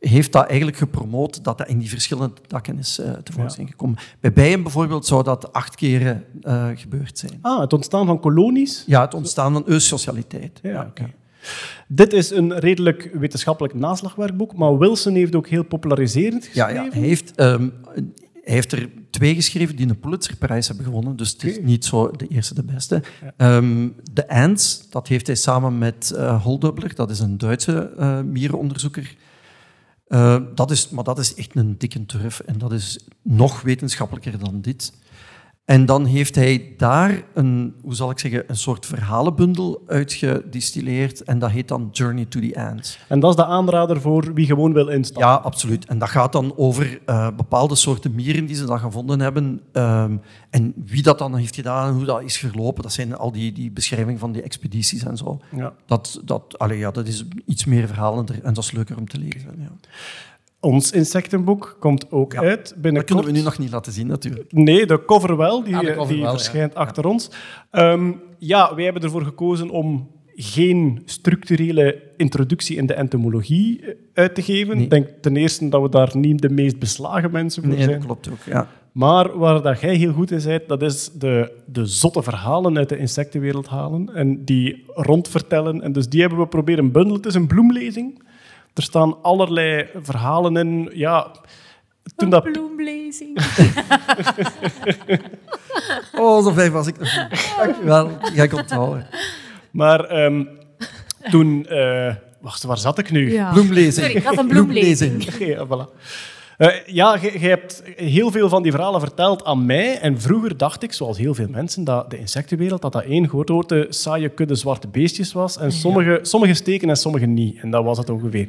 heeft 0.00 0.32
dat 0.32 0.46
eigenlijk 0.46 0.76
gepromoot 0.78 1.44
dat 1.44 1.58
dat 1.58 1.68
in 1.68 1.78
die 1.78 1.88
verschillende 1.88 2.34
takken 2.46 2.78
is 2.78 2.98
eh, 2.98 3.10
tevoorschijn 3.12 3.68
gekomen. 3.68 3.96
Bij 4.20 4.32
bijen 4.32 4.62
bijvoorbeeld 4.62 5.06
zou 5.06 5.24
dat 5.24 5.52
acht 5.52 5.74
keren 5.74 6.24
eh, 6.42 6.66
gebeurd 6.74 7.18
zijn. 7.18 7.38
Ah, 7.42 7.60
het 7.60 7.72
ontstaan 7.72 8.06
van 8.06 8.20
kolonies. 8.20 8.84
Ja, 8.86 9.00
het 9.00 9.14
ontstaan 9.14 9.52
van 9.52 9.62
eusocialiteit. 9.66 10.58
Ja, 10.62 10.86
oké. 10.88 11.10
Dit 11.88 12.12
is 12.12 12.30
een 12.30 12.58
redelijk 12.58 13.10
wetenschappelijk 13.12 13.74
naslagwerkboek, 13.74 14.54
maar 14.56 14.78
Wilson 14.78 15.14
heeft 15.14 15.34
ook 15.34 15.48
heel 15.48 15.64
populariserend 15.64 16.44
Ja, 16.52 16.64
geschreven. 16.64 16.84
ja. 16.84 16.98
Hij, 16.98 17.08
heeft, 17.08 17.34
ehm, 17.34 17.68
hij 17.94 18.54
heeft 18.54 18.72
er 18.72 18.88
twee 19.10 19.34
geschreven 19.34 19.76
die 19.76 19.88
een 19.88 19.98
Pulitzerprijs 19.98 20.66
hebben 20.68 20.84
gewonnen, 20.84 21.16
dus 21.16 21.32
het 21.32 21.44
is 21.44 21.58
niet 21.62 21.84
zo 21.84 22.10
de 22.10 22.26
eerste 22.26 22.54
de 22.54 22.62
beste. 22.64 23.02
Ehm, 23.36 23.88
de 24.12 24.28
Ants, 24.28 24.86
dat 24.90 25.08
heeft 25.08 25.26
hij 25.26 25.36
samen 25.36 25.78
met 25.78 26.10
eh 26.10 26.42
Holdubler, 26.42 26.94
dat 26.94 27.10
is 27.10 27.18
een 27.20 27.38
Duitse 27.38 27.92
eh 27.98 28.20
mierenonderzoeker. 28.20 29.16
Eh, 30.08 30.36
dat 30.54 30.70
is, 30.70 30.88
maar 30.88 31.04
dat 31.04 31.18
is 31.18 31.34
echt 31.34 31.56
een 31.56 31.78
dikke 31.78 32.06
turf 32.06 32.40
en 32.40 32.58
dat 32.58 32.72
is 32.72 32.98
nog 33.22 33.60
wetenschappelijker 33.60 34.38
dan 34.38 34.60
dit. 34.60 34.92
En 35.68 35.86
dan 35.86 36.04
heeft 36.04 36.34
hij 36.34 36.74
daar 36.76 37.22
een, 37.34 37.74
hoe 37.82 37.94
zal 37.94 38.10
ik 38.10 38.18
zeggen, 38.18 38.44
een 38.46 38.56
soort 38.56 38.86
verhalenbundel 38.86 39.82
uitgedistilleerd 39.86 41.22
en 41.22 41.38
dat 41.38 41.50
heet 41.50 41.68
dan 41.68 41.88
Journey 41.92 42.24
to 42.24 42.40
the 42.40 42.60
Ants. 42.60 42.98
En 43.08 43.20
dat 43.20 43.30
is 43.30 43.36
de 43.36 43.44
aanrader 43.44 44.00
voor 44.00 44.34
wie 44.34 44.46
gewoon 44.46 44.72
wil 44.72 44.88
instappen. 44.88 45.28
Ja, 45.28 45.34
absoluut. 45.34 45.86
En 45.86 45.98
dat 45.98 46.08
gaat 46.08 46.32
dan 46.32 46.52
over 46.56 47.00
eh, 47.06 47.28
bepaalde 47.36 47.74
soorten 47.74 48.14
mieren 48.14 48.46
die 48.46 48.56
ze 48.56 48.64
dan 48.66 48.78
gevonden 48.78 49.20
hebben. 49.20 49.60
ehm, 49.72 50.16
en 50.50 50.72
wie 50.84 51.02
dat 51.02 51.18
dan 51.18 51.36
heeft 51.36 51.54
gedaan 51.54 51.88
en 51.88 51.94
hoe 51.94 52.04
dat 52.04 52.22
is 52.22 52.36
verlopen. 52.36 52.82
Dat 52.82 52.92
zijn 52.92 53.16
al 53.16 53.32
die, 53.32 53.52
die 53.52 53.70
beschrijvingen 53.70 54.20
van 54.20 54.32
die 54.32 54.42
expedities 54.42 55.04
en 55.04 55.16
zo. 55.16 55.40
Ja. 55.56 55.72
Dat, 55.86 56.20
dat, 56.24 56.58
allee, 56.58 56.78
ja, 56.78 56.90
dat 56.90 57.06
is 57.06 57.24
iets 57.46 57.64
meer 57.64 57.86
verhalender 57.86 58.42
en 58.42 58.54
dat 58.54 58.64
is 58.64 58.72
leuker 58.72 58.96
om 58.96 59.08
te 59.08 59.18
lezen. 59.18 59.54
Ja. 59.58 59.70
Ons 60.60 60.90
insectenboek 60.92 61.76
komt 61.80 62.10
ook 62.10 62.32
Ja. 62.32 62.40
uit 62.40 62.68
Dat 62.68 62.80
binnenkort. 62.80 63.06
kunnen 63.06 63.24
we 63.32 63.38
nu 63.38 63.44
nog 63.44 63.58
niet 63.58 63.70
laten 63.70 63.92
zien, 63.92 64.06
natuurlijk. 64.06 64.52
Nee, 64.52 64.86
de 64.86 65.04
cover 65.04 65.36
wel. 65.36 65.62
Die, 65.64 65.78
de 65.80 65.94
cover 65.94 66.12
die 66.14 66.22
wel, 66.22 66.30
ja. 66.32 66.38
verschijnt 66.38 66.74
achter 66.74 67.06
ons. 67.06 67.30
Ehm, 67.70 68.12
ja, 68.38 68.74
wij 68.74 68.84
hebben 68.84 69.02
ervoor 69.02 69.22
gekozen 69.24 69.70
om 69.70 70.10
geen 70.34 71.02
structurele 71.04 72.02
introductie 72.16 72.76
in 72.76 72.86
de 72.86 72.94
entomologie 72.94 73.80
eh, 73.82 73.94
uit 74.14 74.34
te 74.34 74.42
geven. 74.42 74.74
Nee. 74.74 74.84
Ik 74.84 74.90
denk 74.90 75.08
ten 75.20 75.36
eerste 75.36 75.68
dat 75.68 75.82
we 75.82 75.88
daar 75.88 76.10
niet 76.16 76.42
de 76.42 76.50
meest 76.50 76.78
beslagen 76.78 77.30
mensen 77.30 77.62
voor 77.62 77.72
Nee, 77.72 77.80
dat 77.80 77.88
zijn. 77.90 78.04
klopt 78.04 78.28
ook. 78.30 78.42
Ja. 78.46 78.68
Maar 78.92 79.38
waar 79.38 79.62
dat 79.62 79.80
jij 79.80 79.94
heel 79.94 80.12
goed 80.12 80.30
in 80.30 80.40
bent, 80.44 80.68
dat 80.68 80.82
is 80.82 81.10
de, 81.10 81.52
de 81.66 81.86
zotte 81.86 82.22
verhalen 82.22 82.76
uit 82.78 82.88
de 82.88 82.98
insectenwereld 82.98 83.66
halen 83.68 84.14
en 84.14 84.44
die 84.44 84.82
rondvertellen. 84.86 85.82
En 85.82 85.92
dus 85.92 86.08
die 86.08 86.20
hebben 86.20 86.38
we 86.38 86.46
proberen 86.46 86.92
bundelen. 86.92 87.16
Het 87.16 87.26
is 87.26 87.34
een 87.34 87.46
bloemlezing. 87.46 88.22
Er 88.74 88.82
staan 88.82 89.22
allerlei 89.22 89.86
verhalen 90.02 90.56
in. 90.56 90.90
Ja, 90.92 91.30
toen 92.16 92.30
dat, 92.30 92.42
Bloemlezing. 92.52 93.38
Oh, 96.12 96.44
zo 96.44 96.50
vijf 96.52 96.72
was 96.72 96.86
ik 96.86 96.98
nog 96.98 97.16
niet. 97.30 97.54
Dankjewel. 97.56 98.10
Ga 98.20 98.42
ik 98.42 98.52
onthouden. 98.52 99.06
maar 99.70 100.04
ehm, 100.04 100.44
toen... 101.30 101.66
eh, 101.66 102.14
wacht, 102.40 102.62
waar 102.62 102.78
zat 102.78 102.98
ik 102.98 103.10
nu? 103.10 103.32
Ja. 103.32 103.52
Bloemlezing. 103.52 103.92
Sorry, 103.94 104.16
ik 104.16 104.22
had 104.24 104.38
een 104.38 104.48
bloemlezing. 104.48 105.22
Ja, 105.38 105.66
voilà. 105.66 105.94
Eh, 106.58 106.86
ja, 106.86 107.18
je, 107.20 107.30
hebt 107.38 107.82
heel 107.96 108.30
veel 108.30 108.48
van 108.48 108.62
die 108.62 108.72
verhalen 108.72 109.00
verteld 109.00 109.44
aan 109.44 109.66
mij. 109.66 109.98
En 109.98 110.20
vroeger 110.20 110.56
dacht 110.56 110.82
ik, 110.82 110.92
zoals 110.92 111.18
heel 111.18 111.34
veel 111.34 111.48
mensen, 111.48 111.84
dat 111.84 112.10
de 112.10 112.18
insectenwereld 112.18 112.82
dat 112.82 112.92
dat 112.92 113.02
één 113.04 113.28
grote 113.28 113.86
saaie 113.88 114.28
kudde 114.28 114.54
zwarte 114.54 114.88
beestjes 114.88 115.32
was. 115.32 115.58
En 115.58 115.72
sommige, 115.72 116.18
sommige 116.22 116.54
steken 116.54 116.88
en 116.88 116.96
sommige 116.96 117.26
niet. 117.26 117.60
En 117.60 117.70
dat 117.70 117.84
was 117.84 117.98
het 117.98 118.10
ongeveer. 118.10 118.48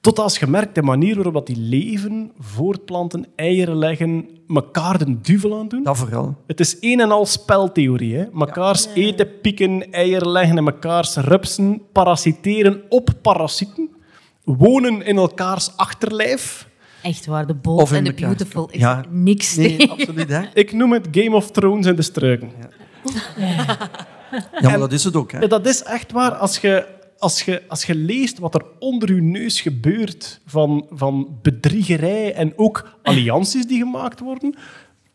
Tot 0.00 0.18
als 0.18 0.38
gemerkt 0.38 0.74
de 0.74 0.82
manier 0.82 1.14
waarop 1.14 1.34
dat 1.34 1.46
die 1.46 1.58
leven, 1.58 2.32
voortplanten, 2.38 3.26
eieren 3.36 3.76
leggen, 3.76 4.28
elkaar 4.48 4.98
de 4.98 5.20
duvel 5.20 5.58
aan 5.58 5.68
doen. 5.68 5.82
Dat 5.82 5.96
vooral. 5.96 6.34
Het 6.46 6.60
is 6.60 6.76
een 6.80 7.00
en 7.00 7.10
al 7.10 7.26
speltheorie. 7.26 8.16
Hè? 8.16 8.24
Mekaars 8.32 8.86
eten, 8.94 9.40
pieken, 9.40 9.92
eieren 9.92 10.28
leggen 10.28 10.56
en 10.56 10.64
mekaars 10.64 11.16
rupsen, 11.16 11.82
parasiteren 11.92 12.82
op 12.88 13.10
parasieten, 13.22 13.88
wonen 14.44 15.02
in 15.02 15.16
elkaars 15.16 15.76
achterlijf. 15.76 16.68
Echt 17.06 17.26
waar, 17.26 17.46
de 17.46 17.54
bold 17.54 17.92
en 17.92 18.04
de 18.04 18.12
beautiful 18.12 18.68
is 18.70 18.80
Ja. 18.80 19.04
niks 19.10 19.56
Nee, 19.56 19.76
tegen. 19.76 19.90
absoluut. 19.98 20.28
Hè? 20.28 20.42
Ik 20.54 20.72
noem 20.72 20.92
het 20.92 21.08
Game 21.10 21.36
of 21.36 21.50
Thrones 21.50 21.86
in 21.86 21.96
de 21.96 22.02
struiken. 22.02 22.50
Ja, 24.60 24.68
maar 24.68 24.78
dat 24.78 24.92
is 24.92 25.04
het 25.04 25.16
ook. 25.16 25.32
Hè? 25.32 25.38
Ja, 25.40 25.46
Dat 25.46 25.66
is 25.66 25.82
echt 25.82 26.12
waar. 26.12 26.30
Als 26.34 26.58
je, 26.58 26.86
als 27.18 27.42
je, 27.42 27.62
als 27.68 27.84
je 27.84 27.94
leest 27.94 28.38
wat 28.38 28.54
er 28.54 28.64
onder 28.78 29.14
je 29.14 29.22
neus 29.22 29.60
gebeurt 29.60 30.40
van, 30.46 30.86
van 30.90 31.38
bedriegerij 31.42 32.34
en 32.34 32.52
ook 32.56 32.98
allianties 33.02 33.66
die 33.66 33.78
gemaakt 33.78 34.20
worden. 34.20 34.54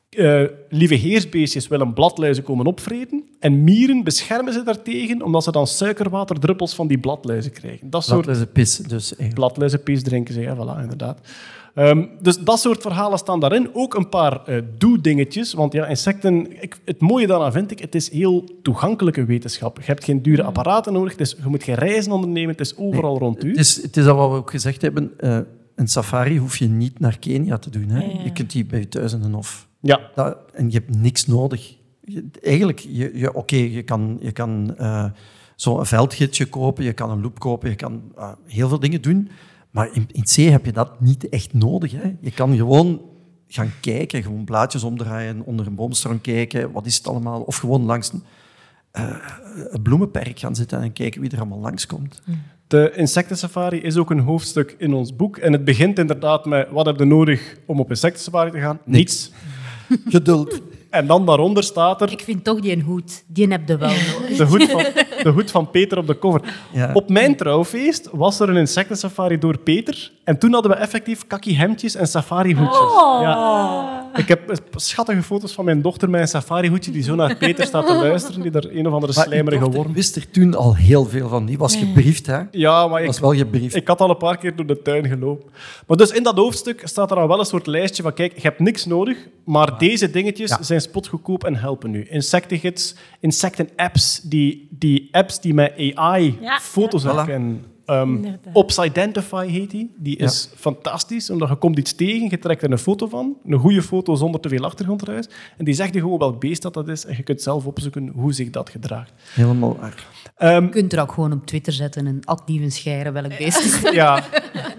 eh, 0.10 0.44
lieve 0.70 0.96
heersbeestjes 0.96 1.68
willen 1.68 1.94
bladluizen 1.94 2.44
komen 2.44 2.66
opvreten. 2.66 3.24
En 3.40 3.64
mieren 3.64 4.04
beschermen 4.04 4.54
ze 4.54 4.64
daartegen, 4.64 5.22
omdat 5.22 5.44
ze 5.44 5.52
dan 5.52 5.68
suikerwaterdruppels 5.68 6.76
van 6.76 6.88
die 6.88 6.98
bladluizen 7.00 7.52
krijgen. 7.52 7.90
Dat 7.90 8.04
soort 8.04 8.26
Dat 8.26 8.36
is 8.36 8.42
een 8.42 8.52
pis. 8.52 8.78
Dus 8.78 9.04
eigenlijk. 9.06 9.34
bladluizenpis 9.34 10.04
drinken 10.04 10.34
ze, 10.34 10.42
ja, 10.42 10.56
voilà, 10.56 10.82
inderdaad. 10.82 11.20
Ehm, 11.76 12.06
dus 12.22 12.38
dat 12.38 12.60
soort 12.60 12.82
verhalen 12.82 13.18
staan 13.18 13.40
daarin. 13.40 13.70
Ook 13.74 13.94
een 13.94 14.10
paar 14.10 14.44
eh 14.46 14.62
doe-dingetjes. 14.78 15.54
Want 15.54 15.74
ja, 15.74 15.86
insecten, 15.86 16.62
ik, 16.62 16.80
het 16.86 17.02
mooie 17.02 17.28
daaraan 17.28 17.52
vind 17.52 17.72
ik, 17.72 17.80
het 17.80 17.96
is 17.96 18.12
heel 18.12 18.44
toegankelijke 18.62 19.26
wetenschap. 19.26 19.78
Je 19.78 19.84
hebt 19.86 20.04
geen 20.04 20.22
dure 20.22 20.44
apparaten 20.44 20.94
nodig, 20.94 21.12
het 21.12 21.22
is, 21.22 21.32
je 21.44 21.48
moet 21.50 21.64
geen 21.64 21.76
reizen 21.76 22.12
ondernemen, 22.12 22.50
het 22.52 22.60
is 22.60 22.78
overal 22.78 23.18
rond 23.18 23.44
u. 23.44 23.50
Het 23.50 23.58
is, 23.58 23.82
het 23.82 23.98
is 23.98 24.06
al 24.08 24.16
wat 24.16 24.30
we 24.32 24.36
ook 24.36 24.50
gezegd 24.52 24.82
hebben. 24.82 25.12
eh, 25.18 25.38
een 25.76 25.88
safari 25.88 26.38
hoef 26.38 26.58
je 26.58 26.68
niet 26.68 27.00
naar 27.00 27.20
Kenia 27.20 27.58
te 27.58 27.70
doen. 27.70 27.90
Hè? 27.90 28.00
Ja, 28.04 28.10
ja. 28.14 28.24
Je 28.24 28.32
kunt 28.32 28.52
die 28.52 28.66
bij 28.66 28.80
je 28.80 28.88
thuis 28.88 29.14
in 29.14 29.22
een 29.24 29.34
hof. 29.34 29.68
Ja, 29.82 30.00
Dat, 30.16 30.38
en 30.54 30.72
je 30.72 30.78
hebt 30.78 30.96
niks 30.98 31.26
nodig. 31.28 31.76
Je- 32.04 32.30
eigenlijk, 32.42 32.80
je, 32.80 33.12
je, 33.14 33.34
oké, 33.34 33.56
je 33.56 33.84
kan, 33.84 34.18
je 34.22 34.32
kan 34.32 34.74
eh, 34.78 35.06
zo'n 35.56 35.86
veldgidsje 35.86 36.46
kopen, 36.46 36.84
je 36.84 36.94
kan 36.94 37.10
een 37.10 37.22
loop 37.22 37.40
kopen, 37.40 37.70
je 37.70 37.76
kan 37.76 38.02
eh, 38.18 38.32
heel 38.46 38.68
veel 38.68 38.80
dingen 38.80 39.02
doen. 39.02 39.30
Maar 39.72 39.90
in, 39.94 40.08
in 40.12 40.24
C 40.24 40.52
heb 40.52 40.66
je 40.66 40.72
dat 40.72 41.02
niet 41.02 41.30
echt 41.30 41.54
nodig. 41.54 41.92
Hè? 41.92 42.16
Je 42.22 42.32
kan 42.32 42.56
gewoon 42.56 43.02
gaan 43.48 43.72
kijken, 43.82 44.24
gewoon 44.24 44.44
blaadjes 44.44 44.84
omdraaien, 44.84 45.42
onder 45.46 45.68
een 45.68 45.76
boomstam 45.76 46.22
kijken, 46.22 46.72
wat 46.72 46.86
is 46.86 46.98
het 46.98 47.08
allemaal? 47.08 47.42
Of 47.42 47.58
gewoon 47.58 47.84
langs 47.86 48.12
een, 48.14 48.24
eh, 48.92 49.16
een 49.70 49.82
bloemenperk 49.82 50.40
gaan 50.40 50.56
zitten 50.56 50.82
en 50.82 50.94
kijken 50.94 51.22
wie 51.22 51.30
er 51.32 51.38
allemaal 51.40 51.60
langskomt. 51.60 52.22
de 52.68 52.92
insectensafari 52.96 53.82
is 53.82 53.98
ook 53.98 54.12
een 54.12 54.20
hoofdstuk 54.20 54.76
in 54.78 54.94
ons 54.94 55.16
boek. 55.16 55.38
En 55.38 55.52
het 55.52 55.64
begint 55.64 56.00
inderdaad 56.00 56.46
met, 56.46 56.68
wat 56.70 56.86
heb 56.86 57.00
je 57.00 57.06
nodig 57.06 57.56
om 57.66 57.80
op 57.80 57.90
insectensafari 57.90 58.52
te 58.52 58.60
gaan? 58.60 58.80
Niets. 58.86 59.32
Geduld. 60.06 60.62
En 60.90 61.08
dan 61.08 61.26
daaronder 61.26 61.64
staat 61.64 62.02
er 62.02 62.12
Ik 62.12 62.22
vind 62.22 62.44
toch 62.44 62.60
die 62.60 62.72
een 62.72 62.82
hoed, 62.82 63.24
die 63.28 63.48
heb 63.48 63.68
je 63.68 63.78
wel 63.78 63.90
nodig. 64.12 64.38
de 64.38 64.46
hoed 64.46 64.64
van, 64.64 64.86
de 65.24 65.30
hoed 65.30 65.52
van 65.52 65.70
Peter 65.70 65.98
op 65.98 66.08
de 66.08 66.20
cover. 66.20 66.42
Ja. 66.72 66.90
Op 66.94 67.10
mijn 67.10 67.36
trouwfeest 67.36 68.10
was 68.12 68.40
er 68.40 68.50
een 68.50 68.58
insectensafari 68.58 69.38
door 69.38 69.58
Peter. 69.58 70.12
En 70.24 70.38
toen 70.38 70.54
hadden 70.54 70.72
we 70.72 70.78
effectief 70.78 71.28
kakkie 71.28 71.58
hemdjes 71.58 71.96
en 71.96 72.08
safari 72.08 72.56
hoedjes. 72.56 72.94
Ja. 73.22 74.10
Ik 74.16 74.28
heb 74.28 74.60
schattige 74.76 75.24
foto's 75.24 75.54
van 75.54 75.66
mijn 75.66 75.82
dochter 75.82 76.10
met 76.10 76.22
een 76.22 76.28
safari 76.28 76.70
hoedje 76.70 76.92
die 76.92 77.04
zo 77.04 77.16
naar 77.16 77.36
Peter 77.36 77.66
staat 77.66 77.88
te 77.88 77.94
luisteren, 77.94 78.42
die 78.42 78.52
er 78.52 78.78
een 78.78 78.88
of 78.88 78.94
andere 78.94 79.14
Maar 79.16 79.24
slijmerige 79.26 79.70
worm... 79.70 79.94
wist 79.94 80.16
er 80.16 80.30
toen 80.32 80.56
al 80.56 80.76
heel 80.76 81.06
veel 81.06 81.28
van. 81.30 81.46
Die 81.46 81.58
was 81.58 81.76
gebriefd, 81.76 82.26
hè? 82.26 82.40
Ja, 82.52 82.88
maar 82.88 83.02
ik, 83.02 83.08
was 83.08 83.20
wel 83.20 83.34
gebriefd. 83.36 83.76
ik 83.76 83.88
had 83.88 84.00
al 84.02 84.10
een 84.10 84.18
paar 84.18 84.38
keer 84.38 84.56
door 84.56 84.66
de 84.66 84.82
tuin 84.82 85.08
gelopen. 85.08 85.50
Maar 85.88 85.98
dus 85.98 86.12
in 86.12 86.24
dat 86.24 86.36
hoofdstuk 86.38 86.82
staat 86.84 87.10
er 87.10 87.16
dan 87.16 87.28
wel 87.28 87.40
een 87.40 87.46
soort 87.46 87.68
lijstje 87.68 88.04
van 88.04 88.14
kijk, 88.14 88.34
je 88.36 88.42
hebt 88.42 88.60
niks 88.60 88.86
nodig, 88.86 89.18
maar 89.46 89.78
deze 89.78 90.12
dingetjes 90.12 90.50
Ja. 90.50 90.64
zijn 90.64 90.82
spotgoedkoop 90.82 91.44
en 91.44 91.56
helpen 91.56 91.92
nu. 91.92 92.06
Insectengids, 92.10 92.96
insecten-apps, 93.20 94.22
die, 94.24 94.68
die 94.70 95.08
apps 95.12 95.42
die 95.42 95.54
met 95.54 95.74
AI 95.96 96.38
Ja, 96.42 96.60
foto's 96.60 97.04
ja. 97.04 97.12
Voilà. 97.12 97.16
herkennen. 97.16 97.66
Ehm, 97.92 98.16
Inderdaad. 98.16 98.54
Opsidentify 98.54 99.48
heet 99.48 99.72
die. 99.72 99.92
Die 99.98 100.18
is 100.18 100.50
fantastisch, 100.56 101.30
omdat 101.30 101.50
je 101.50 101.56
komt 101.56 101.78
iets 101.78 101.94
tegen, 101.96 102.30
je 102.30 102.40
trekt 102.40 102.64
er 102.64 102.72
een 102.72 102.78
foto 102.78 103.08
van, 103.08 103.36
een 103.46 103.60
goede 103.60 103.82
foto 103.82 104.16
zonder 104.16 104.42
te 104.42 104.50
veel 104.50 104.64
achtergrondruis, 104.66 105.28
en 105.58 105.66
die 105.66 105.74
zegt 105.74 105.94
je 105.94 106.00
gewoon 106.00 106.18
welk 106.20 106.40
beest 106.40 106.62
dat, 106.62 106.74
dat 106.74 106.88
is, 106.88 107.06
en 107.06 107.14
je 107.18 107.24
kunt 107.24 107.42
zelf 107.42 107.66
opzoeken 107.66 108.12
hoe 108.16 108.34
zich 108.34 108.50
dat 108.50 108.70
gedraagt. 108.70 109.12
Helemaal 109.34 109.78
waar. 109.80 110.06
Ehm, 110.38 110.64
Je 110.64 110.70
kunt 110.70 110.94
er 110.94 111.02
ook 111.02 111.12
gewoon 111.12 111.32
op 111.32 111.46
Twitter 111.46 111.74
zetten 111.74 112.08
en 112.08 112.20
ad 112.24 112.42
scheren 112.68 113.14
welk 113.14 113.38
beest 113.38 113.64
het 113.64 113.84
is. 113.84 113.92
ja, 114.02 114.24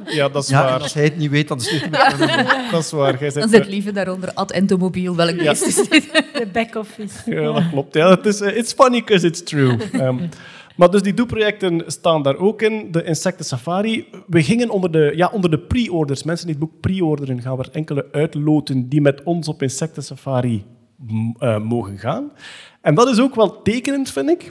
ja, 0.06 0.28
dat 0.28 0.42
is 0.42 0.48
Ja, 0.48 0.64
waar. 0.64 0.80
als 0.82 0.94
hij 0.94 1.04
het 1.04 1.16
niet 1.16 1.30
weet, 1.30 1.48
dan 1.48 1.60
stuurt 1.60 1.86
hij. 1.90 2.46
Dat 2.70 2.80
is 2.84 2.90
waar. 2.90 3.18
Jij 3.20 3.30
Dan 3.30 3.42
zit, 3.42 3.50
zet 3.50 3.68
liever 3.68 3.92
daaronder 3.92 4.32
ad 4.34 4.50
entomobiel 4.52 5.16
welk 5.16 5.36
beest 5.36 5.62
is 5.66 5.88
dit. 5.88 6.08
De 6.32 6.48
back-office. 6.52 7.30
Ja, 7.34 7.52
dat 7.52 7.68
klopt. 7.70 7.94
Ja, 7.94 8.10
het 8.10 8.26
is, 8.26 8.40
eh, 8.40 8.56
it's 8.56 8.72
funny 8.72 8.98
because 9.00 9.26
it's 9.26 9.42
true. 9.42 9.76
Ehm, 9.92 10.18
Maar 10.76 10.90
dus 10.90 11.02
die 11.02 11.14
doe-projecten 11.14 11.82
staan 11.86 12.22
daar 12.22 12.36
ook 12.36 12.62
in. 12.62 12.92
De 12.92 13.04
Insecten 13.04 13.44
Safari. 13.44 14.08
We 14.26 14.42
gingen 14.42 14.70
onder 14.70 14.90
de, 14.90 15.12
ja, 15.16 15.30
onder 15.32 15.50
de 15.50 15.58
pre-orders. 15.58 16.22
Mensen 16.22 16.46
die 16.46 16.56
het 16.56 16.64
boek 16.64 16.80
pre-orderen, 16.80 17.42
gaan 17.42 17.56
we 17.56 17.62
er 17.62 17.70
enkele 17.72 18.08
uitloten 18.12 18.88
die 18.88 19.00
met 19.00 19.22
ons 19.22 19.48
op 19.48 19.62
Insecten 19.62 20.02
Safari 20.02 20.64
eh, 21.38 21.58
mogen 21.58 21.98
gaan. 21.98 22.32
En 22.80 22.94
dat 22.94 23.08
is 23.08 23.20
ook 23.20 23.34
wel 23.34 23.62
tekenend, 23.62 24.10
vind 24.10 24.30
ik. 24.30 24.50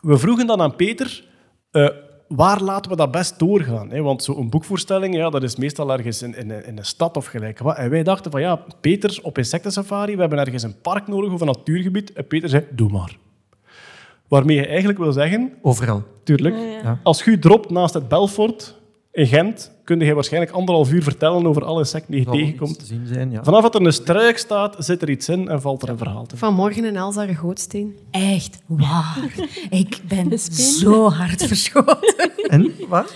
We 0.00 0.18
vroegen 0.18 0.46
dan 0.46 0.60
aan 0.60 0.76
Peter, 0.76 1.24
eh, 1.70 1.88
waar 2.28 2.62
laten 2.62 2.90
we 2.90 2.96
dat 2.96 3.10
best 3.10 3.38
doorgaan? 3.38 3.90
Hè? 3.90 4.02
Want 4.02 4.22
zo'n 4.22 4.50
boekvoorstelling, 4.50 5.14
ja, 5.14 5.30
dat 5.30 5.42
is 5.42 5.56
meestal 5.56 5.92
ergens 5.92 6.22
in, 6.22 6.34
in, 6.34 6.78
een 6.78 6.84
stad 6.84 7.16
of 7.16 7.26
gelijk. 7.26 7.60
En 7.60 7.90
wij 7.90 8.02
dachten 8.02 8.30
van, 8.30 8.40
ja, 8.40 8.64
Peter, 8.80 9.18
op 9.22 9.38
insectensafari, 9.38 10.14
we 10.14 10.20
hebben 10.20 10.38
ergens 10.38 10.62
een 10.62 10.80
park 10.80 11.06
nodig 11.06 11.32
of 11.32 11.40
een 11.40 11.46
natuurgebied. 11.46 12.12
En 12.12 12.26
Peter 12.26 12.48
zei, 12.48 12.66
doe 12.70 12.90
maar. 12.90 13.16
Waarmee 14.32 14.56
je 14.56 14.66
eigenlijk 14.66 14.98
wil 14.98 15.12
zeggen, 15.12 15.52
Overal. 15.62 16.02
tuurlijk, 16.24 16.54
Ja. 16.82 16.98
als 17.02 17.24
je 17.24 17.38
dropt 17.38 17.70
naast 17.70 17.94
het 17.94 18.08
Belfort 18.08 18.76
in 19.10 19.26
Gent, 19.26 19.72
kun 19.84 20.00
je 20.00 20.14
waarschijnlijk 20.14 20.52
anderhalf 20.52 20.92
uur 20.92 21.02
vertellen 21.02 21.46
over 21.46 21.64
alle 21.64 21.78
insecten 21.78 22.10
die 22.10 22.20
je 22.20 22.26
Zal 22.26 22.34
tegenkomt. 22.34 22.78
te 22.78 22.84
zien 22.86 23.06
zijn, 23.06 23.30
ja. 23.30 23.44
Vanaf 23.44 23.62
dat 23.62 23.74
er 23.74 23.86
een 23.86 23.92
struik 23.92 24.38
staat, 24.38 24.76
zit 24.78 25.02
er 25.02 25.10
iets 25.10 25.28
in 25.28 25.48
en 25.48 25.60
valt 25.60 25.82
er 25.82 25.88
een 25.88 25.98
verhaal 25.98 26.26
te 26.26 26.36
Vanmorgen 26.36 26.84
in 26.84 26.96
Elzar 26.96 27.28
Gootsteen. 27.28 27.96
Echt 28.10 28.58
waar. 28.66 29.34
Ik 29.70 30.00
ben 30.08 30.38
zo 30.38 31.10
hard 31.10 31.46
verschoten. 31.46 32.30
En, 32.48 32.72
wat? 32.88 33.14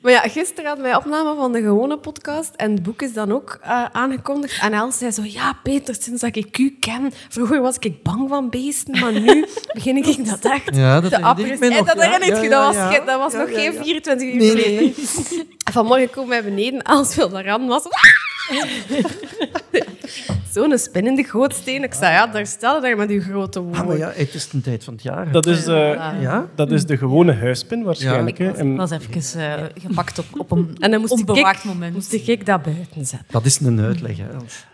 Maar 0.00 0.12
ja, 0.12 0.20
gisteren 0.20 0.64
hadden 0.66 0.84
wij 0.84 0.96
opname 0.96 1.34
van 1.36 1.52
de 1.52 1.62
gewone 1.62 1.98
podcast 1.98 2.54
en 2.56 2.70
het 2.72 2.82
boek 2.82 3.02
is 3.02 3.12
dan 3.12 3.32
ook 3.32 3.58
eh, 3.62 3.84
aangekondigd. 3.92 4.60
En 4.62 4.72
Els 4.72 4.98
zei 4.98 5.10
zo, 5.10 5.22
ja 5.24 5.52
Peter, 5.62 5.96
sinds 6.00 6.20
dat 6.20 6.36
ik 6.36 6.58
u 6.58 6.76
ken, 6.80 7.10
vroeger 7.28 7.60
was 7.60 7.76
ik 7.78 8.02
bang 8.02 8.28
van 8.28 8.50
beesten, 8.50 8.98
maar 9.00 9.12
nu 9.12 9.46
begin 9.74 9.96
ik 9.96 10.26
dat 10.26 10.44
echt 10.44 10.76
Ja, 10.76 11.00
dat 11.00 11.10
te 11.10 11.16
herinner 11.16 11.16
ik 11.16 11.20
me 11.20 11.26
appreciëren. 11.26 11.76
nog, 11.76 11.86
Dat 11.86 11.96
ja. 11.96 12.10
herinnert 12.10 12.36
Ja, 12.36 12.42
je, 12.42 12.48
ja, 12.48 12.56
dat 12.64 12.74
was, 12.74 12.94
ja. 12.94 13.04
dat 13.04 13.18
was 13.18 13.32
Ja, 13.32 13.38
nog 13.38 13.50
ja, 13.50 13.58
geen 13.58 13.72
ja. 13.72 13.82
24 13.82 14.28
uur 14.28 14.36
Nee, 14.36 14.50
geleden. 14.50 14.74
nee. 14.74 14.94
En 15.64 15.72
vanmorgen 15.72 16.10
komen 16.10 16.30
wij 16.30 16.44
beneden, 16.44 16.82
Els 16.82 17.14
wil 17.14 17.28
daar 17.28 17.48
aan, 17.48 17.66
was 17.66 17.82
Zo'n 20.52 20.78
spinnende 20.78 21.24
gootsteen. 21.24 21.82
Ik 21.82 21.94
zei, 21.94 22.12
ja, 22.12 22.26
daar 22.26 22.46
stel 22.46 22.80
daar 22.80 22.96
met 22.96 23.10
uw 23.10 23.20
grote 23.20 23.58
Ah, 23.58 23.64
woorden. 23.64 23.86
maar 23.86 23.96
ja, 23.96 24.12
het 24.14 24.34
is 24.34 24.48
een 24.52 24.60
tijd 24.62 24.84
van 24.84 24.94
het 24.94 25.02
jaar. 25.02 25.30
Dat 25.32 25.46
is, 25.46 25.66
eh, 25.66 26.12
Ja? 26.20 26.46
dat 26.54 26.70
is 26.70 26.84
de 26.86 26.96
gewone 26.96 27.32
huispin 27.34 27.82
waarschijnlijk. 27.82 28.38
Ik 28.38 28.48
was, 28.50 28.58
ik 28.58 28.76
was 28.76 28.90
even 28.90 29.40
eh, 29.40 29.64
gepakt 29.74 30.18
op, 30.18 30.24
op 30.36 30.50
een 30.50 30.76
En 30.78 30.90
dan 30.90 31.00
moest 31.00 31.12
ik, 31.12 31.18
onbewaakt 31.18 31.64
moment. 31.64 31.94
moest 31.94 32.12
ik 32.12 32.46
dat 32.46 32.62
buiten 32.62 33.06
zetten. 33.06 33.26
Dat 33.30 33.44
is 33.44 33.60
een 33.60 33.80
uitleg, 33.80 34.16
hè. 34.16 34.24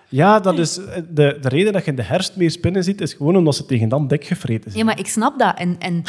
Ja, 0.09 0.41
dat 0.41 0.59
is 0.59 0.79
eh, 0.79 1.03
de, 1.11 1.39
de 1.41 1.49
reden 1.49 1.73
dat 1.73 1.85
je 1.85 1.91
in 1.91 1.97
de 1.97 2.03
herfst 2.03 2.37
meer 2.37 2.51
spinnen 2.51 2.85
ziet, 2.85 3.01
is 3.01 3.13
gewoon 3.13 3.37
omdat 3.37 3.55
ze 3.55 3.67
tegen 3.67 3.89
dan 3.89 4.09
dik 4.09 4.25
gevreten 4.25 4.71
zijn. 4.71 4.85
Ja, 4.85 4.91
maar 4.91 4.99
ik 4.99 5.07
snap 5.07 5.39
dat. 5.39 5.59
En, 5.59 5.77
en 5.79 6.03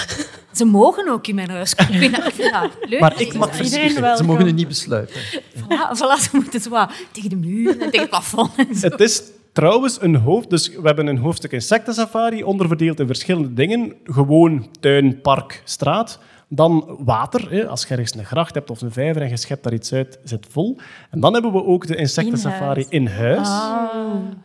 ze 0.53 0.65
mogen 0.65 1.09
ook 1.09 1.27
in 1.27 1.35
mijn 1.35 1.49
huis 1.49 1.76
komen. 1.76 2.01
Ik 2.01 2.15
ik 2.15 2.51
dat 2.51 2.77
leuk. 2.89 2.99
Maar 2.99 3.22
ik 3.22 3.34
mag 3.34 3.61
Iedereen 3.61 3.89
verschieten. 3.89 4.18
Ze 4.18 4.23
mogen 4.23 4.45
het 4.45 4.55
niet 4.55 4.68
besluiten. 4.68 5.22
Voilà, 5.55 5.97
voilà, 5.97 6.22
ze 6.22 6.30
moeten 6.31 6.61
zo 6.61 6.69
wat 6.69 6.91
tegen 7.11 7.30
de 7.30 7.35
muur 7.35 7.69
en 7.69 7.77
tegen 7.77 7.99
het 7.99 8.09
plafond 8.09 8.51
en 8.57 8.76
zo. 8.76 8.88
Het 8.88 8.99
is 8.99 9.22
trouwens 9.53 10.01
een 10.01 10.15
hoofd... 10.15 10.49
Dus 10.49 10.69
we 10.69 10.81
hebben 10.84 11.07
een 11.07 11.18
hoofdstuk 11.18 11.51
insectensafari, 11.51 12.43
onderverdeeld 12.43 12.99
in 12.99 13.07
verschillende 13.07 13.53
dingen. 13.53 13.93
Gewoon 14.03 14.68
tuin, 14.80 15.22
park, 15.22 15.61
straat. 15.64 16.19
Dan 16.49 16.98
water. 17.06 17.52
Hè. 17.52 17.68
Als 17.68 17.82
je 17.84 17.88
ergens 17.90 18.15
een 18.15 18.26
gracht 18.26 18.53
hebt 18.53 18.69
of 18.69 18.82
een 18.82 18.91
vijver 18.91 19.22
en 19.22 19.30
je 19.30 19.38
schept 19.38 19.64
daar 19.64 19.74
iets 19.74 19.94
uit, 19.94 20.19
zit 20.24 20.45
vol. 20.49 20.78
En 21.10 21.19
dan 21.19 21.34
hebben 21.34 21.52
we 21.52 21.64
ook 21.65 21.88
de 21.88 21.95
insectensafari 21.95 22.86
in 22.90 23.07
huis. 23.07 23.49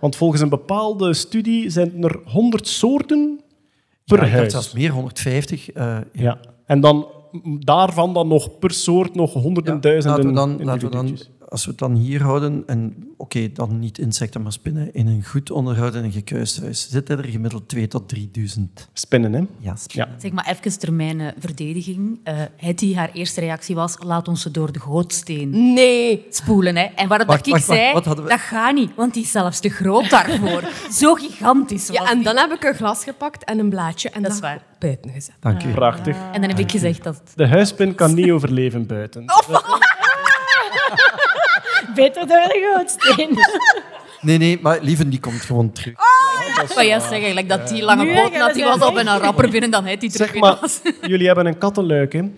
Want 0.00 0.16
volgens 0.16 0.40
een 0.40 0.48
bepaalde 0.48 1.14
studie 1.14 1.70
zijn 1.70 2.04
er 2.04 2.20
100 2.24 2.68
soorten 2.68 3.40
per 4.04 4.18
Ja, 4.18 4.24
ik 4.26 4.32
huis. 4.32 4.52
zelfs 4.52 4.72
meer, 4.72 4.90
150. 4.90 5.70
eh, 5.70 5.84
ja. 5.84 6.00
Ja. 6.12 6.38
En 6.66 6.80
dan 6.80 7.06
daarvan 7.58 8.14
dan 8.14 8.28
nog 8.28 8.58
per 8.58 8.70
soort 8.70 9.14
nog 9.14 9.32
honderden 9.32 9.74
Ja, 9.74 9.80
duizenden 9.80 10.32
laten 10.34 10.54
we 10.54 10.56
dan, 10.56 10.66
laten 10.66 10.84
we 10.88 10.90
dan, 10.94 11.06
individuutjes. 11.06 11.41
Als 11.52 11.64
we 11.64 11.70
het 11.70 11.78
dan 11.78 11.94
hier 11.94 12.22
houden, 12.22 12.62
en 12.66 13.08
oké, 13.16 13.52
dan 13.52 13.78
niet 13.78 13.98
insecten, 13.98 14.42
maar 14.42 14.52
spinnen, 14.52 14.94
in 14.94 15.06
een 15.06 15.24
goed 15.24 15.50
onderhouden 15.50 16.02
en 16.02 16.12
gekuist 16.12 16.60
huis, 16.60 16.90
zitten 16.90 17.18
er 17.18 17.24
gemiddeld 17.24 17.68
2 17.68 17.88
tot 17.88 18.08
3000. 18.08 18.88
Spinnen, 18.92 19.32
hè? 19.32 19.38
Ja, 19.58 19.74
Ja. 19.86 20.08
Zeg 20.18 20.32
maar 20.32 20.48
even 20.50 20.78
ter 20.78 20.92
mijn 20.92 21.20
eh, 21.20 21.28
verdediging. 21.38 22.20
Eh 22.24 22.34
Hetty, 22.56 22.94
haar 22.94 23.10
eerste 23.12 23.40
reactie 23.40 23.74
was, 23.74 23.96
laat 24.00 24.28
ons 24.28 24.42
ze 24.42 24.50
door 24.50 24.72
de 24.72 24.80
gootsteen 24.80 25.72
Nee. 25.72 26.26
spoelen. 26.30 26.76
Hè. 26.76 26.82
En 26.94 27.08
waarop 27.08 27.26
Wacht, 27.26 27.46
ik 27.46 27.52
wacht, 27.52 27.66
wacht, 27.66 27.78
zei, 27.80 27.92
wat 27.92 28.04
we- 28.06 28.22
dat 28.28 28.40
gaat 28.40 28.74
niet, 28.74 28.90
want 28.96 29.14
die 29.14 29.22
is 29.22 29.30
zelfs 29.30 29.60
te 29.60 29.68
groot 29.68 30.10
daarvoor. 30.10 30.62
Zo 31.00 31.14
gigantisch 31.14 31.88
was 31.88 31.96
Ja, 31.96 32.10
en 32.10 32.14
die. 32.16 32.24
dan 32.24 32.36
heb 32.36 32.52
ik 32.52 32.64
een 32.64 32.74
glas 32.74 33.04
gepakt 33.04 33.44
en 33.44 33.58
een 33.58 33.68
blaadje 33.68 34.10
en 34.10 34.22
Dat 34.22 34.32
is 34.32 34.40
waar. 34.40 34.62
buiten 34.78 35.10
gezet. 35.10 35.34
Dank 35.40 35.62
u. 35.64 35.72
Prachtig. 35.72 36.16
En 36.32 36.40
dan 36.40 36.50
heb 36.50 36.58
ik 36.58 36.70
gezegd 36.70 37.02
dat... 37.04 37.22
De 37.34 37.46
huispin 37.48 37.94
kan 37.94 38.14
niet 38.14 38.30
overleven 38.30 38.86
buiten. 38.86 39.24
Beter 41.94 42.26
door 42.26 42.48
de 42.48 42.72
gootsteen. 42.74 43.36
Nee, 44.22 44.38
nee, 44.38 44.58
maar 44.62 44.78
lieve, 44.80 45.08
die 45.08 45.20
komt 45.20 45.40
gewoon 45.40 45.72
terug. 45.72 45.94
Maar 46.74 46.84
ja, 46.84 47.00
zeg 47.00 47.10
eigenlijk 47.10 47.48
dat 47.48 47.68
die 47.68 47.82
lange 47.82 48.04
we 48.04 48.38
had, 48.38 48.54
die 48.54 48.64
was 48.64 48.80
al 48.80 48.94
weg. 48.94 49.04
bijna 49.04 49.18
rapper 49.18 49.50
binnen 49.50 49.70
dan 49.70 49.84
Hetty 49.84 50.08
terug 50.08 50.26
Zeg 50.26 50.32
binnen 50.32 50.50
maar, 50.50 50.60
was. 50.60 50.80
jullie 51.10 51.26
hebben 51.26 51.46
een 51.46 51.58
kattenluik, 51.58 52.12
hè? 52.12 52.20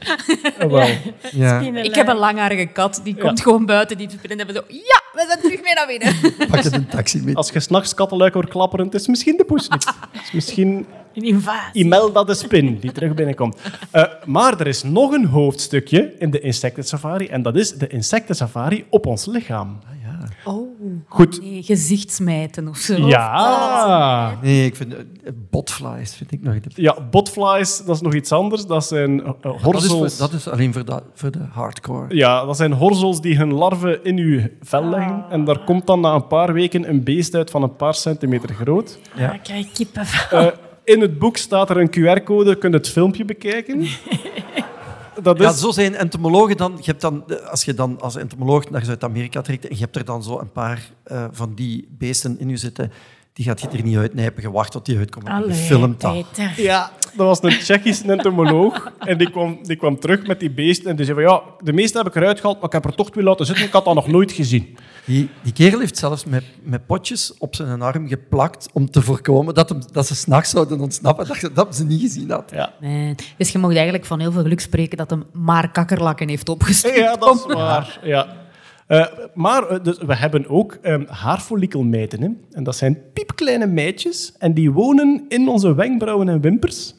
Oh, 0.65 0.71
wel. 0.71 0.89
Ja, 1.33 1.61
Ik 1.61 1.95
heb 1.95 2.09
een 2.09 2.17
langharige 2.17 2.67
kat, 2.67 3.01
die 3.05 3.17
komt 3.17 3.41
gewoon 3.41 3.67
buiten 3.67 3.97
die 3.99 4.07
te 4.07 4.17
spinnen 4.17 4.39
en 4.39 4.47
hebben 4.47 4.63
zo... 4.69 4.75
Ja, 4.77 5.03
we 5.13 5.25
zijn 5.27 5.41
terug 5.41 5.63
mee 5.63 5.75
naar 5.75 5.87
binnen. 5.87 6.15
pak 6.51 6.61
je 6.63 6.73
een 6.73 6.87
taxi 6.89 7.23
mee. 7.25 7.37
Als 7.37 7.51
je 7.51 7.61
s'nachts 7.61 7.95
kattenluik 7.95 8.35
hoort 8.35 8.49
klapperen, 8.49 8.85
het 8.85 8.95
is 8.95 9.07
misschien 9.07 9.37
de 9.37 9.45
poes 9.45 9.69
niet. 9.69 9.85
Het 9.85 10.23
is 10.23 10.33
misschien 10.33 10.87
Een 11.15 11.23
invasie. 11.23 11.71
Imelda 11.85 12.25
de 12.25 12.35
spin 12.35 12.79
die 12.81 12.93
terug 12.93 13.15
binnenkomt. 13.15 13.57
Eh, 13.91 14.05
maar 14.25 14.61
er 14.61 14.67
is 14.67 14.83
nog 14.83 15.13
een 15.13 15.25
hoofdstukje 15.27 16.15
in 16.19 16.31
de 16.31 16.41
insectensafari 16.41 17.27
en 17.27 17.43
dat 17.43 17.57
is 17.57 17.73
de 17.73 17.87
insectensafari 17.87 18.85
op 18.91 19.07
ons 19.07 19.27
lichaam. 19.27 19.79
Oh. 20.45 20.79
Goed. 21.09 21.41
Nee, 21.41 21.63
gezichtsmijten 21.63 22.69
of 22.69 22.77
zo. 22.77 23.07
Ja. 23.07 24.39
Nee, 24.43 24.67
ik 24.67 24.77
vind 24.77 24.95
eh, 24.95 25.03
botflies 25.51 26.15
vind 26.15 26.33
ik 26.33 26.43
nog 26.43 26.61
de 26.61 26.71
Ja, 26.75 26.97
botflies, 27.11 27.83
dat 27.87 27.95
is 27.95 28.01
nog 28.01 28.15
iets 28.15 28.33
anders. 28.33 28.67
Dat 28.67 28.85
zijn 28.85 29.25
eh, 29.25 29.31
dat 29.41 29.55
is, 29.55 29.63
horzels. 29.63 30.17
dat 30.17 30.33
is 30.33 30.49
alleen 30.49 30.73
voor 30.73 30.85
de, 30.85 31.03
voor 31.15 31.31
de 31.31 31.43
hardcore. 31.51 32.15
Ja, 32.17 32.45
dat 32.45 32.57
zijn 32.57 32.73
horzels 32.73 33.21
die 33.21 33.37
hun 33.37 33.53
larven 33.53 34.05
in 34.05 34.19
uw 34.19 34.41
vel 34.63 34.85
leggen. 34.85 35.25
En 35.31 35.45
daar 35.45 35.65
komt 35.65 35.87
dan 35.87 36.01
na 36.01 36.15
een 36.15 36.27
paar 36.27 36.53
weken 36.53 36.89
een 36.89 37.05
beest 37.05 37.35
uit 37.35 37.51
van 37.51 37.63
een 37.63 37.77
paar 37.77 37.95
centimeter 37.95 38.55
groot. 38.55 38.99
Ja, 39.17 39.33
ik 39.33 39.43
krijg 39.43 39.73
kippenvel. 39.73 40.39
Eh, 40.39 40.47
in 40.85 41.01
het 41.01 41.19
boek 41.19 41.37
staat 41.37 41.71
er 41.71 41.77
een 41.77 41.91
QR-code, 41.91 42.51
je 42.51 42.57
kunt 42.57 42.75
het 42.75 42.89
filmpje 42.89 43.25
bekijken. 43.25 43.81
Dat 45.25 45.41
is... 45.41 45.45
Ja, 45.45 45.53
zo 45.53 45.71
zijn 45.71 45.95
entomologen 45.95 46.57
dan. 46.57 46.73
Je 46.77 46.91
hebt 46.91 47.01
dan 47.01 47.25
als 47.51 47.65
je 47.65 47.75
dan 47.75 48.01
als 48.01 48.17
entomoloog 48.17 48.71
naar 48.71 48.85
Zuid-Amerika 48.85 49.41
trekt 49.41 49.69
en 49.69 49.75
je 49.77 49.83
hebt 49.83 49.97
er 49.97 50.05
dan 50.05 50.23
zo 50.23 50.39
een 50.39 50.53
paar 50.53 50.91
eh, 51.05 51.25
van 51.31 51.55
die 51.55 51.89
beesten 51.99 52.41
in 52.41 52.49
je 52.49 52.57
zitten, 52.57 52.93
die 53.33 53.45
gaat 53.45 53.61
je 53.61 53.69
er 53.69 53.83
niet 53.83 53.97
uitnijpen. 53.97 54.43
Je 54.43 54.51
wacht 54.51 54.73
tot 54.73 54.87
die 54.87 54.99
uitkomen 54.99 55.33
en 55.33 55.39
je 55.39 55.45
Allee, 55.45 55.57
filmt 55.57 56.01
dat. 56.01 56.27
Ja, 56.57 56.91
dat 57.17 57.27
was 57.27 57.43
een 57.43 57.59
Tsjechische 57.59 58.13
entomoloog. 58.13 58.93
En 58.99 59.19
die 59.19 59.31
kwam, 59.31 59.59
die 59.63 59.77
kwam 59.77 59.99
terug 59.99 60.27
met 60.27 60.41
die 60.41 60.51
beesten. 60.51 60.91
En 60.91 60.97
die 60.97 61.05
zei 61.05 61.17
van, 61.17 61.33
ja, 61.33 61.43
de 61.63 61.73
meeste 61.73 61.99
heb 61.99 62.07
ik 62.07 62.15
eruit 62.15 62.41
gehaald, 62.41 62.57
maar 62.57 62.67
ik 62.67 62.73
heb 62.73 62.85
er 62.85 62.95
toch 62.95 63.11
twee 63.11 63.25
laten 63.25 63.47
zitten. 63.47 63.65
Ik 63.65 63.73
had 63.73 63.85
dat 63.85 63.95
nog 63.95 64.07
nooit 64.07 64.33
gezien. 64.33 64.77
Die, 65.05 65.31
die 65.43 65.53
kerel 65.53 65.79
heeft 65.79 65.99
zelfs 65.99 66.25
met, 66.25 66.45
met 66.63 66.87
potjes 66.87 67.35
op 67.39 67.55
zijn 67.55 67.83
arm 67.83 68.09
geplakt 68.09 68.69
om 68.73 68.91
te 68.91 69.03
voorkomen 69.03 69.55
dat, 69.55 69.69
hem, 69.69 69.81
dat 69.93 70.07
ze 70.07 70.15
s'nachts 70.15 70.51
zouden 70.51 70.81
ontsnappen. 70.81 71.27
Dat, 71.27 71.51
dat 71.55 71.77
ze 71.77 71.85
niet 71.85 72.01
gezien 72.01 72.31
had. 72.31 72.51
Ja, 72.55 72.73
Nee. 72.81 73.15
Dus 73.37 73.53
je 73.53 73.59
mag 73.59 73.75
eigenlijk 73.75 74.05
van 74.05 74.21
heel 74.21 74.33
veel 74.33 74.43
geluk 74.43 74.61
spreken 74.61 74.97
dat 74.97 75.11
hem 75.11 75.25
maar 75.33 75.71
kakkerlakken 75.71 76.29
heeft 76.29 76.49
opgestuurd. 76.49 76.97
ja 76.97 77.17
dat 77.17 77.35
is 77.35 77.55
waar. 77.55 77.99
Ja. 78.03 78.43
Eh, 78.87 79.07
maar 79.35 79.69
eh, 79.69 79.85
dus, 79.85 79.99
we 79.99 80.17
hebben 80.17 80.49
ook 80.49 80.79
um, 80.83 81.07
haarfollikelmijten. 81.09 82.23
Hè. 82.23 82.29
En 82.51 82.65
dat 82.65 82.77
zijn 82.77 82.99
piepkleine 83.13 83.67
meidjes. 83.67 84.33
En 84.39 84.55
die 84.55 84.71
wonen 84.71 85.25
in 85.29 85.49
onze 85.49 85.75
wenkbrauwen 85.75 86.29
en 86.29 86.41
wimpers. 86.41 86.95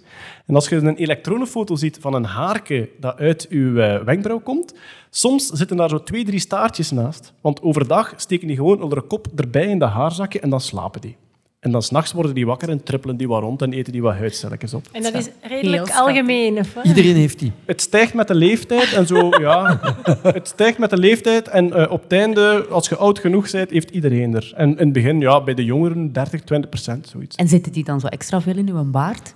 En 0.46 0.56
als 0.56 0.70
je 0.70 0.76
een 0.76 0.96
elektronenfoto 0.96 1.76
ziet 1.76 1.98
van 2.02 2.14
een 2.14 2.26
haarke 2.26 2.90
dat 3.00 3.18
uit 3.18 3.48
uw 3.50 3.78
eh, 3.78 4.04
wenkbrauw 4.04 4.40
komt, 4.40 4.74
soms 5.10 5.48
zitten 5.48 5.78
daar 5.78 5.90
zo 5.90 6.04
twee, 6.04 6.26
drie 6.26 6.40
staartjes 6.40 6.92
naast. 6.92 7.34
Want 7.42 7.62
overdag 7.62 8.14
steken 8.16 8.48
die 8.48 8.56
gewoon 8.56 8.82
onder 8.82 9.00
de 9.00 9.08
kop 9.08 9.28
erbij 9.36 9.66
in 9.66 9.80
de 9.80 9.86
haarzakje 9.86 10.40
en 10.40 10.50
dan 10.50 10.62
slapen 10.62 11.02
die. 11.02 11.16
En 11.60 11.72
dan 11.72 11.82
s'nachts 11.82 12.12
worden 12.12 12.34
die 12.34 12.46
wakker 12.46 12.70
en 12.70 12.84
trippelen 12.84 13.18
die 13.18 13.28
wat 13.28 13.42
rond 13.42 13.62
en 13.62 13.74
eten 13.74 13.92
die 13.92 14.02
wat 14.02 14.14
huidcelletjes 14.14 14.74
op. 14.74 14.88
En 14.92 15.04
dat 15.04 15.14
is 15.14 15.30
redelijk 15.42 15.90
algemeen, 15.90 16.58
of 16.58 16.74
wat? 16.74 16.86
Iedereen 16.86 17.16
heeft 17.16 17.40
die. 17.40 17.52
Het 17.66 17.82
stijgt 17.82 18.14
met 18.14 18.28
de 18.28 18.36
leeftijd 18.36 18.94
en 18.94 19.08
zo, 19.08 19.30
ja. 19.40 19.80
Het 20.22 20.48
stijgt 20.48 20.78
met 20.78 20.90
de 20.90 20.98
leeftijd 20.98 21.48
en 21.48 21.74
eh, 21.74 21.92
op 21.92 22.04
het 22.04 22.12
einde, 22.12 22.66
als 22.70 22.90
je 22.90 22.96
oud 22.96 23.20
genoeg 23.20 23.52
bent, 23.52 23.70
heeft 23.70 23.90
iedereen 23.90 24.36
er. 24.36 24.54
En 24.56 24.70
in 24.70 24.78
het 24.78 24.94
begin, 24.94 25.20
ja, 25.20 25.44
bij 25.44 25.54
de 25.54 25.64
jongeren 25.64 26.12
30, 26.12 26.42
20 26.42 26.70
procent, 26.70 27.08
zoiets. 27.08 27.36
En 27.36 27.48
zitten 27.48 27.72
die 27.72 27.84
dan 27.84 28.00
zo 28.00 28.08
extra 28.08 28.42
veel 28.42 28.58
in 28.58 28.70
uw 28.70 28.84
baard? 28.84 29.34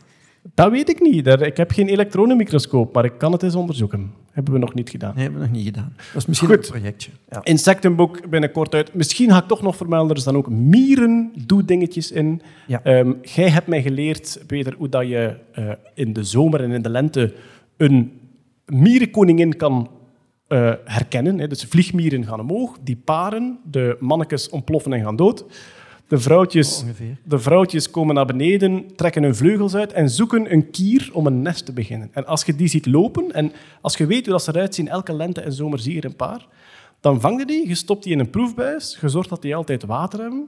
Dat 0.54 0.72
weet 0.72 0.90
ik 0.90 1.00
niet. 1.02 1.26
Daar- 1.26 1.42
Ik 1.42 1.58
heb 1.58 1.72
geen 1.72 1.88
elektronenmicroscoop, 1.88 2.94
maar 2.94 3.06
ik 3.06 3.14
kan 3.18 3.32
het 3.32 3.44
eens 3.44 3.56
onderzoeken. 3.56 4.12
Hebben 4.32 4.54
we 4.54 4.60
nog 4.60 4.74
niet 4.74 4.90
gedaan. 4.90 5.12
Nee, 5.16 5.24
hebben 5.24 5.42
we 5.42 5.48
nog 5.48 5.56
niet 5.56 5.66
gedaan. 5.66 5.94
Dat 5.98 6.16
is 6.22 6.26
misschien 6.26 6.48
Goed. 6.50 6.66
een 6.66 6.72
projectje. 6.72 7.12
Ja. 7.30 7.40
Insectenboek 7.44 8.30
binnenkort 8.30 8.74
uit. 8.76 8.94
Misschien 8.94 9.30
ga 9.30 9.38
ik 9.38 9.48
toch 9.48 9.62
nog 9.62 9.76
vermelden, 9.76 10.16
er 10.16 10.22
staan 10.22 10.36
ook 10.36 10.50
mieren 10.50 11.32
doe-dingetjes 11.46 12.12
in. 12.12 12.42
Ja. 12.68 12.84
Ehm, 12.84 13.12
jij 13.22 13.50
hebt 13.50 13.68
mij 13.68 13.82
geleerd, 13.82 14.44
Peter, 14.48 14.74
hoe 14.78 14.90
dat 14.90 15.08
je 15.08 15.36
eh, 15.54 15.72
in 15.94 16.14
de 16.14 16.24
zomer 16.24 16.64
en 16.64 16.72
in 16.72 16.82
de 16.82 16.90
lente 16.90 17.34
een 17.78 18.12
mierenkoningin 18.66 19.56
kan 19.58 19.90
eh, 20.48 20.74
herkennen. 20.86 21.40
Hè. 21.40 21.48
Dus 21.48 21.64
vliegmieren 21.64 22.26
gaan 22.26 22.40
omhoog, 22.40 22.78
die 22.84 23.02
paren, 23.06 23.60
de 23.72 23.98
mannetjes 24.00 24.50
ontploffen 24.50 24.94
en 24.94 25.04
gaan 25.04 25.16
dood. 25.16 25.46
De 26.10 26.18
vrouwtjes, 26.18 26.82
Ongeveer. 26.84 27.18
de 27.24 27.40
vrouwtjes 27.40 27.90
komen 27.92 28.16
naar 28.16 28.26
beneden, 28.26 28.96
trekken 28.96 29.24
hun 29.24 29.36
vleugels 29.36 29.76
uit 29.76 29.94
en 29.94 30.10
zoeken 30.10 30.52
een 30.52 30.70
kier 30.72 31.10
om 31.14 31.26
een 31.26 31.42
nest 31.42 31.66
te 31.66 31.74
beginnen. 31.74 32.10
En 32.12 32.26
als 32.26 32.44
je 32.44 32.56
die 32.56 32.68
ziet 32.68 32.86
lopen, 32.86 33.32
en 33.34 33.52
als 33.82 33.98
je 33.98 34.06
weet 34.06 34.24
hoe 34.24 34.34
dat 34.34 34.44
ze 34.44 34.52
eruit 34.56 34.76
zien, 34.76 34.88
elke 34.88 35.14
lente 35.14 35.42
en 35.42 35.54
zomer 35.54 35.80
zie 35.80 35.94
je 35.94 36.00
er 36.00 36.06
een 36.06 36.16
paar, 36.16 36.48
dan 37.00 37.22
vang 37.22 37.40
je 37.40 37.46
die, 37.46 37.68
je 37.68 37.76
stopt 37.76 38.04
die 38.04 38.14
in 38.14 38.20
een 38.20 38.30
proefbuis, 38.30 38.98
je 39.02 39.10
zorgt 39.10 39.30
dat 39.30 39.42
die 39.42 39.56
altijd 39.56 39.86
water 39.86 40.20
hebben. 40.20 40.48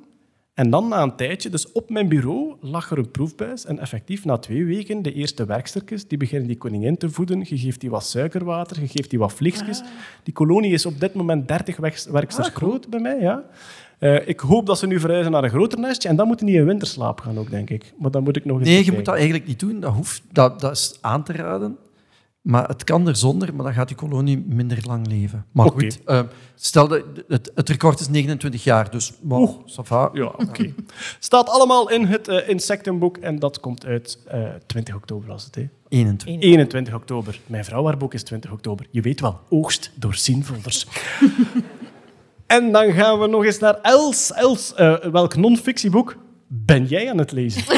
En 0.53 0.69
dan 0.69 0.87
na 0.87 1.01
een 1.01 1.15
tijdje, 1.15 1.49
dus 1.49 1.71
op 1.71 1.89
mijn 1.89 2.07
bureau, 2.07 2.55
lag 2.61 2.91
er 2.91 2.97
een 2.97 3.11
proefbuis. 3.11 3.65
En 3.65 3.79
effectief, 3.79 4.25
na 4.25 4.37
twee 4.37 4.65
weken, 4.65 5.01
de 5.01 5.13
eerste 5.13 5.45
werksterkens, 5.45 6.07
die 6.07 6.17
beginnen 6.17 6.47
die 6.47 6.57
koningin 6.57 6.97
te 6.97 7.09
voeden. 7.09 7.39
Je 7.39 7.57
geeft 7.57 7.79
die 7.79 7.89
wat 7.89 8.05
suikerwater, 8.05 8.81
je 8.81 8.87
geeft 8.87 9.09
die 9.09 9.19
wat 9.19 9.33
vliegjes. 9.33 9.81
Die 10.23 10.33
kolonie 10.33 10.73
is 10.73 10.85
op 10.85 10.99
dit 10.99 11.13
moment 11.13 11.47
30 11.47 11.77
werks- 11.77 12.05
werksters 12.05 12.47
groot 12.47 12.89
bij 12.89 12.99
mij, 12.99 13.19
ja. 13.19 13.43
Eh, 14.01 14.27
ik 14.27 14.39
hoop 14.39 14.65
dat 14.65 14.77
ze 14.77 14.87
nu 14.87 14.99
verhuizen 14.99 15.31
naar 15.31 15.43
een 15.43 15.49
groter 15.49 15.79
nestje. 15.79 16.09
En 16.09 16.15
dan 16.15 16.27
moeten 16.27 16.45
die 16.45 16.55
in 16.55 16.65
winterslaap 16.65 17.19
gaan 17.19 17.37
ook, 17.37 17.49
denk 17.49 17.69
ik. 17.69 17.93
Maar 17.97 18.11
dan 18.11 18.23
moet 18.23 18.35
ik 18.35 18.45
nog 18.45 18.59
eens 18.59 18.67
Nee, 18.67 18.85
je 18.85 18.91
moet 18.91 19.05
dat 19.05 19.15
eigenlijk 19.15 19.47
niet 19.47 19.59
doen. 19.59 19.79
Dat, 19.79 19.93
hoeft, 19.93 20.21
dat, 20.31 20.59
dat 20.59 20.71
is 20.71 20.97
aan 21.01 21.23
te 21.23 21.33
raden. 21.33 21.77
Maar 22.41 22.67
het 22.67 22.83
kan 22.83 23.07
er 23.07 23.15
zonder, 23.15 23.55
maar 23.55 23.65
dan 23.65 23.73
gaat 23.73 23.87
die 23.87 23.97
kolonie 23.97 24.43
minder 24.47 24.77
lang 24.83 25.07
leven. 25.07 25.45
Maar 25.51 25.69
goed, 25.69 25.99
eh, 26.05 26.21
stel 26.55 26.87
dat 26.87 27.03
het, 27.27 27.51
het 27.55 27.69
record 27.69 27.99
is 27.99 28.09
29 28.09 28.63
jaar, 28.63 28.91
dus 28.91 29.13
Oeh. 29.29 29.51
Ja, 30.13 30.25
oké. 30.25 30.73
Staat 31.19 31.49
allemaal 31.49 31.89
in 31.89 32.05
het 32.05 32.27
eh, 32.27 32.49
insectenboek 32.49 33.17
en 33.17 33.39
dat 33.39 33.59
komt 33.59 33.85
uit 33.85 34.19
eh, 34.27 34.43
20 34.65 34.95
oktober 34.95 35.27
was 35.27 35.43
het, 35.43 35.55
hè? 35.55 35.69
21. 35.87 36.49
21 36.49 36.93
oktober. 36.93 37.39
Mijn 37.45 37.65
vrouw 37.65 37.85
haar 37.85 37.97
boek 37.97 38.13
is 38.13 38.23
20 38.23 38.51
oktober. 38.51 38.85
Je 38.89 39.01
weet 39.01 39.21
wel, 39.21 39.39
oogst 39.49 39.91
door 39.95 40.15
zinfolders. 40.15 40.87
En 42.51 42.71
dan 42.71 42.91
gaan 42.91 43.19
we 43.19 43.27
nog 43.27 43.45
eens 43.45 43.59
naar 43.59 43.79
Els. 43.81 44.33
Els, 44.33 44.73
eh, 44.73 44.95
welk 44.97 45.35
non-fictieboek 45.35 46.15
ben 46.47 46.85
jij 46.85 47.09
aan 47.09 47.17
het 47.17 47.31
lezen? 47.31 47.63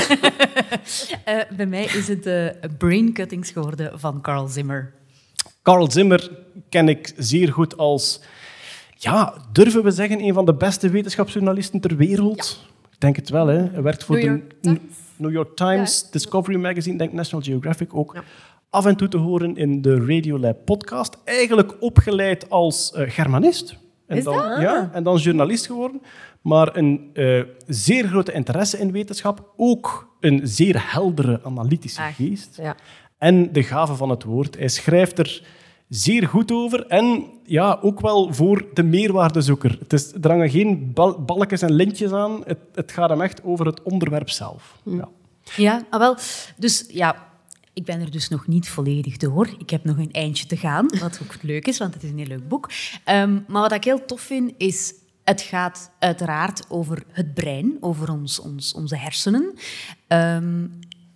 Eh, 1.23 1.35
bij 1.55 1.65
mij 1.65 1.83
is 1.83 2.07
het 2.07 2.25
eh 2.25 2.47
Brain 2.77 3.13
Cuttings 3.13 3.51
geworden 3.51 3.99
van 3.99 4.21
Carl 4.21 4.47
Zimmer. 4.47 4.93
Carl 5.61 5.91
Zimmer 5.91 6.31
ken 6.69 6.89
ik 6.89 7.13
zeer 7.17 7.51
goed 7.53 7.77
als, 7.77 8.21
ja, 8.95 9.33
durven 9.51 9.83
we 9.83 9.91
zeggen, 9.91 10.19
een 10.19 10.33
van 10.33 10.45
de 10.45 10.53
beste 10.53 10.89
wetenschapsjournalisten 10.89 11.79
ter 11.79 11.95
wereld. 11.95 12.65
Ik 12.91 12.99
denk 12.99 13.15
het 13.15 13.29
wel, 13.29 13.47
hè. 13.47 13.69
Hij 13.71 13.81
werkt 13.81 14.03
voor 14.03 14.15
New 14.15 14.39
de 14.39 14.55
Times. 14.61 14.79
New 15.15 15.31
York 15.31 15.55
Times, 15.55 16.09
Discovery 16.11 16.59
Magazine, 16.59 16.97
denk 16.97 17.13
National 17.13 17.45
Geographic 17.45 17.95
ook. 17.95 18.23
Af 18.69 18.85
en 18.85 18.95
toe 18.95 19.07
te 19.07 19.17
horen 19.17 19.57
in 19.57 19.81
de 19.81 19.95
Radiolab 19.95 20.65
podcast. 20.65 21.17
Eigenlijk 21.23 21.75
opgeleid 21.79 22.49
als 22.49 22.91
eh, 22.91 23.09
Germanist. 23.09 23.81
En 24.14 24.19
Is 24.19 24.23
dan, 24.23 24.49
dat? 24.49 24.60
Ja, 24.61 24.90
en 24.94 25.03
dan 25.03 25.18
journalist 25.18 25.65
geworden. 25.65 26.02
Maar 26.41 26.77
een 26.77 27.10
eh, 27.14 27.41
zeer 27.68 28.07
grote 28.07 28.31
interesse 28.31 28.80
in 28.80 28.91
wetenschap. 28.91 29.53
Ook 29.57 30.15
een 30.19 30.40
zeer 30.44 30.91
heldere, 30.94 31.40
analytische 31.44 32.02
Echt, 32.02 32.15
geest 32.15 32.57
Ja. 32.61 32.76
en 33.18 33.52
de 33.53 33.64
gave 33.64 33.95
van 33.95 34.10
het 34.10 34.23
woord. 34.23 34.57
Hij 34.57 34.68
schrijft 34.68 35.19
er 35.19 35.44
zeer 35.90 36.27
goed 36.27 36.52
over 36.52 36.88
en 36.88 37.23
ja, 37.45 37.80
ook 37.81 37.99
wel 38.02 38.34
voor 38.34 38.65
de 38.73 38.84
meerwaardezoeker. 38.84 39.77
Het 39.80 39.94
is, 39.94 40.14
er 40.22 40.30
hangen 40.30 40.49
geen 40.49 40.91
bal- 40.94 41.22
balkjes 41.22 41.61
en 41.61 41.72
lintjes 41.72 42.11
aan. 42.11 42.41
Het, 42.45 42.57
het 42.73 42.91
gaat 42.91 43.10
hem 43.10 43.22
echt 43.22 43.44
over 43.44 43.65
het 43.65 43.81
onderwerp 43.84 44.30
zelf. 44.30 44.77
Ja. 44.84 45.10
Ja, 45.56 45.81
ah, 45.90 45.99
wel. 45.99 46.15
Dus 46.57 46.85
ja, 46.88 47.15
ik 47.73 47.85
ben 47.85 48.01
er 48.01 48.11
dus 48.11 48.29
nog 48.29 48.47
niet 48.47 48.69
volledig 48.69 49.17
door. 49.17 49.49
Ik 49.57 49.69
heb 49.69 49.83
nog 49.83 49.97
een 49.97 50.11
eindje 50.11 50.45
te 50.45 50.57
gaan, 50.57 50.87
wat 50.99 51.19
ook 51.23 51.35
leuk 51.41 51.67
is, 51.67 51.77
want 51.77 51.93
het 51.93 52.03
is 52.03 52.09
een 52.09 52.17
heel 52.17 52.27
leuk 52.27 52.47
boek. 52.47 52.69
Ehm, 53.03 53.39
maar 53.47 53.61
wat 53.61 53.71
ik 53.71 53.83
heel 53.83 54.05
tof 54.05 54.21
vind, 54.21 54.51
is... 54.57 54.93
Het 55.23 55.41
gaat 55.41 55.91
uiteraard 55.99 56.65
over 56.69 57.03
het 57.11 57.33
brein, 57.33 57.77
over 57.79 58.11
ons, 58.11 58.39
ons, 58.39 58.73
onze 58.73 58.97
hersenen. 58.97 59.53
Ehm, 60.07 60.61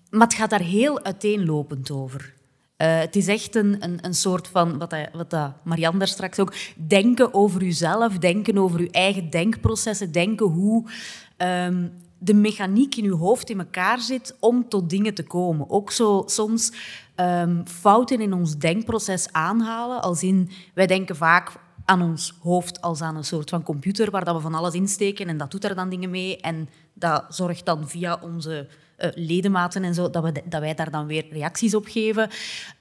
maar 0.10 0.28
het 0.28 0.34
gaat 0.34 0.50
daar 0.50 0.62
heel 0.62 1.04
uiteenlopend 1.04 1.92
over. 1.92 2.34
Eh, 2.78 3.00
het 3.00 3.16
is 3.16 3.28
echt 3.28 3.56
een, 3.56 3.84
een, 3.84 3.98
een 4.02 4.14
soort 4.14 4.48
van, 4.48 4.78
wat, 4.78 4.90
dat, 4.90 5.30
wat 5.30 5.54
Marianne 5.64 6.00
daar 6.00 6.08
straks 6.08 6.40
ook, 6.40 6.54
denken 6.76 7.34
over 7.34 7.64
uzelf, 7.64 8.18
denken 8.18 8.58
over 8.58 8.80
uw 8.80 8.90
eigen 8.92 9.30
denkprocessen, 9.30 10.12
denken 10.12 10.46
hoe 10.46 10.90
ehm, 11.38 11.88
de 12.18 12.34
mechaniek 12.34 12.96
in 12.96 13.06
uw 13.06 13.18
hoofd 13.18 13.50
in 13.50 13.60
elkaar 13.60 14.00
zit 14.00 14.36
om 14.40 14.70
tot 14.70 14.90
dingen 14.90 15.14
te 15.14 15.24
komen. 15.24 15.70
Ook 15.70 15.92
zo 15.92 16.24
soms 16.26 16.72
ehm, 17.16 17.66
fouten 17.66 18.22
in 18.22 18.34
ons 18.34 18.58
denkproces 18.58 19.32
aanhalen, 19.32 20.02
als 20.02 20.24
in, 20.24 20.50
wij 20.74 20.88
denken 20.88 21.16
vaak 21.16 21.52
aan 21.86 22.02
ons 22.02 22.34
hoofd 22.42 22.82
als 22.82 23.02
aan 23.02 23.16
een 23.16 23.24
soort 23.24 23.50
van 23.50 23.64
computer 23.64 24.12
waar 24.12 24.26
dat 24.26 24.36
we 24.36 24.42
van 24.42 24.54
alles 24.54 24.74
insteken 24.74 25.28
en 25.28 25.38
dat 25.38 25.52
doet 25.52 25.64
er 25.64 25.76
dan 25.76 25.90
dingen 25.90 26.10
mee 26.10 26.38
en 26.38 26.70
dat 26.94 27.26
zorgt 27.30 27.66
dan 27.66 27.90
via 27.90 28.20
onze 28.22 28.68
eh, 28.96 29.10
ledematen 29.16 29.84
en 29.84 29.94
zo 29.94 30.10
dat, 30.10 30.24
we, 30.24 30.42
dat 30.46 30.62
wij 30.62 30.74
daar 30.74 30.92
dan 30.92 31.08
weer 31.08 31.26
reacties 31.30 31.76
op 31.76 31.86
geven. 31.86 32.30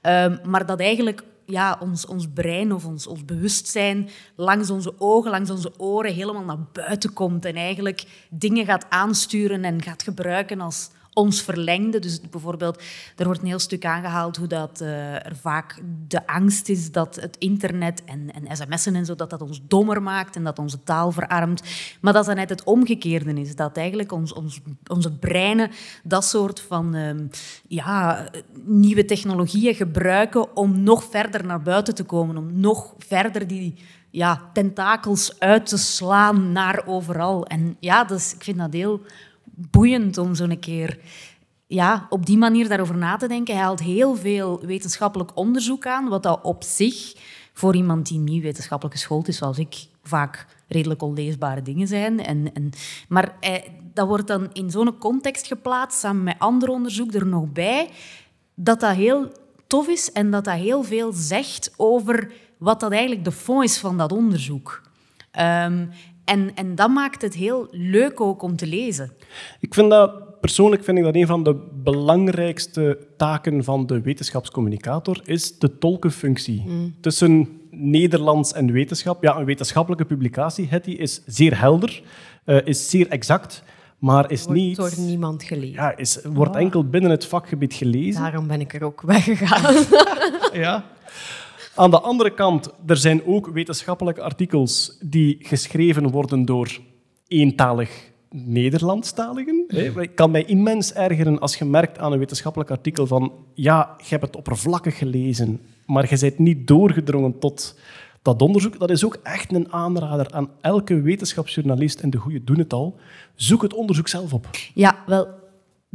Ehm, 0.01 0.37
maar 0.43 0.65
dat 0.65 0.79
eigenlijk 0.79 1.23
ja, 1.47 1.77
ons, 1.79 2.05
ons 2.05 2.27
brein 2.33 2.73
of 2.73 2.85
ons, 2.85 3.07
ons 3.07 3.25
bewustzijn 3.25 4.09
langs 4.35 4.69
onze 4.69 4.93
ogen, 4.97 5.31
langs 5.31 5.49
onze 5.49 5.71
oren 5.77 6.13
helemaal 6.13 6.43
naar 6.43 6.65
buiten 6.73 7.13
komt 7.13 7.45
en 7.45 7.55
eigenlijk 7.55 8.03
dingen 8.29 8.65
gaat 8.65 8.85
aansturen 8.89 9.63
en 9.63 9.81
gaat 9.81 10.03
gebruiken 10.03 10.61
als 10.61 10.89
ons 11.17 11.41
verlengde. 11.41 11.99
Dus 11.99 12.21
bijvoorbeeld, 12.29 12.83
er 13.15 13.25
wordt 13.25 13.41
een 13.41 13.47
heel 13.47 13.59
stuk 13.59 13.85
aangehaald 13.85 14.37
hoe 14.37 14.47
dat, 14.47 14.81
eh, 14.81 15.13
er 15.13 15.35
vaak 15.35 15.81
de 16.07 16.27
angst 16.27 16.69
is 16.69 16.91
dat 16.91 17.15
het 17.15 17.37
internet 17.37 18.03
en, 18.05 18.31
en 18.33 18.57
sms'en 18.57 18.95
en 18.95 19.05
zo, 19.05 19.15
dat 19.15 19.29
dat 19.29 19.41
ons 19.41 19.61
dommer 19.67 20.01
maakt 20.01 20.35
en 20.35 20.43
dat 20.43 20.59
onze 20.59 20.83
taal 20.83 21.11
verarmt. 21.11 21.63
Maar 22.01 22.13
dat 22.13 22.25
dat 22.25 22.35
net 22.35 22.49
het 22.49 22.63
omgekeerde 22.63 23.33
is. 23.33 23.55
Dat 23.55 23.77
eigenlijk 23.77 24.11
ons, 24.11 24.33
ons, 24.33 24.59
onze 24.87 25.11
breinen 25.11 25.71
dat 26.03 26.25
soort 26.25 26.59
van 26.59 26.95
ehm, 26.95 27.27
ja, 27.67 28.27
nieuwe 28.63 29.05
technologieën 29.05 29.75
gebruiken 29.75 30.55
om 30.55 30.83
nog 30.83 31.03
verder 31.03 31.45
naar 31.45 31.61
buiten 31.61 31.95
te 31.95 32.03
komen, 32.03 32.37
om 32.37 32.59
nog 32.59 32.93
verder 32.97 33.47
die 33.47 33.75
ja, 34.09 34.49
tentakels 34.53 35.39
uit 35.39 35.65
te 35.65 35.77
slaan 35.77 36.51
naar 36.51 36.83
overal. 36.85 37.45
En 37.45 37.77
ja, 37.79 38.03
dus 38.03 38.33
ik 38.33 38.43
vind 38.43 38.57
dat 38.57 38.73
heel 38.73 39.01
boeiend 39.57 40.17
om 40.17 40.35
zo'n 40.35 40.59
keer 40.59 40.99
ja, 41.67 42.07
op 42.09 42.25
die 42.25 42.37
manier 42.37 42.67
daarover 42.67 42.97
na 42.97 43.17
te 43.17 43.27
denken. 43.27 43.53
Hij 43.53 43.63
haalt 43.63 43.79
heel 43.79 44.15
veel 44.15 44.61
wetenschappelijk 44.65 45.31
onderzoek 45.37 45.85
aan, 45.85 46.09
wat 46.09 46.23
dat 46.23 46.39
op 46.43 46.63
zich 46.63 47.15
voor 47.53 47.75
iemand 47.75 48.07
die 48.07 48.19
niet 48.19 48.43
wetenschappelijk 48.43 48.95
geschoold 48.95 49.27
is, 49.27 49.37
zoals 49.37 49.57
ik, 49.57 49.87
vaak 50.03 50.45
redelijk 50.67 51.01
onleesbare 51.01 51.61
dingen 51.61 51.87
zijn. 51.87 52.25
En, 52.25 52.53
en, 52.53 52.69
maar 53.07 53.35
hij, 53.39 53.79
dat 53.93 54.07
wordt 54.07 54.27
dan 54.27 54.49
in 54.53 54.71
zo'n 54.71 54.97
context 54.97 55.47
geplaatst, 55.47 55.99
samen 55.99 56.23
met 56.23 56.39
ander 56.39 56.69
onderzoek 56.69 57.13
er 57.13 57.25
nog 57.25 57.51
bij, 57.51 57.89
dat 58.55 58.79
dat 58.79 58.95
heel 58.95 59.31
tof 59.67 59.87
is 59.87 60.11
en 60.11 60.31
dat 60.31 60.43
dat 60.45 60.55
heel 60.55 60.83
veel 60.83 61.11
zegt 61.13 61.73
over 61.77 62.31
wat 62.57 62.79
dat 62.79 62.91
eigenlijk 62.91 63.23
de 63.23 63.31
fond 63.31 63.63
is 63.63 63.77
van 63.77 63.97
dat 63.97 64.11
onderzoek. 64.11 64.81
Ehm, 65.31 65.85
en, 66.27 66.51
en 66.55 66.75
dat 66.75 66.89
maakt 66.89 67.21
het 67.21 67.33
heel 67.33 67.67
leuk 67.71 68.21
ook 68.21 68.41
om 68.41 68.55
te 68.55 68.67
lezen. 68.67 69.11
Ik 69.59 69.73
vind 69.73 69.89
dat, 69.89 70.39
persoonlijk 70.39 70.83
vind 70.83 70.97
ik 70.97 71.03
dat 71.03 71.15
een 71.15 71.27
van 71.27 71.43
de 71.43 71.55
belangrijkste 71.83 73.07
taken 73.17 73.63
van 73.63 73.85
de 73.85 74.01
wetenschapscommunicator 74.01 75.21
is 75.25 75.59
de 75.59 75.77
tolkenfunctie. 75.77 76.93
Tussen 77.01 77.61
Nederlands 77.71 78.53
en 78.53 78.71
wetenschap. 78.71 79.23
Ja, 79.23 79.37
een 79.37 79.45
wetenschappelijke 79.45 80.05
publicatie, 80.05 80.67
Hetty, 80.67 80.91
is 80.91 81.21
zeer 81.25 81.59
helder, 81.59 82.01
eh, 82.45 82.65
is 82.65 82.89
zeer 82.89 83.07
exact, 83.07 83.63
maar 83.97 84.31
is 84.31 84.43
Wordt 84.43 84.59
niet... 84.59 84.75
door 84.75 84.91
niemand 84.97 85.43
gelezen. 85.43 85.73
Ja, 85.73 85.97
is, 85.97 86.19
wordt 86.23 86.55
enkel 86.55 86.89
binnen 86.89 87.11
het 87.11 87.25
vakgebied 87.25 87.73
gelezen. 87.73 88.21
Daarom 88.21 88.47
ben 88.47 88.61
ik 88.61 88.73
er 88.73 88.83
ook 88.83 89.01
weggegaan. 89.15 89.75
Ja. 90.53 90.83
Aan 91.77 91.91
de 91.91 91.99
andere 91.99 92.33
kant, 92.33 92.69
er 92.85 92.97
zijn 92.97 93.25
ook 93.25 93.47
wetenschappelijke 93.47 94.21
artikels 94.21 94.97
die 95.01 95.37
geschreven 95.39 96.09
worden 96.11 96.45
door 96.45 96.79
eentalig 97.27 98.11
Nederlandstaligen. 98.29 99.63
hè. 99.67 100.01
Ik 100.01 100.15
kan 100.15 100.31
mij 100.31 100.43
immens 100.43 100.93
ergeren 100.93 101.39
als 101.39 101.55
je 101.55 101.65
merkt 101.65 101.99
aan 101.99 102.11
een 102.11 102.19
wetenschappelijk 102.19 102.71
artikel 102.71 103.07
van 103.07 103.31
ja, 103.53 103.95
je 103.97 104.05
hebt 104.09 104.25
het 104.25 104.35
oppervlakkig 104.35 104.97
gelezen, 104.97 105.61
maar 105.85 106.07
je 106.09 106.19
bent 106.19 106.39
niet 106.39 106.67
doorgedrongen 106.67 107.39
tot 107.39 107.79
dat 108.21 108.41
onderzoek. 108.41 108.79
Dat 108.79 108.89
is 108.89 109.05
ook 109.05 109.19
echt 109.23 109.53
een 109.53 109.71
aanrader 109.73 110.31
aan 110.31 110.49
elke 110.61 111.01
wetenschapsjournalist, 111.01 111.99
en 111.99 112.09
de 112.09 112.17
goede 112.17 112.43
doen 112.43 112.57
het 112.57 112.73
al. 112.73 112.95
Zoek 113.35 113.61
het 113.61 113.73
onderzoek 113.73 114.07
zelf 114.07 114.33
op. 114.33 114.47
Ja, 114.73 115.03
wel, 115.05 115.27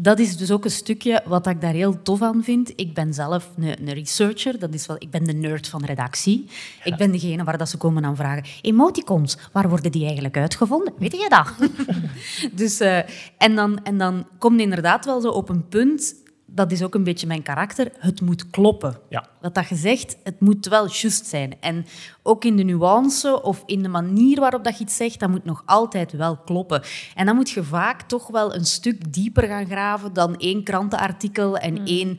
dat 0.02 0.18
is 0.18 0.36
dus 0.36 0.50
ook 0.50 0.64
een 0.64 0.70
stukje 0.70 1.22
wat 1.24 1.46
ik 1.46 1.60
daar 1.60 1.72
heel 1.72 2.02
tof 2.02 2.22
aan 2.22 2.42
vind. 2.42 2.72
Ik 2.76 2.94
ben 2.94 3.14
zelf 3.14 3.50
een, 3.56 3.92
researcher, 3.92 4.58
dat 4.58 4.74
is 4.74 4.86
wel, 4.86 4.96
ik 4.98 5.10
ben 5.10 5.24
de 5.24 5.32
nerd 5.32 5.68
van 5.68 5.84
redactie. 5.84 6.48
Ik 6.84 6.96
ben 6.96 7.12
degene 7.12 7.44
waar 7.44 7.58
dat 7.58 7.68
ze 7.68 7.76
komen 7.76 8.04
aan 8.04 8.16
vragen. 8.16 8.44
Emoticons, 8.62 9.38
waar 9.52 9.68
worden 9.68 9.92
die 9.92 10.04
eigenlijk 10.04 10.36
uitgevonden? 10.36 10.92
Weet 10.98 11.12
je 11.12 11.28
dat? 11.28 11.70
dus, 12.60 12.80
eh, 12.80 12.98
en, 13.38 13.54
dan, 13.54 13.84
en 13.84 13.98
dan 13.98 14.26
het 14.38 14.60
inderdaad 14.60 15.04
wel 15.04 15.20
zo 15.20 15.28
op 15.28 15.48
een 15.48 15.68
punt 15.68 16.14
dat 16.54 16.72
is 16.72 16.82
ook 16.82 16.94
een 16.94 17.04
beetje 17.04 17.26
mijn 17.26 17.42
karakter. 17.42 17.92
Het 17.98 18.20
moet 18.20 18.50
kloppen. 18.50 18.98
Ja. 19.08 19.28
Wat 19.40 19.54
dat 19.54 19.68
je 19.68 19.74
zegt, 19.74 20.16
het 20.24 20.40
moet 20.40 20.66
wel 20.66 20.88
juist 20.88 21.26
zijn. 21.26 21.60
En 21.60 21.86
ook 22.22 22.44
in 22.44 22.56
de 22.56 22.62
nuance 22.62 23.42
of 23.42 23.62
in 23.66 23.82
de 23.82 23.88
manier 23.88 24.40
waarop 24.40 24.64
dat 24.64 24.78
je 24.78 24.84
iets 24.84 24.96
zegt, 24.96 25.20
dat 25.20 25.28
moet 25.28 25.44
nog 25.44 25.62
altijd 25.66 26.12
wel 26.12 26.36
kloppen. 26.36 26.82
En 27.14 27.26
dan 27.26 27.36
moet 27.36 27.50
je 27.50 27.64
vaak 27.64 28.02
toch 28.02 28.26
wel 28.26 28.54
een 28.54 28.64
stuk 28.64 29.12
dieper 29.12 29.42
gaan 29.42 29.66
graven 29.66 30.12
dan 30.12 30.36
één 30.36 30.62
krantenartikel 30.62 31.56
en 31.56 31.86
één 31.86 32.18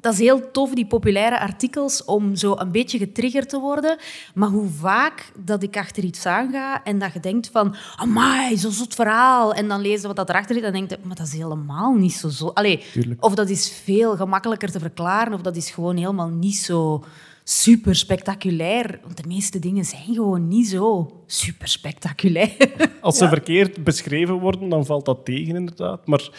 dat 0.00 0.12
is 0.12 0.18
heel 0.18 0.50
tof, 0.50 0.74
die 0.74 0.86
populaire 0.86 1.40
artikels, 1.40 2.04
om 2.04 2.36
zo 2.36 2.54
een 2.56 2.72
beetje 2.72 2.98
getriggerd 2.98 3.48
te 3.48 3.58
worden. 3.58 3.96
Maar 4.34 4.48
hoe 4.48 4.68
vaak 4.68 5.32
dat 5.38 5.62
ik 5.62 5.76
achter 5.76 6.04
iets 6.04 6.26
aanga 6.26 6.84
en 6.84 6.98
dat 6.98 7.12
je 7.12 7.20
denkt 7.20 7.48
van... 7.52 7.74
Amai, 7.96 8.56
zo'n 8.56 8.72
zot 8.72 8.94
verhaal. 8.94 9.54
En 9.54 9.68
dan 9.68 9.80
lezen 9.80 10.06
wat 10.06 10.16
dat 10.16 10.28
erachter 10.28 10.54
zit 10.54 10.64
en 10.64 10.72
denk 10.72 10.90
je... 10.90 10.98
Maar 11.02 11.16
dat 11.16 11.26
is 11.26 11.32
helemaal 11.32 11.94
niet 11.94 12.12
zo 12.12 12.28
zo... 12.28 12.46
Allee, 12.46 12.82
Tuurlijk. 12.92 13.24
of 13.24 13.34
dat 13.34 13.48
is 13.48 13.72
veel 13.84 14.16
gemakkelijker 14.16 14.70
te 14.70 14.78
verklaren, 14.78 15.32
of 15.32 15.40
dat 15.40 15.56
is 15.56 15.70
gewoon 15.70 15.96
helemaal 15.96 16.28
niet 16.28 16.56
zo 16.56 17.04
super 17.44 17.94
spectaculair. 17.94 19.00
Want 19.02 19.16
de 19.16 19.28
meeste 19.28 19.58
dingen 19.58 19.84
zijn 19.84 20.14
gewoon 20.14 20.48
niet 20.48 20.68
zo 20.68 21.10
super 21.26 21.68
spectaculair. 21.68 22.56
Als 23.00 23.18
ze 23.18 23.28
verkeerd 23.28 23.84
beschreven 23.84 24.34
worden, 24.34 24.68
dan 24.68 24.86
valt 24.86 25.04
dat 25.04 25.24
tegen, 25.24 25.56
inderdaad. 25.56 26.06
Maar 26.06 26.30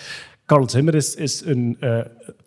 Carl 0.45 0.69
Zimmer 0.69 0.95
is, 0.95 1.15
is 1.15 1.41
een 1.45 1.77
eh, 1.79 1.99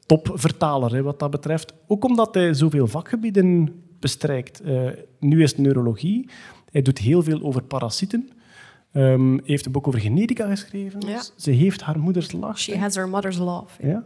topvertaler 0.07 0.95
hè, 0.95 1.03
wat 1.03 1.19
dat 1.19 1.31
betreft. 1.31 1.75
Ook 1.87 2.05
omdat 2.05 2.35
hij 2.35 2.55
zoveel 2.55 2.87
vakgebieden 2.87 3.83
bestrijkt. 4.01 4.61
Eh, 4.61 4.89
nu 5.21 5.43
is 5.43 5.51
het 5.51 5.61
neurologie. 5.61 6.29
Hij 6.71 6.83
doet 6.83 6.99
heel 6.99 7.23
veel 7.23 7.43
over 7.43 7.63
parasieten. 7.63 8.29
Hij 8.91 9.41
heeft 9.45 9.67
een 9.67 9.73
boek 9.73 9.87
over 9.87 10.01
genetica 10.01 10.49
geschreven. 10.49 11.01
Ja. 11.07 11.23
Ze 11.37 11.51
heeft 11.51 11.83
haar 11.83 11.99
moeders 11.99 12.33
lach. 12.33 12.59
She 12.59 12.79
has 12.79 12.95
her 12.95 13.09
mother's 13.09 13.39
love. 13.39 13.87
Ja. 13.87 14.05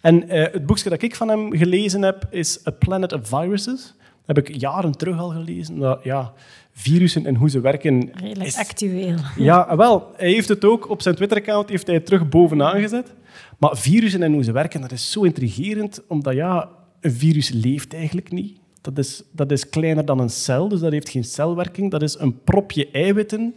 En 0.00 0.28
eh, 0.28 0.52
het 0.52 0.66
boekje 0.66 0.90
dat 0.90 1.02
ik 1.02 1.16
van 1.16 1.28
hem 1.28 1.56
gelezen 1.56 2.02
heb 2.02 2.26
is 2.30 2.66
A 2.66 2.70
Planet 2.70 3.12
of 3.12 3.28
Viruses. 3.28 3.94
Dat 4.26 4.36
heb 4.36 4.38
ik 4.38 4.60
jaren 4.60 4.92
terug 4.92 5.18
al 5.18 5.30
gelezen. 5.30 5.78
Dat, 5.78 6.00
ja, 6.02 6.32
virussen 6.80 7.26
en 7.26 7.34
hoe 7.34 7.50
ze 7.50 7.60
werken. 7.60 8.10
Redelijk 8.14 8.46
is- 8.46 8.56
actueel. 8.56 9.16
Ja, 9.36 9.76
wel. 9.76 10.10
Hij 10.16 10.30
heeft 10.30 10.48
het 10.48 10.64
ook 10.64 10.90
op 10.90 11.02
zijn 11.02 11.14
Twitter-account 11.14 11.68
heeft 11.68 11.86
hij 11.86 11.96
het 11.96 12.06
terug 12.06 12.28
bovenaan 12.28 12.80
gezet. 12.80 13.14
Maar 13.58 13.76
virussen 13.76 14.22
en 14.22 14.32
hoe 14.32 14.42
ze 14.44 14.52
werken, 14.52 14.80
dat 14.80 14.92
is 14.92 15.10
zo 15.10 15.22
intrigerend, 15.22 16.02
omdat 16.08 16.34
ja, 16.34 16.68
een 17.00 17.12
virus 17.12 17.50
leeft 17.50 17.94
eigenlijk 17.94 18.32
niet. 18.32 18.58
Dat 18.80 18.98
is, 18.98 19.22
dat 19.32 19.50
is 19.52 19.68
kleiner 19.68 20.04
dan 20.04 20.18
een 20.18 20.30
cel, 20.30 20.68
dus 20.68 20.80
dat 20.80 20.92
heeft 20.92 21.08
geen 21.08 21.24
celwerking. 21.24 21.90
Dat 21.90 22.02
is 22.02 22.18
een 22.18 22.42
propje 22.42 22.88
eiwitten 22.92 23.54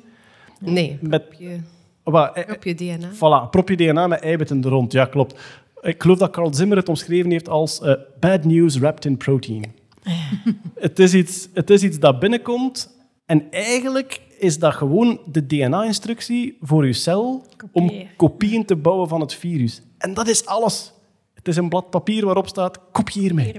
Nee, 0.59 0.97
met... 1.01 1.23
op 1.25 1.33
je, 1.33 1.57
Wat, 2.03 2.35
eh, 2.35 2.53
op 2.55 2.63
je 2.63 2.75
DNA. 2.75 3.09
Voilà, 3.13 3.49
propje 3.49 3.75
DNA 3.75 4.07
met 4.07 4.21
eiwitten 4.21 4.63
er 4.63 4.69
rond. 4.69 4.91
Ja, 4.91 5.05
klopt. 5.05 5.39
Ik 5.81 6.01
geloof 6.01 6.17
dat 6.17 6.29
Carl 6.31 6.53
Zimmer 6.53 6.77
het 6.77 6.89
omschreven 6.89 7.31
heeft 7.31 7.49
als 7.49 7.81
eh, 7.81 7.93
bad 8.19 8.43
news 8.45 8.77
wrapped 8.77 9.05
in 9.05 9.17
protein. 9.17 9.63
het, 10.75 10.99
is 10.99 11.13
iets, 11.13 11.49
het 11.53 11.69
is 11.69 11.83
iets 11.83 11.99
dat 11.99 12.19
binnenkomt 12.19 12.92
en 13.25 13.51
eigenlijk 13.51 14.21
is 14.39 14.59
dat 14.59 14.73
gewoon 14.73 15.19
de 15.25 15.45
DNA-instructie 15.45 16.57
voor 16.61 16.85
je 16.85 16.93
cel 16.93 17.45
om 17.71 17.91
Kopieën. 18.15 18.65
te 18.65 18.75
bouwen 18.75 19.07
van 19.07 19.21
het 19.21 19.33
virus. 19.33 19.81
En 19.97 20.13
dat 20.13 20.27
is 20.27 20.45
alles. 20.45 20.93
Het 21.33 21.47
is 21.47 21.55
een 21.55 21.69
blad 21.69 21.89
papier 21.89 22.25
waarop 22.25 22.47
staat, 22.47 22.79
kopieer 22.91 23.33
mij. 23.33 23.55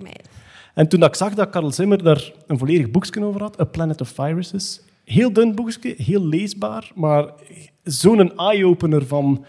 En 0.75 0.89
toen 0.89 1.01
dat 1.01 1.09
ik 1.09 1.15
zag 1.15 1.35
dat 1.35 1.51
Carl 1.51 1.71
Zimmer 1.73 2.03
daar 2.03 2.33
een 2.47 2.59
volledig 2.59 2.91
boekje 2.91 3.25
over 3.25 3.41
had, 3.41 3.61
A 3.61 3.65
Planet 3.65 4.01
of 4.01 4.09
Viruses, 4.09 4.81
heel 5.05 5.33
dun 5.33 5.55
boekje, 5.55 5.95
heel 5.97 6.27
leesbaar, 6.27 6.91
maar 6.95 7.33
zo'n 7.83 8.37
eye-opener 8.37 9.07
van 9.07 9.45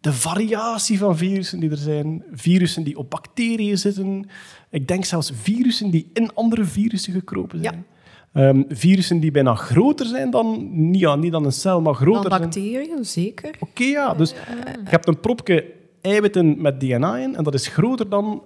de 0.00 0.12
variatie 0.12 0.98
van 0.98 1.16
virussen 1.16 1.60
die 1.60 1.70
er 1.70 1.76
zijn. 1.76 2.24
Virussen 2.32 2.82
die 2.82 2.98
op 2.98 3.10
bacteriën 3.10 3.78
zitten. 3.78 4.28
Ik 4.70 4.88
denk 4.88 5.04
zelfs 5.04 5.32
virussen 5.34 5.90
die 5.90 6.10
in 6.12 6.34
andere 6.34 6.64
virussen 6.64 7.12
gekropen 7.12 7.62
zijn. 7.62 7.86
Ehm, 8.32 8.62
virussen 8.68 9.20
die 9.20 9.30
bijna 9.30 9.54
groter 9.54 10.06
zijn 10.06 10.30
dan, 10.30 10.68
niet, 10.90 11.00
ja, 11.00 11.14
niet 11.16 11.32
dan 11.32 11.44
een 11.44 11.52
cel, 11.52 11.80
maar 11.80 11.92
Dan 11.92 12.02
groter 12.02 12.30
zijn. 12.30 12.42
bacteriën, 12.42 13.04
zeker. 13.04 13.54
Oké, 13.60 13.84
ja. 13.84 14.14
Dus 14.14 14.30
je 14.30 14.90
hebt 14.90 15.08
een 15.08 15.20
propje 15.20 15.64
eiwitten 16.00 16.60
met 16.62 16.80
DNA 16.80 17.16
in 17.16 17.36
en 17.36 17.44
dat 17.44 17.54
is 17.54 17.66
groter 17.66 18.08
dan 18.08 18.42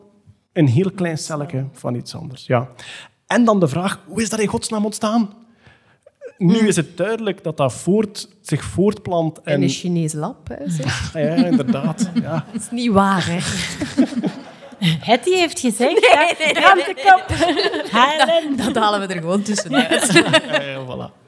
een 0.52 0.66
heel 0.66 0.90
klein 0.90 1.18
celletje 1.18 1.64
van 1.72 1.94
iets 1.94 2.14
anders. 2.14 2.46
Ja. 2.46 2.68
En 3.26 3.44
dan 3.44 3.60
de 3.60 3.68
vraag, 3.68 4.00
hoe 4.06 4.22
is 4.22 4.30
dat 4.30 4.40
in 4.40 4.46
godsnaam 4.46 4.84
ontstaan? 4.84 5.30
Nu 6.38 6.58
is 6.68 6.76
het 6.76 6.96
duidelijk 6.96 7.42
dat 7.44 7.56
dat 7.56 7.72
voort, 7.72 8.28
zich 8.40 8.64
voortplant. 8.64 9.40
En, 9.42 9.54
In 9.54 9.62
een 9.62 9.68
Chinees 9.68 10.12
lab, 10.12 10.48
hè, 10.48 10.70
zeg. 10.70 11.12
ja, 11.12 11.34
inderdaad. 11.34 12.10
Ja. 12.22 12.44
Dat 12.52 12.60
is 12.62 12.70
niet 12.70 12.90
waar, 12.92 13.26
hè. 13.26 13.38
Hetty 15.10 15.30
heeft 15.30 15.60
gezegd, 15.60 16.00
ja, 16.12 16.50
krantenkop, 16.52 17.24
halen. 17.98 18.56
Dat 18.56 18.76
halen 18.76 19.00
we 19.08 19.14
er 19.14 19.20
gewoon 19.20 19.42
tussenuit. 19.42 20.12
Ja, 20.50 20.62
ja, 20.62 20.84
voilà. 20.84 21.24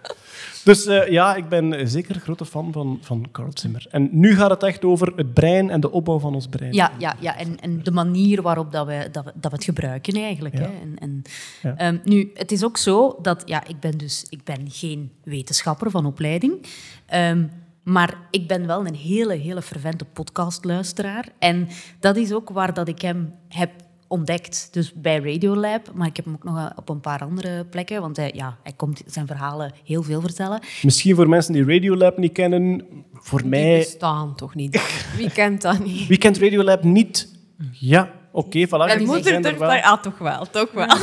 Dus 0.65 0.87
eh, 0.87 1.09
ja, 1.11 1.35
ik 1.35 1.49
ben 1.49 1.89
zeker 1.89 2.15
een 2.15 2.21
grote 2.21 2.45
fan 2.47 2.73
van, 2.73 2.99
van 3.03 3.27
Carl 3.33 3.51
Zimmer. 3.55 3.87
En 3.91 4.09
nu 4.13 4.37
gaat 4.37 4.51
het 4.51 4.63
echt 4.63 4.85
over 4.85 5.13
het 5.17 5.35
brein 5.35 5.71
en 5.71 5.81
de 5.81 5.91
opbouw 5.91 6.19
van 6.19 6.35
ons 6.35 6.47
brein. 6.47 6.73
Ja, 6.73 6.93
ja, 6.99 7.15
ja. 7.21 7.37
En, 7.37 7.61
en 7.61 7.83
de 7.83 7.91
manier 7.91 8.43
waarop 8.43 8.73
dat 8.73 8.87
we, 8.87 9.09
dat 9.13 9.25
we, 9.25 9.33
dat 9.35 9.51
we 9.51 9.57
het 9.57 9.65
gebruiken 9.65 10.15
eigenlijk. 10.23 10.55
Ja. 10.59 10.61
Hè. 10.61 10.67
En, 10.67 10.97
en, 10.99 11.23
Ja. 11.63 11.75
ehm, 11.77 11.99
nu, 12.05 12.31
het 12.35 12.53
is 12.53 12.65
ook 12.65 12.77
zo 12.77 13.19
dat 13.23 13.43
ja, 13.45 13.67
ik 13.67 13.81
ben 13.81 13.99
dus 13.99 14.27
ik 14.29 14.45
ben 14.45 14.67
geen 14.71 15.11
wetenschapper 15.25 15.91
van 15.91 16.07
opleiding. 16.07 16.67
Ehm, 17.07 17.45
maar 17.89 18.17
ik 18.31 18.49
ben 18.49 18.67
wel 18.67 18.87
een 18.87 18.95
hele, 18.95 19.35
hele 19.35 19.63
fervente 19.63 20.05
podcastluisteraar. 20.05 21.29
En 21.39 21.69
dat 22.01 22.17
is 22.17 22.33
ook 22.33 22.51
waar 22.51 22.75
dat 22.75 22.89
ik 22.89 23.01
hem 23.01 23.35
heb 23.49 23.71
ontdekt. 24.09 24.69
Dus 24.73 24.93
bij 24.95 25.19
Radiolab, 25.19 25.91
maar 25.95 26.07
ik 26.07 26.17
heb 26.17 26.25
hem 26.25 26.35
ook 26.35 26.45
nog 26.45 26.73
op 26.77 26.89
een 26.89 27.01
paar 27.01 27.21
andere 27.21 27.65
plekken. 27.65 28.01
Want 28.01 28.17
hij, 28.17 28.33
ja, 28.35 28.57
hij 28.63 28.73
komt 28.77 29.03
zijn 29.07 29.27
verhalen 29.27 29.73
heel 29.85 30.03
veel 30.03 30.21
vertellen. 30.21 30.61
Misschien 30.83 31.15
voor 31.15 31.29
mensen 31.29 31.53
die 31.53 31.65
Radiolab 31.65 32.19
niet 32.19 32.33
kennen, 32.33 32.85
voor 33.13 33.41
Die 33.41 33.49
mij... 33.49 33.79
bestaan 33.79 34.37
toch 34.37 34.55
niet? 34.55 34.83
Wie 35.17 35.31
kent 35.31 35.63
dat 35.63 35.85
niet? 35.85 36.07
Wie 36.07 36.19
kent 36.19 36.39
Radiolab 36.39 36.83
niet? 36.83 37.29
Ja, 37.73 38.11
oké, 38.33 38.67
voilà. 38.67 38.71
die 38.71 38.97
die 38.97 39.07
moeder 39.07 39.25
zijn 39.25 39.45
er 39.45 39.59
wel. 39.59 39.71
Ah, 39.71 40.03
toch 40.03 40.19
wel, 40.19 40.47
toch 40.51 40.73
wel. 40.73 40.87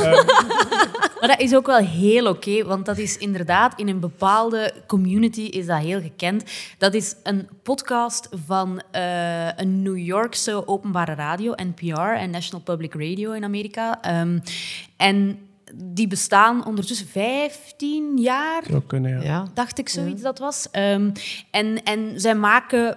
Maar 1.20 1.28
dat 1.28 1.40
is 1.40 1.54
ook 1.54 1.66
wel 1.66 1.76
heel 1.76 2.26
oké, 2.26 2.64
want 2.64 2.86
dat 2.86 2.98
is 2.98 3.18
inderdaad 3.18 3.78
in 3.80 3.88
een 3.88 4.00
bepaalde 4.00 4.72
community 4.86 5.40
is 5.40 5.66
dat 5.66 5.78
heel 5.78 6.00
gekend. 6.00 6.44
Dat 6.78 6.94
is 6.94 7.16
een 7.22 7.48
podcast 7.62 8.28
van 8.46 8.82
eh, 8.90 9.56
een 9.56 9.82
New 9.82 9.98
Yorkse 9.98 10.68
openbare 10.68 11.14
radio, 11.14 11.54
NPR 11.56 12.00
en 12.00 12.30
National 12.30 12.64
Public 12.64 12.94
Radio 12.94 13.32
in 13.32 13.44
Amerika. 13.44 14.02
Ehm, 14.02 14.38
en 14.96 15.38
die 15.74 16.08
bestaan 16.08 16.66
ondertussen 16.66 17.06
15 17.06 18.16
jaar, 18.16 18.62
Zou 18.68 18.82
kunnen, 18.86 19.10
ja. 19.10 19.22
Ja. 19.22 19.46
dacht 19.54 19.78
ik 19.78 19.88
zoiets 19.88 20.22
dat 20.22 20.38
was. 20.38 20.68
Ehm, 20.70 21.10
en, 21.50 21.82
en 21.82 22.20
zij 22.20 22.34
maken... 22.34 22.96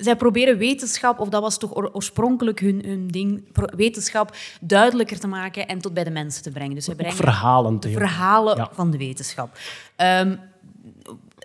Zij 0.00 0.16
proberen 0.16 0.58
wetenschap, 0.58 1.18
of 1.18 1.28
dat 1.28 1.42
was 1.42 1.58
toch 1.58 1.76
oor- 1.76 1.90
oorspronkelijk 1.92 2.60
hun, 2.60 2.82
hun 2.86 3.08
ding, 3.08 3.42
wetenschap 3.76 4.36
duidelijker 4.60 5.18
te 5.18 5.26
maken 5.26 5.68
en 5.68 5.78
tot 5.78 5.94
bij 5.94 6.04
de 6.04 6.10
mensen 6.10 6.42
te 6.42 6.50
brengen. 6.50 6.74
Dus 6.74 6.84
zij 6.84 6.92
Ook 6.94 6.98
brengen 7.00 7.16
verhalend. 7.16 7.82
de 7.82 7.90
verhalen 7.90 8.56
Ja. 8.56 8.68
van 8.72 8.90
de 8.90 8.98
wetenschap. 8.98 9.58
Ehm, 9.96 10.36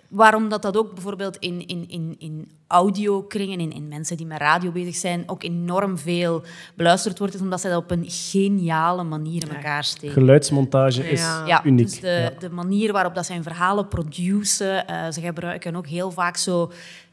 waarom 0.08 0.48
dat, 0.48 0.62
dat 0.62 0.76
ook 0.76 0.94
bijvoorbeeld 0.94 1.36
in, 1.36 1.66
in, 1.66 1.84
in, 1.88 2.14
in 2.18 2.50
audiokringen, 2.66 3.60
in, 3.60 3.72
in 3.72 3.88
mensen 3.88 4.16
die 4.16 4.26
met 4.26 4.38
radio 4.38 4.70
bezig 4.70 4.94
zijn, 4.94 5.22
ook 5.26 5.42
enorm 5.42 5.98
veel 5.98 6.42
beluisterd 6.74 7.18
wordt, 7.18 7.34
is 7.34 7.40
omdat 7.40 7.60
zij 7.60 7.70
dat 7.70 7.82
op 7.82 7.90
een 7.90 8.04
geniale 8.08 9.02
manier 9.04 9.42
in 9.48 9.54
elkaar 9.54 9.84
steken. 9.84 10.12
Geluidsmontage 10.12 11.10
is 11.10 11.20
Ja. 11.20 11.46
Ja, 11.46 11.64
uniek. 11.64 11.86
dus 11.86 12.00
de, 12.00 12.08
Ja. 12.08 12.32
de 12.38 12.50
manier 12.50 12.92
waarop 12.92 13.14
dat 13.14 13.26
zijn 13.26 13.42
verhalen 13.42 13.88
produceren. 13.88 14.86
eh, 14.86 15.10
ze 15.10 15.20
gebruiken 15.20 15.76
ook 15.76 15.86
heel 15.86 16.10
vaak 16.10 16.36
zo... 16.36 16.70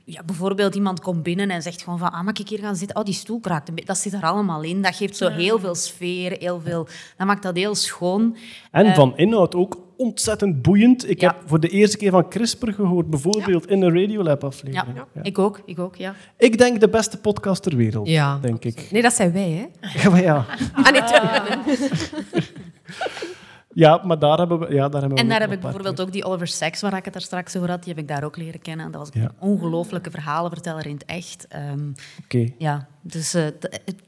Ja, 0.09 0.23
bijvoorbeeld 0.25 0.75
iemand 0.75 0.99
komt 0.99 1.23
binnen 1.23 1.49
en 1.49 1.61
zegt 1.61 1.81
gewoon 1.81 1.99
van... 1.99 2.11
Ah, 2.11 2.23
mag 2.23 2.33
ik 2.39 2.49
hier 2.49 2.59
gaan 2.59 2.75
zitten? 2.75 2.97
Oh, 2.97 3.03
die 3.03 3.13
stoel 3.13 3.39
kraakt 3.39 3.67
een 3.67 3.73
beetje. 3.75 3.89
Dat 3.89 3.97
zit 4.01 4.13
er 4.13 4.21
allemaal 4.21 4.61
in. 4.63 4.81
Dat 4.81 4.95
geeft 4.95 5.17
zo 5.17 5.29
heel 5.29 5.59
veel 5.59 5.75
sfeer, 5.75 6.35
heel 6.39 6.61
veel... 6.61 6.87
Dat 7.17 7.27
maakt 7.27 7.43
dat 7.43 7.55
heel 7.55 7.75
schoon. 7.75 8.37
En 8.71 8.95
van 8.95 9.17
inhoud 9.17 9.55
ook 9.55 9.77
ontzettend 9.97 10.61
boeiend. 10.61 11.09
Ik 11.09 11.21
Ja. 11.21 11.27
heb 11.27 11.41
voor 11.49 11.59
de 11.59 11.67
eerste 11.67 11.97
keer 11.97 12.11
van 12.11 12.29
CRISPR 12.29 12.71
gehoord, 12.71 13.09
bijvoorbeeld 13.09 13.67
in 13.67 13.81
een 13.81 13.93
Radiolab 14.01 14.41
Ja, 14.41 14.47
aflevering. 14.47 14.97
Ja. 15.13 15.23
ik 15.23 15.39
ook. 15.39 15.61
Ik 15.65 15.79
ook, 15.79 15.95
ja. 15.95 16.15
Ik 16.37 16.57
denk 16.57 16.79
de 16.79 16.89
beste 16.89 17.17
podcast 17.17 17.63
ter 17.63 17.75
wereld, 17.75 18.07
Ja. 18.07 18.37
denk 18.41 18.63
ik. 18.65 18.87
Nee, 18.91 19.01
dat 19.01 19.13
zijn 19.13 19.31
wij, 19.31 19.49
hè. 19.49 19.89
Ja, 20.01 20.09
maar 20.09 20.21
ja. 20.21 20.45
Ah, 20.73 20.91
nee. 21.65 21.77
Ja, 23.79 24.01
maar 24.05 24.19
daar 24.19 24.37
hebben 24.37 24.59
we... 24.59 24.73
Ja, 24.73 24.89
daar 24.89 24.99
hebben 25.01 25.17
we 25.17 25.23
En 25.23 25.29
daar 25.29 25.39
heb 25.39 25.51
ik 25.51 25.59
bijvoorbeeld 25.59 26.01
ook 26.01 26.11
die 26.11 26.23
Oliver 26.25 26.47
Sacks, 26.47 26.81
waar 26.81 26.97
ik 26.97 27.03
het 27.05 27.13
daar 27.13 27.21
straks 27.21 27.55
over 27.57 27.69
had, 27.69 27.83
die 27.83 27.93
heb 27.93 28.01
ik 28.01 28.07
daar 28.09 28.23
ook 28.23 28.37
leren 28.37 28.61
kennen. 28.61 28.91
Dat 28.91 29.01
was 29.01 29.09
Ja. 29.13 29.21
een 29.21 29.31
ongelooflijke 29.49 30.11
verhalenverteller 30.11 30.85
in 30.85 30.93
het 30.93 31.05
echt. 31.05 31.45
Ehm, 31.49 31.89
Oké. 32.23 32.47
ja, 32.57 32.87
dus 33.01 33.33
een 33.33 33.53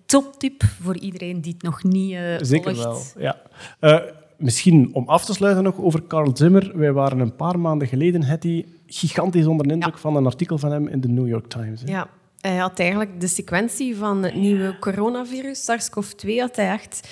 toptip 0.06 0.64
voor 0.82 0.98
iedereen 0.98 1.42
die 1.42 1.54
het 1.54 1.62
nog 1.64 1.84
niet 1.84 2.14
eh 2.14 2.22
Zeker 2.42 2.76
volgt. 2.76 3.14
wel, 3.14 3.24
ja. 3.24 3.38
Eh, 3.80 4.12
misschien 4.38 4.90
om 4.94 5.08
af 5.10 5.26
te 5.26 5.34
sluiten 5.34 5.64
nog 5.64 5.78
over 5.78 6.08
Carl 6.08 6.32
Zimmer. 6.38 6.72
Wij 6.78 6.92
waren 6.94 7.20
een 7.20 7.36
paar 7.36 7.60
maanden 7.60 7.88
geleden, 7.88 8.24
Hetty, 8.24 8.66
gigantisch 8.88 9.46
onder 9.46 9.68
de 9.68 9.74
indruk 9.74 9.98
van 9.98 10.16
een 10.16 10.26
artikel 10.26 10.58
van 10.58 10.72
hem 10.72 10.88
in 10.88 11.02
de 11.02 11.08
New 11.08 11.28
York 11.28 11.48
Times. 11.48 11.82
hè. 11.82 11.92
Ja, 11.92 12.08
hij 12.42 12.56
had 12.58 12.80
eigenlijk 12.80 13.22
de 13.22 13.28
sequentie 13.28 13.96
van 13.96 14.24
het 14.24 14.36
nieuwe 14.36 14.80
coronavirus, 14.80 15.64
SARS-CoV-2, 15.64 16.40
had 16.40 16.56
hij 16.56 16.72
echt 16.72 17.08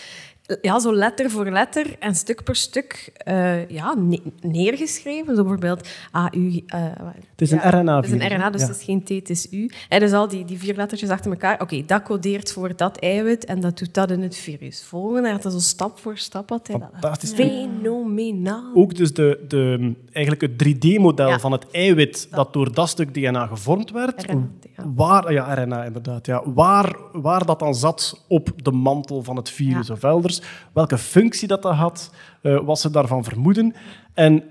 ja, 0.61 0.79
zo 0.79 0.95
letter 0.95 1.29
voor 1.31 1.49
letter 1.51 1.95
en 1.99 2.15
stuk 2.15 2.43
per 2.43 2.55
stuk 2.55 3.11
eh, 3.17 3.69
ja, 3.69 3.95
ne- 3.97 4.21
neergeschreven. 4.41 5.35
Zo 5.35 5.41
bijvoorbeeld 5.41 5.87
AU. 6.11 6.61
eh, 6.67 6.83
Het 7.31 7.41
is 7.41 7.51
een 7.51 7.59
RNA-virus, 7.69 8.11
Het 8.11 8.21
is 8.21 8.29
een? 8.31 8.37
RNA, 8.37 8.49
dus 8.49 8.61
Ja. 8.61 8.67
het 8.67 8.75
is 8.77 8.83
geen 8.83 9.03
T, 9.03 9.09
het 9.09 9.29
is 9.29 9.47
U. 9.51 9.71
En 9.89 9.99
dus 9.99 10.11
al 10.11 10.27
die, 10.27 10.45
die 10.45 10.59
vier 10.59 10.75
lettertjes 10.75 11.09
achter 11.09 11.31
elkaar. 11.31 11.61
Oké, 11.61 11.83
dat 11.85 12.03
codeert 12.03 12.51
voor 12.51 12.75
dat 12.75 12.97
eiwit 12.99 13.45
en 13.45 13.59
dat 13.59 13.77
doet 13.77 13.93
dat 13.93 14.11
in 14.11 14.21
het 14.21 14.35
virus. 14.37 14.83
Volgende, 14.83 15.37
dat 15.41 15.51
zo 15.53 15.59
stap 15.59 15.99
voor 15.99 16.17
stap. 16.17 16.49
Had 16.49 16.67
hij 16.67 16.79
dat. 16.79 16.89
Fantastisch. 16.91 17.31
Fenomenaal. 17.33 18.71
Ook 18.73 18.95
dus 18.95 19.13
de, 19.13 19.45
de, 19.47 19.93
eigenlijk 20.11 20.41
het 20.41 20.67
3D-model 20.75 21.27
Ja. 21.29 21.39
van 21.39 21.51
het 21.51 21.65
eiwit 21.71 22.27
dat 22.31 22.53
door 22.53 22.73
dat 22.73 22.89
stuk 22.89 23.13
DNA 23.13 23.45
gevormd 23.47 23.91
werd. 23.91 24.25
RNA. 24.25 24.47
Waar, 24.95 25.33
ja, 25.33 25.53
RNA 25.63 25.83
inderdaad. 25.83 26.25
Ja, 26.25 26.41
waar, 26.53 26.95
waar 27.11 27.45
dat 27.45 27.59
dan 27.59 27.75
zat 27.75 28.25
op 28.27 28.49
de 28.63 28.71
mantel 28.71 29.23
van 29.23 29.35
het 29.35 29.49
virus 29.49 29.89
of 29.89 30.03
elders. 30.03 30.36
Welke 30.73 30.97
functie 30.97 31.47
dat 31.47 31.61
dat 31.61 31.73
had, 31.73 32.11
eh, 32.41 32.59
wat 32.59 32.79
ze 32.79 32.91
daarvan 32.91 33.23
vermoeden. 33.23 33.73
En 34.13 34.43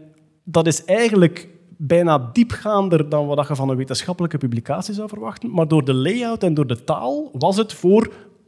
dat 0.45 0.67
is 0.67 0.85
eigenlijk 0.85 1.49
bijna 1.77 2.31
diepgaander 2.33 3.09
dan 3.09 3.27
wat 3.27 3.49
je 3.49 3.55
van 3.57 3.69
een 3.69 3.77
wetenschappelijke 3.77 4.39
publicatie 4.39 4.95
zou 4.95 5.09
verwachten. 5.09 5.51
Maar 5.51 5.69
door 5.69 5.85
de 5.85 5.95
layout 5.95 6.43
en 6.43 6.55
door 6.55 6.67
de 6.67 6.85
taal 6.85 7.31
was 7.33 7.57
het 7.57 7.73
voor... 7.73 8.05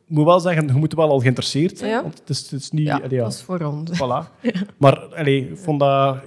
Ik 0.06 0.14
moet 0.14 0.24
wel 0.24 0.40
zeggen, 0.40 0.66
je 0.66 0.72
moet 0.72 0.94
wel 0.94 1.10
al 1.10 1.20
geïnteresseerd 1.20 1.78
zijn. 1.78 1.90
Ja. 1.90 2.02
Want 2.02 2.18
het 2.18 2.28
is, 2.28 2.50
het 2.50 2.60
is 2.60 2.70
niet... 2.70 2.86
Ja, 2.86 2.96
allee, 2.96 3.10
ja, 3.10 3.22
dat 3.22 3.32
is 3.32 3.42
voor 3.42 3.60
ons. 3.60 3.90
Voilà. 3.90 4.42
Maar 4.76 4.98
allee, 4.98 5.50
ik 5.50 5.58
vond 5.58 5.80
dat 5.80 6.18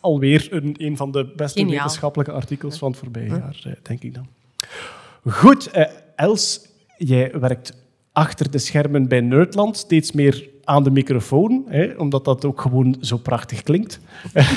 alweer 0.00 0.48
een, 0.50 0.74
een 0.78 0.96
van 0.96 1.10
de 1.10 1.32
beste 1.36 1.58
Geniaal. 1.58 1.76
wetenschappelijke 1.76 2.32
artikels 2.32 2.78
van 2.78 2.90
het 2.90 2.98
voorbije 2.98 3.28
jaar, 3.28 3.60
eh, 3.64 3.72
denk 3.82 4.02
ik 4.02 4.14
dan. 4.14 4.26
Goed, 5.24 5.70
eh, 5.70 5.86
Els, 6.16 6.60
jij 6.98 7.32
werkt 7.40 7.79
achter 8.20 8.50
de 8.50 8.58
schermen 8.58 9.08
bij 9.08 9.20
Nerdland, 9.20 9.76
steeds 9.76 10.12
meer 10.12 10.48
aan 10.64 10.82
de 10.82 10.90
microfoon, 10.90 11.64
hè, 11.66 11.92
omdat 11.96 12.24
dat 12.24 12.44
ook 12.44 12.60
gewoon 12.60 12.96
zo 13.00 13.16
prachtig 13.16 13.62
klinkt. 13.62 14.00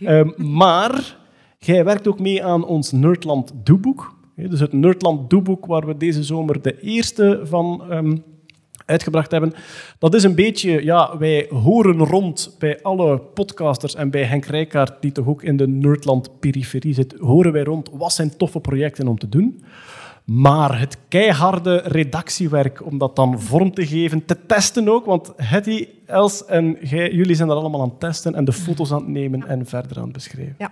Ehm, 0.00 0.30
maar 0.36 1.16
jij 1.58 1.84
werkt 1.84 2.08
ook 2.08 2.18
mee 2.18 2.44
aan 2.44 2.64
ons 2.64 2.92
Nerdland 2.92 3.52
doeboek. 3.64 4.14
Hè, 4.34 4.48
Dus 4.48 4.60
het 4.60 4.72
Nerdland 4.72 5.30
doeboek, 5.30 5.66
waar 5.66 5.86
we 5.86 5.96
deze 5.96 6.22
zomer 6.22 6.62
de 6.62 6.80
eerste 6.80 7.40
van 7.44 7.84
ehm, 7.90 8.16
uitgebracht 8.86 9.30
hebben. 9.30 9.52
Dat 9.98 10.14
is 10.14 10.22
een 10.22 10.34
beetje, 10.34 10.84
ja, 10.84 11.18
wij 11.18 11.46
horen 11.50 11.98
rond 11.98 12.56
bij 12.58 12.82
alle 12.82 13.18
podcasters 13.18 13.94
en 13.94 14.10
bij 14.10 14.22
Henk 14.24 14.44
Rijkaard, 14.44 14.92
die 15.00 15.12
toch 15.12 15.26
ook 15.26 15.42
in 15.42 15.56
de 15.56 15.68
Nerdland-periferie 15.68 16.94
zit, 16.94 17.14
horen 17.18 17.52
wij 17.52 17.64
rond 17.64 17.90
wat 17.92 18.12
zijn 18.12 18.36
toffe 18.36 18.60
projecten 18.60 19.08
om 19.08 19.18
te 19.18 19.28
doen. 19.28 19.62
Maar 20.26 20.78
het 20.78 20.98
keiharde 21.08 21.76
redactiewerk 21.76 22.84
om 22.84 22.98
dat 22.98 23.16
dan 23.16 23.40
vorm 23.40 23.74
te 23.74 23.86
geven, 23.86 24.24
te 24.24 24.46
testen 24.46 24.88
ook, 24.88 25.04
want 25.04 25.32
Hetty, 25.36 25.88
Els 26.06 26.44
en 26.44 26.76
jij, 26.80 27.12
jullie 27.12 27.34
zijn 27.34 27.48
dat 27.48 27.58
allemaal 27.58 27.82
aan 27.82 27.88
het 27.88 28.00
testen 28.00 28.34
en 28.34 28.44
de 28.44 28.52
foto's 28.52 28.92
aan 28.92 28.98
het 28.98 29.08
nemen 29.08 29.46
en 29.48 29.66
verder 29.66 29.96
aan 29.96 30.02
het 30.02 30.12
beschrijven. 30.12 30.54
Ja. 30.58 30.70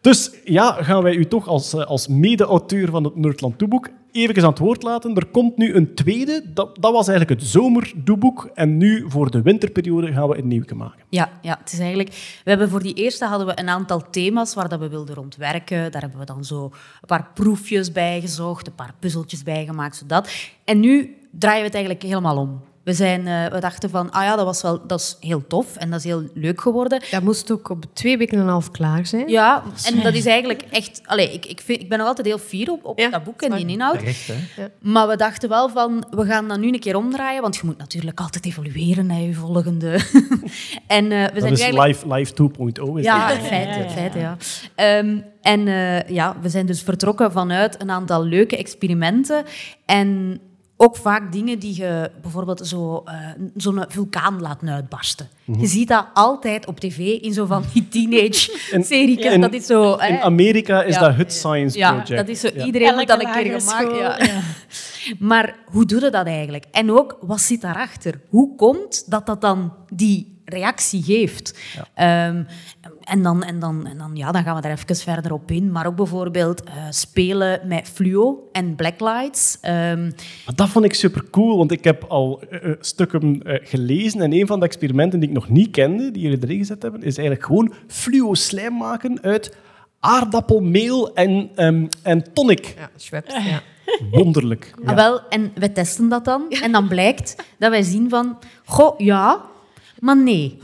Dus 0.00 0.30
ja, 0.44 0.72
gaan 0.72 1.02
wij 1.02 1.14
u 1.14 1.24
toch 1.24 1.48
als, 1.48 1.72
eh, 1.72 1.84
als 1.84 2.08
mede-auteur 2.08 2.90
van 2.90 3.04
het 3.04 3.16
Nerdland 3.16 3.58
Doeboek 3.58 3.88
even 4.12 4.42
aan 4.42 4.48
het 4.48 4.58
woord 4.58 4.82
laten. 4.82 5.14
Er 5.14 5.26
komt 5.26 5.56
nu 5.56 5.74
een 5.74 5.94
tweede, 5.94 6.42
dat, 6.54 6.76
dat 6.80 6.92
was 6.92 7.08
eigenlijk 7.08 7.40
het 7.40 7.50
zomerdoeboek 7.50 8.50
en 8.54 8.76
nu 8.76 9.04
voor 9.08 9.30
de 9.30 9.42
winterperiode 9.42 10.12
gaan 10.12 10.28
we 10.28 10.38
een 10.38 10.48
nieuwke 10.48 10.74
maken. 10.74 11.04
Ja, 11.08 11.30
ja, 11.42 11.58
het 11.60 11.72
is 11.72 11.78
eigenlijk... 11.78 12.08
We 12.44 12.50
hebben 12.50 12.68
voor 12.68 12.82
die 12.82 12.94
eerste 12.94 13.24
hadden 13.24 13.46
we 13.46 13.58
een 13.60 13.68
aantal 13.68 14.10
thema's 14.10 14.54
waar 14.54 14.68
dat 14.68 14.78
we 14.78 14.88
wilden 14.88 15.14
rondwerken. 15.14 15.92
Daar 15.92 16.00
hebben 16.00 16.20
we 16.20 16.26
dan 16.26 16.44
zo 16.44 16.64
een 16.64 17.06
paar 17.06 17.30
proefjes 17.34 17.92
bij 17.92 18.20
gezocht, 18.20 18.66
een 18.66 18.74
paar 18.74 18.94
puzzeltjes 18.98 19.42
bij 19.42 19.64
gemaakt, 19.64 19.96
zodat. 19.96 20.28
En 20.64 20.80
nu 20.80 21.16
draaien 21.30 21.60
we 21.60 21.66
het 21.66 21.74
eigenlijk 21.74 22.04
helemaal 22.04 22.36
om. 22.36 22.60
We, 22.86 22.92
zijn, 22.92 23.26
eh, 23.26 23.46
we 23.46 23.60
dachten 23.60 23.90
van, 23.90 24.10
ah 24.10 24.22
ja, 24.22 24.36
dat, 24.36 24.44
was 24.44 24.62
wel, 24.62 24.86
dat 24.86 25.00
is 25.00 25.16
heel 25.20 25.46
tof 25.46 25.76
en 25.76 25.90
dat 25.90 25.98
is 25.98 26.04
heel 26.04 26.22
leuk 26.34 26.60
geworden. 26.60 27.02
Dat 27.10 27.22
moest 27.22 27.50
ook 27.50 27.68
op 27.68 27.84
twee 27.92 28.18
weken 28.18 28.36
en 28.36 28.42
een 28.42 28.48
half 28.48 28.70
klaar 28.70 29.06
zijn. 29.06 29.28
Ja, 29.28 29.62
en 29.84 30.02
dat 30.02 30.14
is 30.14 30.26
eigenlijk 30.26 30.62
echt... 30.70 31.00
Allee, 31.04 31.32
ik, 31.32 31.46
ik, 31.46 31.60
vind, 31.60 31.80
ik 31.80 31.88
ben 31.88 31.98
nog 31.98 32.06
altijd 32.06 32.26
heel 32.26 32.38
fier 32.38 32.70
op, 32.70 32.84
op 32.84 32.98
Ja, 32.98 33.10
dat 33.10 33.24
boek 33.24 33.42
en 33.42 33.56
die 33.56 33.66
inhoud. 33.66 33.98
Terecht, 33.98 34.26
hè? 34.26 34.66
Maar 34.80 35.08
we 35.08 35.16
dachten 35.16 35.48
wel 35.48 35.68
van, 35.68 36.04
we 36.10 36.24
gaan 36.24 36.48
dat 36.48 36.58
nu 36.58 36.72
een 36.72 36.80
keer 36.80 36.96
omdraaien, 36.96 37.42
want 37.42 37.56
je 37.56 37.62
moet 37.64 37.78
natuurlijk 37.78 38.20
altijd 38.20 38.46
evolueren 38.46 39.06
naar 39.06 39.20
je 39.20 39.34
volgende. 39.34 39.90
en 40.86 41.12
eh, 41.12 41.24
we 41.24 41.32
Dat 41.32 41.40
zijn 41.40 41.52
is 41.52 41.60
eigenlijk... 41.60 42.04
Live, 42.04 42.14
live 42.14 42.32
2.0. 42.92 42.98
Is 42.98 43.04
Ja, 43.04 43.30
in 43.30 43.40
feite, 43.40 43.78
in 43.78 43.90
feite, 43.90 44.18
ja. 44.18 44.36
Ehm, 44.74 45.18
en 45.42 45.68
eh, 45.68 46.08
ja, 46.08 46.36
we 46.40 46.48
zijn 46.48 46.66
dus 46.66 46.82
vertrokken 46.82 47.32
vanuit 47.32 47.80
een 47.80 47.90
aantal 47.90 48.24
leuke 48.24 48.56
experimenten 48.56 49.44
en 49.86 50.40
ook 50.76 50.96
vaak 50.96 51.32
dingen 51.32 51.58
die 51.58 51.76
je 51.76 52.10
bijvoorbeeld 52.22 52.66
zo, 52.66 53.02
eh, 53.04 53.14
zo'n 53.56 53.84
vulkaan 53.88 54.40
laat 54.40 54.60
uitbarsten. 54.64 55.28
Mhm. 55.44 55.60
Je 55.60 55.66
ziet 55.66 55.88
dat 55.88 56.06
altijd 56.14 56.66
op 56.66 56.80
tv 56.80 56.98
in 56.98 57.32
zo 57.32 57.46
van 57.46 57.64
die 57.72 57.88
teenage-series. 57.88 59.18
in- 59.34 59.40
dat 59.40 59.52
is 59.52 59.66
zo... 59.66 59.92
In 59.94 60.14
hè. 60.14 60.20
Amerika 60.20 60.82
is 60.82 60.94
Ja. 60.94 61.00
dat 61.00 61.16
het 61.16 61.32
science 61.32 61.78
Ja, 61.78 61.90
project. 61.90 62.16
dat 62.16 62.28
is 62.28 62.40
zo. 62.40 62.48
Ja. 62.54 62.64
Iedereen 62.64 62.94
moet 62.94 63.06
dat 63.06 63.22
een 63.24 63.32
keer 63.32 63.60
gemaakt. 63.60 63.96
Ja. 63.98 64.18
ja. 64.24 64.40
Maar 65.18 65.56
hoe 65.64 65.84
doe 65.86 66.00
je 66.00 66.10
dat 66.10 66.26
eigenlijk? 66.26 66.64
En 66.70 66.90
ook, 66.90 67.18
wat 67.20 67.40
zit 67.40 67.60
daarachter? 67.60 68.20
Hoe 68.28 68.56
komt 68.56 69.10
dat 69.10 69.26
dat 69.26 69.40
dan 69.40 69.72
die 69.94 70.40
reactie 70.44 71.02
geeft? 71.02 71.58
Ehm, 71.94 72.42
en 73.06 73.22
dan, 73.22 73.42
en 73.42 73.58
dan, 73.58 73.86
en 73.86 73.98
dan, 73.98 74.10
ja, 74.16 74.32
dan 74.32 74.42
gaan 74.42 74.56
we 74.56 74.60
daar 74.60 74.72
even 74.72 74.96
verder 74.96 75.32
op 75.32 75.50
in. 75.50 75.72
Maar 75.72 75.86
ook 75.86 75.96
bijvoorbeeld 75.96 76.62
eh, 76.64 76.72
spelen 76.90 77.60
met 77.64 77.88
fluo 77.88 78.48
en 78.52 78.74
blacklights. 78.74 79.58
Ehm, 79.60 80.02
Maar 80.46 80.54
dat 80.54 80.68
vond 80.68 80.84
ik 80.84 80.94
super 80.94 81.30
cool, 81.30 81.56
want 81.56 81.72
ik 81.72 81.84
heb 81.84 82.04
al 82.08 82.40
eh, 82.50 82.70
eh, 82.70 82.76
stukken 82.80 83.40
gelezen 83.44 84.20
en 84.20 84.32
een 84.32 84.46
van 84.46 84.60
de 84.60 84.66
experimenten 84.66 85.20
die 85.20 85.28
ik 85.28 85.34
nog 85.34 85.48
niet 85.48 85.70
kende, 85.70 86.10
die 86.10 86.22
jullie 86.22 86.38
erin 86.42 86.58
gezet 86.58 86.82
hebben, 86.82 87.02
is 87.02 87.16
eigenlijk 87.16 87.46
gewoon 87.46 87.72
fluo 87.86 88.34
slijm 88.34 88.76
maken 88.76 89.22
uit 89.22 89.56
aardappelmeel 90.00 91.14
en, 91.14 91.50
ehm, 91.54 91.86
en 92.02 92.32
tonic. 92.32 92.74
Ja, 92.78 92.90
Schweppes, 92.96 93.34
ja. 93.44 93.62
Wonderlijk. 94.10 94.74
ah, 94.84 94.94
wel, 94.94 95.28
en 95.28 95.52
wij 95.54 95.68
testen 95.68 96.08
dat 96.08 96.24
dan. 96.24 96.50
En 96.62 96.72
dan 96.72 96.88
blijkt 96.88 97.36
dat 97.58 97.70
wij 97.70 97.82
zien 97.82 98.08
van... 98.08 98.38
Goh, 98.64 98.98
ja, 98.98 99.44
maar 100.06 100.16
nee. 100.16 100.58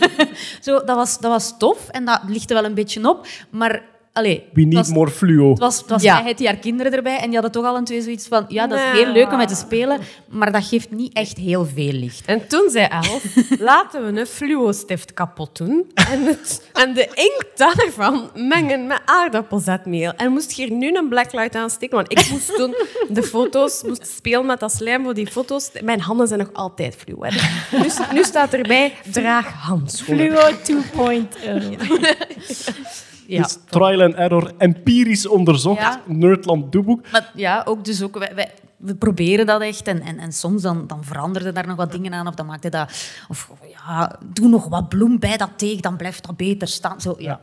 Zo, 0.64 0.84
dat, 0.84 0.96
was, 0.96 1.18
dat 1.18 1.30
was 1.30 1.54
tof 1.58 1.88
en 1.88 2.04
dat 2.04 2.20
er 2.50 2.54
wel 2.54 2.64
een 2.64 2.74
beetje 2.74 3.08
op. 3.08 3.26
Maar... 3.50 3.90
Allee, 4.14 4.44
We 4.52 4.60
need 4.62 4.74
was- 4.74 4.88
more 4.88 5.10
fluo. 5.10 5.50
Het 5.50 5.58
was, 5.58 5.78
het 5.78 5.88
was 5.90 6.02
Ja. 6.02 6.22
hij 6.22 6.34
die 6.34 6.46
haar 6.46 6.56
kinderen 6.56 6.92
erbij 6.92 7.16
en 7.16 7.24
die 7.24 7.32
hadden 7.32 7.50
toch 7.52 7.64
al 7.64 7.76
een 7.76 7.84
twee 7.84 8.02
zoiets 8.02 8.26
van... 8.28 8.44
Ja, 8.48 8.66
dat 8.66 8.78
is 8.78 8.84
Nee. 8.92 9.04
heel 9.04 9.12
leuk 9.12 9.30
om 9.30 9.36
mee 9.36 9.46
te 9.46 9.54
spelen, 9.54 10.00
maar 10.28 10.52
dat 10.52 10.64
geeft 10.64 10.90
niet 10.90 11.12
echt 11.12 11.36
heel 11.36 11.66
veel 11.74 11.92
licht. 11.92 12.24
En 12.26 12.46
toen 12.46 12.70
zei 12.70 12.86
Elf, 12.90 13.24
laten 13.58 14.12
we 14.14 14.20
een 14.20 14.26
fluo-stift 14.26 15.14
kapot 15.14 15.56
doen 15.56 15.90
en, 16.10 16.22
het, 16.24 16.68
en 16.72 16.94
de 16.94 17.04
inkt 17.14 17.46
daarvan 17.58 18.30
mengen 18.34 18.86
met 18.86 19.00
aardappelzetmeel. 19.04 20.12
En 20.16 20.32
moest 20.32 20.52
je 20.52 20.62
hier 20.64 20.72
nu 20.72 20.96
een 20.96 21.08
blacklight 21.08 21.54
aansteken, 21.54 21.96
want 21.96 22.10
ik 22.12 22.30
moest 22.30 22.56
toen 22.56 22.74
de 23.08 23.22
foto's, 23.22 23.82
moest 23.86 24.06
spelen 24.16 24.46
met 24.46 24.60
dat 24.60 24.72
slijm 24.72 25.02
voor 25.04 25.14
die 25.14 25.26
foto's. 25.26 25.70
Mijn 25.82 26.00
handen 26.00 26.26
zijn 26.28 26.38
nog 26.40 26.50
altijd 26.52 26.96
fluo. 26.96 27.16
Hè. 27.24 27.30
Nu, 27.78 27.88
nu 28.12 28.24
staat 28.24 28.52
erbij, 28.52 28.94
draag 29.10 29.46
handschoenen. 29.52 30.32
Fluo 30.64 30.82
2.0. 30.82 31.28
Ja. 31.42 31.60
Dus 33.40 33.58
trial 33.68 34.02
and 34.02 34.14
error, 34.14 34.52
empirisch 34.58 35.28
onderzocht, 35.28 35.80
Ja. 35.80 36.00
Nerdland 36.06 36.72
doeboek. 36.72 37.10
Maar 37.12 37.30
ja, 37.34 37.62
ook 37.64 37.84
dus 37.84 38.02
ook... 38.02 38.18
Wij, 38.18 38.32
wij- 38.34 38.50
we 38.76 38.94
proberen 38.94 39.46
dat 39.46 39.60
echt 39.60 39.86
en, 39.86 40.00
en, 40.00 40.18
en 40.18 40.32
soms 40.32 40.62
dan, 40.62 40.86
dan 40.86 41.04
veranderde 41.04 41.52
daar 41.52 41.66
nog 41.66 41.76
wat 41.76 41.92
dingen 41.92 42.12
aan 42.14 42.26
of 42.26 42.34
dan 42.34 42.46
maakte 42.46 42.68
dat... 42.68 42.92
Of 43.28 43.50
ja, 43.70 44.18
doe 44.32 44.48
nog 44.48 44.68
wat 44.68 44.88
bloem 44.88 45.18
bij 45.18 45.36
dat 45.36 45.50
teeg, 45.56 45.80
dan 45.80 45.96
blijft 45.96 46.26
dat 46.26 46.36
beter 46.36 46.68
staan. 46.68 47.00
Zo, 47.00 47.14
ja. 47.18 47.40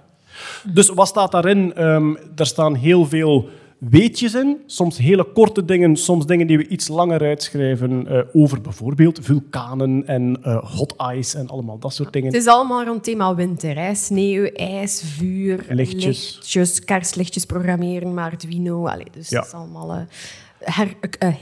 Dus 0.63 0.89
wat 0.89 1.07
staat 1.07 1.31
daarin? 1.31 1.73
Ehm 1.75 2.15
er 2.35 2.45
staan 2.45 2.75
heel 2.75 3.05
veel 3.05 3.49
weetjes 3.79 4.33
in. 4.33 4.57
Soms 4.65 4.97
hele 4.97 5.23
korte 5.33 5.65
dingen, 5.65 5.95
soms 5.95 6.25
dingen 6.25 6.47
die 6.47 6.57
we 6.57 6.67
iets 6.67 6.87
langer 6.87 7.21
uitschrijven 7.21 8.07
eh, 8.07 8.21
over 8.33 8.61
bijvoorbeeld 8.61 9.19
vulkanen 9.21 10.07
en 10.07 10.39
eh, 10.43 10.75
hot 10.75 10.95
ice 11.15 11.37
en 11.37 11.47
allemaal 11.47 11.77
dat 11.79 11.93
soort 11.93 12.13
dingen. 12.13 12.31
Het 12.33 12.41
is 12.41 12.47
allemaal 12.47 12.83
rond 12.83 12.95
het 12.95 13.03
thema 13.03 13.35
winter. 13.35 13.75
Hè. 13.77 13.95
Sneeuw, 13.95 14.43
ijs, 14.45 15.03
vuur, 15.05 15.65
Lichtjes. 15.69 16.03
lichtjes, 16.35 16.83
kerstlichtjes 16.83 17.45
programmeren, 17.45 18.13
maar 18.13 18.31
Arduino. 18.31 18.85
Allee, 18.87 19.07
dus 19.11 19.29
Ja. 19.29 19.37
het 19.37 19.47
is 19.47 19.53
allemaal... 19.53 19.91
eh, 19.93 20.01
her- 20.59 20.95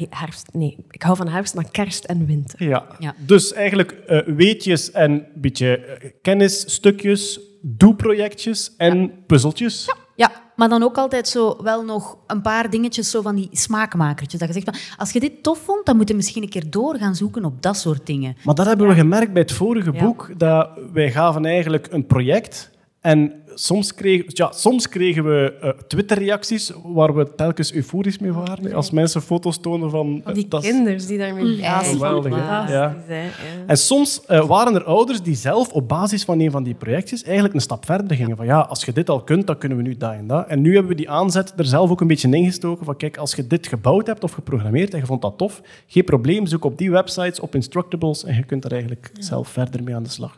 herfst. 0.10 0.48
Nee, 0.54 0.78
ik 0.92 1.02
hou 1.02 1.18
van 1.18 1.28
herfst, 1.28 1.56
maar 1.56 1.72
kerst 1.72 2.04
en 2.04 2.26
winter. 2.26 2.64
Ja. 2.68 2.86
Ja. 3.00 3.16
Dus 3.26 3.54
eigenlijk 3.54 3.92
eh, 3.92 4.20
weetjes 4.26 4.92
en 4.92 5.12
een 5.12 5.26
beetje 5.36 6.00
kennisstukjes, 6.22 7.40
doe-projectjes 7.62 8.74
en 8.78 9.12
puzzeltjes. 9.28 9.94
Ja, 10.16 10.32
maar 10.58 10.70
dan 10.70 10.84
ook 10.84 10.98
altijd 10.98 11.28
zo 11.28 11.58
wel 11.64 11.84
nog 11.84 12.18
een 12.28 12.42
paar 12.42 12.70
dingetjes 12.70 13.10
zo 13.10 13.22
van 13.22 13.36
die 13.36 13.50
smaakmakertjes. 13.52 14.40
Dat 14.40 14.48
je 14.48 14.62
zegt 14.62 14.66
van, 14.66 14.98
als 14.98 15.12
je 15.12 15.20
dit 15.20 15.44
tof 15.44 15.60
vond, 15.60 15.86
dan 15.86 15.98
moet 15.98 16.08
je 16.08 16.16
misschien 16.16 16.44
een 16.44 16.50
keer 16.50 16.70
door 16.70 16.96
gaan 16.96 17.16
zoeken 17.16 17.46
op 17.46 17.62
dat 17.62 17.78
soort 17.78 18.06
dingen. 18.06 18.38
Maar 18.44 18.56
dat 18.56 18.66
hebben 18.66 18.88
we 18.88 18.94
gemerkt 18.94 19.34
bij 19.34 19.42
het 19.42 19.52
vorige 19.52 19.92
boek, 19.92 20.30
dat 20.38 20.70
wij 20.94 21.12
gaven 21.12 21.46
eigenlijk 21.46 21.88
een 21.92 22.06
project 22.06 22.70
en 23.02 23.34
soms 23.54 23.94
kregen, 23.94 24.26
ja, 24.28 24.52
soms 24.52 24.90
kregen 24.90 25.24
we 25.24 25.54
eh, 25.62 25.70
Twitter-reacties 25.88 26.72
waar 26.84 27.16
we 27.16 27.36
telkens 27.36 27.74
euforisch 27.74 28.18
mee 28.20 28.32
waren. 28.34 28.74
Als 28.74 28.92
mensen 28.92 29.22
foto's 29.22 29.60
tonen 29.60 29.90
van... 29.90 30.22
Die 30.34 30.44
eh, 30.44 30.50
dat 30.50 30.64
is- 30.64 30.70
kinders 30.70 31.06
die 31.06 31.18
daarmee 31.18 31.44
bezig 31.44 31.60
zijn. 31.66 31.84
Geweldig, 31.86 32.32
hè? 32.36 32.38
Fantastisch, 32.40 32.74
Ja. 32.76 32.98
ja. 33.08 33.24
En 33.68 33.78
soms 33.78 34.26
eh, 34.26 34.46
waren 34.48 34.76
er 34.76 34.84
ouders 34.84 35.22
die 35.22 35.36
zelf 35.36 35.72
op 35.72 35.88
basis 35.88 36.24
van 36.24 36.40
een 36.40 36.52
van 36.52 36.64
die 36.64 36.74
projectjes 36.74 37.24
eigenlijk 37.24 37.54
een 37.54 37.62
stap 37.62 37.86
verder 37.86 38.18
gingen. 38.18 38.38
Van 38.38 38.46
ja, 38.46 38.60
als 38.60 38.86
je 38.86 38.92
dit 38.94 39.10
al 39.10 39.22
kunt, 39.24 39.48
dan 39.48 39.58
kunnen 39.58 39.78
we 39.78 39.84
nu 39.84 39.98
dat 39.98 40.12
en 40.14 40.28
dat. 40.28 40.48
En 40.48 40.62
nu 40.62 40.72
hebben 40.74 40.92
we 40.92 40.98
die 40.98 41.10
aanzet 41.10 41.54
er 41.58 41.66
zelf 41.66 41.90
ook 41.90 42.02
een 42.02 42.08
beetje 42.08 42.36
ingestoken 42.36 42.86
van 42.86 42.98
kijk, 42.98 43.18
als 43.18 43.36
je 43.36 43.48
dit 43.48 43.68
gebouwd 43.68 44.08
hebt 44.08 44.24
of 44.24 44.32
geprogrammeerd 44.32 44.94
en 44.94 45.00
je 45.00 45.06
vond 45.06 45.22
dat 45.22 45.38
tof, 45.38 45.62
geen 45.88 46.04
probleem, 46.04 46.46
zoek 46.46 46.66
op 46.66 46.78
die 46.78 46.92
websites, 46.92 47.40
op 47.40 47.56
Instructables 47.56 48.24
en 48.24 48.36
je 48.36 48.44
kunt 48.44 48.66
er 48.66 48.72
eigenlijk 48.72 49.12
zelf 49.20 49.48
verder 49.48 49.84
mee 49.84 49.96
aan 49.96 50.04
de 50.04 50.10
slag. 50.10 50.38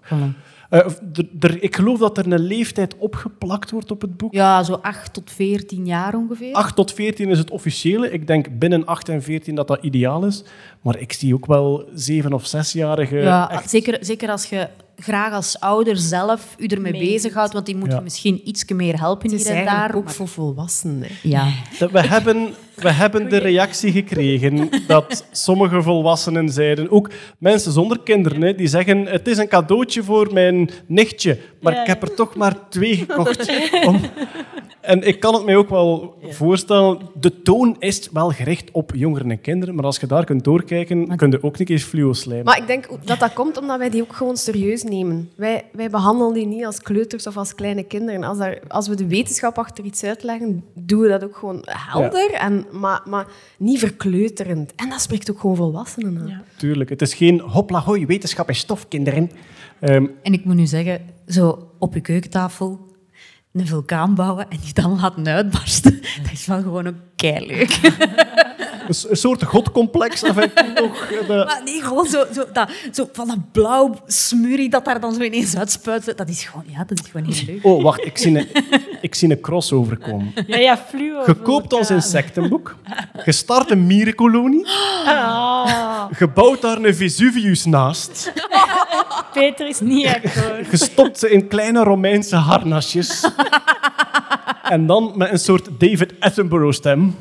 Er- 0.70 1.64
ik 1.64 1.76
geloof 1.76 2.00
dat 2.00 2.18
er 2.18 2.32
een 2.32 2.40
leeftijd 2.40 2.98
opgeplakt 2.98 3.72
wordt 3.72 3.92
op 3.92 4.02
het 4.02 4.18
boek. 4.18 4.34
Ja, 4.34 4.64
zo 4.64 4.74
8 4.82 5.14
tot 5.14 5.32
14 5.32 5.86
jaar 5.86 6.16
ongeveer. 6.16 6.54
8 6.54 6.76
tot 6.76 6.94
14 6.94 7.30
is 7.30 7.38
het 7.38 7.52
officiële. 7.52 8.12
Ik 8.12 8.28
denk 8.28 8.60
binnen 8.60 8.86
8 8.86 9.10
en 9.10 9.22
14 9.24 9.56
dat 9.56 9.68
dat 9.68 9.84
ideaal 9.84 10.26
is. 10.26 10.44
Maar 10.82 11.00
ik 11.00 11.14
zie 11.14 11.34
ook 11.34 11.46
wel 11.46 11.90
7 11.94 12.34
of 12.34 12.46
6-jarigen. 12.56 13.22
Ja, 13.22 13.52
echt- 13.52 13.70
zeker, 13.70 13.98
zeker 14.02 14.30
als 14.30 14.46
je 14.46 14.68
graag 15.00 15.34
als 15.34 15.60
ouder 15.60 15.98
zelf 15.98 16.56
u 16.58 16.66
ermee 16.66 16.92
Mee. 16.92 17.14
bezighoudt, 17.14 17.54
want 17.54 17.66
die 17.66 17.76
moet 17.76 17.92
Ja. 17.92 17.96
je 17.98 18.02
misschien 18.04 18.42
iets 18.44 18.66
meer 18.66 19.00
helpen 19.00 19.30
hier 19.32 19.48
en 19.48 19.66
daar. 19.66 19.96
ook 19.96 20.04
maar- 20.04 20.14
voor 20.14 20.28
volwassenen. 20.28 21.08
Ja. 21.24 21.48
We 21.92 22.08
hebben, 22.08 22.54
we 22.76 22.92
hebben 22.92 23.30
de 23.30 23.38
reactie 23.38 23.92
gekregen 23.92 24.70
dat 24.88 25.26
sommige 25.32 25.82
volwassenen 25.82 26.50
zeiden, 26.50 26.92
ook 26.92 27.10
mensen 27.38 27.72
zonder 27.72 28.00
kinderen, 28.00 28.42
hè, 28.42 28.56
die 28.56 28.68
zeggen 28.68 29.06
het 29.06 29.28
is 29.28 29.38
een 29.38 29.48
cadeautje 29.48 30.04
voor 30.04 30.34
mijn 30.34 30.70
nichtje, 30.88 31.40
maar 31.62 31.74
Ja, 31.74 31.82
ik 31.82 31.88
heb 31.88 32.02
er 32.02 32.14
toch 32.14 32.36
maar 32.36 32.70
twee 32.70 32.96
gekocht. 32.96 33.52
Om... 33.86 34.00
En 34.82 35.08
ik 35.08 35.20
kan 35.20 35.34
het 35.34 35.46
mij 35.46 35.56
ook 35.56 35.70
wel 35.70 36.18
voorstellen, 36.30 37.00
de 37.20 37.42
toon 37.42 37.76
is 37.80 38.10
wel 38.12 38.30
gericht 38.30 38.72
op 38.72 38.92
jongeren 38.96 39.32
en 39.32 39.42
kinderen, 39.42 39.76
maar 39.76 39.86
als 39.86 39.98
je 40.00 40.08
daar 40.08 40.26
kunt 40.26 40.44
doorkijken, 40.44 41.16
kun 41.16 41.32
je 41.32 41.44
ook 41.44 41.58
niet 41.58 41.70
eens 41.70 41.84
fluo 41.84 42.14
slijmen. 42.14 42.46
Maar 42.46 42.58
ik 42.58 42.68
denk 42.68 42.88
dat 43.06 43.20
dat 43.20 43.34
komt 43.34 43.58
omdat 43.58 43.78
wij 43.78 43.90
die 43.90 44.02
ook 44.02 44.16
gewoon 44.16 44.38
serieus 44.38 44.84
nemen. 44.90 45.30
Wij, 45.36 45.66
wij 45.72 45.90
behandelen 45.90 46.34
die 46.34 46.46
niet 46.46 46.66
als 46.66 46.82
kleuters 46.82 47.28
of 47.28 47.38
als 47.38 47.56
kleine 47.56 47.84
kinderen. 47.84 48.24
Als, 48.24 48.38
daar, 48.38 48.60
als 48.68 48.88
we 48.88 48.96
de 48.96 49.08
wetenschap 49.08 49.58
achter 49.58 49.84
iets 49.84 50.04
uitleggen, 50.04 50.64
doen 50.74 51.02
we 51.02 51.08
dat 51.08 51.24
ook 51.24 51.36
gewoon 51.36 51.62
helder, 51.66 52.32
en, 52.32 52.66
maar, 52.72 53.02
maar 53.06 53.28
niet 53.58 53.80
verkleuterend. 53.80 54.74
En 54.76 54.90
dat 54.90 55.02
spreekt 55.02 55.32
ook 55.32 55.40
gewoon 55.40 55.56
volwassenen 55.56 56.20
aan. 56.20 56.28
Ja. 56.28 56.42
Tuurlijk, 56.58 56.90
het 56.90 57.02
is 57.02 57.14
geen 57.14 57.40
hopla 57.40 57.80
hoi, 57.80 58.06
wetenschap 58.06 58.48
en 58.48 58.56
stof, 58.56 58.88
kinderen. 58.88 59.32
Ehm, 59.80 60.06
En 60.24 60.34
ik 60.34 60.46
moet 60.46 60.56
nu 60.56 60.66
zeggen, 60.66 61.02
zo 61.28 61.72
op 61.78 61.94
je 61.94 62.02
keukentafel 62.02 62.88
een 63.54 63.68
vulkaan 63.68 64.16
bouwen 64.16 64.50
en 64.50 64.58
die 64.64 64.74
dan 64.74 65.00
laten 65.00 65.28
uitbarsten, 65.28 66.02
dat 66.24 66.32
is 66.32 66.46
wel 66.46 66.62
gewoon 66.62 66.88
ook 66.88 66.96
keileuk. 67.16 67.80
een, 69.10 69.16
soort 69.18 69.44
godcomplex 69.44 70.22
nog. 70.22 70.38
eh, 70.40 70.48
de- 71.28 71.44
Maar 71.46 71.62
nee, 71.66 71.82
gewoon 71.82 72.06
zo, 72.08 72.24
zo, 72.34 72.46
dat, 72.54 72.70
zo 72.92 73.10
van 73.14 73.28
dat 73.28 73.52
blauw 73.52 74.02
smurrie 74.08 74.70
dat 74.70 74.86
daar 74.86 75.00
dan 75.00 75.14
zo 75.14 75.22
ineens 75.22 75.56
uitspuit. 75.58 76.18
Dat 76.18 76.30
is 76.30 76.44
gewoon, 76.44 76.66
ja, 76.68 76.84
dat 76.88 77.00
is 77.00 77.06
gewoon 77.12 77.32
heel 77.34 77.44
leuk. 77.46 77.60
Oh, 77.66 77.84
wacht, 77.84 78.06
ik 78.06 78.18
zie 78.18 78.38
een, 78.38 78.48
ik 79.02 79.16
zie 79.16 79.30
een 79.32 79.40
crossover 79.42 79.98
komen. 79.98 80.32
Ja, 80.48 80.58
ja, 80.58 80.78
fluo. 80.78 81.24
Je 81.26 81.34
koopt 81.34 81.74
ons 81.74 81.90
insectenboek, 81.92 82.76
je 83.26 83.32
start 83.32 83.72
een 83.72 83.88
mierenkolonie, 83.88 84.66
Ah, 85.06 86.06
je 86.20 86.28
bouwt 86.28 86.62
daar 86.62 86.78
een 86.78 86.96
Vesuvius 86.96 87.66
naast, 87.66 88.32
Peter 89.34 89.68
is 89.68 89.80
niet 89.80 90.08
akkoord. 90.08 90.68
je 90.72 90.78
stopt 90.78 91.20
ze 91.20 91.30
in 91.30 91.48
kleine 91.48 91.84
Romeinse 91.84 92.36
harnasjes 92.36 93.28
en 94.64 94.86
dan 94.88 95.12
met 95.16 95.32
een 95.32 95.40
soort 95.40 95.70
David 95.80 96.14
Attenborough-stem. 96.20 97.16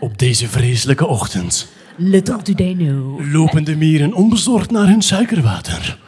Op 0.00 0.18
deze 0.18 0.48
vreselijke 0.66 1.06
ochtend 1.06 1.68
Little 1.96 2.42
do 2.42 2.54
they 2.54 2.74
know. 2.74 3.32
lopen 3.32 3.64
de 3.64 3.76
mieren 3.76 4.14
onbezorgd 4.14 4.70
naar 4.70 4.86
hun 4.86 5.02
suikerwater. 5.02 5.98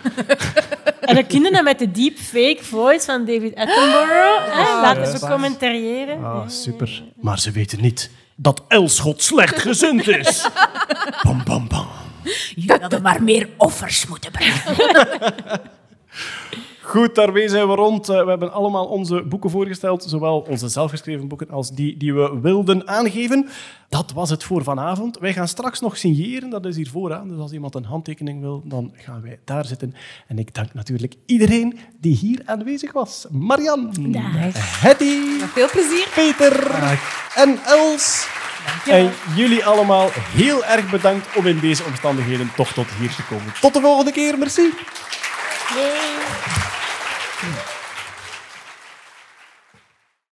En 1.01 1.15
dan 1.15 1.27
kunnen 1.27 1.53
dat 1.53 1.63
met 1.63 1.79
de 1.79 1.91
deepfake 1.91 2.59
voice 2.61 3.05
van 3.05 3.25
David 3.25 3.55
Attenborough 3.55 4.55
hè, 4.55 4.81
laten 4.81 5.13
we 5.13 5.27
commentariëren. 5.27 6.25
Ah, 6.25 6.49
super. 6.49 7.03
Maar 7.21 7.39
ze 7.39 7.51
weten 7.51 7.81
niet 7.81 8.11
dat 8.37 8.65
Elschot 8.69 9.23
slecht 9.23 9.61
gezind 9.61 10.09
is. 10.09 10.47
Bam, 11.23 11.43
bam, 11.45 11.69
bam. 11.69 11.87
Jullie 12.55 12.81
hadden 12.81 13.03
maar 13.03 13.23
meer 13.23 13.49
offers 13.57 14.07
moeten 14.07 14.31
brengen. 14.31 14.63
Goed, 16.89 17.15
daarmee 17.15 17.49
zijn 17.49 17.69
we 17.69 17.75
rond. 17.75 18.09
Eh, 18.09 18.23
We 18.23 18.29
hebben 18.31 18.53
allemaal 18.53 18.87
onze 18.87 19.23
boeken 19.23 19.51
voorgesteld, 19.51 20.05
zowel 20.09 20.47
onze 20.49 20.69
zelfgeschreven 20.69 21.29
boeken 21.29 21.51
als 21.51 21.71
die 21.71 21.97
die 21.97 22.15
we 22.15 22.39
wilden 22.43 22.89
aangeven. 22.89 23.49
Dat 23.89 24.13
was 24.13 24.31
het 24.31 24.45
voor 24.45 24.63
vanavond. 24.63 25.19
Wij 25.19 25.33
gaan 25.33 25.49
straks 25.49 25.81
nog 25.81 25.97
signeren, 25.97 26.51
dat 26.51 26.65
is 26.67 26.77
hier 26.77 26.91
vooraan. 26.91 27.29
Dus 27.29 27.39
als 27.39 27.53
iemand 27.53 27.75
een 27.75 27.85
handtekening 27.85 28.41
wil, 28.41 28.63
dan 28.65 28.93
gaan 28.97 29.23
wij 29.23 29.39
daar 29.45 29.65
zitten. 29.65 29.95
En 30.27 30.39
ik 30.39 30.55
dank 30.55 30.75
natuurlijk 30.75 31.15
iedereen 31.27 31.79
die 32.01 32.17
hier 32.17 32.43
aanwezig 32.45 32.93
was. 32.93 33.27
Marian, 33.31 33.93
Hetty, 34.81 35.19
Veel 35.53 35.69
plezier. 35.71 36.09
Peter 36.15 36.71
en 37.35 37.59
Els. 37.65 38.29
En 38.87 39.11
jullie 39.37 39.65
allemaal 39.65 40.09
heel 40.15 40.65
erg 40.65 40.91
bedankt 40.91 41.37
om 41.37 41.47
in 41.47 41.59
deze 41.61 41.85
omstandigheden 41.85 42.51
toch 42.57 42.73
tot 42.73 42.87
hier 42.99 43.15
te 43.15 43.23
komen. 43.25 43.53
Tot 43.61 43.75
de 43.75 43.81
volgende 43.81 44.13
keer, 44.13 44.39
merci. 44.39 44.63
Yay. 45.75 46.68
Mm. 47.41 47.78